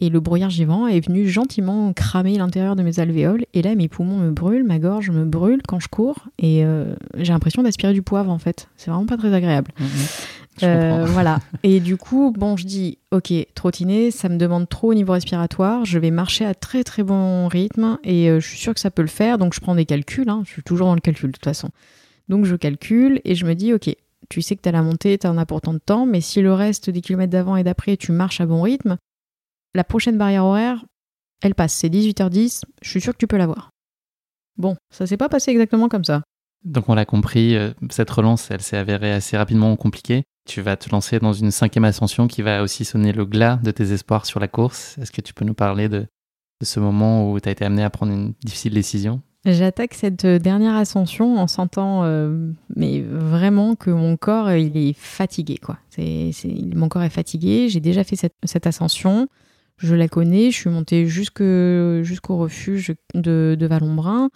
Et 0.00 0.08
le 0.08 0.18
brouillard 0.18 0.50
givant 0.50 0.88
est 0.88 1.06
venu 1.06 1.28
gentiment 1.28 1.92
cramer 1.92 2.36
l'intérieur 2.36 2.74
de 2.74 2.82
mes 2.82 2.98
alvéoles. 2.98 3.44
Et 3.54 3.62
là, 3.62 3.76
mes 3.76 3.88
poumons 3.88 4.18
me 4.18 4.32
brûlent, 4.32 4.64
ma 4.64 4.80
gorge 4.80 5.10
me 5.10 5.24
brûle 5.24 5.62
quand 5.68 5.78
je 5.78 5.86
cours. 5.88 6.26
Et 6.38 6.64
euh, 6.64 6.96
j'ai 7.16 7.32
l'impression 7.32 7.62
d'aspirer 7.62 7.92
du 7.92 8.02
poivre, 8.02 8.30
en 8.30 8.38
fait. 8.38 8.68
C'est 8.76 8.90
vraiment 8.90 9.06
pas 9.06 9.16
très 9.16 9.32
agréable. 9.32 9.70
Mhm. 9.78 9.86
Euh, 10.62 11.04
voilà. 11.06 11.40
Et 11.62 11.80
du 11.80 11.96
coup, 11.96 12.32
bon, 12.36 12.56
je 12.56 12.64
dis, 12.64 12.98
ok, 13.10 13.32
trottiner, 13.54 14.10
ça 14.10 14.28
me 14.28 14.36
demande 14.36 14.68
trop 14.68 14.90
au 14.90 14.94
niveau 14.94 15.12
respiratoire. 15.12 15.84
Je 15.84 15.98
vais 15.98 16.10
marcher 16.10 16.44
à 16.44 16.54
très 16.54 16.84
très 16.84 17.02
bon 17.02 17.48
rythme 17.48 17.98
et 18.04 18.30
euh, 18.30 18.40
je 18.40 18.48
suis 18.48 18.58
sûre 18.58 18.74
que 18.74 18.80
ça 18.80 18.90
peut 18.90 19.02
le 19.02 19.08
faire. 19.08 19.38
Donc 19.38 19.54
je 19.54 19.60
prends 19.60 19.74
des 19.74 19.86
calculs. 19.86 20.28
Hein. 20.28 20.42
Je 20.46 20.50
suis 20.50 20.62
toujours 20.62 20.86
dans 20.86 20.94
le 20.94 21.00
calcul 21.00 21.30
de 21.30 21.32
toute 21.32 21.44
façon. 21.44 21.70
Donc 22.28 22.44
je 22.44 22.56
calcule 22.56 23.20
et 23.24 23.34
je 23.34 23.44
me 23.46 23.54
dis, 23.54 23.72
ok, 23.72 23.94
tu 24.28 24.42
sais 24.42 24.56
que 24.56 24.62
tu 24.62 24.68
as 24.68 24.72
la 24.72 24.82
montée, 24.82 25.18
tu 25.18 25.26
en 25.26 25.38
as 25.38 25.46
pour 25.46 25.60
tant 25.60 25.74
de 25.74 25.78
temps, 25.78 26.06
mais 26.06 26.20
si 26.20 26.40
le 26.40 26.52
reste 26.52 26.90
des 26.90 27.00
kilomètres 27.00 27.32
d'avant 27.32 27.56
et 27.56 27.64
d'après, 27.64 27.96
tu 27.96 28.12
marches 28.12 28.40
à 28.40 28.46
bon 28.46 28.62
rythme, 28.62 28.96
la 29.74 29.84
prochaine 29.84 30.16
barrière 30.16 30.44
horaire, 30.44 30.84
elle 31.42 31.54
passe, 31.54 31.74
c'est 31.74 31.88
18h10, 31.88 32.62
je 32.80 32.88
suis 32.88 33.00
sûr 33.00 33.12
que 33.12 33.18
tu 33.18 33.26
peux 33.26 33.36
l'avoir. 33.36 33.70
Bon, 34.56 34.76
ça 34.90 35.06
s'est 35.06 35.16
pas 35.16 35.28
passé 35.28 35.50
exactement 35.50 35.88
comme 35.88 36.04
ça. 36.04 36.22
Donc 36.64 36.88
on 36.88 36.94
l'a 36.94 37.04
compris, 37.04 37.56
euh, 37.56 37.72
cette 37.90 38.10
relance, 38.10 38.50
elle 38.50 38.62
s'est 38.62 38.76
avérée 38.76 39.12
assez 39.12 39.36
rapidement 39.36 39.74
compliquée. 39.76 40.24
Tu 40.46 40.60
vas 40.60 40.76
te 40.76 40.90
lancer 40.90 41.18
dans 41.18 41.32
une 41.32 41.50
cinquième 41.50 41.84
ascension 41.84 42.26
qui 42.26 42.42
va 42.42 42.62
aussi 42.62 42.84
sonner 42.84 43.12
le 43.12 43.24
glas 43.24 43.58
de 43.62 43.70
tes 43.70 43.92
espoirs 43.92 44.26
sur 44.26 44.40
la 44.40 44.48
course. 44.48 44.98
Est-ce 44.98 45.10
que 45.10 45.22
tu 45.22 45.32
peux 45.32 45.44
nous 45.44 45.54
parler 45.54 45.88
de, 45.88 46.06
ce 46.62 46.80
moment 46.80 47.30
où 47.30 47.40
tu 47.40 47.48
as 47.48 47.52
été 47.52 47.64
amené 47.64 47.82
à 47.82 47.90
prendre 47.90 48.12
une 48.12 48.34
difficile 48.44 48.74
décision? 48.74 49.22
J'attaque 49.46 49.94
cette 49.94 50.24
dernière 50.24 50.74
ascension 50.74 51.38
en 51.38 51.46
sentant 51.46 52.04
euh, 52.04 52.50
mais 52.74 53.02
vraiment 53.02 53.74
que 53.74 53.90
mon 53.90 54.16
corps 54.16 54.50
il 54.52 54.74
est 54.76 54.94
fatigué 54.94 55.58
quoi. 55.58 55.78
Mon 55.98 56.88
corps 56.88 57.02
est 57.02 57.10
fatigué. 57.10 57.68
J'ai 57.68 57.80
déjà 57.80 58.04
fait 58.04 58.16
cette 58.16 58.66
ascension. 58.66 59.28
Je 59.76 59.94
la 59.94 60.08
connais, 60.08 60.50
je 60.50 60.56
suis 60.56 60.70
montée 60.70 61.06
jusqu'au 61.06 62.36
refuge 62.36 62.94
de, 63.14 63.56
de 63.58 63.66
Valombrun. 63.66 64.30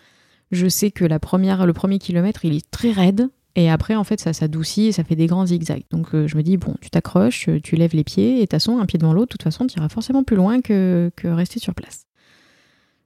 Je 0.50 0.66
sais 0.68 0.90
que 0.90 1.04
la 1.04 1.18
première, 1.18 1.66
le 1.66 1.72
premier 1.72 1.98
kilomètre, 1.98 2.44
il 2.44 2.56
est 2.56 2.70
très 2.70 2.90
raide. 2.90 3.28
Et 3.58 3.68
après, 3.68 3.96
en 3.96 4.04
fait, 4.04 4.20
ça 4.20 4.32
s'adoucit 4.32 4.86
et 4.86 4.92
ça 4.92 5.02
fait 5.02 5.16
des 5.16 5.26
grands 5.26 5.44
zigzags. 5.44 5.82
Donc, 5.90 6.14
euh, 6.14 6.28
je 6.28 6.36
me 6.36 6.44
dis, 6.44 6.56
bon, 6.56 6.76
tu 6.80 6.90
t'accroches, 6.90 7.50
tu 7.64 7.74
lèves 7.74 7.92
les 7.92 8.04
pieds, 8.04 8.40
et 8.40 8.46
façon, 8.46 8.78
un 8.78 8.86
pied 8.86 9.00
devant 9.00 9.12
l'autre, 9.12 9.30
de 9.30 9.32
toute 9.32 9.42
façon, 9.42 9.66
tu 9.66 9.76
iras 9.78 9.88
forcément 9.88 10.22
plus 10.22 10.36
loin 10.36 10.60
que, 10.60 11.10
que 11.16 11.26
rester 11.26 11.58
sur 11.58 11.74
place. 11.74 12.06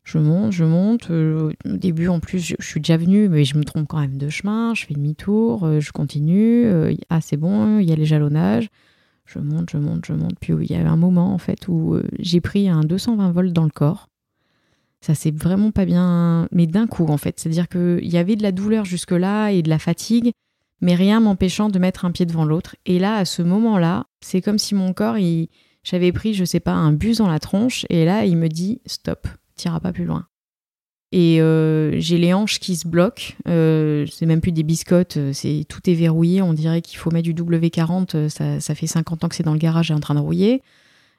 Je 0.04 0.18
monte, 0.18 0.52
je 0.52 0.64
monte. 0.64 1.10
Euh, 1.10 1.52
au 1.64 1.76
début, 1.78 2.08
en 2.08 2.20
plus, 2.20 2.38
je, 2.38 2.54
suis 2.60 2.80
déjà 2.80 2.98
venue, 2.98 3.30
mais 3.30 3.46
je 3.46 3.56
me 3.56 3.64
trompe 3.64 3.88
quand 3.88 4.00
même 4.00 4.18
de 4.18 4.28
chemin. 4.28 4.74
Je 4.74 4.84
fais 4.84 4.92
demi-tour, 4.92 5.64
euh, 5.64 5.80
je 5.80 5.90
continue. 5.90 6.66
ah, 7.08 7.22
c'est 7.22 7.38
bon, 7.38 7.78
il 7.78 7.88
y 7.88 7.92
a 7.92 7.96
les 7.96 8.04
jalonnages. 8.04 8.68
Je 9.24 9.38
monte, 9.38 9.70
je 9.70 9.78
monte, 9.78 10.04
je 10.04 10.12
monte. 10.12 10.34
Puis 10.38 10.52
il 10.52 10.70
y 10.70 10.74
a 10.74 10.90
un 10.90 10.96
moment 10.96 11.32
en 11.32 11.38
fait 11.38 11.66
où 11.68 11.94
euh, 11.94 12.02
j'ai 12.18 12.40
pris 12.40 12.68
un 12.68 12.80
220 12.80 13.32
volts 13.32 13.52
dans 13.52 13.64
le 13.64 13.70
corps. 13.70 14.08
Ça 15.02 15.14
c'est 15.14 15.36
vraiment 15.36 15.70
pas 15.70 15.84
bien, 15.84 16.48
mais 16.50 16.66
d'un 16.66 16.86
coup 16.86 17.06
en 17.06 17.18
fait. 17.18 17.38
C'est-à-dire 17.38 17.68
qu'il 17.68 18.08
y 18.08 18.16
avait 18.16 18.36
de 18.36 18.42
la 18.42 18.52
douleur 18.52 18.84
jusque-là 18.84 19.50
et 19.50 19.62
de 19.62 19.68
la 19.68 19.78
fatigue, 19.78 20.32
mais 20.80 20.94
rien 20.94 21.20
m'empêchant 21.20 21.68
de 21.68 21.78
mettre 21.78 22.04
un 22.04 22.10
pied 22.10 22.24
devant 22.24 22.44
l'autre. 22.44 22.76
Et 22.86 22.98
là, 22.98 23.16
à 23.16 23.24
ce 23.24 23.42
moment-là, 23.42 24.06
c'est 24.20 24.40
comme 24.40 24.58
si 24.58 24.74
mon 24.74 24.92
corps, 24.92 25.16
j'avais 25.84 26.12
pris, 26.12 26.34
je 26.34 26.44
sais 26.44 26.60
pas, 26.60 26.72
un 26.72 26.92
bus 26.92 27.18
dans 27.18 27.28
la 27.28 27.40
tronche, 27.40 27.84
et 27.90 28.04
là, 28.04 28.24
il 28.24 28.36
me 28.36 28.48
dit 28.48 28.80
stop, 28.86 29.28
t'iras 29.56 29.80
pas 29.80 29.92
plus 29.92 30.04
loin 30.04 30.26
et 31.12 31.42
euh, 31.42 32.00
j'ai 32.00 32.16
les 32.16 32.32
hanches 32.32 32.58
qui 32.58 32.74
se 32.74 32.88
bloquent. 32.88 33.34
Euh, 33.46 34.06
c'est 34.10 34.24
même 34.24 34.40
plus 34.40 34.50
des 34.50 34.62
biscottes, 34.62 35.18
euh, 35.18 35.32
c'est 35.34 35.64
tout 35.68 35.88
est 35.88 35.94
verrouillé. 35.94 36.40
On 36.40 36.54
dirait 36.54 36.80
qu'il 36.80 36.98
faut 36.98 37.10
mettre 37.10 37.30
du 37.30 37.34
W40. 37.34 38.30
Ça, 38.30 38.60
ça, 38.60 38.74
fait 38.74 38.86
50 38.86 39.24
ans 39.24 39.28
que 39.28 39.34
c'est 39.34 39.42
dans 39.42 39.52
le 39.52 39.58
garage 39.58 39.90
et 39.90 39.94
en 39.94 40.00
train 40.00 40.14
de 40.14 40.20
rouiller. 40.20 40.62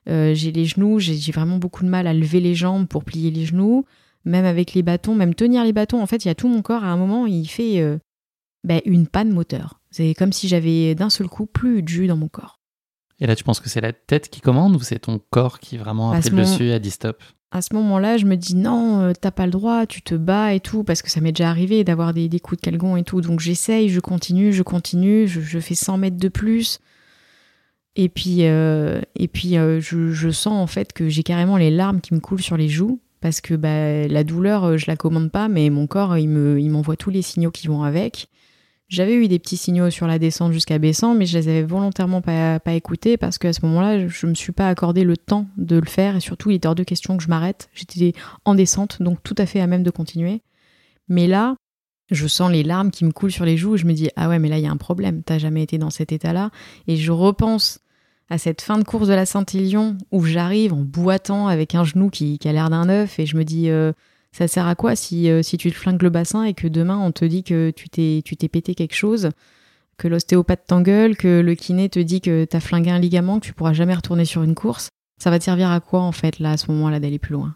J'ai 0.08 0.51
les 0.51 0.66
genoux, 0.66 0.99
j'ai 0.99 1.32
vraiment 1.32 1.58
beaucoup 1.58 1.84
de 1.84 1.89
mal 1.89 2.08
à 2.08 2.14
lever 2.14 2.39
les 2.39 2.56
jambes 2.56 2.88
pour 2.88 3.04
plier 3.04 3.32
les 3.32 3.45
genoux. 3.45 3.86
Même 4.26 4.45
avec 4.45 4.74
les 4.74 4.84
bâtons, 4.84 5.16
même 5.16 5.36
tenir 5.36 5.64
les 5.66 5.74
bâtons, 5.74 6.01
en 6.01 6.06
fait, 6.06 6.24
il 6.24 6.30
y 6.30 6.32
a 6.32 6.36
tout 6.36 6.47
mon 6.47 6.62
corps. 6.62 6.84
À 6.84 6.88
un 6.88 6.97
moment, 6.97 7.26
il 7.26 7.45
fait 7.45 7.99
ben, 8.64 8.82
une 8.86 9.08
panne 9.08 9.32
moteur. 9.32 9.82
C'est 9.91 10.14
comme 10.14 10.34
si 10.34 10.47
j'avais 10.47 10.95
d'un 10.95 11.10
seul 11.10 11.28
coup 11.28 11.45
plus 11.45 11.84
de 11.84 11.88
jus 11.88 12.08
dans 12.08 12.18
mon 12.18 12.30
corps. 12.30 12.60
Et 13.20 13.28
là, 13.28 13.36
tu 13.36 13.43
penses 13.43 13.60
que 13.60 13.70
c'est 13.70 13.82
la 13.82 13.93
tête 13.93 14.30
qui 14.30 14.41
commande 14.41 14.76
ou 14.76 14.80
c'est 14.80 14.99
ton 14.99 15.20
corps 15.30 15.60
qui 15.60 15.78
vraiment 15.78 16.12
a 16.12 16.20
pris 16.20 16.30
le 16.30 16.38
dessus 16.38 16.72
a 16.72 16.80
dit 16.80 16.91
stop? 16.91 17.22
À 17.51 17.62
ce 17.62 17.74
moment-là, 17.76 18.18
je 18.18 18.26
me 18.26 18.36
dis 18.36 18.56
non, 18.56 19.01
euh, 19.01 19.14
t'as 19.20 19.30
pas 19.30 19.45
le 19.45 19.51
droit, 19.51 19.86
tu 19.86 20.01
te 20.01 20.16
bats 20.16 20.54
et 20.54 20.60
tout, 20.60 20.84
parce 20.84 21.04
que 21.04 21.12
ça 21.12 21.22
m'est 21.22 21.32
déjà 21.32 21.49
arrivé 21.49 21.84
d'avoir 21.84 22.14
des, 22.14 22.28
coups 22.39 22.60
de 22.60 22.66
calgon 22.66 22.97
et 22.97 23.04
tout. 23.04 23.22
Donc 23.22 23.39
j'essaye, 23.39 23.89
je 23.89 23.99
continue, 23.99 24.51
je 24.51 24.64
continue, 24.64 25.28
je, 25.28 25.60
fais 25.60 25.76
100 25.76 25.97
mètres 25.99 26.18
de 26.18 26.30
plus. 26.30 26.80
Et 27.96 28.10
puis, 28.10 28.39
euh, 28.41 29.02
et 29.16 29.28
puis 29.28 29.58
euh, 29.58 29.80
je, 29.80 30.30
sens 30.32 30.54
en 30.54 30.68
fait 30.68 30.94
que 30.94 31.10
j'ai 31.10 31.24
carrément 31.24 31.58
les 31.58 31.70
larmes 31.70 32.02
qui 32.02 32.14
me 32.14 32.20
coulent 32.20 32.41
sur 32.41 32.58
les 32.58 32.70
joues, 32.70 33.00
parce 33.22 33.39
que 33.39 33.54
bah, 33.54 34.08
la 34.08 34.24
douleur, 34.24 34.78
je 34.78 34.86
la 34.88 34.96
commande 34.96 35.32
pas, 35.32 35.48
mais 35.48 35.70
mon 35.70 35.88
corps, 35.88 36.18
il 36.18 36.30
m'envoie 36.30 36.98
tous 36.98 37.12
les 37.12 37.22
signaux 37.22 37.52
qui 37.52 37.68
vont 37.68 37.84
avec. 37.84 38.28
J'avais 38.89 39.16
eu 39.16 39.28
des 39.28 39.39
petits 39.39 39.58
signaux 39.58 39.89
sur 39.89 40.06
la 40.06 40.20
descente 40.20 40.52
jusqu'à 40.52 40.78
Bessan, 40.78 41.16
mais 41.18 41.26
je 41.26 41.38
les 41.38 41.48
avais 41.48 41.64
volontairement 41.64 42.22
pas, 42.22 42.60
pas 42.60 42.74
écoutés 42.74 43.18
parce 43.18 43.38
qu'à 43.38 43.52
ce 43.52 43.66
moment-là, 43.66 44.08
je 44.08 44.28
me 44.28 44.36
suis 44.36 44.52
pas 44.52 44.70
accordé 44.70 45.04
le 45.04 45.18
temps 45.18 45.48
de 45.58 45.78
le 45.78 45.88
faire 45.88 46.16
et 46.16 46.20
surtout, 46.20 46.52
il 46.52 46.56
était 46.56 46.68
hors 46.68 46.76
de 46.76 46.84
question 46.84 47.18
que 47.18 47.24
je 47.24 47.30
m'arrête. 47.30 47.70
J'étais 47.74 48.14
en 48.46 48.54
descente, 48.54 49.02
donc 49.02 49.24
tout 49.24 49.36
à 49.38 49.46
fait 49.48 49.62
à 49.62 49.68
même 49.68 49.84
de 49.84 49.89
continuer. 49.89 50.41
Mais 51.08 51.26
là, 51.26 51.56
je 52.12 52.28
sens 52.28 52.52
les 52.52 52.64
larmes 52.64 52.91
qui 52.91 53.06
me 53.06 53.12
coulent 53.12 53.32
sur 53.32 53.46
les 53.46 53.58
joues. 53.58 53.78
Je 53.78 53.86
me 53.86 53.94
dis, 53.94 54.10
ah 54.16 54.30
ouais, 54.30 54.38
mais 54.38 54.50
là, 54.50 54.58
il 54.60 54.64
y 54.64 54.68
a 54.68 54.72
un 54.72 54.78
problème. 54.78 55.24
T'as 55.24 55.39
jamais 55.39 55.64
été 55.64 55.78
dans 55.78 55.89
cet 55.89 56.12
état-là. 56.12 56.52
Et 56.88 56.96
je 56.98 57.12
repense 57.12 57.80
à 58.30 58.38
cette 58.38 58.61
fin 58.61 58.78
de 58.78 58.84
course 58.84 59.07
de 59.07 59.13
la 59.13 59.26
Saint-Élion 59.26 59.97
où 60.11 60.24
j'arrive 60.24 60.74
en 60.74 60.82
boitant 60.82 61.47
avec 61.47 61.76
un 61.76 61.84
genou 61.84 62.09
qui, 62.09 62.39
a 62.45 62.51
l'air 62.51 62.69
d'un 62.69 62.89
œuf 62.89 63.19
et 63.19 63.26
je 63.26 63.38
me 63.38 63.43
dis, 63.43 63.69
euh, 63.69 63.91
ça 64.32 64.47
sert 64.47 64.67
à 64.67 64.76
quoi 64.76 64.95
si, 64.95 65.30
euh, 65.30 65.43
si 65.43 65.57
tu 65.57 65.71
te 65.71 65.76
flingues 65.76 66.01
le 66.01 66.09
bassin 66.09 66.43
et 66.43 66.53
que 66.53 66.67
demain 66.67 66.97
on 66.97 67.11
te 67.11 67.26
dit 67.26 67.43
que 67.43 67.71
tu 67.71 67.89
t'es, 67.89 68.21
tu 68.26 68.36
t'es 68.36 68.47
pété 68.47 68.76
quelque 68.76 68.95
chose, 68.95 69.30
que 69.97 70.07
l'ostéopathe 70.07 70.65
t'engueule, 70.67 71.15
que 71.15 71.41
le 71.41 71.55
kiné 71.55 71.89
te 71.89 71.99
dit 71.99 72.21
que 72.21 72.45
t'as 72.45 72.59
flingué 72.59 72.91
un 72.91 72.99
ligament, 72.99 73.39
que 73.39 73.45
tu 73.45 73.53
pourras 73.53 73.74
jamais 73.74 73.93
retourner 73.93 74.26
sur 74.26 74.43
une 74.43 74.55
course. 74.55 74.89
Ça 75.21 75.30
va 75.30 75.39
te 75.39 75.43
servir 75.43 75.69
à 75.69 75.80
quoi 75.80 76.01
en 76.01 76.11
fait 76.11 76.39
là 76.39 76.51
à 76.51 76.57
ce 76.57 76.71
moment-là 76.71 76.99
d'aller 76.99 77.19
plus 77.19 77.34
loin? 77.34 77.55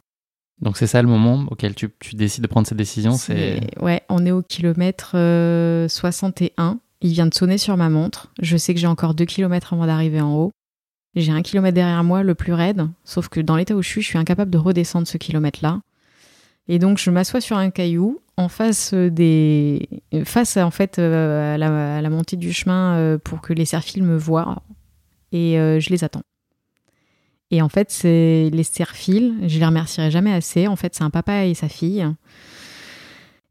Donc 0.61 0.77
c'est 0.77 0.87
ça 0.87 1.01
le 1.01 1.07
moment 1.07 1.45
auquel 1.51 1.75
tu, 1.75 1.89
décides 2.13 2.41
de 2.41 2.47
prendre 2.47 2.65
cette 2.65 2.77
décision 2.77 3.11
c'est... 3.13 3.59
Ouais, 3.79 4.01
on 4.09 4.25
est 4.25 4.31
au 4.31 4.41
kilomètre 4.41 5.11
61. 5.11 6.69
Euh, 6.71 6.73
Il 7.01 7.11
vient 7.11 7.27
de 7.27 7.33
sonner 7.33 7.57
sur 7.57 7.77
ma 7.77 7.89
montre. 7.89 8.31
Je 8.41 8.57
sais 8.57 8.73
que 8.73 8.79
j'ai 8.79 8.87
encore 8.87 9.13
2 9.13 9.25
kilomètres 9.25 9.73
avant 9.73 9.85
d'arriver 9.85 10.21
en 10.21 10.33
haut. 10.35 10.51
J'ai 11.17 11.31
un 11.31 11.41
kilomètre 11.41 11.73
derrière 11.73 12.03
moi, 12.03 12.21
le 12.21 12.35
plus 12.35 12.53
raide. 12.53 12.87
Sauf 13.03 13.27
que 13.27 13.39
dans 13.39 13.55
l'état 13.55 13.75
où 13.75 13.81
je 13.81 13.89
suis, 13.89 14.01
je 14.01 14.07
suis 14.07 14.17
incapable 14.17 14.51
de 14.51 14.57
redescendre 14.57 15.07
ce 15.07 15.17
kilomètre-là. 15.17 15.81
Et 16.67 16.79
donc 16.79 16.97
je 16.97 17.09
m'assois 17.09 17.41
sur 17.41 17.57
un 17.57 17.69
caillou 17.69 18.21
en 18.35 18.49
face 18.49 18.93
des, 18.93 19.89
face 20.25 20.57
en 20.57 20.69
fait 20.69 20.99
euh, 20.99 21.55
à 21.55 21.57
la, 21.57 22.09
montée 22.09 22.35
du 22.35 22.53
chemin 22.53 22.95
euh, 22.95 23.17
pour 23.17 23.41
que 23.41 23.53
les 23.53 23.65
serfils 23.65 24.03
me 24.03 24.17
voient 24.17 24.61
et 25.31 25.53
je 25.55 25.89
les 25.89 26.03
attends. 26.03 26.23
Et 27.49 27.61
en 27.61 27.69
fait, 27.69 27.89
c'est 27.89 28.49
les 28.51 28.63
serfils, 28.63 29.33
je 29.47 29.57
les 29.57 29.65
remercierai 29.65 30.11
jamais 30.11 30.33
assez. 30.33 30.67
En 30.67 30.75
fait, 30.75 30.93
c'est 30.93 31.03
un 31.03 31.09
papa 31.09 31.45
et 31.45 31.53
sa 31.53 31.69
fille. 31.69 32.05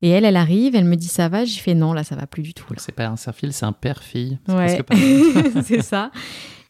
Et 0.03 0.11
elle, 0.11 0.27
elle 0.27 0.37
arrive, 0.37 0.77
elle 0.77 0.85
me 0.85 0.97
dit 0.97 1.09
ça 1.09 1.29
va? 1.29 1.47
J'ai 1.47 1.59
fait 1.61 1.75
non, 1.75 1.95
là, 1.95 2.05
ça 2.05 2.15
va 2.15 2.27
plus 2.27 2.43
du 2.43 2.53
tout. 2.53 2.67
C'est 2.77 2.95
pas 2.95 3.07
un 3.07 3.17
serfil, 3.17 3.53
c'est 3.53 3.65
un 3.65 3.73
père-fille. 3.73 4.39
Ouais, 4.49 4.85
c'est 5.65 5.83
ça. 5.83 6.11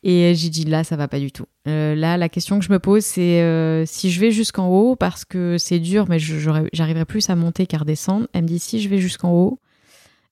Et 0.09 0.37
j'ai 0.37 0.51
dit 0.51 0.65
là, 0.65 0.85
ça 0.85 0.95
va 0.95 1.09
pas 1.09 1.19
du 1.19 1.33
tout. 1.33 1.47
Euh, 1.67 1.97
là, 1.97 2.17
la 2.17 2.29
question 2.29 2.61
que 2.61 2.65
je 2.65 2.71
me 2.71 2.79
pose, 2.79 3.05
c'est 3.05 3.43
euh, 3.43 3.85
si 3.87 4.13
je 4.13 4.21
vais 4.21 4.31
jusqu'en 4.31 4.69
haut, 4.69 4.95
parce 4.95 5.25
que 5.25 5.59
c'est 5.59 5.81
dur, 5.81 6.07
mais 6.09 6.21
j'arriverai 6.21 7.05
plus 7.05 7.29
à 7.29 7.35
monter 7.35 7.67
qu'à 7.67 7.79
redescendre. 7.79 8.29
Elle 8.33 8.43
me 8.43 8.47
dit 8.47 8.61
si 8.61 8.81
je 8.81 8.89
vais 8.89 8.99
jusqu'en 8.99 9.33
haut, 9.33 9.59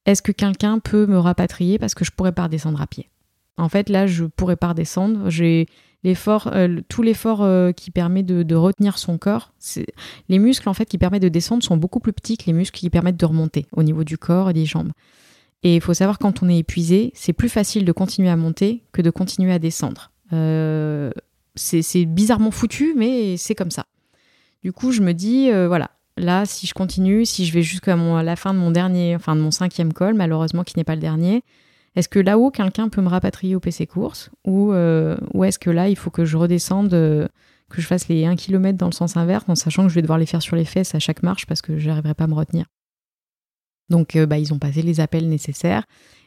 est-ce 0.07 0.23
que 0.23 0.31
quelqu'un 0.31 0.79
peut 0.79 1.07
me 1.07 1.19
rapatrier 1.19 1.81
parce 1.81 1.97
que 1.97 2.05
je 2.05 2.13
pourrais 2.13 2.31
pas 2.31 2.45
redescendre 2.45 2.81
à 2.81 2.87
pied? 2.87 3.11
En 3.57 3.69
fait, 3.69 3.89
là, 3.89 4.07
je 4.07 4.27
pourrais 4.27 4.55
pas 4.55 4.69
redescendre. 4.69 5.29
J'ai 5.29 5.67
l'effort, 6.05 6.53
euh, 6.55 6.81
tout 6.89 7.03
l'effort 7.03 7.45
qui 7.75 7.91
permet 7.91 8.23
de, 8.23 8.55
retenir 8.55 8.97
son 8.97 9.19
corps. 9.19 9.55
Les 10.29 10.39
muscles 10.39 10.69
en 10.69 10.75
fait 10.75 10.87
qui 10.87 10.99
permettent 10.99 11.23
de 11.23 11.29
descendre 11.29 11.65
sont 11.65 11.77
beaucoup 11.77 11.99
plus 11.99 12.13
petits 12.13 12.37
que 12.37 12.45
les 12.47 12.53
muscles 12.53 12.79
qui 12.79 12.91
permettent 12.91 13.19
de 13.19 13.27
remonter 13.27 13.67
au 13.73 13.83
niveau 13.83 14.05
du 14.05 14.19
corps 14.19 14.51
et 14.51 14.53
des 14.53 14.67
jambes. 14.67 14.93
Et 15.65 15.75
il 15.75 15.81
faut 15.81 15.95
savoir 15.95 16.19
quand 16.19 16.43
on 16.43 16.49
est 16.49 16.59
épuisé, 16.59 17.11
c'est 17.15 17.33
plus 17.33 17.49
facile 17.49 17.85
de 17.85 17.93
continuer 17.93 18.29
à 18.29 18.37
monter 18.37 18.85
que 18.93 19.03
de 19.03 19.11
continuer 19.11 19.53
à 19.53 19.59
descendre. 19.59 20.13
Euh, 20.33 21.11
c'est 21.57 22.05
bizarrement 22.05 22.53
foutu, 22.53 22.95
mais 22.97 23.37
c'est 23.37 23.57
comme 23.57 23.71
ça. 23.73 23.87
Du 24.63 24.73
coup, 24.73 24.93
je 24.93 25.01
me 25.01 25.13
dis, 25.13 25.51
voilà, 25.51 25.91
là, 26.17 26.47
si 26.47 26.67
je 26.67 26.75
continue, 26.75 27.25
si 27.25 27.47
je 27.47 27.53
vais 27.53 27.63
jusqu'à 27.63 27.97
la 27.97 28.37
fin 28.37 28.55
de 28.55 28.59
mon 28.59 28.71
dernier, 28.71 29.17
enfin 29.17 29.37
de 29.37 29.41
mon 29.41 29.51
cinquième 29.51 29.93
col, 29.93 30.15
malheureusement 30.15 30.65
qui 30.65 30.75
n'est 30.77 30.85
pas 30.85 30.95
le 30.95 31.01
dernier, 31.01 31.43
est-ce 31.97 32.09
que 32.09 32.19
là-haut, 32.19 32.51
quelqu'un 32.51 32.89
peut 32.89 33.03
me 33.03 33.09
rapatrier 33.09 33.55
au 33.55 33.61
PC 33.61 33.87
course 33.87 34.31
ou, 34.45 34.73
euh, 34.73 35.17
ou 35.33 35.45
est-ce 35.45 35.59
que 35.59 35.71
là, 35.71 35.89
il 35.89 35.97
faut 35.97 36.11
que 36.11 36.25
je 36.25 36.37
redescende, 36.37 36.93
euh, 36.93 37.29
que 37.71 37.81
je 37.81 37.87
fasse 37.87 38.09
les 38.09 38.25
1 38.27 38.37
km 38.37 38.77
dans 38.77 38.87
le 38.87 38.93
sens 38.93 39.17
inverse, 39.17 39.45
en 39.49 39.55
sachant 39.55 39.85
que 39.85 39.89
je 39.89 39.95
vais 39.95 40.03
devoir 40.03 40.19
les 40.19 40.27
faire 40.27 40.43
sur 40.43 40.57
les 40.57 40.65
fesses 40.65 40.95
à 40.95 40.99
chaque 40.99 41.23
marche 41.23 41.47
parce 41.47 41.63
que 41.63 41.79
je 41.79 41.89
n'arriverai 41.89 42.15
pas 42.15 42.25
à 42.25 42.27
me 42.27 42.35
retenir? 42.35 42.67
Donc, 43.91 44.17
euh, 44.17 44.27
bah, 44.27 44.39
ils 44.39 44.53
ont 44.53 44.59
passé 44.59 44.83
les 44.83 45.01
appels 45.01 45.29
nécessaires. 45.29 45.85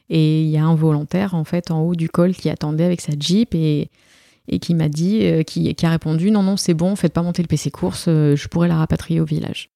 Et 0.09 0.43
il 0.43 0.49
y 0.49 0.57
a 0.57 0.63
un 0.63 0.75
volontaire, 0.75 1.35
en 1.35 1.43
fait, 1.43 1.71
en 1.71 1.81
haut 1.81 1.95
du 1.95 2.09
col 2.09 2.33
qui 2.33 2.49
attendait 2.49 2.85
avec 2.85 3.01
sa 3.01 3.13
Jeep 3.19 3.53
et, 3.53 3.89
et 4.47 4.59
qui 4.59 4.73
m'a 4.73 4.87
dit, 4.87 5.21
qui, 5.45 5.75
qui, 5.75 5.85
a 5.85 5.89
répondu 5.89 6.31
Non, 6.31 6.43
non, 6.43 6.55
c'est 6.55 6.73
bon, 6.73 6.95
faites 6.95 7.11
pas 7.11 7.23
monter 7.23 7.41
le 7.41 7.49
PC 7.49 7.71
course, 7.71 8.05
je 8.05 8.47
pourrais 8.47 8.69
la 8.69 8.77
rapatrier 8.77 9.19
au 9.19 9.25
village. 9.25 9.69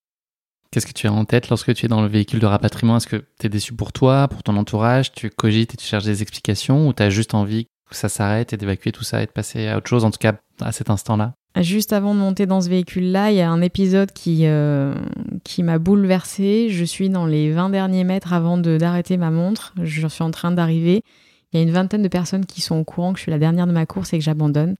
Qu'est-ce 0.71 0.87
que 0.87 0.93
tu 0.93 1.05
as 1.05 1.11
en 1.11 1.25
tête 1.25 1.49
lorsque 1.49 1.73
tu 1.73 1.85
es 1.85 1.89
dans 1.89 2.01
le 2.01 2.07
véhicule 2.07 2.39
de 2.39 2.45
rapatriement? 2.45 2.95
Est-ce 2.95 3.07
que 3.07 3.17
tu 3.17 3.47
es 3.47 3.49
déçu 3.49 3.73
pour 3.73 3.91
toi, 3.91 4.29
pour 4.29 4.41
ton 4.41 4.55
entourage? 4.55 5.11
Tu 5.11 5.29
cogites 5.29 5.73
et 5.73 5.77
tu 5.77 5.85
cherches 5.85 6.05
des 6.05 6.21
explications 6.21 6.87
ou 6.87 6.93
tu 6.93 7.03
as 7.03 7.09
juste 7.09 7.33
envie 7.33 7.65
que 7.89 7.95
ça 7.97 8.07
s'arrête 8.07 8.53
et 8.53 8.57
d'évacuer 8.57 8.93
tout 8.93 9.03
ça 9.03 9.21
et 9.21 9.25
de 9.25 9.31
passer 9.31 9.67
à 9.67 9.77
autre 9.77 9.89
chose, 9.89 10.05
en 10.05 10.11
tout 10.11 10.17
cas 10.17 10.35
à 10.61 10.71
cet 10.71 10.89
instant-là? 10.89 11.33
Juste 11.59 11.91
avant 11.91 12.15
de 12.15 12.19
monter 12.19 12.45
dans 12.45 12.61
ce 12.61 12.69
véhicule-là, 12.69 13.31
il 13.31 13.37
y 13.37 13.41
a 13.41 13.51
un 13.51 13.61
épisode 13.61 14.11
qui, 14.13 14.45
euh, 14.45 14.95
qui 15.43 15.63
m'a 15.63 15.79
bouleversée. 15.79 16.69
Je 16.69 16.85
suis 16.85 17.09
dans 17.09 17.25
les 17.25 17.51
20 17.51 17.69
derniers 17.69 18.05
mètres 18.05 18.31
avant 18.31 18.57
d'arrêter 18.57 19.17
ma 19.17 19.31
montre. 19.31 19.73
Je 19.83 20.07
suis 20.07 20.23
en 20.23 20.31
train 20.31 20.51
d'arriver. 20.51 21.03
Il 21.51 21.57
y 21.57 21.59
a 21.59 21.63
une 21.63 21.71
vingtaine 21.71 22.03
de 22.03 22.07
personnes 22.07 22.45
qui 22.45 22.61
sont 22.61 22.77
au 22.77 22.85
courant 22.85 23.11
que 23.11 23.19
je 23.19 23.23
suis 23.23 23.31
la 23.31 23.39
dernière 23.39 23.67
de 23.67 23.73
ma 23.73 23.85
course 23.85 24.13
et 24.13 24.17
que 24.17 24.23
j'abandonne. 24.23 24.75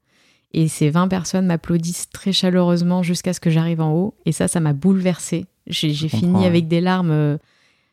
Et 0.54 0.68
ces 0.68 0.88
20 0.90 1.08
personnes 1.08 1.46
m'applaudissent 1.46 2.10
très 2.10 2.32
chaleureusement 2.32 3.02
jusqu'à 3.02 3.32
ce 3.32 3.40
que 3.40 3.50
j'arrive 3.50 3.80
en 3.80 3.92
haut. 3.92 4.14
Et 4.24 4.32
ça, 4.32 4.48
ça 4.48 4.60
m'a 4.60 4.72
bouleversée. 4.72 5.46
J'ai 5.66 5.92
fini 6.08 6.44
avec 6.44 6.68
des 6.68 6.80
larmes, 6.80 7.10
euh, 7.10 7.38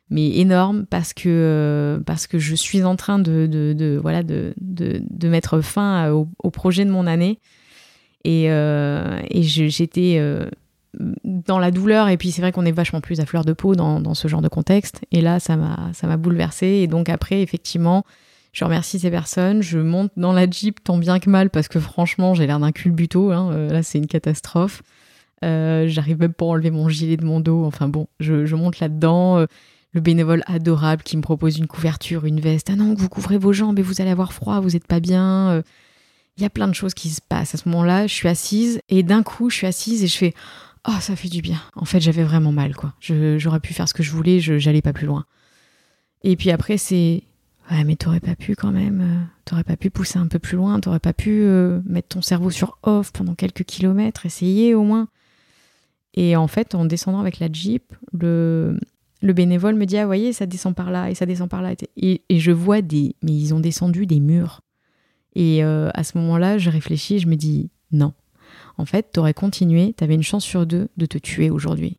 mais 0.09 0.37
énormes, 0.37 0.85
parce 0.89 1.13
que, 1.13 1.27
euh, 1.27 1.99
parce 1.99 2.27
que 2.27 2.39
je 2.39 2.55
suis 2.55 2.83
en 2.83 2.95
train 2.95 3.19
de, 3.19 3.47
de, 3.47 3.99
voilà, 4.01 4.23
de, 4.23 4.53
de, 4.59 5.29
mettre 5.29 5.61
fin 5.61 6.09
au, 6.11 6.49
projet 6.49 6.83
de 6.83 6.91
mon 6.91 7.07
année. 7.07 7.39
Et, 8.25 8.51
euh, 8.51 9.19
j'étais 9.33 10.21
dans 11.23 11.59
la 11.59 11.71
douleur, 11.71 12.09
et 12.09 12.17
puis 12.17 12.31
c'est 12.31 12.41
vrai 12.41 12.51
qu'on 12.51 12.65
est 12.65 12.71
vachement 12.71 13.01
plus 13.01 13.19
à 13.19 13.25
fleur 13.25 13.45
de 13.45 13.53
peau 13.53 13.75
dans, 13.75 14.13
ce 14.13 14.27
genre 14.27 14.41
de 14.41 14.47
contexte. 14.47 15.01
Et 15.11 15.21
là, 15.21 15.39
ça 15.39 15.55
m'a 15.55 16.17
bouleversée. 16.17 16.67
Et 16.67 16.87
donc 16.87 17.09
après, 17.09 17.41
effectivement, 17.41 18.05
je 18.51 18.65
remercie 18.65 18.99
ces 18.99 19.11
personnes. 19.11 19.61
Je 19.61 19.79
monte 19.79 20.11
dans 20.17 20.33
la 20.33 20.49
Jeep 20.49 20.83
tant 20.83 20.97
bien 20.97 21.19
que 21.19 21.29
mal 21.29 21.49
parce 21.49 21.67
que 21.67 21.79
franchement, 21.79 22.33
j'ai 22.33 22.47
l'air 22.47 22.59
d'un 22.59 22.71
culbuto. 22.71 23.31
Hein. 23.31 23.67
là, 23.69 23.83
c'est 23.83 23.99
une 23.99 24.07
catastrophe. 24.07 24.81
Euh, 25.43 25.87
j'arrive 25.87 26.19
même 26.19 26.33
pas 26.33 26.45
à 26.45 26.49
enlever 26.49 26.71
mon 26.71 26.89
gilet 26.89 27.17
de 27.17 27.25
mon 27.25 27.39
dos. 27.39 27.65
Enfin 27.65 27.87
bon, 27.87 28.07
je, 28.19 28.55
monte 28.55 28.79
là-dedans. 28.79 29.37
Euh, 29.37 29.45
le 29.93 30.01
bénévole 30.01 30.43
adorable 30.45 31.01
qui 31.01 31.17
me 31.17 31.21
propose 31.21 31.57
une 31.57 31.67
couverture, 31.67 32.25
une 32.25 32.39
veste. 32.39 32.69
Ah 32.71 32.75
non, 32.75 32.93
vous 32.93 33.09
couvrez 33.09 33.37
vos 33.37 33.53
jambes 33.53 33.79
et 33.79 33.81
vous 33.81 34.01
allez 34.01 34.11
avoir 34.11 34.33
froid, 34.33 34.59
vous 34.59 34.71
n'êtes 34.71 34.85
pas 34.85 34.99
bien. 34.99 35.63
Euh, 36.39 36.41
il 36.41 36.43
y 36.43 36.45
a 36.45 36.49
plein 36.49 36.67
de 36.67 36.73
choses 36.75 36.93
qui 36.93 37.09
se 37.09 37.21
passent. 37.21 37.55
À 37.55 37.57
ce 37.57 37.67
moment-là, 37.69 38.07
je 38.07 38.13
suis 38.13 38.27
assise 38.27 38.79
et 38.89 39.03
d'un 39.03 39.23
coup, 39.23 39.49
je 39.49 39.55
suis 39.57 39.67
assise 39.67 40.03
et 40.03 40.07
je 40.07 40.17
fais 40.17 40.33
Oh, 40.87 40.95
ça 41.01 41.15
fait 41.15 41.27
du 41.27 41.41
bien. 41.41 41.61
En 41.75 41.83
fait, 41.85 41.99
j'avais 41.99 42.23
vraiment 42.23 42.53
mal, 42.53 42.73
quoi. 42.73 42.93
J'aurais 43.01 43.59
pu 43.59 43.73
faire 43.73 43.87
ce 43.89 43.93
que 43.93 44.01
je 44.01 44.11
voulais, 44.11 44.39
j'allais 44.39 44.81
pas 44.81 44.93
plus 44.93 45.07
loin. 45.07 45.25
Et 46.23 46.35
puis 46.35 46.51
après, 46.51 46.77
c'est 46.77 47.23
Ouais, 47.71 47.83
mais 47.83 47.95
t'aurais 47.95 48.19
pas 48.21 48.35
pu 48.35 48.55
quand 48.55 48.71
même. 48.71 49.27
t'aurais 49.45 49.63
pas 49.63 49.77
pu 49.77 49.89
pousser 49.91 50.17
un 50.17 50.25
peu 50.27 50.39
plus 50.39 50.55
loin. 50.55 50.79
T'aurais 50.79 50.99
pas 50.99 51.13
pu 51.13 51.43
mettre 51.85 52.07
ton 52.07 52.21
cerveau 52.21 52.49
sur 52.49 52.77
off 52.83 53.11
pendant 53.11 53.35
quelques 53.35 53.63
kilomètres. 53.63 54.25
Essayer 54.25 54.73
au 54.73 54.83
moins. 54.83 55.07
Et 56.15 56.35
en 56.35 56.47
fait, 56.47 56.73
en 56.73 56.85
descendant 56.85 57.19
avec 57.19 57.39
la 57.39 57.51
Jeep, 57.51 57.93
le, 58.13 58.79
le 59.21 59.33
bénévole 59.33 59.75
me 59.75 59.85
dit 59.85 59.97
Ah, 59.97 60.05
voyez, 60.07 60.33
ça 60.33 60.47
descend 60.47 60.73
par 60.75 60.89
là 60.89 61.11
et 61.11 61.15
ça 61.15 61.27
descend 61.27 61.49
par 61.49 61.61
là. 61.61 61.73
Et 61.97 62.21
je 62.31 62.51
vois 62.51 62.81
des. 62.81 63.15
Mais 63.21 63.33
ils 63.33 63.53
ont 63.53 63.59
descendu 63.59 64.07
des 64.07 64.19
murs. 64.19 64.61
Et 65.39 65.63
euh, 65.63 65.89
à 65.93 66.03
ce 66.03 66.17
moment-là, 66.17 66.57
je 66.57 66.69
réfléchis 66.69 67.19
je 67.19 67.27
me 67.27 67.35
dis 67.35 67.71
Non. 67.93 68.13
En 68.77 68.85
fait, 68.85 69.13
t'aurais 69.13 69.33
continué, 69.33 69.93
t'avais 69.93 70.15
une 70.15 70.23
chance 70.23 70.43
sur 70.43 70.65
deux 70.65 70.89
de 70.97 71.05
te 71.05 71.17
tuer 71.17 71.49
aujourd'hui. 71.49 71.97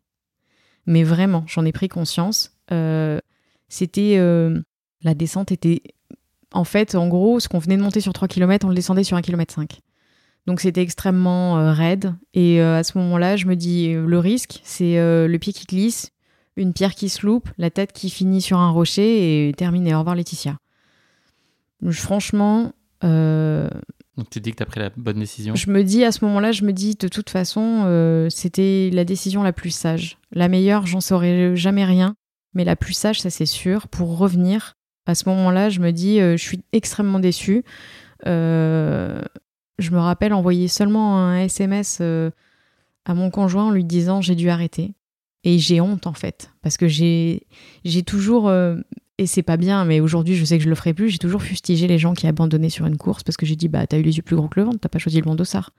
Mais 0.85 1.05
vraiment, 1.05 1.45
j'en 1.47 1.65
ai 1.65 1.73
pris 1.73 1.89
conscience. 1.89 2.53
Euh, 2.71 3.19
c'était. 3.69 4.17
Euh, 4.19 4.61
la 5.01 5.15
descente 5.15 5.53
était. 5.53 5.83
En 6.53 6.65
fait, 6.65 6.95
en 6.95 7.09
gros, 7.09 7.41
ce 7.41 7.49
qu'on 7.49 7.59
venait 7.59 7.79
de 7.79 7.83
monter 7.83 8.03
sur 8.03 8.13
3 8.13 8.29
km, 8.29 8.67
on 8.67 8.69
le 8.69 8.75
descendait 8.75 9.05
sur 9.05 9.17
1 9.17 9.23
km 9.23 9.55
5. 9.55 9.81
Donc 10.47 10.61
c'était 10.61 10.83
extrêmement 10.83 11.73
raide. 11.73 12.15
Et 12.35 12.61
à 12.61 12.83
ce 12.83 12.99
moment-là, 12.99 13.37
je 13.37 13.47
me 13.47 13.55
dis, 13.55 13.93
le 13.93 14.19
risque, 14.19 14.61
c'est 14.65 14.97
le 14.97 15.37
pied 15.39 15.53
qui 15.53 15.65
glisse, 15.65 16.11
une 16.57 16.73
pierre 16.73 16.97
qui 16.97 17.09
se 17.09 17.25
loupe, 17.25 17.49
la 17.57 17.71
tête 17.71 17.93
qui 17.93 18.11
finit 18.11 18.43
sur 18.43 18.59
un 18.59 18.71
rocher 18.71 19.49
et 19.49 19.55
terminé. 19.55 19.95
Au 19.95 20.01
revoir 20.01 20.17
Laetitia. 20.17 20.59
franchement... 21.93 22.73
Donc 23.03 24.29
tu 24.31 24.41
dis 24.41 24.51
que 24.51 24.57
tu 24.57 24.63
as 24.63 24.67
pris 24.67 24.81
la 24.81 24.91
bonne 24.97 25.19
décision 25.19 25.55
Je 25.55 25.71
me 25.71 25.83
dis, 25.83 26.05
à 26.05 26.13
ce 26.13 26.25
moment-là, 26.25 26.53
je 26.53 26.65
me 26.65 26.73
dis, 26.73 26.97
de 26.97 27.09
toute 27.09 27.31
façon, 27.31 28.29
c'était 28.31 28.91
la 28.93 29.05
décision 29.05 29.43
la 29.43 29.53
plus 29.53 29.71
sage. 29.71 30.19
La 30.33 30.49
meilleure, 30.49 30.87
j'en 30.87 31.01
saurais 31.01 31.57
jamais 31.57 31.85
rien. 31.85 32.15
Mais 32.53 32.65
la 32.65 32.77
plus 32.77 32.95
sage, 32.95 33.21
ça 33.21 33.31
c'est 33.31 33.47
sûr, 33.47 33.89
pour 33.89 34.19
revenir. 34.19 34.77
À 35.07 35.15
ce 35.15 35.29
moment-là, 35.29 35.71
je 35.71 35.81
me 35.81 35.93
dis, 35.93 36.19
je 36.19 36.37
suis 36.37 36.61
extrêmement 36.73 37.21
déçue 37.21 37.65
je 39.81 39.91
me 39.91 39.99
rappelle 39.99 40.33
envoyer 40.33 40.69
seulement 40.69 41.19
un 41.19 41.39
SMS 41.41 41.99
euh, 42.01 42.31
à 43.05 43.15
mon 43.15 43.31
conjoint 43.31 43.65
en 43.65 43.71
lui 43.71 43.85
disant 43.85 44.21
j'ai 44.21 44.35
dû 44.35 44.51
arrêter. 44.51 44.93
Et 45.43 45.59
j'ai 45.59 45.81
honte 45.81 46.07
en 46.07 46.13
fait, 46.13 46.53
parce 46.61 46.77
que 46.77 46.87
j'ai 46.87 47.47
toujours 48.07 48.49
euh, 48.49 48.77
et 49.21 49.27
c'est 49.27 49.43
pas 49.43 49.59
bien, 49.59 49.85
mais 49.85 50.01
aujourd'hui, 50.01 50.35
je 50.35 50.47
sais 50.47 50.57
que 50.57 50.65
je 50.65 50.71
le 50.71 50.75
ferai 50.75 50.95
plus. 50.95 51.11
J'ai 51.11 51.19
toujours 51.19 51.43
fustigé 51.43 51.87
les 51.87 51.99
gens 51.99 52.15
qui 52.15 52.27
abandonnaient 52.27 52.71
sur 52.71 52.87
une 52.87 52.97
course 52.97 53.23
parce 53.23 53.37
que 53.37 53.45
j'ai 53.45 53.55
dit, 53.55 53.69
bah, 53.69 53.87
t'as 53.87 53.99
eu 53.99 54.03
les 54.03 54.17
yeux 54.17 54.23
plus 54.23 54.35
gros 54.35 54.49
que 54.49 54.59
le 54.59 54.65
ventre, 54.65 54.79
t'as 54.81 54.89
pas 54.89 54.99
choisi 54.99 55.19
le 55.19 55.25
bon 55.25 55.35
dossard. 55.35 55.73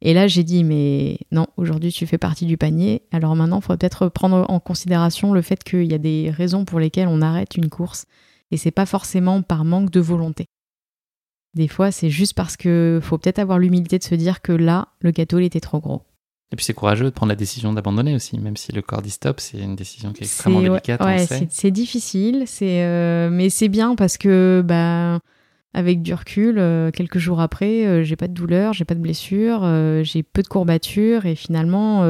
Et 0.00 0.14
là, 0.14 0.26
j'ai 0.26 0.42
dit, 0.42 0.64
mais 0.64 1.18
non, 1.30 1.48
aujourd'hui, 1.58 1.92
tu 1.92 2.06
fais 2.06 2.16
partie 2.16 2.46
du 2.46 2.56
panier. 2.56 3.02
Alors 3.12 3.36
maintenant, 3.36 3.58
il 3.58 3.62
faudrait 3.62 3.76
peut-être 3.76 4.08
prendre 4.08 4.46
en 4.48 4.58
considération 4.58 5.34
le 5.34 5.42
fait 5.42 5.62
qu'il 5.62 5.84
y 5.84 5.92
a 5.92 5.98
des 5.98 6.30
raisons 6.30 6.64
pour 6.64 6.80
lesquelles 6.80 7.08
on 7.08 7.20
arrête 7.20 7.56
une 7.56 7.68
course. 7.68 8.06
Et 8.52 8.56
c'est 8.56 8.70
pas 8.70 8.86
forcément 8.86 9.42
par 9.42 9.66
manque 9.66 9.90
de 9.90 10.00
volonté. 10.00 10.46
Des 11.52 11.68
fois, 11.68 11.90
c'est 11.90 12.08
juste 12.08 12.32
parce 12.32 12.56
que 12.56 13.00
faut 13.02 13.18
peut-être 13.18 13.38
avoir 13.38 13.58
l'humilité 13.58 13.98
de 13.98 14.04
se 14.04 14.14
dire 14.14 14.40
que 14.40 14.52
là, 14.52 14.88
le 15.00 15.10
gâteau, 15.10 15.40
il 15.40 15.44
était 15.44 15.60
trop 15.60 15.80
gros. 15.80 16.04
Et 16.50 16.56
puis 16.56 16.64
c'est 16.64 16.74
courageux 16.74 17.04
de 17.04 17.10
prendre 17.10 17.28
la 17.28 17.36
décision 17.36 17.74
d'abandonner 17.74 18.14
aussi, 18.14 18.38
même 18.38 18.56
si 18.56 18.72
le 18.72 18.80
corps 18.80 19.02
dit 19.02 19.10
stop, 19.10 19.38
c'est 19.38 19.58
une 19.58 19.76
décision 19.76 20.12
qui 20.12 20.22
est 20.22 20.26
extrêmement 20.26 20.62
délicate. 20.62 21.02
Ouais, 21.02 21.26
c'est 21.50 21.70
difficile, 21.70 22.44
c'est 22.46 22.84
euh, 22.84 23.28
mais 23.30 23.50
c'est 23.50 23.68
bien 23.68 23.94
parce 23.96 24.16
que 24.16 24.62
bah 24.64 25.20
avec 25.74 26.00
du 26.00 26.14
recul, 26.14 26.58
euh, 26.58 26.90
quelques 26.90 27.18
jours 27.18 27.42
après, 27.42 27.86
euh, 27.86 28.02
j'ai 28.02 28.16
pas 28.16 28.28
de 28.28 28.32
douleur, 28.32 28.72
j'ai 28.72 28.86
pas 28.86 28.94
de 28.94 29.00
blessure, 29.00 29.60
j'ai 30.04 30.22
peu 30.22 30.42
de 30.42 30.48
courbatures 30.48 31.26
et 31.26 31.34
finalement, 31.34 32.00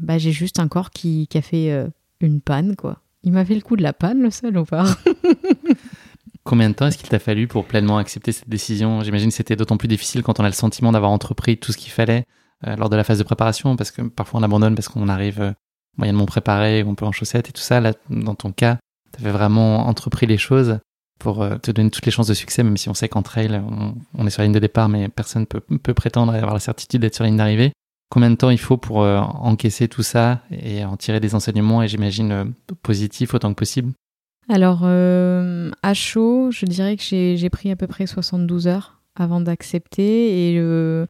bah, 0.00 0.18
j'ai 0.18 0.32
juste 0.32 0.60
un 0.60 0.68
corps 0.68 0.90
qui, 0.90 1.26
qui 1.26 1.38
a 1.38 1.42
fait 1.42 1.86
une 2.20 2.40
panne 2.40 2.76
quoi. 2.76 3.00
Il 3.22 3.32
m'a 3.32 3.44
fait 3.44 3.56
le 3.56 3.60
coup 3.60 3.76
de 3.76 3.82
la 3.82 3.92
panne 3.92 4.22
le 4.22 4.30
salopard. 4.30 4.96
Combien 6.44 6.70
de 6.70 6.74
temps 6.74 6.86
est-ce 6.86 6.96
qu'il 6.96 7.08
t'a 7.08 7.18
fallu 7.18 7.48
pour 7.48 7.66
pleinement 7.66 7.98
accepter 7.98 8.32
cette 8.32 8.48
décision? 8.48 9.02
J'imagine 9.02 9.28
que 9.28 9.34
c'était 9.34 9.56
d'autant 9.56 9.76
plus 9.76 9.88
difficile 9.88 10.22
quand 10.22 10.40
on 10.40 10.44
a 10.44 10.48
le 10.48 10.54
sentiment 10.54 10.92
d'avoir 10.92 11.10
entrepris 11.10 11.58
tout 11.58 11.72
ce 11.72 11.76
qu'il 11.76 11.92
fallait 11.92 12.24
lors 12.66 12.90
de 12.90 12.96
la 12.96 13.04
phase 13.04 13.18
de 13.18 13.24
préparation, 13.24 13.76
parce 13.76 13.90
que 13.90 14.02
parfois 14.02 14.40
on 14.40 14.42
abandonne 14.42 14.74
parce 14.74 14.88
qu'on 14.88 15.08
arrive 15.08 15.40
euh, 15.40 15.52
moyennement 15.96 16.26
préparé, 16.26 16.82
ou 16.82 16.90
un 16.90 16.94
peu 16.94 17.04
en 17.04 17.12
chaussettes 17.12 17.48
et 17.48 17.52
tout 17.52 17.62
ça. 17.62 17.80
Dans 18.10 18.34
ton 18.34 18.52
cas, 18.52 18.78
tu 19.14 19.22
avais 19.22 19.32
vraiment 19.32 19.86
entrepris 19.86 20.26
les 20.26 20.38
choses 20.38 20.78
pour 21.18 21.42
euh, 21.42 21.56
te 21.56 21.70
donner 21.70 21.90
toutes 21.90 22.06
les 22.06 22.12
chances 22.12 22.26
de 22.26 22.34
succès, 22.34 22.62
même 22.62 22.76
si 22.76 22.88
on 22.88 22.94
sait 22.94 23.08
qu'en 23.08 23.22
trail, 23.22 23.62
on, 24.16 24.26
est 24.26 24.30
sur 24.30 24.40
la 24.40 24.46
ligne 24.46 24.54
de 24.54 24.60
départ, 24.60 24.88
mais 24.88 25.08
personne 25.08 25.46
peut, 25.46 25.60
peut 25.60 25.94
prétendre 25.94 26.34
avoir 26.34 26.54
la 26.54 26.60
certitude 26.60 27.02
d'être 27.02 27.14
sur 27.14 27.24
la 27.24 27.28
ligne 27.28 27.38
d'arrivée. 27.38 27.72
Combien 28.10 28.30
de 28.30 28.36
temps 28.36 28.50
il 28.50 28.58
faut 28.58 28.76
pour 28.76 28.96
encaisser 28.98 29.86
tout 29.86 30.02
ça 30.02 30.40
et 30.50 30.84
en 30.84 30.96
tirer 30.96 31.20
des 31.20 31.36
enseignements, 31.36 31.82
et 31.82 31.88
j'imagine 31.88 32.54
positifs 32.82 33.34
autant 33.34 33.50
que 33.50 33.58
possible? 33.58 33.92
Alors, 34.48 34.84
à 34.84 35.94
chaud, 35.94 36.50
je 36.50 36.66
dirais 36.66 36.96
que 36.96 37.02
j'ai 37.04 37.50
pris 37.50 37.70
à 37.70 37.76
peu 37.76 37.86
près 37.86 38.06
72 38.08 38.66
heures 38.66 39.00
avant 39.14 39.40
d'accepter, 39.40 40.50
et 40.50 41.06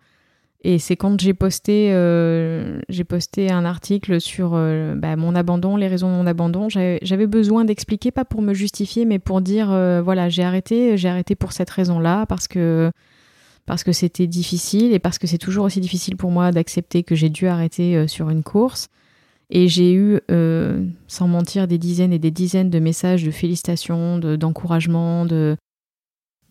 et 0.63 0.79
c'est 0.79 0.97
quand 0.97 1.19
j'ai 1.19 1.33
posté, 1.33 1.91
euh, 1.93 2.81
j'ai 2.91 3.05
posté 3.05 3.51
un 3.51 3.65
article 3.65 4.21
sur 4.21 4.53
euh, 4.55 4.95
bah, 4.95 5.17
mon 5.17 5.35
abandon, 5.35 5.77
les 5.77 5.89
raisons 5.89 6.11
de 6.11 6.17
mon 6.17 6.27
abandon. 6.27 6.69
J'avais 6.69 7.27
besoin 7.27 7.65
d'expliquer, 7.65 8.11
pas 8.11 8.27
pour 8.27 8.43
me 8.43 8.53
justifier, 8.53 9.07
mais 9.07 9.19
pour 9.19 9.41
dire 9.41 9.71
euh, 9.71 10.03
voilà, 10.03 10.29
j'ai 10.29 10.43
arrêté, 10.43 10.99
j'ai 10.99 11.09
arrêté 11.09 11.35
pour 11.35 11.53
cette 11.53 11.71
raison-là, 11.71 12.27
parce 12.27 12.47
que 12.47 12.91
parce 13.65 13.85
que 13.85 13.93
c'était 13.93 14.27
difficile 14.27 14.93
et 14.93 14.99
parce 14.99 15.19
que 15.19 15.27
c'est 15.27 15.39
toujours 15.39 15.65
aussi 15.65 15.81
difficile 15.81 16.17
pour 16.17 16.31
moi 16.31 16.51
d'accepter 16.51 17.05
que 17.05 17.15
j'ai 17.15 17.31
dû 17.31 17.47
arrêter 17.47 18.07
sur 18.09 18.29
une 18.29 18.43
course. 18.43 18.89
Et 19.49 19.69
j'ai 19.69 19.95
eu, 19.95 20.19
sans 21.07 21.29
mentir, 21.29 21.69
des 21.69 21.79
dizaines 21.79 22.13
et 22.13 22.19
des 22.19 22.31
dizaines 22.31 22.71
de 22.71 22.79
messages 22.81 23.23
de 23.25 23.31
félicitations, 23.31 24.19
d'encouragement, 24.19 25.25
de, 25.25 25.57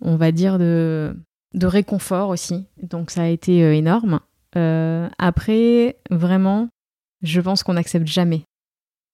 on 0.02 0.16
va 0.16 0.32
dire 0.32 0.60
de 0.60 1.14
de 1.54 1.68
réconfort 1.68 2.30
aussi. 2.30 2.66
Donc 2.82 3.12
ça 3.12 3.24
a 3.24 3.28
été 3.28 3.64
euh, 3.64 3.74
énorme. 3.74 4.20
Euh, 4.56 5.08
après, 5.18 5.98
vraiment, 6.10 6.70
je 7.22 7.42
pense 7.42 7.64
qu'on 7.64 7.74
n'accepte 7.74 8.08
jamais, 8.08 8.44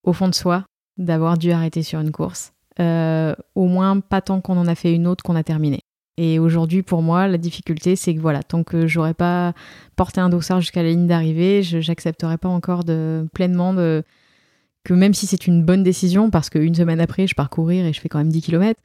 au 0.04 0.12
fond 0.12 0.28
de 0.28 0.34
soi, 0.34 0.64
d'avoir 0.96 1.38
dû 1.38 1.50
arrêter 1.50 1.82
sur 1.82 2.00
une 2.00 2.12
course. 2.12 2.52
Euh, 2.78 3.34
au 3.54 3.66
moins 3.66 4.00
pas 4.00 4.20
tant 4.20 4.40
qu'on 4.40 4.58
en 4.58 4.66
a 4.66 4.74
fait 4.74 4.94
une 4.94 5.06
autre 5.06 5.24
qu'on 5.24 5.36
a 5.36 5.42
terminé. 5.42 5.80
Et 6.18 6.38
aujourd'hui, 6.38 6.82
pour 6.82 7.02
moi, 7.02 7.26
la 7.28 7.38
difficulté, 7.38 7.94
c'est 7.94 8.14
que 8.14 8.20
voilà, 8.20 8.42
tant 8.42 8.64
que 8.64 8.86
j'aurais 8.86 9.14
pas 9.14 9.52
porté 9.96 10.20
un 10.20 10.30
dossard 10.30 10.60
jusqu'à 10.60 10.82
la 10.82 10.88
ligne 10.88 11.06
d'arrivée, 11.06 11.62
je 11.62 11.78
n'accepterai 11.86 12.38
pas 12.38 12.48
encore 12.48 12.84
de, 12.84 13.26
pleinement 13.34 13.74
que 13.74 14.94
même 14.94 15.12
si 15.12 15.26
c'est 15.26 15.46
une 15.46 15.62
bonne 15.62 15.82
décision, 15.82 16.30
parce 16.30 16.48
qu'une 16.48 16.74
semaine 16.74 17.00
après, 17.00 17.26
je 17.26 17.34
pars 17.34 17.50
courir 17.50 17.84
et 17.84 17.92
je 17.92 18.00
fais 18.00 18.08
quand 18.08 18.18
même 18.18 18.30
10 18.30 18.40
km, 18.40 18.80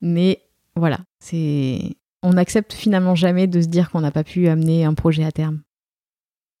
mais 0.00 0.42
voilà, 0.76 1.00
c'est 1.18 1.96
on 2.22 2.34
n'accepte 2.34 2.72
finalement 2.72 3.14
jamais 3.14 3.46
de 3.46 3.60
se 3.60 3.68
dire 3.68 3.90
qu'on 3.90 4.00
n'a 4.00 4.10
pas 4.10 4.24
pu 4.24 4.48
amener 4.48 4.84
un 4.84 4.94
projet 4.94 5.24
à 5.24 5.32
terme. 5.32 5.60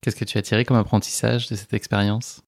Qu'est-ce 0.00 0.16
que 0.16 0.24
tu 0.24 0.38
as 0.38 0.42
tiré 0.42 0.64
comme 0.64 0.76
apprentissage 0.76 1.48
de 1.48 1.56
cette 1.56 1.74
expérience? 1.74 2.42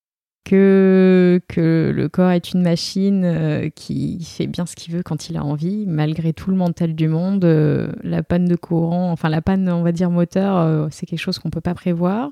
Que, 0.44 1.40
que 1.48 1.92
le 1.94 2.08
corps 2.08 2.30
est 2.30 2.52
une 2.52 2.62
machine 2.62 3.24
euh, 3.24 3.68
qui 3.68 4.24
fait 4.24 4.46
bien 4.46 4.64
ce 4.64 4.74
qu'il 4.74 4.94
veut 4.94 5.02
quand 5.02 5.28
il 5.28 5.36
a 5.36 5.44
envie, 5.44 5.84
malgré 5.86 6.32
tout 6.32 6.50
le 6.50 6.56
mental 6.56 6.94
du 6.94 7.08
monde. 7.08 7.44
Euh, 7.44 7.92
la 8.02 8.22
panne 8.22 8.46
de 8.46 8.56
courant, 8.56 9.11
enfin 9.12 9.28
la 9.28 9.42
panne, 9.42 9.68
on 9.68 9.82
va 9.82 9.92
dire 9.92 10.11
moteur, 10.11 10.56
euh, 10.56 10.88
c'est 10.90 11.06
quelque 11.06 11.18
chose 11.18 11.38
qu'on 11.38 11.48
ne 11.48 11.52
peut 11.52 11.61
pas 11.61 11.74
prévoir. 11.74 12.30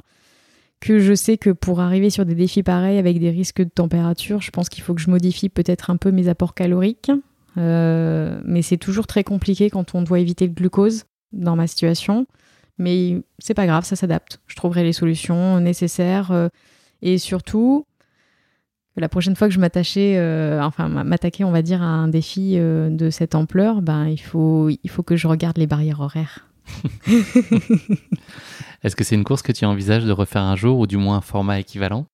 Que 0.80 1.00
je 1.00 1.12
sais 1.12 1.36
que 1.36 1.50
pour 1.50 1.80
arriver 1.80 2.08
sur 2.08 2.24
des 2.24 2.36
défis 2.36 2.62
pareils 2.62 2.98
avec 2.98 3.18
des 3.18 3.30
risques 3.30 3.62
de 3.62 3.68
température, 3.68 4.40
je 4.40 4.52
pense 4.52 4.68
qu'il 4.68 4.82
faut 4.84 4.94
que 4.94 5.00
je 5.00 5.10
modifie 5.10 5.48
peut-être 5.48 5.90
un 5.90 5.96
peu 5.96 6.12
mes 6.12 6.28
apports 6.28 6.54
caloriques. 6.54 7.10
Euh, 7.58 8.40
mais 8.44 8.62
c'est 8.62 8.76
toujours 8.76 9.06
très 9.06 9.24
compliqué 9.24 9.70
quand 9.70 9.94
on 9.94 10.02
doit 10.02 10.20
éviter 10.20 10.46
le 10.46 10.52
glucose 10.52 11.04
dans 11.32 11.56
ma 11.56 11.66
situation. 11.66 12.26
Mais 12.78 13.20
c'est 13.38 13.54
pas 13.54 13.66
grave, 13.66 13.84
ça 13.84 13.96
s'adapte. 13.96 14.40
Je 14.46 14.56
trouverai 14.56 14.84
les 14.84 14.92
solutions 14.92 15.60
nécessaires. 15.60 16.30
Euh, 16.30 16.48
et 17.02 17.18
surtout, 17.18 17.84
la 18.96 19.08
prochaine 19.08 19.34
fois 19.34 19.48
que 19.48 19.54
je 19.54 19.60
m'attachais, 19.60 20.16
euh, 20.16 20.62
enfin 20.62 20.88
m'attaquer, 20.88 21.44
on 21.44 21.50
va 21.50 21.62
dire, 21.62 21.82
à 21.82 21.86
un 21.86 22.08
défi 22.08 22.56
de 22.56 23.10
cette 23.10 23.34
ampleur, 23.34 23.82
ben, 23.82 24.06
il, 24.06 24.20
faut, 24.20 24.68
il 24.70 24.90
faut 24.90 25.02
que 25.02 25.16
je 25.16 25.26
regarde 25.26 25.58
les 25.58 25.66
barrières 25.66 26.00
horaires. 26.00 26.48
Est-ce 28.82 28.94
que 28.94 29.02
c'est 29.02 29.14
une 29.14 29.24
course 29.24 29.42
que 29.42 29.52
tu 29.52 29.64
envisages 29.64 30.04
de 30.04 30.12
refaire 30.12 30.42
un 30.42 30.54
jour 30.54 30.78
ou 30.78 30.86
du 30.86 30.96
moins 30.96 31.16
un 31.16 31.20
format 31.20 31.58
équivalent? 31.58 32.06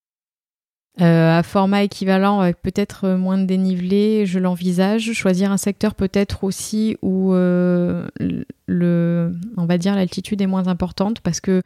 Euh, 1.01 1.39
à 1.39 1.43
format 1.43 1.83
équivalent 1.83 2.39
avec 2.39 2.63
peut-être 2.63 3.05
euh, 3.05 3.17
moins 3.17 3.37
de 3.37 3.47
dénivelé, 3.47 4.27
je 4.27 4.39
l'envisage. 4.39 5.13
Choisir 5.13 5.51
un 5.51 5.57
secteur 5.57 5.97
peut-être 5.97 6.45
aussi 6.45 6.97
où 7.03 7.35
euh, 7.35 8.07
le, 8.69 9.33
on 9.57 9.67
va 9.67 9.77
dire 9.77 9.97
l'altitude 9.97 10.41
est 10.41 10.47
moins 10.47 10.69
importante 10.69 11.21
parce 11.21 11.41
que 11.41 11.63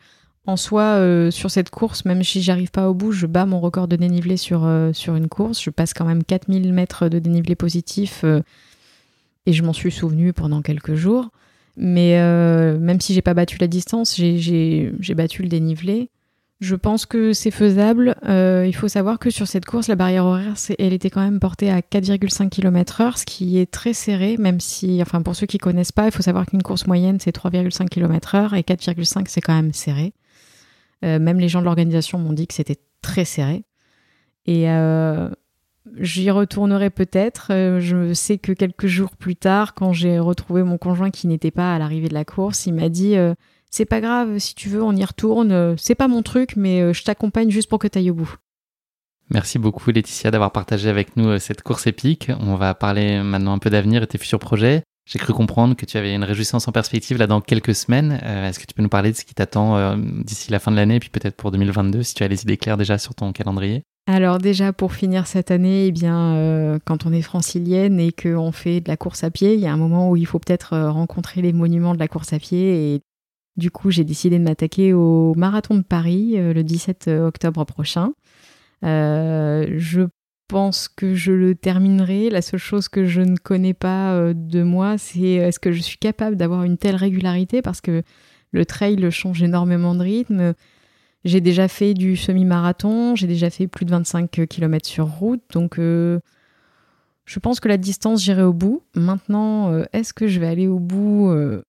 en 0.47 0.57
soi, 0.57 0.99
sur 1.31 1.51
cette 1.51 1.69
course, 1.69 2.07
même 2.07 2.23
si 2.23 2.41
j'arrive 2.41 2.71
pas 2.71 2.89
au 2.89 2.95
bout, 2.95 3.13
je 3.13 3.27
bats 3.27 3.45
mon 3.45 3.61
record 3.61 3.87
de 3.87 3.97
dénivelé 3.97 4.39
sur, 4.39 4.67
sur 4.95 5.15
une 5.15 5.29
course. 5.29 5.63
Je 5.63 5.69
passe 5.69 5.93
quand 5.93 6.07
même 6.07 6.25
4000 6.25 6.73
mètres 6.73 7.11
de 7.11 7.19
dénivelé 7.19 7.55
positif 7.55 8.25
et 9.45 9.53
je 9.53 9.63
m'en 9.63 9.75
suis 9.75 9.93
souvenu 9.93 10.33
pendant 10.33 10.63
quelques 10.63 10.95
jours. 10.95 11.29
Mais 11.77 12.17
même 12.79 12.99
si 12.99 13.13
j'ai 13.13 13.21
pas 13.21 13.35
battu 13.35 13.59
la 13.59 13.67
distance, 13.67 14.17
j'ai 14.17 15.15
battu 15.15 15.43
le 15.43 15.51
dénivelé. 15.51 16.09
Je 16.61 16.75
pense 16.75 17.07
que 17.07 17.33
c'est 17.33 17.53
faisable. 17.53 18.17
Euh, 18.29 18.65
il 18.67 18.75
faut 18.75 18.89
savoir 18.89 19.21
que 19.21 19.31
sur 19.31 19.47
cette 19.47 19.65
course, 19.65 19.87
la 19.87 19.95
barrière 19.95 20.25
horaire, 20.25 20.55
elle 20.81 20.93
était 20.93 21.09
quand 21.09 21.21
même 21.21 21.39
portée 21.39 21.71
à 21.71 21.83
4,5 21.83 22.49
km/h, 22.49 23.19
ce 23.19 23.25
qui 23.25 23.59
est 23.59 23.71
très 23.71 23.93
serré, 23.93 24.37
même 24.39 24.59
si, 24.59 25.01
enfin, 25.01 25.23
pour 25.23 25.37
ceux 25.37 25.47
qui 25.47 25.59
connaissent 25.59 25.93
pas, 25.93 26.07
il 26.07 26.11
faut 26.11 26.23
savoir 26.23 26.47
qu'une 26.47 26.63
course 26.63 26.89
moyenne, 26.89 27.21
c'est 27.21 27.31
3,5 27.31 27.89
km/h 27.89 28.57
et 28.57 28.63
4,5, 28.63 29.27
c'est 29.29 29.41
quand 29.41 29.55
même 29.55 29.73
serré. 29.73 30.15
Euh, 31.05 31.21
même 31.21 31.39
les 31.39 31.49
gens 31.49 31.61
de 31.61 31.65
l'organisation 31.65 32.19
m'ont 32.19 32.33
dit 32.33 32.49
que 32.49 32.55
c'était 32.55 32.81
très 33.03 33.25
serré. 33.25 33.65
Et 34.47 34.69
euh, 34.69 35.29
j'y 35.97 36.29
retournerai 36.29 36.91
peut-être. 36.91 37.53
je 37.79 38.13
sais 38.15 38.39
que 38.39 38.51
quelques 38.51 38.89
jours 38.89 39.17
plus 39.17 39.37
tard, 39.37 39.75
quand 39.75 39.93
j'ai 39.93 40.19
retrouvé 40.19 40.65
mon 40.65 40.77
conjoint 40.77 41.11
qui 41.11 41.29
n'était 41.29 41.53
pas 41.53 41.73
à 41.73 41.79
l'arrivée 41.79 42.09
de 42.09 42.15
la 42.15 42.25
course, 42.25 42.67
il 42.67 42.75
m'a 42.75 42.89
dit 42.89 43.15
c'est 43.71 43.85
pas 43.85 44.01
grave, 44.01 44.39
si 44.39 44.55
tu 44.55 44.69
veux, 44.69 44.83
on 44.83 44.95
y 44.95 45.05
retourne. 45.05 45.53
Euh, 45.53 45.75
c'est 45.77 45.95
pas 45.95 46.09
mon 46.09 46.23
truc, 46.23 46.57
mais 46.57 46.81
euh, 46.81 46.93
je 46.93 47.03
t'accompagne 47.05 47.51
juste 47.51 47.69
pour 47.69 47.79
que 47.79 47.89
tu 47.89 47.99
ailles 47.99 48.11
au 48.11 48.15
bout. 48.15 48.37
Merci 49.31 49.59
beaucoup 49.59 49.91
Laetitia 49.91 50.31
d'avoir 50.31 50.53
partagé 50.53 50.89
avec 50.89 51.17
nous 51.17 51.29
euh, 51.29 51.39
cette 51.39 51.63
course 51.63 51.87
épique. 51.87 52.31
On 52.41 52.55
va 52.55 52.75
parler 52.75 53.23
maintenant 53.23 53.53
un 53.53 53.59
peu 53.59 53.69
d'avenir 53.69 54.03
et 54.03 54.07
tes 54.07 54.17
futurs 54.17 54.39
projets. 54.39 54.83
J'ai 55.07 55.19
cru 55.19 55.33
comprendre 55.33 55.75
que 55.75 55.87
tu 55.87 55.97
avais 55.97 56.15
une 56.15 56.25
réjouissance 56.25 56.67
en 56.69 56.73
perspective 56.73 57.19
là 57.19 57.27
dans 57.27 57.41
quelques 57.41 57.75
semaines. 57.75 58.21
Est-ce 58.23 58.59
que 58.59 58.67
tu 58.67 58.75
peux 58.75 58.83
nous 58.83 58.91
parler 58.91 59.11
de 59.11 59.17
ce 59.17 59.25
qui 59.25 59.35
t'attend 59.35 59.97
d'ici 59.97 60.51
la 60.51 60.59
fin 60.59 60.71
de 60.71 60.77
l'année 60.77 60.97
et 60.97 61.01
puis 61.01 61.09
peut-être 61.09 61.35
pour 61.35 61.51
2022 61.51 62.03
si 62.03 62.15
tu 62.15 62.25
as 62.25 62.29
les 62.29 62.43
idées 62.43 62.59
claires 62.59 62.77
déjà 62.77 62.99
sur 62.99 63.15
ton 63.15 63.33
calendrier? 63.33 63.85
Alors 64.07 64.37
déjà 64.37 64.75
pour 64.75 64.93
finir 64.93 65.27
cette 65.27 65.51
année, 65.51 65.87
eh 65.87 65.93
bien 65.93 66.79
quand 66.85 67.07
on 67.07 67.15
est 67.15 67.23
francilienne 67.23 67.99
et 67.99 68.13
qu'on 68.13 68.53
fait 68.53 68.83
de 68.83 68.91
la 68.91 68.99
course 68.99 69.25
à 69.25 69.31
pied, 69.31 69.55
il 69.55 69.61
y 69.61 69.67
a 69.67 69.73
un 69.73 69.79
moment 69.79 70.11
où 70.11 70.17
il 70.17 70.27
faut 70.27 70.41
peut-être 70.41 70.77
rencontrer 70.77 71.41
les 71.41 71.55
monuments 71.55 71.95
de 71.95 71.99
la 71.99 72.09
course 72.09 72.35
à 72.35 72.39
pied 72.39 72.93
et 72.93 73.01
du 73.59 73.71
coup, 73.73 73.91
j'ai 73.91 74.05
décidé 74.05 74.39
de 74.39 74.45
m'attaquer 74.45 74.93
au 74.93 75.35
marathon 75.35 75.75
de 75.75 75.83
Paris 75.83 76.35
euh, 76.37 76.55
le 76.55 76.63
17 76.63 77.09
octobre 77.09 77.65
prochain. 77.65 78.13
Euh, 78.85 79.67
je 79.77 80.03
pense 80.47 80.87
que 80.89 81.15
je 81.15 81.33
le 81.33 81.57
terminerai. 81.57 82.31
La 82.31 82.41
seule 82.41 82.61
chose 82.61 82.89
que 82.89 83.05
je 83.05 83.21
ne 83.21 83.37
connais 83.37 83.75
pas 83.75 84.15
euh, 84.15 84.33
de 84.33 84.63
moi, 84.63 84.97
c'est 84.97 85.33
est-ce 85.33 85.59
que 85.59 85.73
je 85.73 85.83
suis 85.83 85.99
capable 85.99 86.37
d'avoir 86.37 86.63
une 86.63 86.79
telle 86.79 86.95
régularité? 86.95 87.61
Parce 87.61 87.81
que 87.81 88.03
le 88.53 88.65
trail 88.65 89.11
change 89.11 89.43
énormément 89.43 89.95
de 89.95 90.03
rythme. 90.03 90.55
J'ai 91.25 91.41
déjà 91.41 91.67
fait 91.67 91.95
du 91.95 92.17
semi-marathon, 92.17 93.17
j'ai 93.17 93.27
déjà 93.27 93.51
fait 93.51 93.67
plus 93.67 93.85
de 93.85 93.91
25 93.91 94.47
km 94.49 94.87
sur 94.87 95.07
route, 95.07 95.43
donc 95.53 95.75
Je 97.29 97.41
pense 97.41 97.61
que 97.61 97.69
la 97.69 97.77
distance, 97.77 98.23
j'irai 98.23 98.43
au 98.43 98.55
bout. 98.55 98.85
Maintenant, 98.95 99.71
euh, 99.71 99.85
est-ce 99.93 100.15
que 100.15 100.29
je 100.29 100.41
vais 100.41 100.47
aller 100.47 100.67
au 100.67 100.79
bout, 100.79 101.29
euh, 101.29 101.63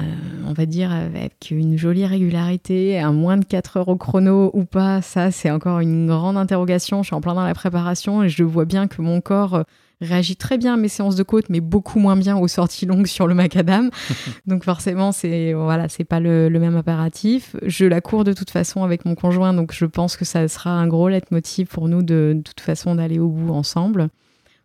euh, 0.00 0.04
on 0.46 0.52
va 0.52 0.66
dire, 0.66 0.92
avec 0.92 1.48
une 1.50 1.78
jolie 1.78 2.06
régularité, 2.06 2.98
à 2.98 3.12
moins 3.12 3.36
de 3.36 3.44
4 3.44 3.78
heures 3.78 3.88
au 3.88 3.96
chrono 3.96 4.50
ou 4.54 4.64
pas 4.64 5.02
Ça, 5.02 5.30
c'est 5.30 5.50
encore 5.50 5.80
une 5.80 6.06
grande 6.06 6.36
interrogation. 6.36 7.02
Je 7.02 7.08
suis 7.08 7.16
en 7.16 7.20
plein 7.20 7.34
dans 7.34 7.44
la 7.44 7.54
préparation 7.54 8.22
et 8.22 8.28
je 8.28 8.44
vois 8.44 8.64
bien 8.64 8.88
que 8.88 9.00
mon 9.00 9.20
corps 9.20 9.64
réagit 10.02 10.36
très 10.36 10.58
bien 10.58 10.74
à 10.74 10.76
mes 10.76 10.88
séances 10.88 11.16
de 11.16 11.22
côte, 11.22 11.46
mais 11.48 11.60
beaucoup 11.60 11.98
moins 11.98 12.16
bien 12.16 12.36
aux 12.36 12.48
sorties 12.48 12.84
longues 12.84 13.06
sur 13.06 13.26
le 13.26 13.34
macadam. 13.34 13.90
donc 14.46 14.64
forcément, 14.64 15.12
c'est 15.12 15.54
voilà, 15.54 15.88
c'est 15.88 16.04
pas 16.04 16.20
le, 16.20 16.50
le, 16.50 16.58
même 16.60 16.76
impératif. 16.76 17.56
Je 17.64 17.86
la 17.86 18.02
cours 18.02 18.24
de 18.24 18.34
toute 18.34 18.50
façon 18.50 18.84
avec 18.84 19.06
mon 19.06 19.14
conjoint, 19.14 19.54
donc 19.54 19.72
je 19.72 19.86
pense 19.86 20.18
que 20.18 20.26
ça 20.26 20.46
sera 20.48 20.70
un 20.70 20.86
gros 20.86 21.08
leitmotiv 21.08 21.68
pour 21.68 21.88
nous 21.88 22.02
de, 22.02 22.34
de 22.36 22.42
toute 22.42 22.60
façon 22.60 22.96
d'aller 22.96 23.18
au 23.18 23.28
bout 23.28 23.54
ensemble 23.54 24.10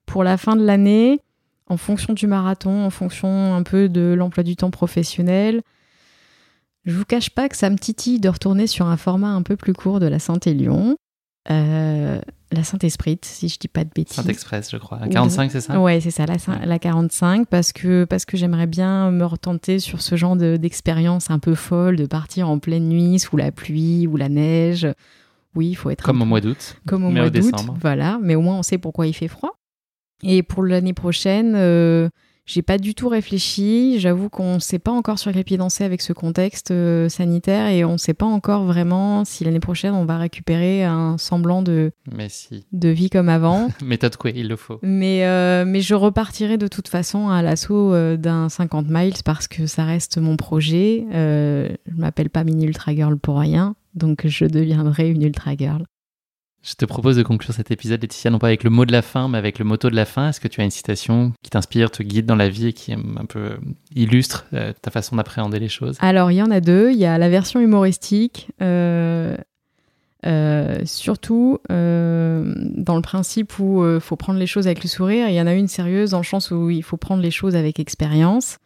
pour 0.05 0.23
la 0.25 0.35
fin 0.37 0.57
de 0.57 0.65
l'année, 0.65 1.21
en 1.71 1.77
fonction 1.77 2.13
du 2.13 2.27
marathon, 2.27 2.83
en 2.83 2.89
fonction 2.89 3.55
un 3.55 3.63
peu 3.63 3.87
de 3.87 4.13
l'emploi 4.17 4.43
du 4.43 4.57
temps 4.57 4.71
professionnel. 4.71 5.61
Je 6.83 6.93
vous 6.93 7.05
cache 7.05 7.29
pas 7.29 7.47
que 7.47 7.55
ça 7.55 7.69
me 7.69 7.77
titille 7.77 8.19
de 8.19 8.27
retourner 8.27 8.67
sur 8.67 8.87
un 8.87 8.97
format 8.97 9.29
un 9.29 9.41
peu 9.41 9.55
plus 9.55 9.71
court 9.73 10.01
de 10.01 10.05
la 10.07 10.19
Saint-Élion. 10.19 10.97
Euh, 11.49 12.19
la 12.51 12.63
Saint-Esprit, 12.65 13.19
si 13.21 13.47
je 13.47 13.57
dis 13.57 13.69
pas 13.69 13.85
de 13.85 13.89
bêtises. 13.95 14.17
Saint-Express, 14.17 14.69
je 14.69 14.77
crois. 14.77 14.99
La 14.99 15.07
45, 15.07 15.49
c'est 15.49 15.61
ça? 15.61 15.79
Ouais, 15.79 16.01
c'est 16.01 16.11
ça, 16.11 16.25
la, 16.25 16.35
la 16.65 16.79
45, 16.79 17.47
parce 17.47 17.71
que, 17.71 18.03
parce 18.03 18.25
que 18.25 18.35
j'aimerais 18.35 18.67
bien 18.67 19.09
me 19.09 19.23
retenter 19.23 19.79
sur 19.79 20.01
ce 20.01 20.17
genre 20.17 20.35
d'expérience 20.35 21.31
un 21.31 21.39
peu 21.39 21.55
folle, 21.55 21.95
de 21.95 22.05
partir 22.05 22.49
en 22.49 22.59
pleine 22.59 22.89
nuit, 22.89 23.17
sous 23.17 23.37
la 23.37 23.53
pluie 23.53 24.07
ou 24.07 24.17
la 24.17 24.27
neige. 24.27 24.87
Oui, 25.55 25.69
il 25.69 25.75
faut 25.75 25.89
être. 25.89 26.03
Comme 26.03 26.21
au 26.21 26.25
mois 26.25 26.41
d'août. 26.41 26.75
Comme 26.85 27.05
au 27.05 27.11
mois 27.11 27.29
d'août. 27.29 27.53
Voilà, 27.79 28.19
mais 28.21 28.35
au 28.35 28.41
moins 28.41 28.57
on 28.57 28.63
sait 28.63 28.77
pourquoi 28.77 29.07
il 29.07 29.13
fait 29.13 29.29
froid. 29.29 29.60
Et 30.23 30.43
pour 30.43 30.63
l'année 30.63 30.93
prochaine, 30.93 31.53
euh, 31.55 32.09
j'ai 32.45 32.61
pas 32.61 32.77
du 32.77 32.95
tout 32.95 33.07
réfléchi. 33.07 33.99
J'avoue 33.99 34.29
qu'on 34.29 34.55
ne 34.55 34.59
sait 34.59 34.79
pas 34.79 34.91
encore 34.91 35.19
sur 35.19 35.31
quel 35.31 35.43
pied 35.43 35.57
danser 35.57 35.83
avec 35.83 36.01
ce 36.01 36.13
contexte 36.13 36.71
euh, 36.71 37.09
sanitaire 37.09 37.67
et 37.67 37.85
on 37.85 37.93
ne 37.93 37.97
sait 37.97 38.13
pas 38.13 38.25
encore 38.25 38.65
vraiment 38.65 39.25
si 39.25 39.43
l'année 39.43 39.59
prochaine 39.59 39.93
on 39.93 40.05
va 40.05 40.17
récupérer 40.17 40.83
un 40.83 41.17
semblant 41.17 41.61
de, 41.61 41.91
mais 42.11 42.27
si. 42.29 42.65
de 42.71 42.89
vie 42.89 43.09
comme 43.09 43.29
avant. 43.29 43.69
Méthode 43.83 44.17
quoi, 44.17 44.31
il 44.31 44.47
le 44.47 44.55
faut. 44.55 44.79
Mais, 44.81 45.25
euh, 45.25 45.65
mais 45.65 45.81
je 45.81 45.95
repartirai 45.95 46.57
de 46.57 46.67
toute 46.67 46.87
façon 46.87 47.29
à 47.29 47.41
l'assaut 47.41 47.95
d'un 48.17 48.49
50 48.49 48.87
miles 48.89 49.13
parce 49.23 49.47
que 49.47 49.65
ça 49.65 49.85
reste 49.85 50.17
mon 50.17 50.37
projet. 50.37 51.05
je 51.11 51.95
m'appelle 51.95 52.29
pas 52.29 52.43
Mini 52.43 52.65
Ultra 52.65 52.93
Girl 52.93 53.17
pour 53.17 53.39
rien, 53.39 53.75
donc 53.95 54.27
je 54.27 54.45
deviendrai 54.45 55.09
une 55.09 55.23
Ultra 55.23 55.55
Girl. 55.55 55.85
Je 56.63 56.75
te 56.75 56.85
propose 56.85 57.17
de 57.17 57.23
conclure 57.23 57.55
cet 57.55 57.71
épisode, 57.71 58.01
Laetitia, 58.01 58.29
non 58.29 58.37
pas 58.37 58.47
avec 58.47 58.63
le 58.63 58.69
mot 58.69 58.85
de 58.85 58.91
la 58.91 59.01
fin, 59.01 59.27
mais 59.27 59.39
avec 59.39 59.57
le 59.57 59.65
motto 59.65 59.89
de 59.89 59.95
la 59.95 60.05
fin. 60.05 60.29
Est-ce 60.29 60.39
que 60.39 60.47
tu 60.47 60.61
as 60.61 60.63
une 60.63 60.69
citation 60.69 61.33
qui 61.41 61.49
t'inspire, 61.49 61.89
te 61.89 62.03
guide 62.03 62.27
dans 62.27 62.35
la 62.35 62.49
vie 62.49 62.67
et 62.67 62.73
qui 62.73 62.93
un 62.93 63.25
peu 63.27 63.39
euh, 63.39 63.57
illustre 63.95 64.45
euh, 64.53 64.71
ta 64.79 64.91
façon 64.91 65.15
d'appréhender 65.15 65.57
les 65.57 65.69
choses? 65.69 65.97
Alors, 66.01 66.29
il 66.29 66.35
y 66.35 66.41
en 66.43 66.51
a 66.51 66.59
deux. 66.59 66.91
Il 66.91 66.97
y 66.97 67.05
a 67.05 67.17
la 67.17 67.29
version 67.29 67.59
humoristique, 67.59 68.51
euh, 68.61 69.35
surtout 70.85 71.57
dans 71.67 72.95
le 72.95 73.01
principe 73.01 73.57
où 73.57 73.83
il 73.95 73.99
faut 73.99 74.15
prendre 74.15 74.37
les 74.37 74.45
choses 74.45 74.67
avec 74.67 74.83
le 74.83 74.87
sourire. 74.87 75.29
Il 75.29 75.33
y 75.33 75.41
en 75.41 75.47
a 75.47 75.53
une 75.53 75.67
sérieuse 75.67 76.11
dans 76.11 76.19
le 76.19 76.23
sens 76.23 76.51
où 76.51 76.69
il 76.69 76.83
faut 76.83 76.97
prendre 76.97 77.23
les 77.23 77.31
choses 77.31 77.55
avec 77.55 77.79
expérience. 77.79 78.59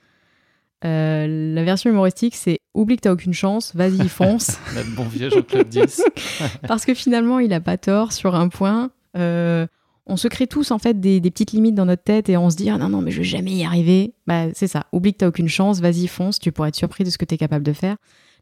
Euh, 0.85 1.53
la 1.53 1.63
version 1.63 1.89
humoristique, 1.89 2.35
c'est 2.35 2.59
oublie 2.73 2.97
que 2.97 3.01
t'as 3.01 3.11
aucune 3.11 3.33
chance, 3.33 3.75
vas-y, 3.75 4.07
fonce. 4.09 4.59
Bon 4.95 5.03
vieux 5.05 5.29
Jean-Claude 5.29 5.67
10. 5.67 6.03
Parce 6.67 6.85
que 6.85 6.93
finalement, 6.93 7.39
il 7.39 7.53
a 7.53 7.59
pas 7.59 7.77
tort 7.77 8.13
sur 8.13 8.35
un 8.35 8.49
point. 8.49 8.91
Euh, 9.17 9.65
on 10.05 10.17
se 10.17 10.27
crée 10.27 10.45
tous 10.45 10.69
en 10.69 10.77
fait 10.77 10.99
des, 10.99 11.19
petites 11.21 11.51
limites 11.51 11.73
dans 11.73 11.85
notre 11.85 12.03
tête 12.03 12.29
et 12.29 12.37
on 12.37 12.51
se 12.51 12.55
dit 12.55 12.69
ah 12.69 12.77
non 12.77 12.89
non 12.89 13.01
mais 13.01 13.09
je 13.09 13.17
vais 13.19 13.23
jamais 13.23 13.51
y 13.51 13.63
arriver. 13.63 14.13
Bah 14.27 14.45
c'est 14.53 14.67
ça. 14.67 14.85
Oublie 14.91 15.13
que 15.13 15.19
t'as 15.19 15.27
aucune 15.27 15.47
chance, 15.47 15.79
vas-y 15.79 16.07
fonce. 16.07 16.37
Tu 16.37 16.51
pourrais 16.51 16.69
être 16.69 16.75
surpris 16.75 17.03
de 17.03 17.09
ce 17.09 17.17
que 17.17 17.25
tu 17.25 17.33
es 17.33 17.37
capable 17.37 17.65
de 17.65 17.73
faire. 17.73 17.97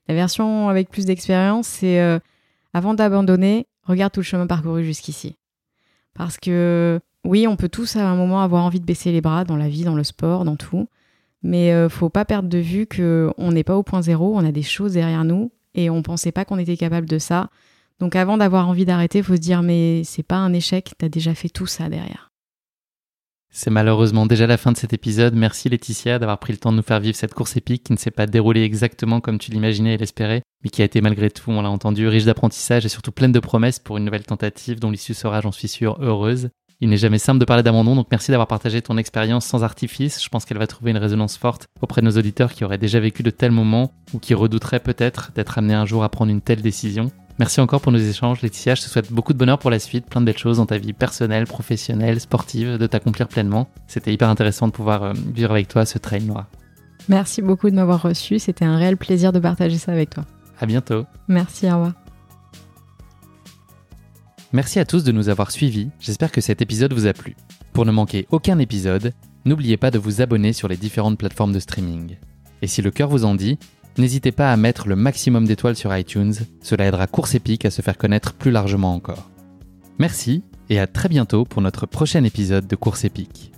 La 0.09 0.15
version 0.15 0.67
avec 0.67 0.89
plus 0.89 1.05
d'expérience, 1.05 1.67
c'est 1.67 2.01
euh, 2.01 2.19
avant 2.73 2.93
d'abandonner, 2.93 3.67
regarde 3.85 4.11
tout 4.11 4.19
le 4.19 4.25
chemin 4.25 4.47
parcouru 4.47 4.83
jusqu'ici. 4.83 5.37
Parce 6.13 6.37
que 6.37 6.99
oui, 7.23 7.47
on 7.47 7.55
peut 7.55 7.69
tous 7.69 7.95
à 7.95 8.05
un 8.05 8.15
moment 8.15 8.41
avoir 8.41 8.65
envie 8.65 8.81
de 8.81 8.85
baisser 8.85 9.13
les 9.13 9.21
bras 9.21 9.45
dans 9.45 9.55
la 9.55 9.69
vie, 9.69 9.85
dans 9.85 9.95
le 9.95 10.03
sport, 10.03 10.43
dans 10.43 10.57
tout. 10.57 10.87
Mais 11.43 11.71
ne 11.71 11.85
euh, 11.85 11.89
faut 11.89 12.09
pas 12.09 12.25
perdre 12.25 12.49
de 12.49 12.57
vue 12.57 12.87
qu'on 12.87 13.51
n'est 13.51 13.63
pas 13.63 13.75
au 13.75 13.83
point 13.83 14.01
zéro, 14.01 14.35
on 14.35 14.45
a 14.45 14.51
des 14.51 14.63
choses 14.63 14.93
derrière 14.93 15.25
nous 15.25 15.51
et 15.75 15.89
on 15.89 16.01
pensait 16.01 16.31
pas 16.31 16.45
qu'on 16.45 16.57
était 16.57 16.77
capable 16.77 17.07
de 17.07 17.19
ça. 17.19 17.49
Donc 17.99 18.15
avant 18.15 18.37
d'avoir 18.37 18.67
envie 18.67 18.85
d'arrêter, 18.85 19.21
faut 19.21 19.35
se 19.35 19.41
dire 19.41 19.61
mais 19.61 20.03
c'est 20.03 20.23
pas 20.23 20.37
un 20.37 20.53
échec, 20.53 20.93
tu 20.97 21.05
as 21.05 21.09
déjà 21.09 21.35
fait 21.35 21.49
tout 21.49 21.67
ça 21.67 21.89
derrière. 21.89 22.29
C'est 23.55 23.69
malheureusement 23.69 24.25
déjà 24.25 24.47
la 24.47 24.57
fin 24.57 24.71
de 24.71 24.77
cet 24.77 24.93
épisode. 24.93 25.35
Merci 25.35 25.69
Laetitia 25.69 26.17
d'avoir 26.17 26.39
pris 26.39 26.53
le 26.53 26.57
temps 26.57 26.71
de 26.71 26.77
nous 26.77 26.83
faire 26.83 26.99
vivre 26.99 27.15
cette 27.15 27.35
course 27.35 27.55
épique 27.55 27.83
qui 27.83 27.93
ne 27.93 27.99
s'est 27.99 28.09
pas 28.09 28.25
déroulée 28.25 28.63
exactement 28.63 29.21
comme 29.21 29.37
tu 29.37 29.51
l'imaginais 29.51 29.93
et 29.93 29.97
l'espérais, 29.97 30.41
mais 30.63 30.71
qui 30.71 30.81
a 30.81 30.85
été 30.85 31.01
malgré 31.01 31.29
tout, 31.29 31.51
on 31.51 31.61
l'a 31.61 31.69
entendu, 31.69 32.07
riche 32.07 32.25
d'apprentissage 32.25 32.83
et 32.83 32.89
surtout 32.89 33.11
pleine 33.11 33.31
de 33.31 33.39
promesses 33.39 33.77
pour 33.77 33.97
une 33.97 34.05
nouvelle 34.05 34.25
tentative 34.25 34.79
dont 34.79 34.89
l'issue 34.89 35.13
sera, 35.13 35.39
j'en 35.41 35.51
suis 35.51 35.67
sûr, 35.67 35.97
heureuse. 36.01 36.49
Il 36.83 36.89
n'est 36.89 36.97
jamais 36.97 37.17
simple 37.17 37.39
de 37.39 37.45
parler 37.45 37.63
d'abandon, 37.63 37.95
donc 37.95 38.07
merci 38.11 38.29
d'avoir 38.31 38.47
partagé 38.47 38.81
ton 38.81 38.97
expérience 38.97 39.45
sans 39.45 39.63
artifice. 39.63 40.21
Je 40.21 40.27
pense 40.27 40.43
qu'elle 40.43 40.57
va 40.57 40.67
trouver 40.67 40.91
une 40.91 40.97
résonance 40.97 41.37
forte 41.37 41.69
auprès 41.79 42.01
de 42.01 42.07
nos 42.07 42.17
auditeurs 42.17 42.51
qui 42.51 42.65
auraient 42.65 42.77
déjà 42.77 42.99
vécu 42.99 43.23
de 43.23 43.29
tels 43.29 43.53
moments 43.53 43.93
ou 44.13 44.19
qui 44.19 44.33
redouteraient 44.33 44.81
peut-être 44.81 45.31
d'être 45.33 45.57
amenés 45.57 45.75
un 45.75 45.85
jour 45.85 46.03
à 46.03 46.09
prendre 46.09 46.29
une 46.29 46.41
telle 46.41 46.61
décision. 46.61 47.09
Merci 47.39 47.61
encore 47.61 47.79
pour 47.79 47.93
nos 47.93 47.99
échanges, 47.99 48.41
Laetitia. 48.41 48.75
Je 48.75 48.81
te 48.81 48.87
souhaite 48.87 49.13
beaucoup 49.13 49.31
de 49.31 49.37
bonheur 49.37 49.59
pour 49.59 49.71
la 49.71 49.79
suite, 49.79 50.07
plein 50.07 50.19
de 50.19 50.25
belles 50.25 50.37
choses 50.37 50.57
dans 50.57 50.65
ta 50.65 50.77
vie 50.77 50.91
personnelle, 50.91 51.45
professionnelle, 51.47 52.19
sportive, 52.19 52.77
de 52.77 52.85
t'accomplir 52.85 53.29
pleinement. 53.29 53.69
C'était 53.87 54.11
hyper 54.11 54.27
intéressant 54.27 54.67
de 54.67 54.73
pouvoir 54.73 55.03
euh, 55.03 55.13
vivre 55.33 55.51
avec 55.51 55.69
toi 55.69 55.85
ce 55.85 55.99
trail 55.99 56.25
noir. 56.25 56.47
Merci 57.07 57.41
beaucoup 57.41 57.69
de 57.69 57.75
m'avoir 57.75 58.01
reçu. 58.01 58.39
C'était 58.39 58.65
un 58.65 58.75
réel 58.75 58.97
plaisir 58.97 59.31
de 59.31 59.39
partager 59.39 59.77
ça 59.77 59.93
avec 59.93 60.09
toi. 60.09 60.25
À 60.59 60.65
bientôt. 60.65 61.05
Merci, 61.29 61.65
au 61.67 61.75
revoir. 61.75 61.93
Merci 64.53 64.79
à 64.79 64.85
tous 64.85 65.03
de 65.03 65.11
nous 65.11 65.29
avoir 65.29 65.49
suivis, 65.49 65.89
j'espère 65.99 66.31
que 66.31 66.39
cet 66.39 66.61
épisode 66.61 66.93
vous 66.93 67.07
a 67.07 67.13
plu. 67.13 67.35
Pour 67.73 67.87
ne 67.87 67.91
manquer 67.91 68.27
aucun 68.29 68.59
épisode, 68.59 69.11
n'oubliez 69.45 69.77
pas 69.77 69.89
de 69.89 69.97
vous 69.97 70.21
abonner 70.21 70.53
sur 70.53 70.67
les 70.67 70.77
différentes 70.77 71.17
plateformes 71.17 71.53
de 71.53 71.59
streaming. 71.59 72.17
Et 72.61 72.67
si 72.67 72.83
le 72.83 72.91
cœur 72.91 73.09
vous 73.09 73.25
en 73.25 73.33
dit, 73.33 73.57
n'hésitez 73.97 74.31
pas 74.31 74.51
à 74.51 74.55
mettre 74.55 74.87
le 74.87 74.95
maximum 74.95 75.45
d'étoiles 75.47 75.75
sur 75.75 75.97
iTunes, 75.97 76.35
cela 76.61 76.85
aidera 76.85 77.07
Course 77.07 77.33
Épique 77.33 77.65
à 77.65 77.71
se 77.71 77.81
faire 77.81 77.97
connaître 77.97 78.35
plus 78.35 78.51
largement 78.51 78.93
encore. 78.93 79.27
Merci 79.97 80.43
et 80.69 80.79
à 80.79 80.85
très 80.85 81.09
bientôt 81.09 81.45
pour 81.45 81.63
notre 81.63 81.87
prochain 81.87 82.23
épisode 82.23 82.67
de 82.67 82.75
Course 82.75 83.05
Épique. 83.05 83.52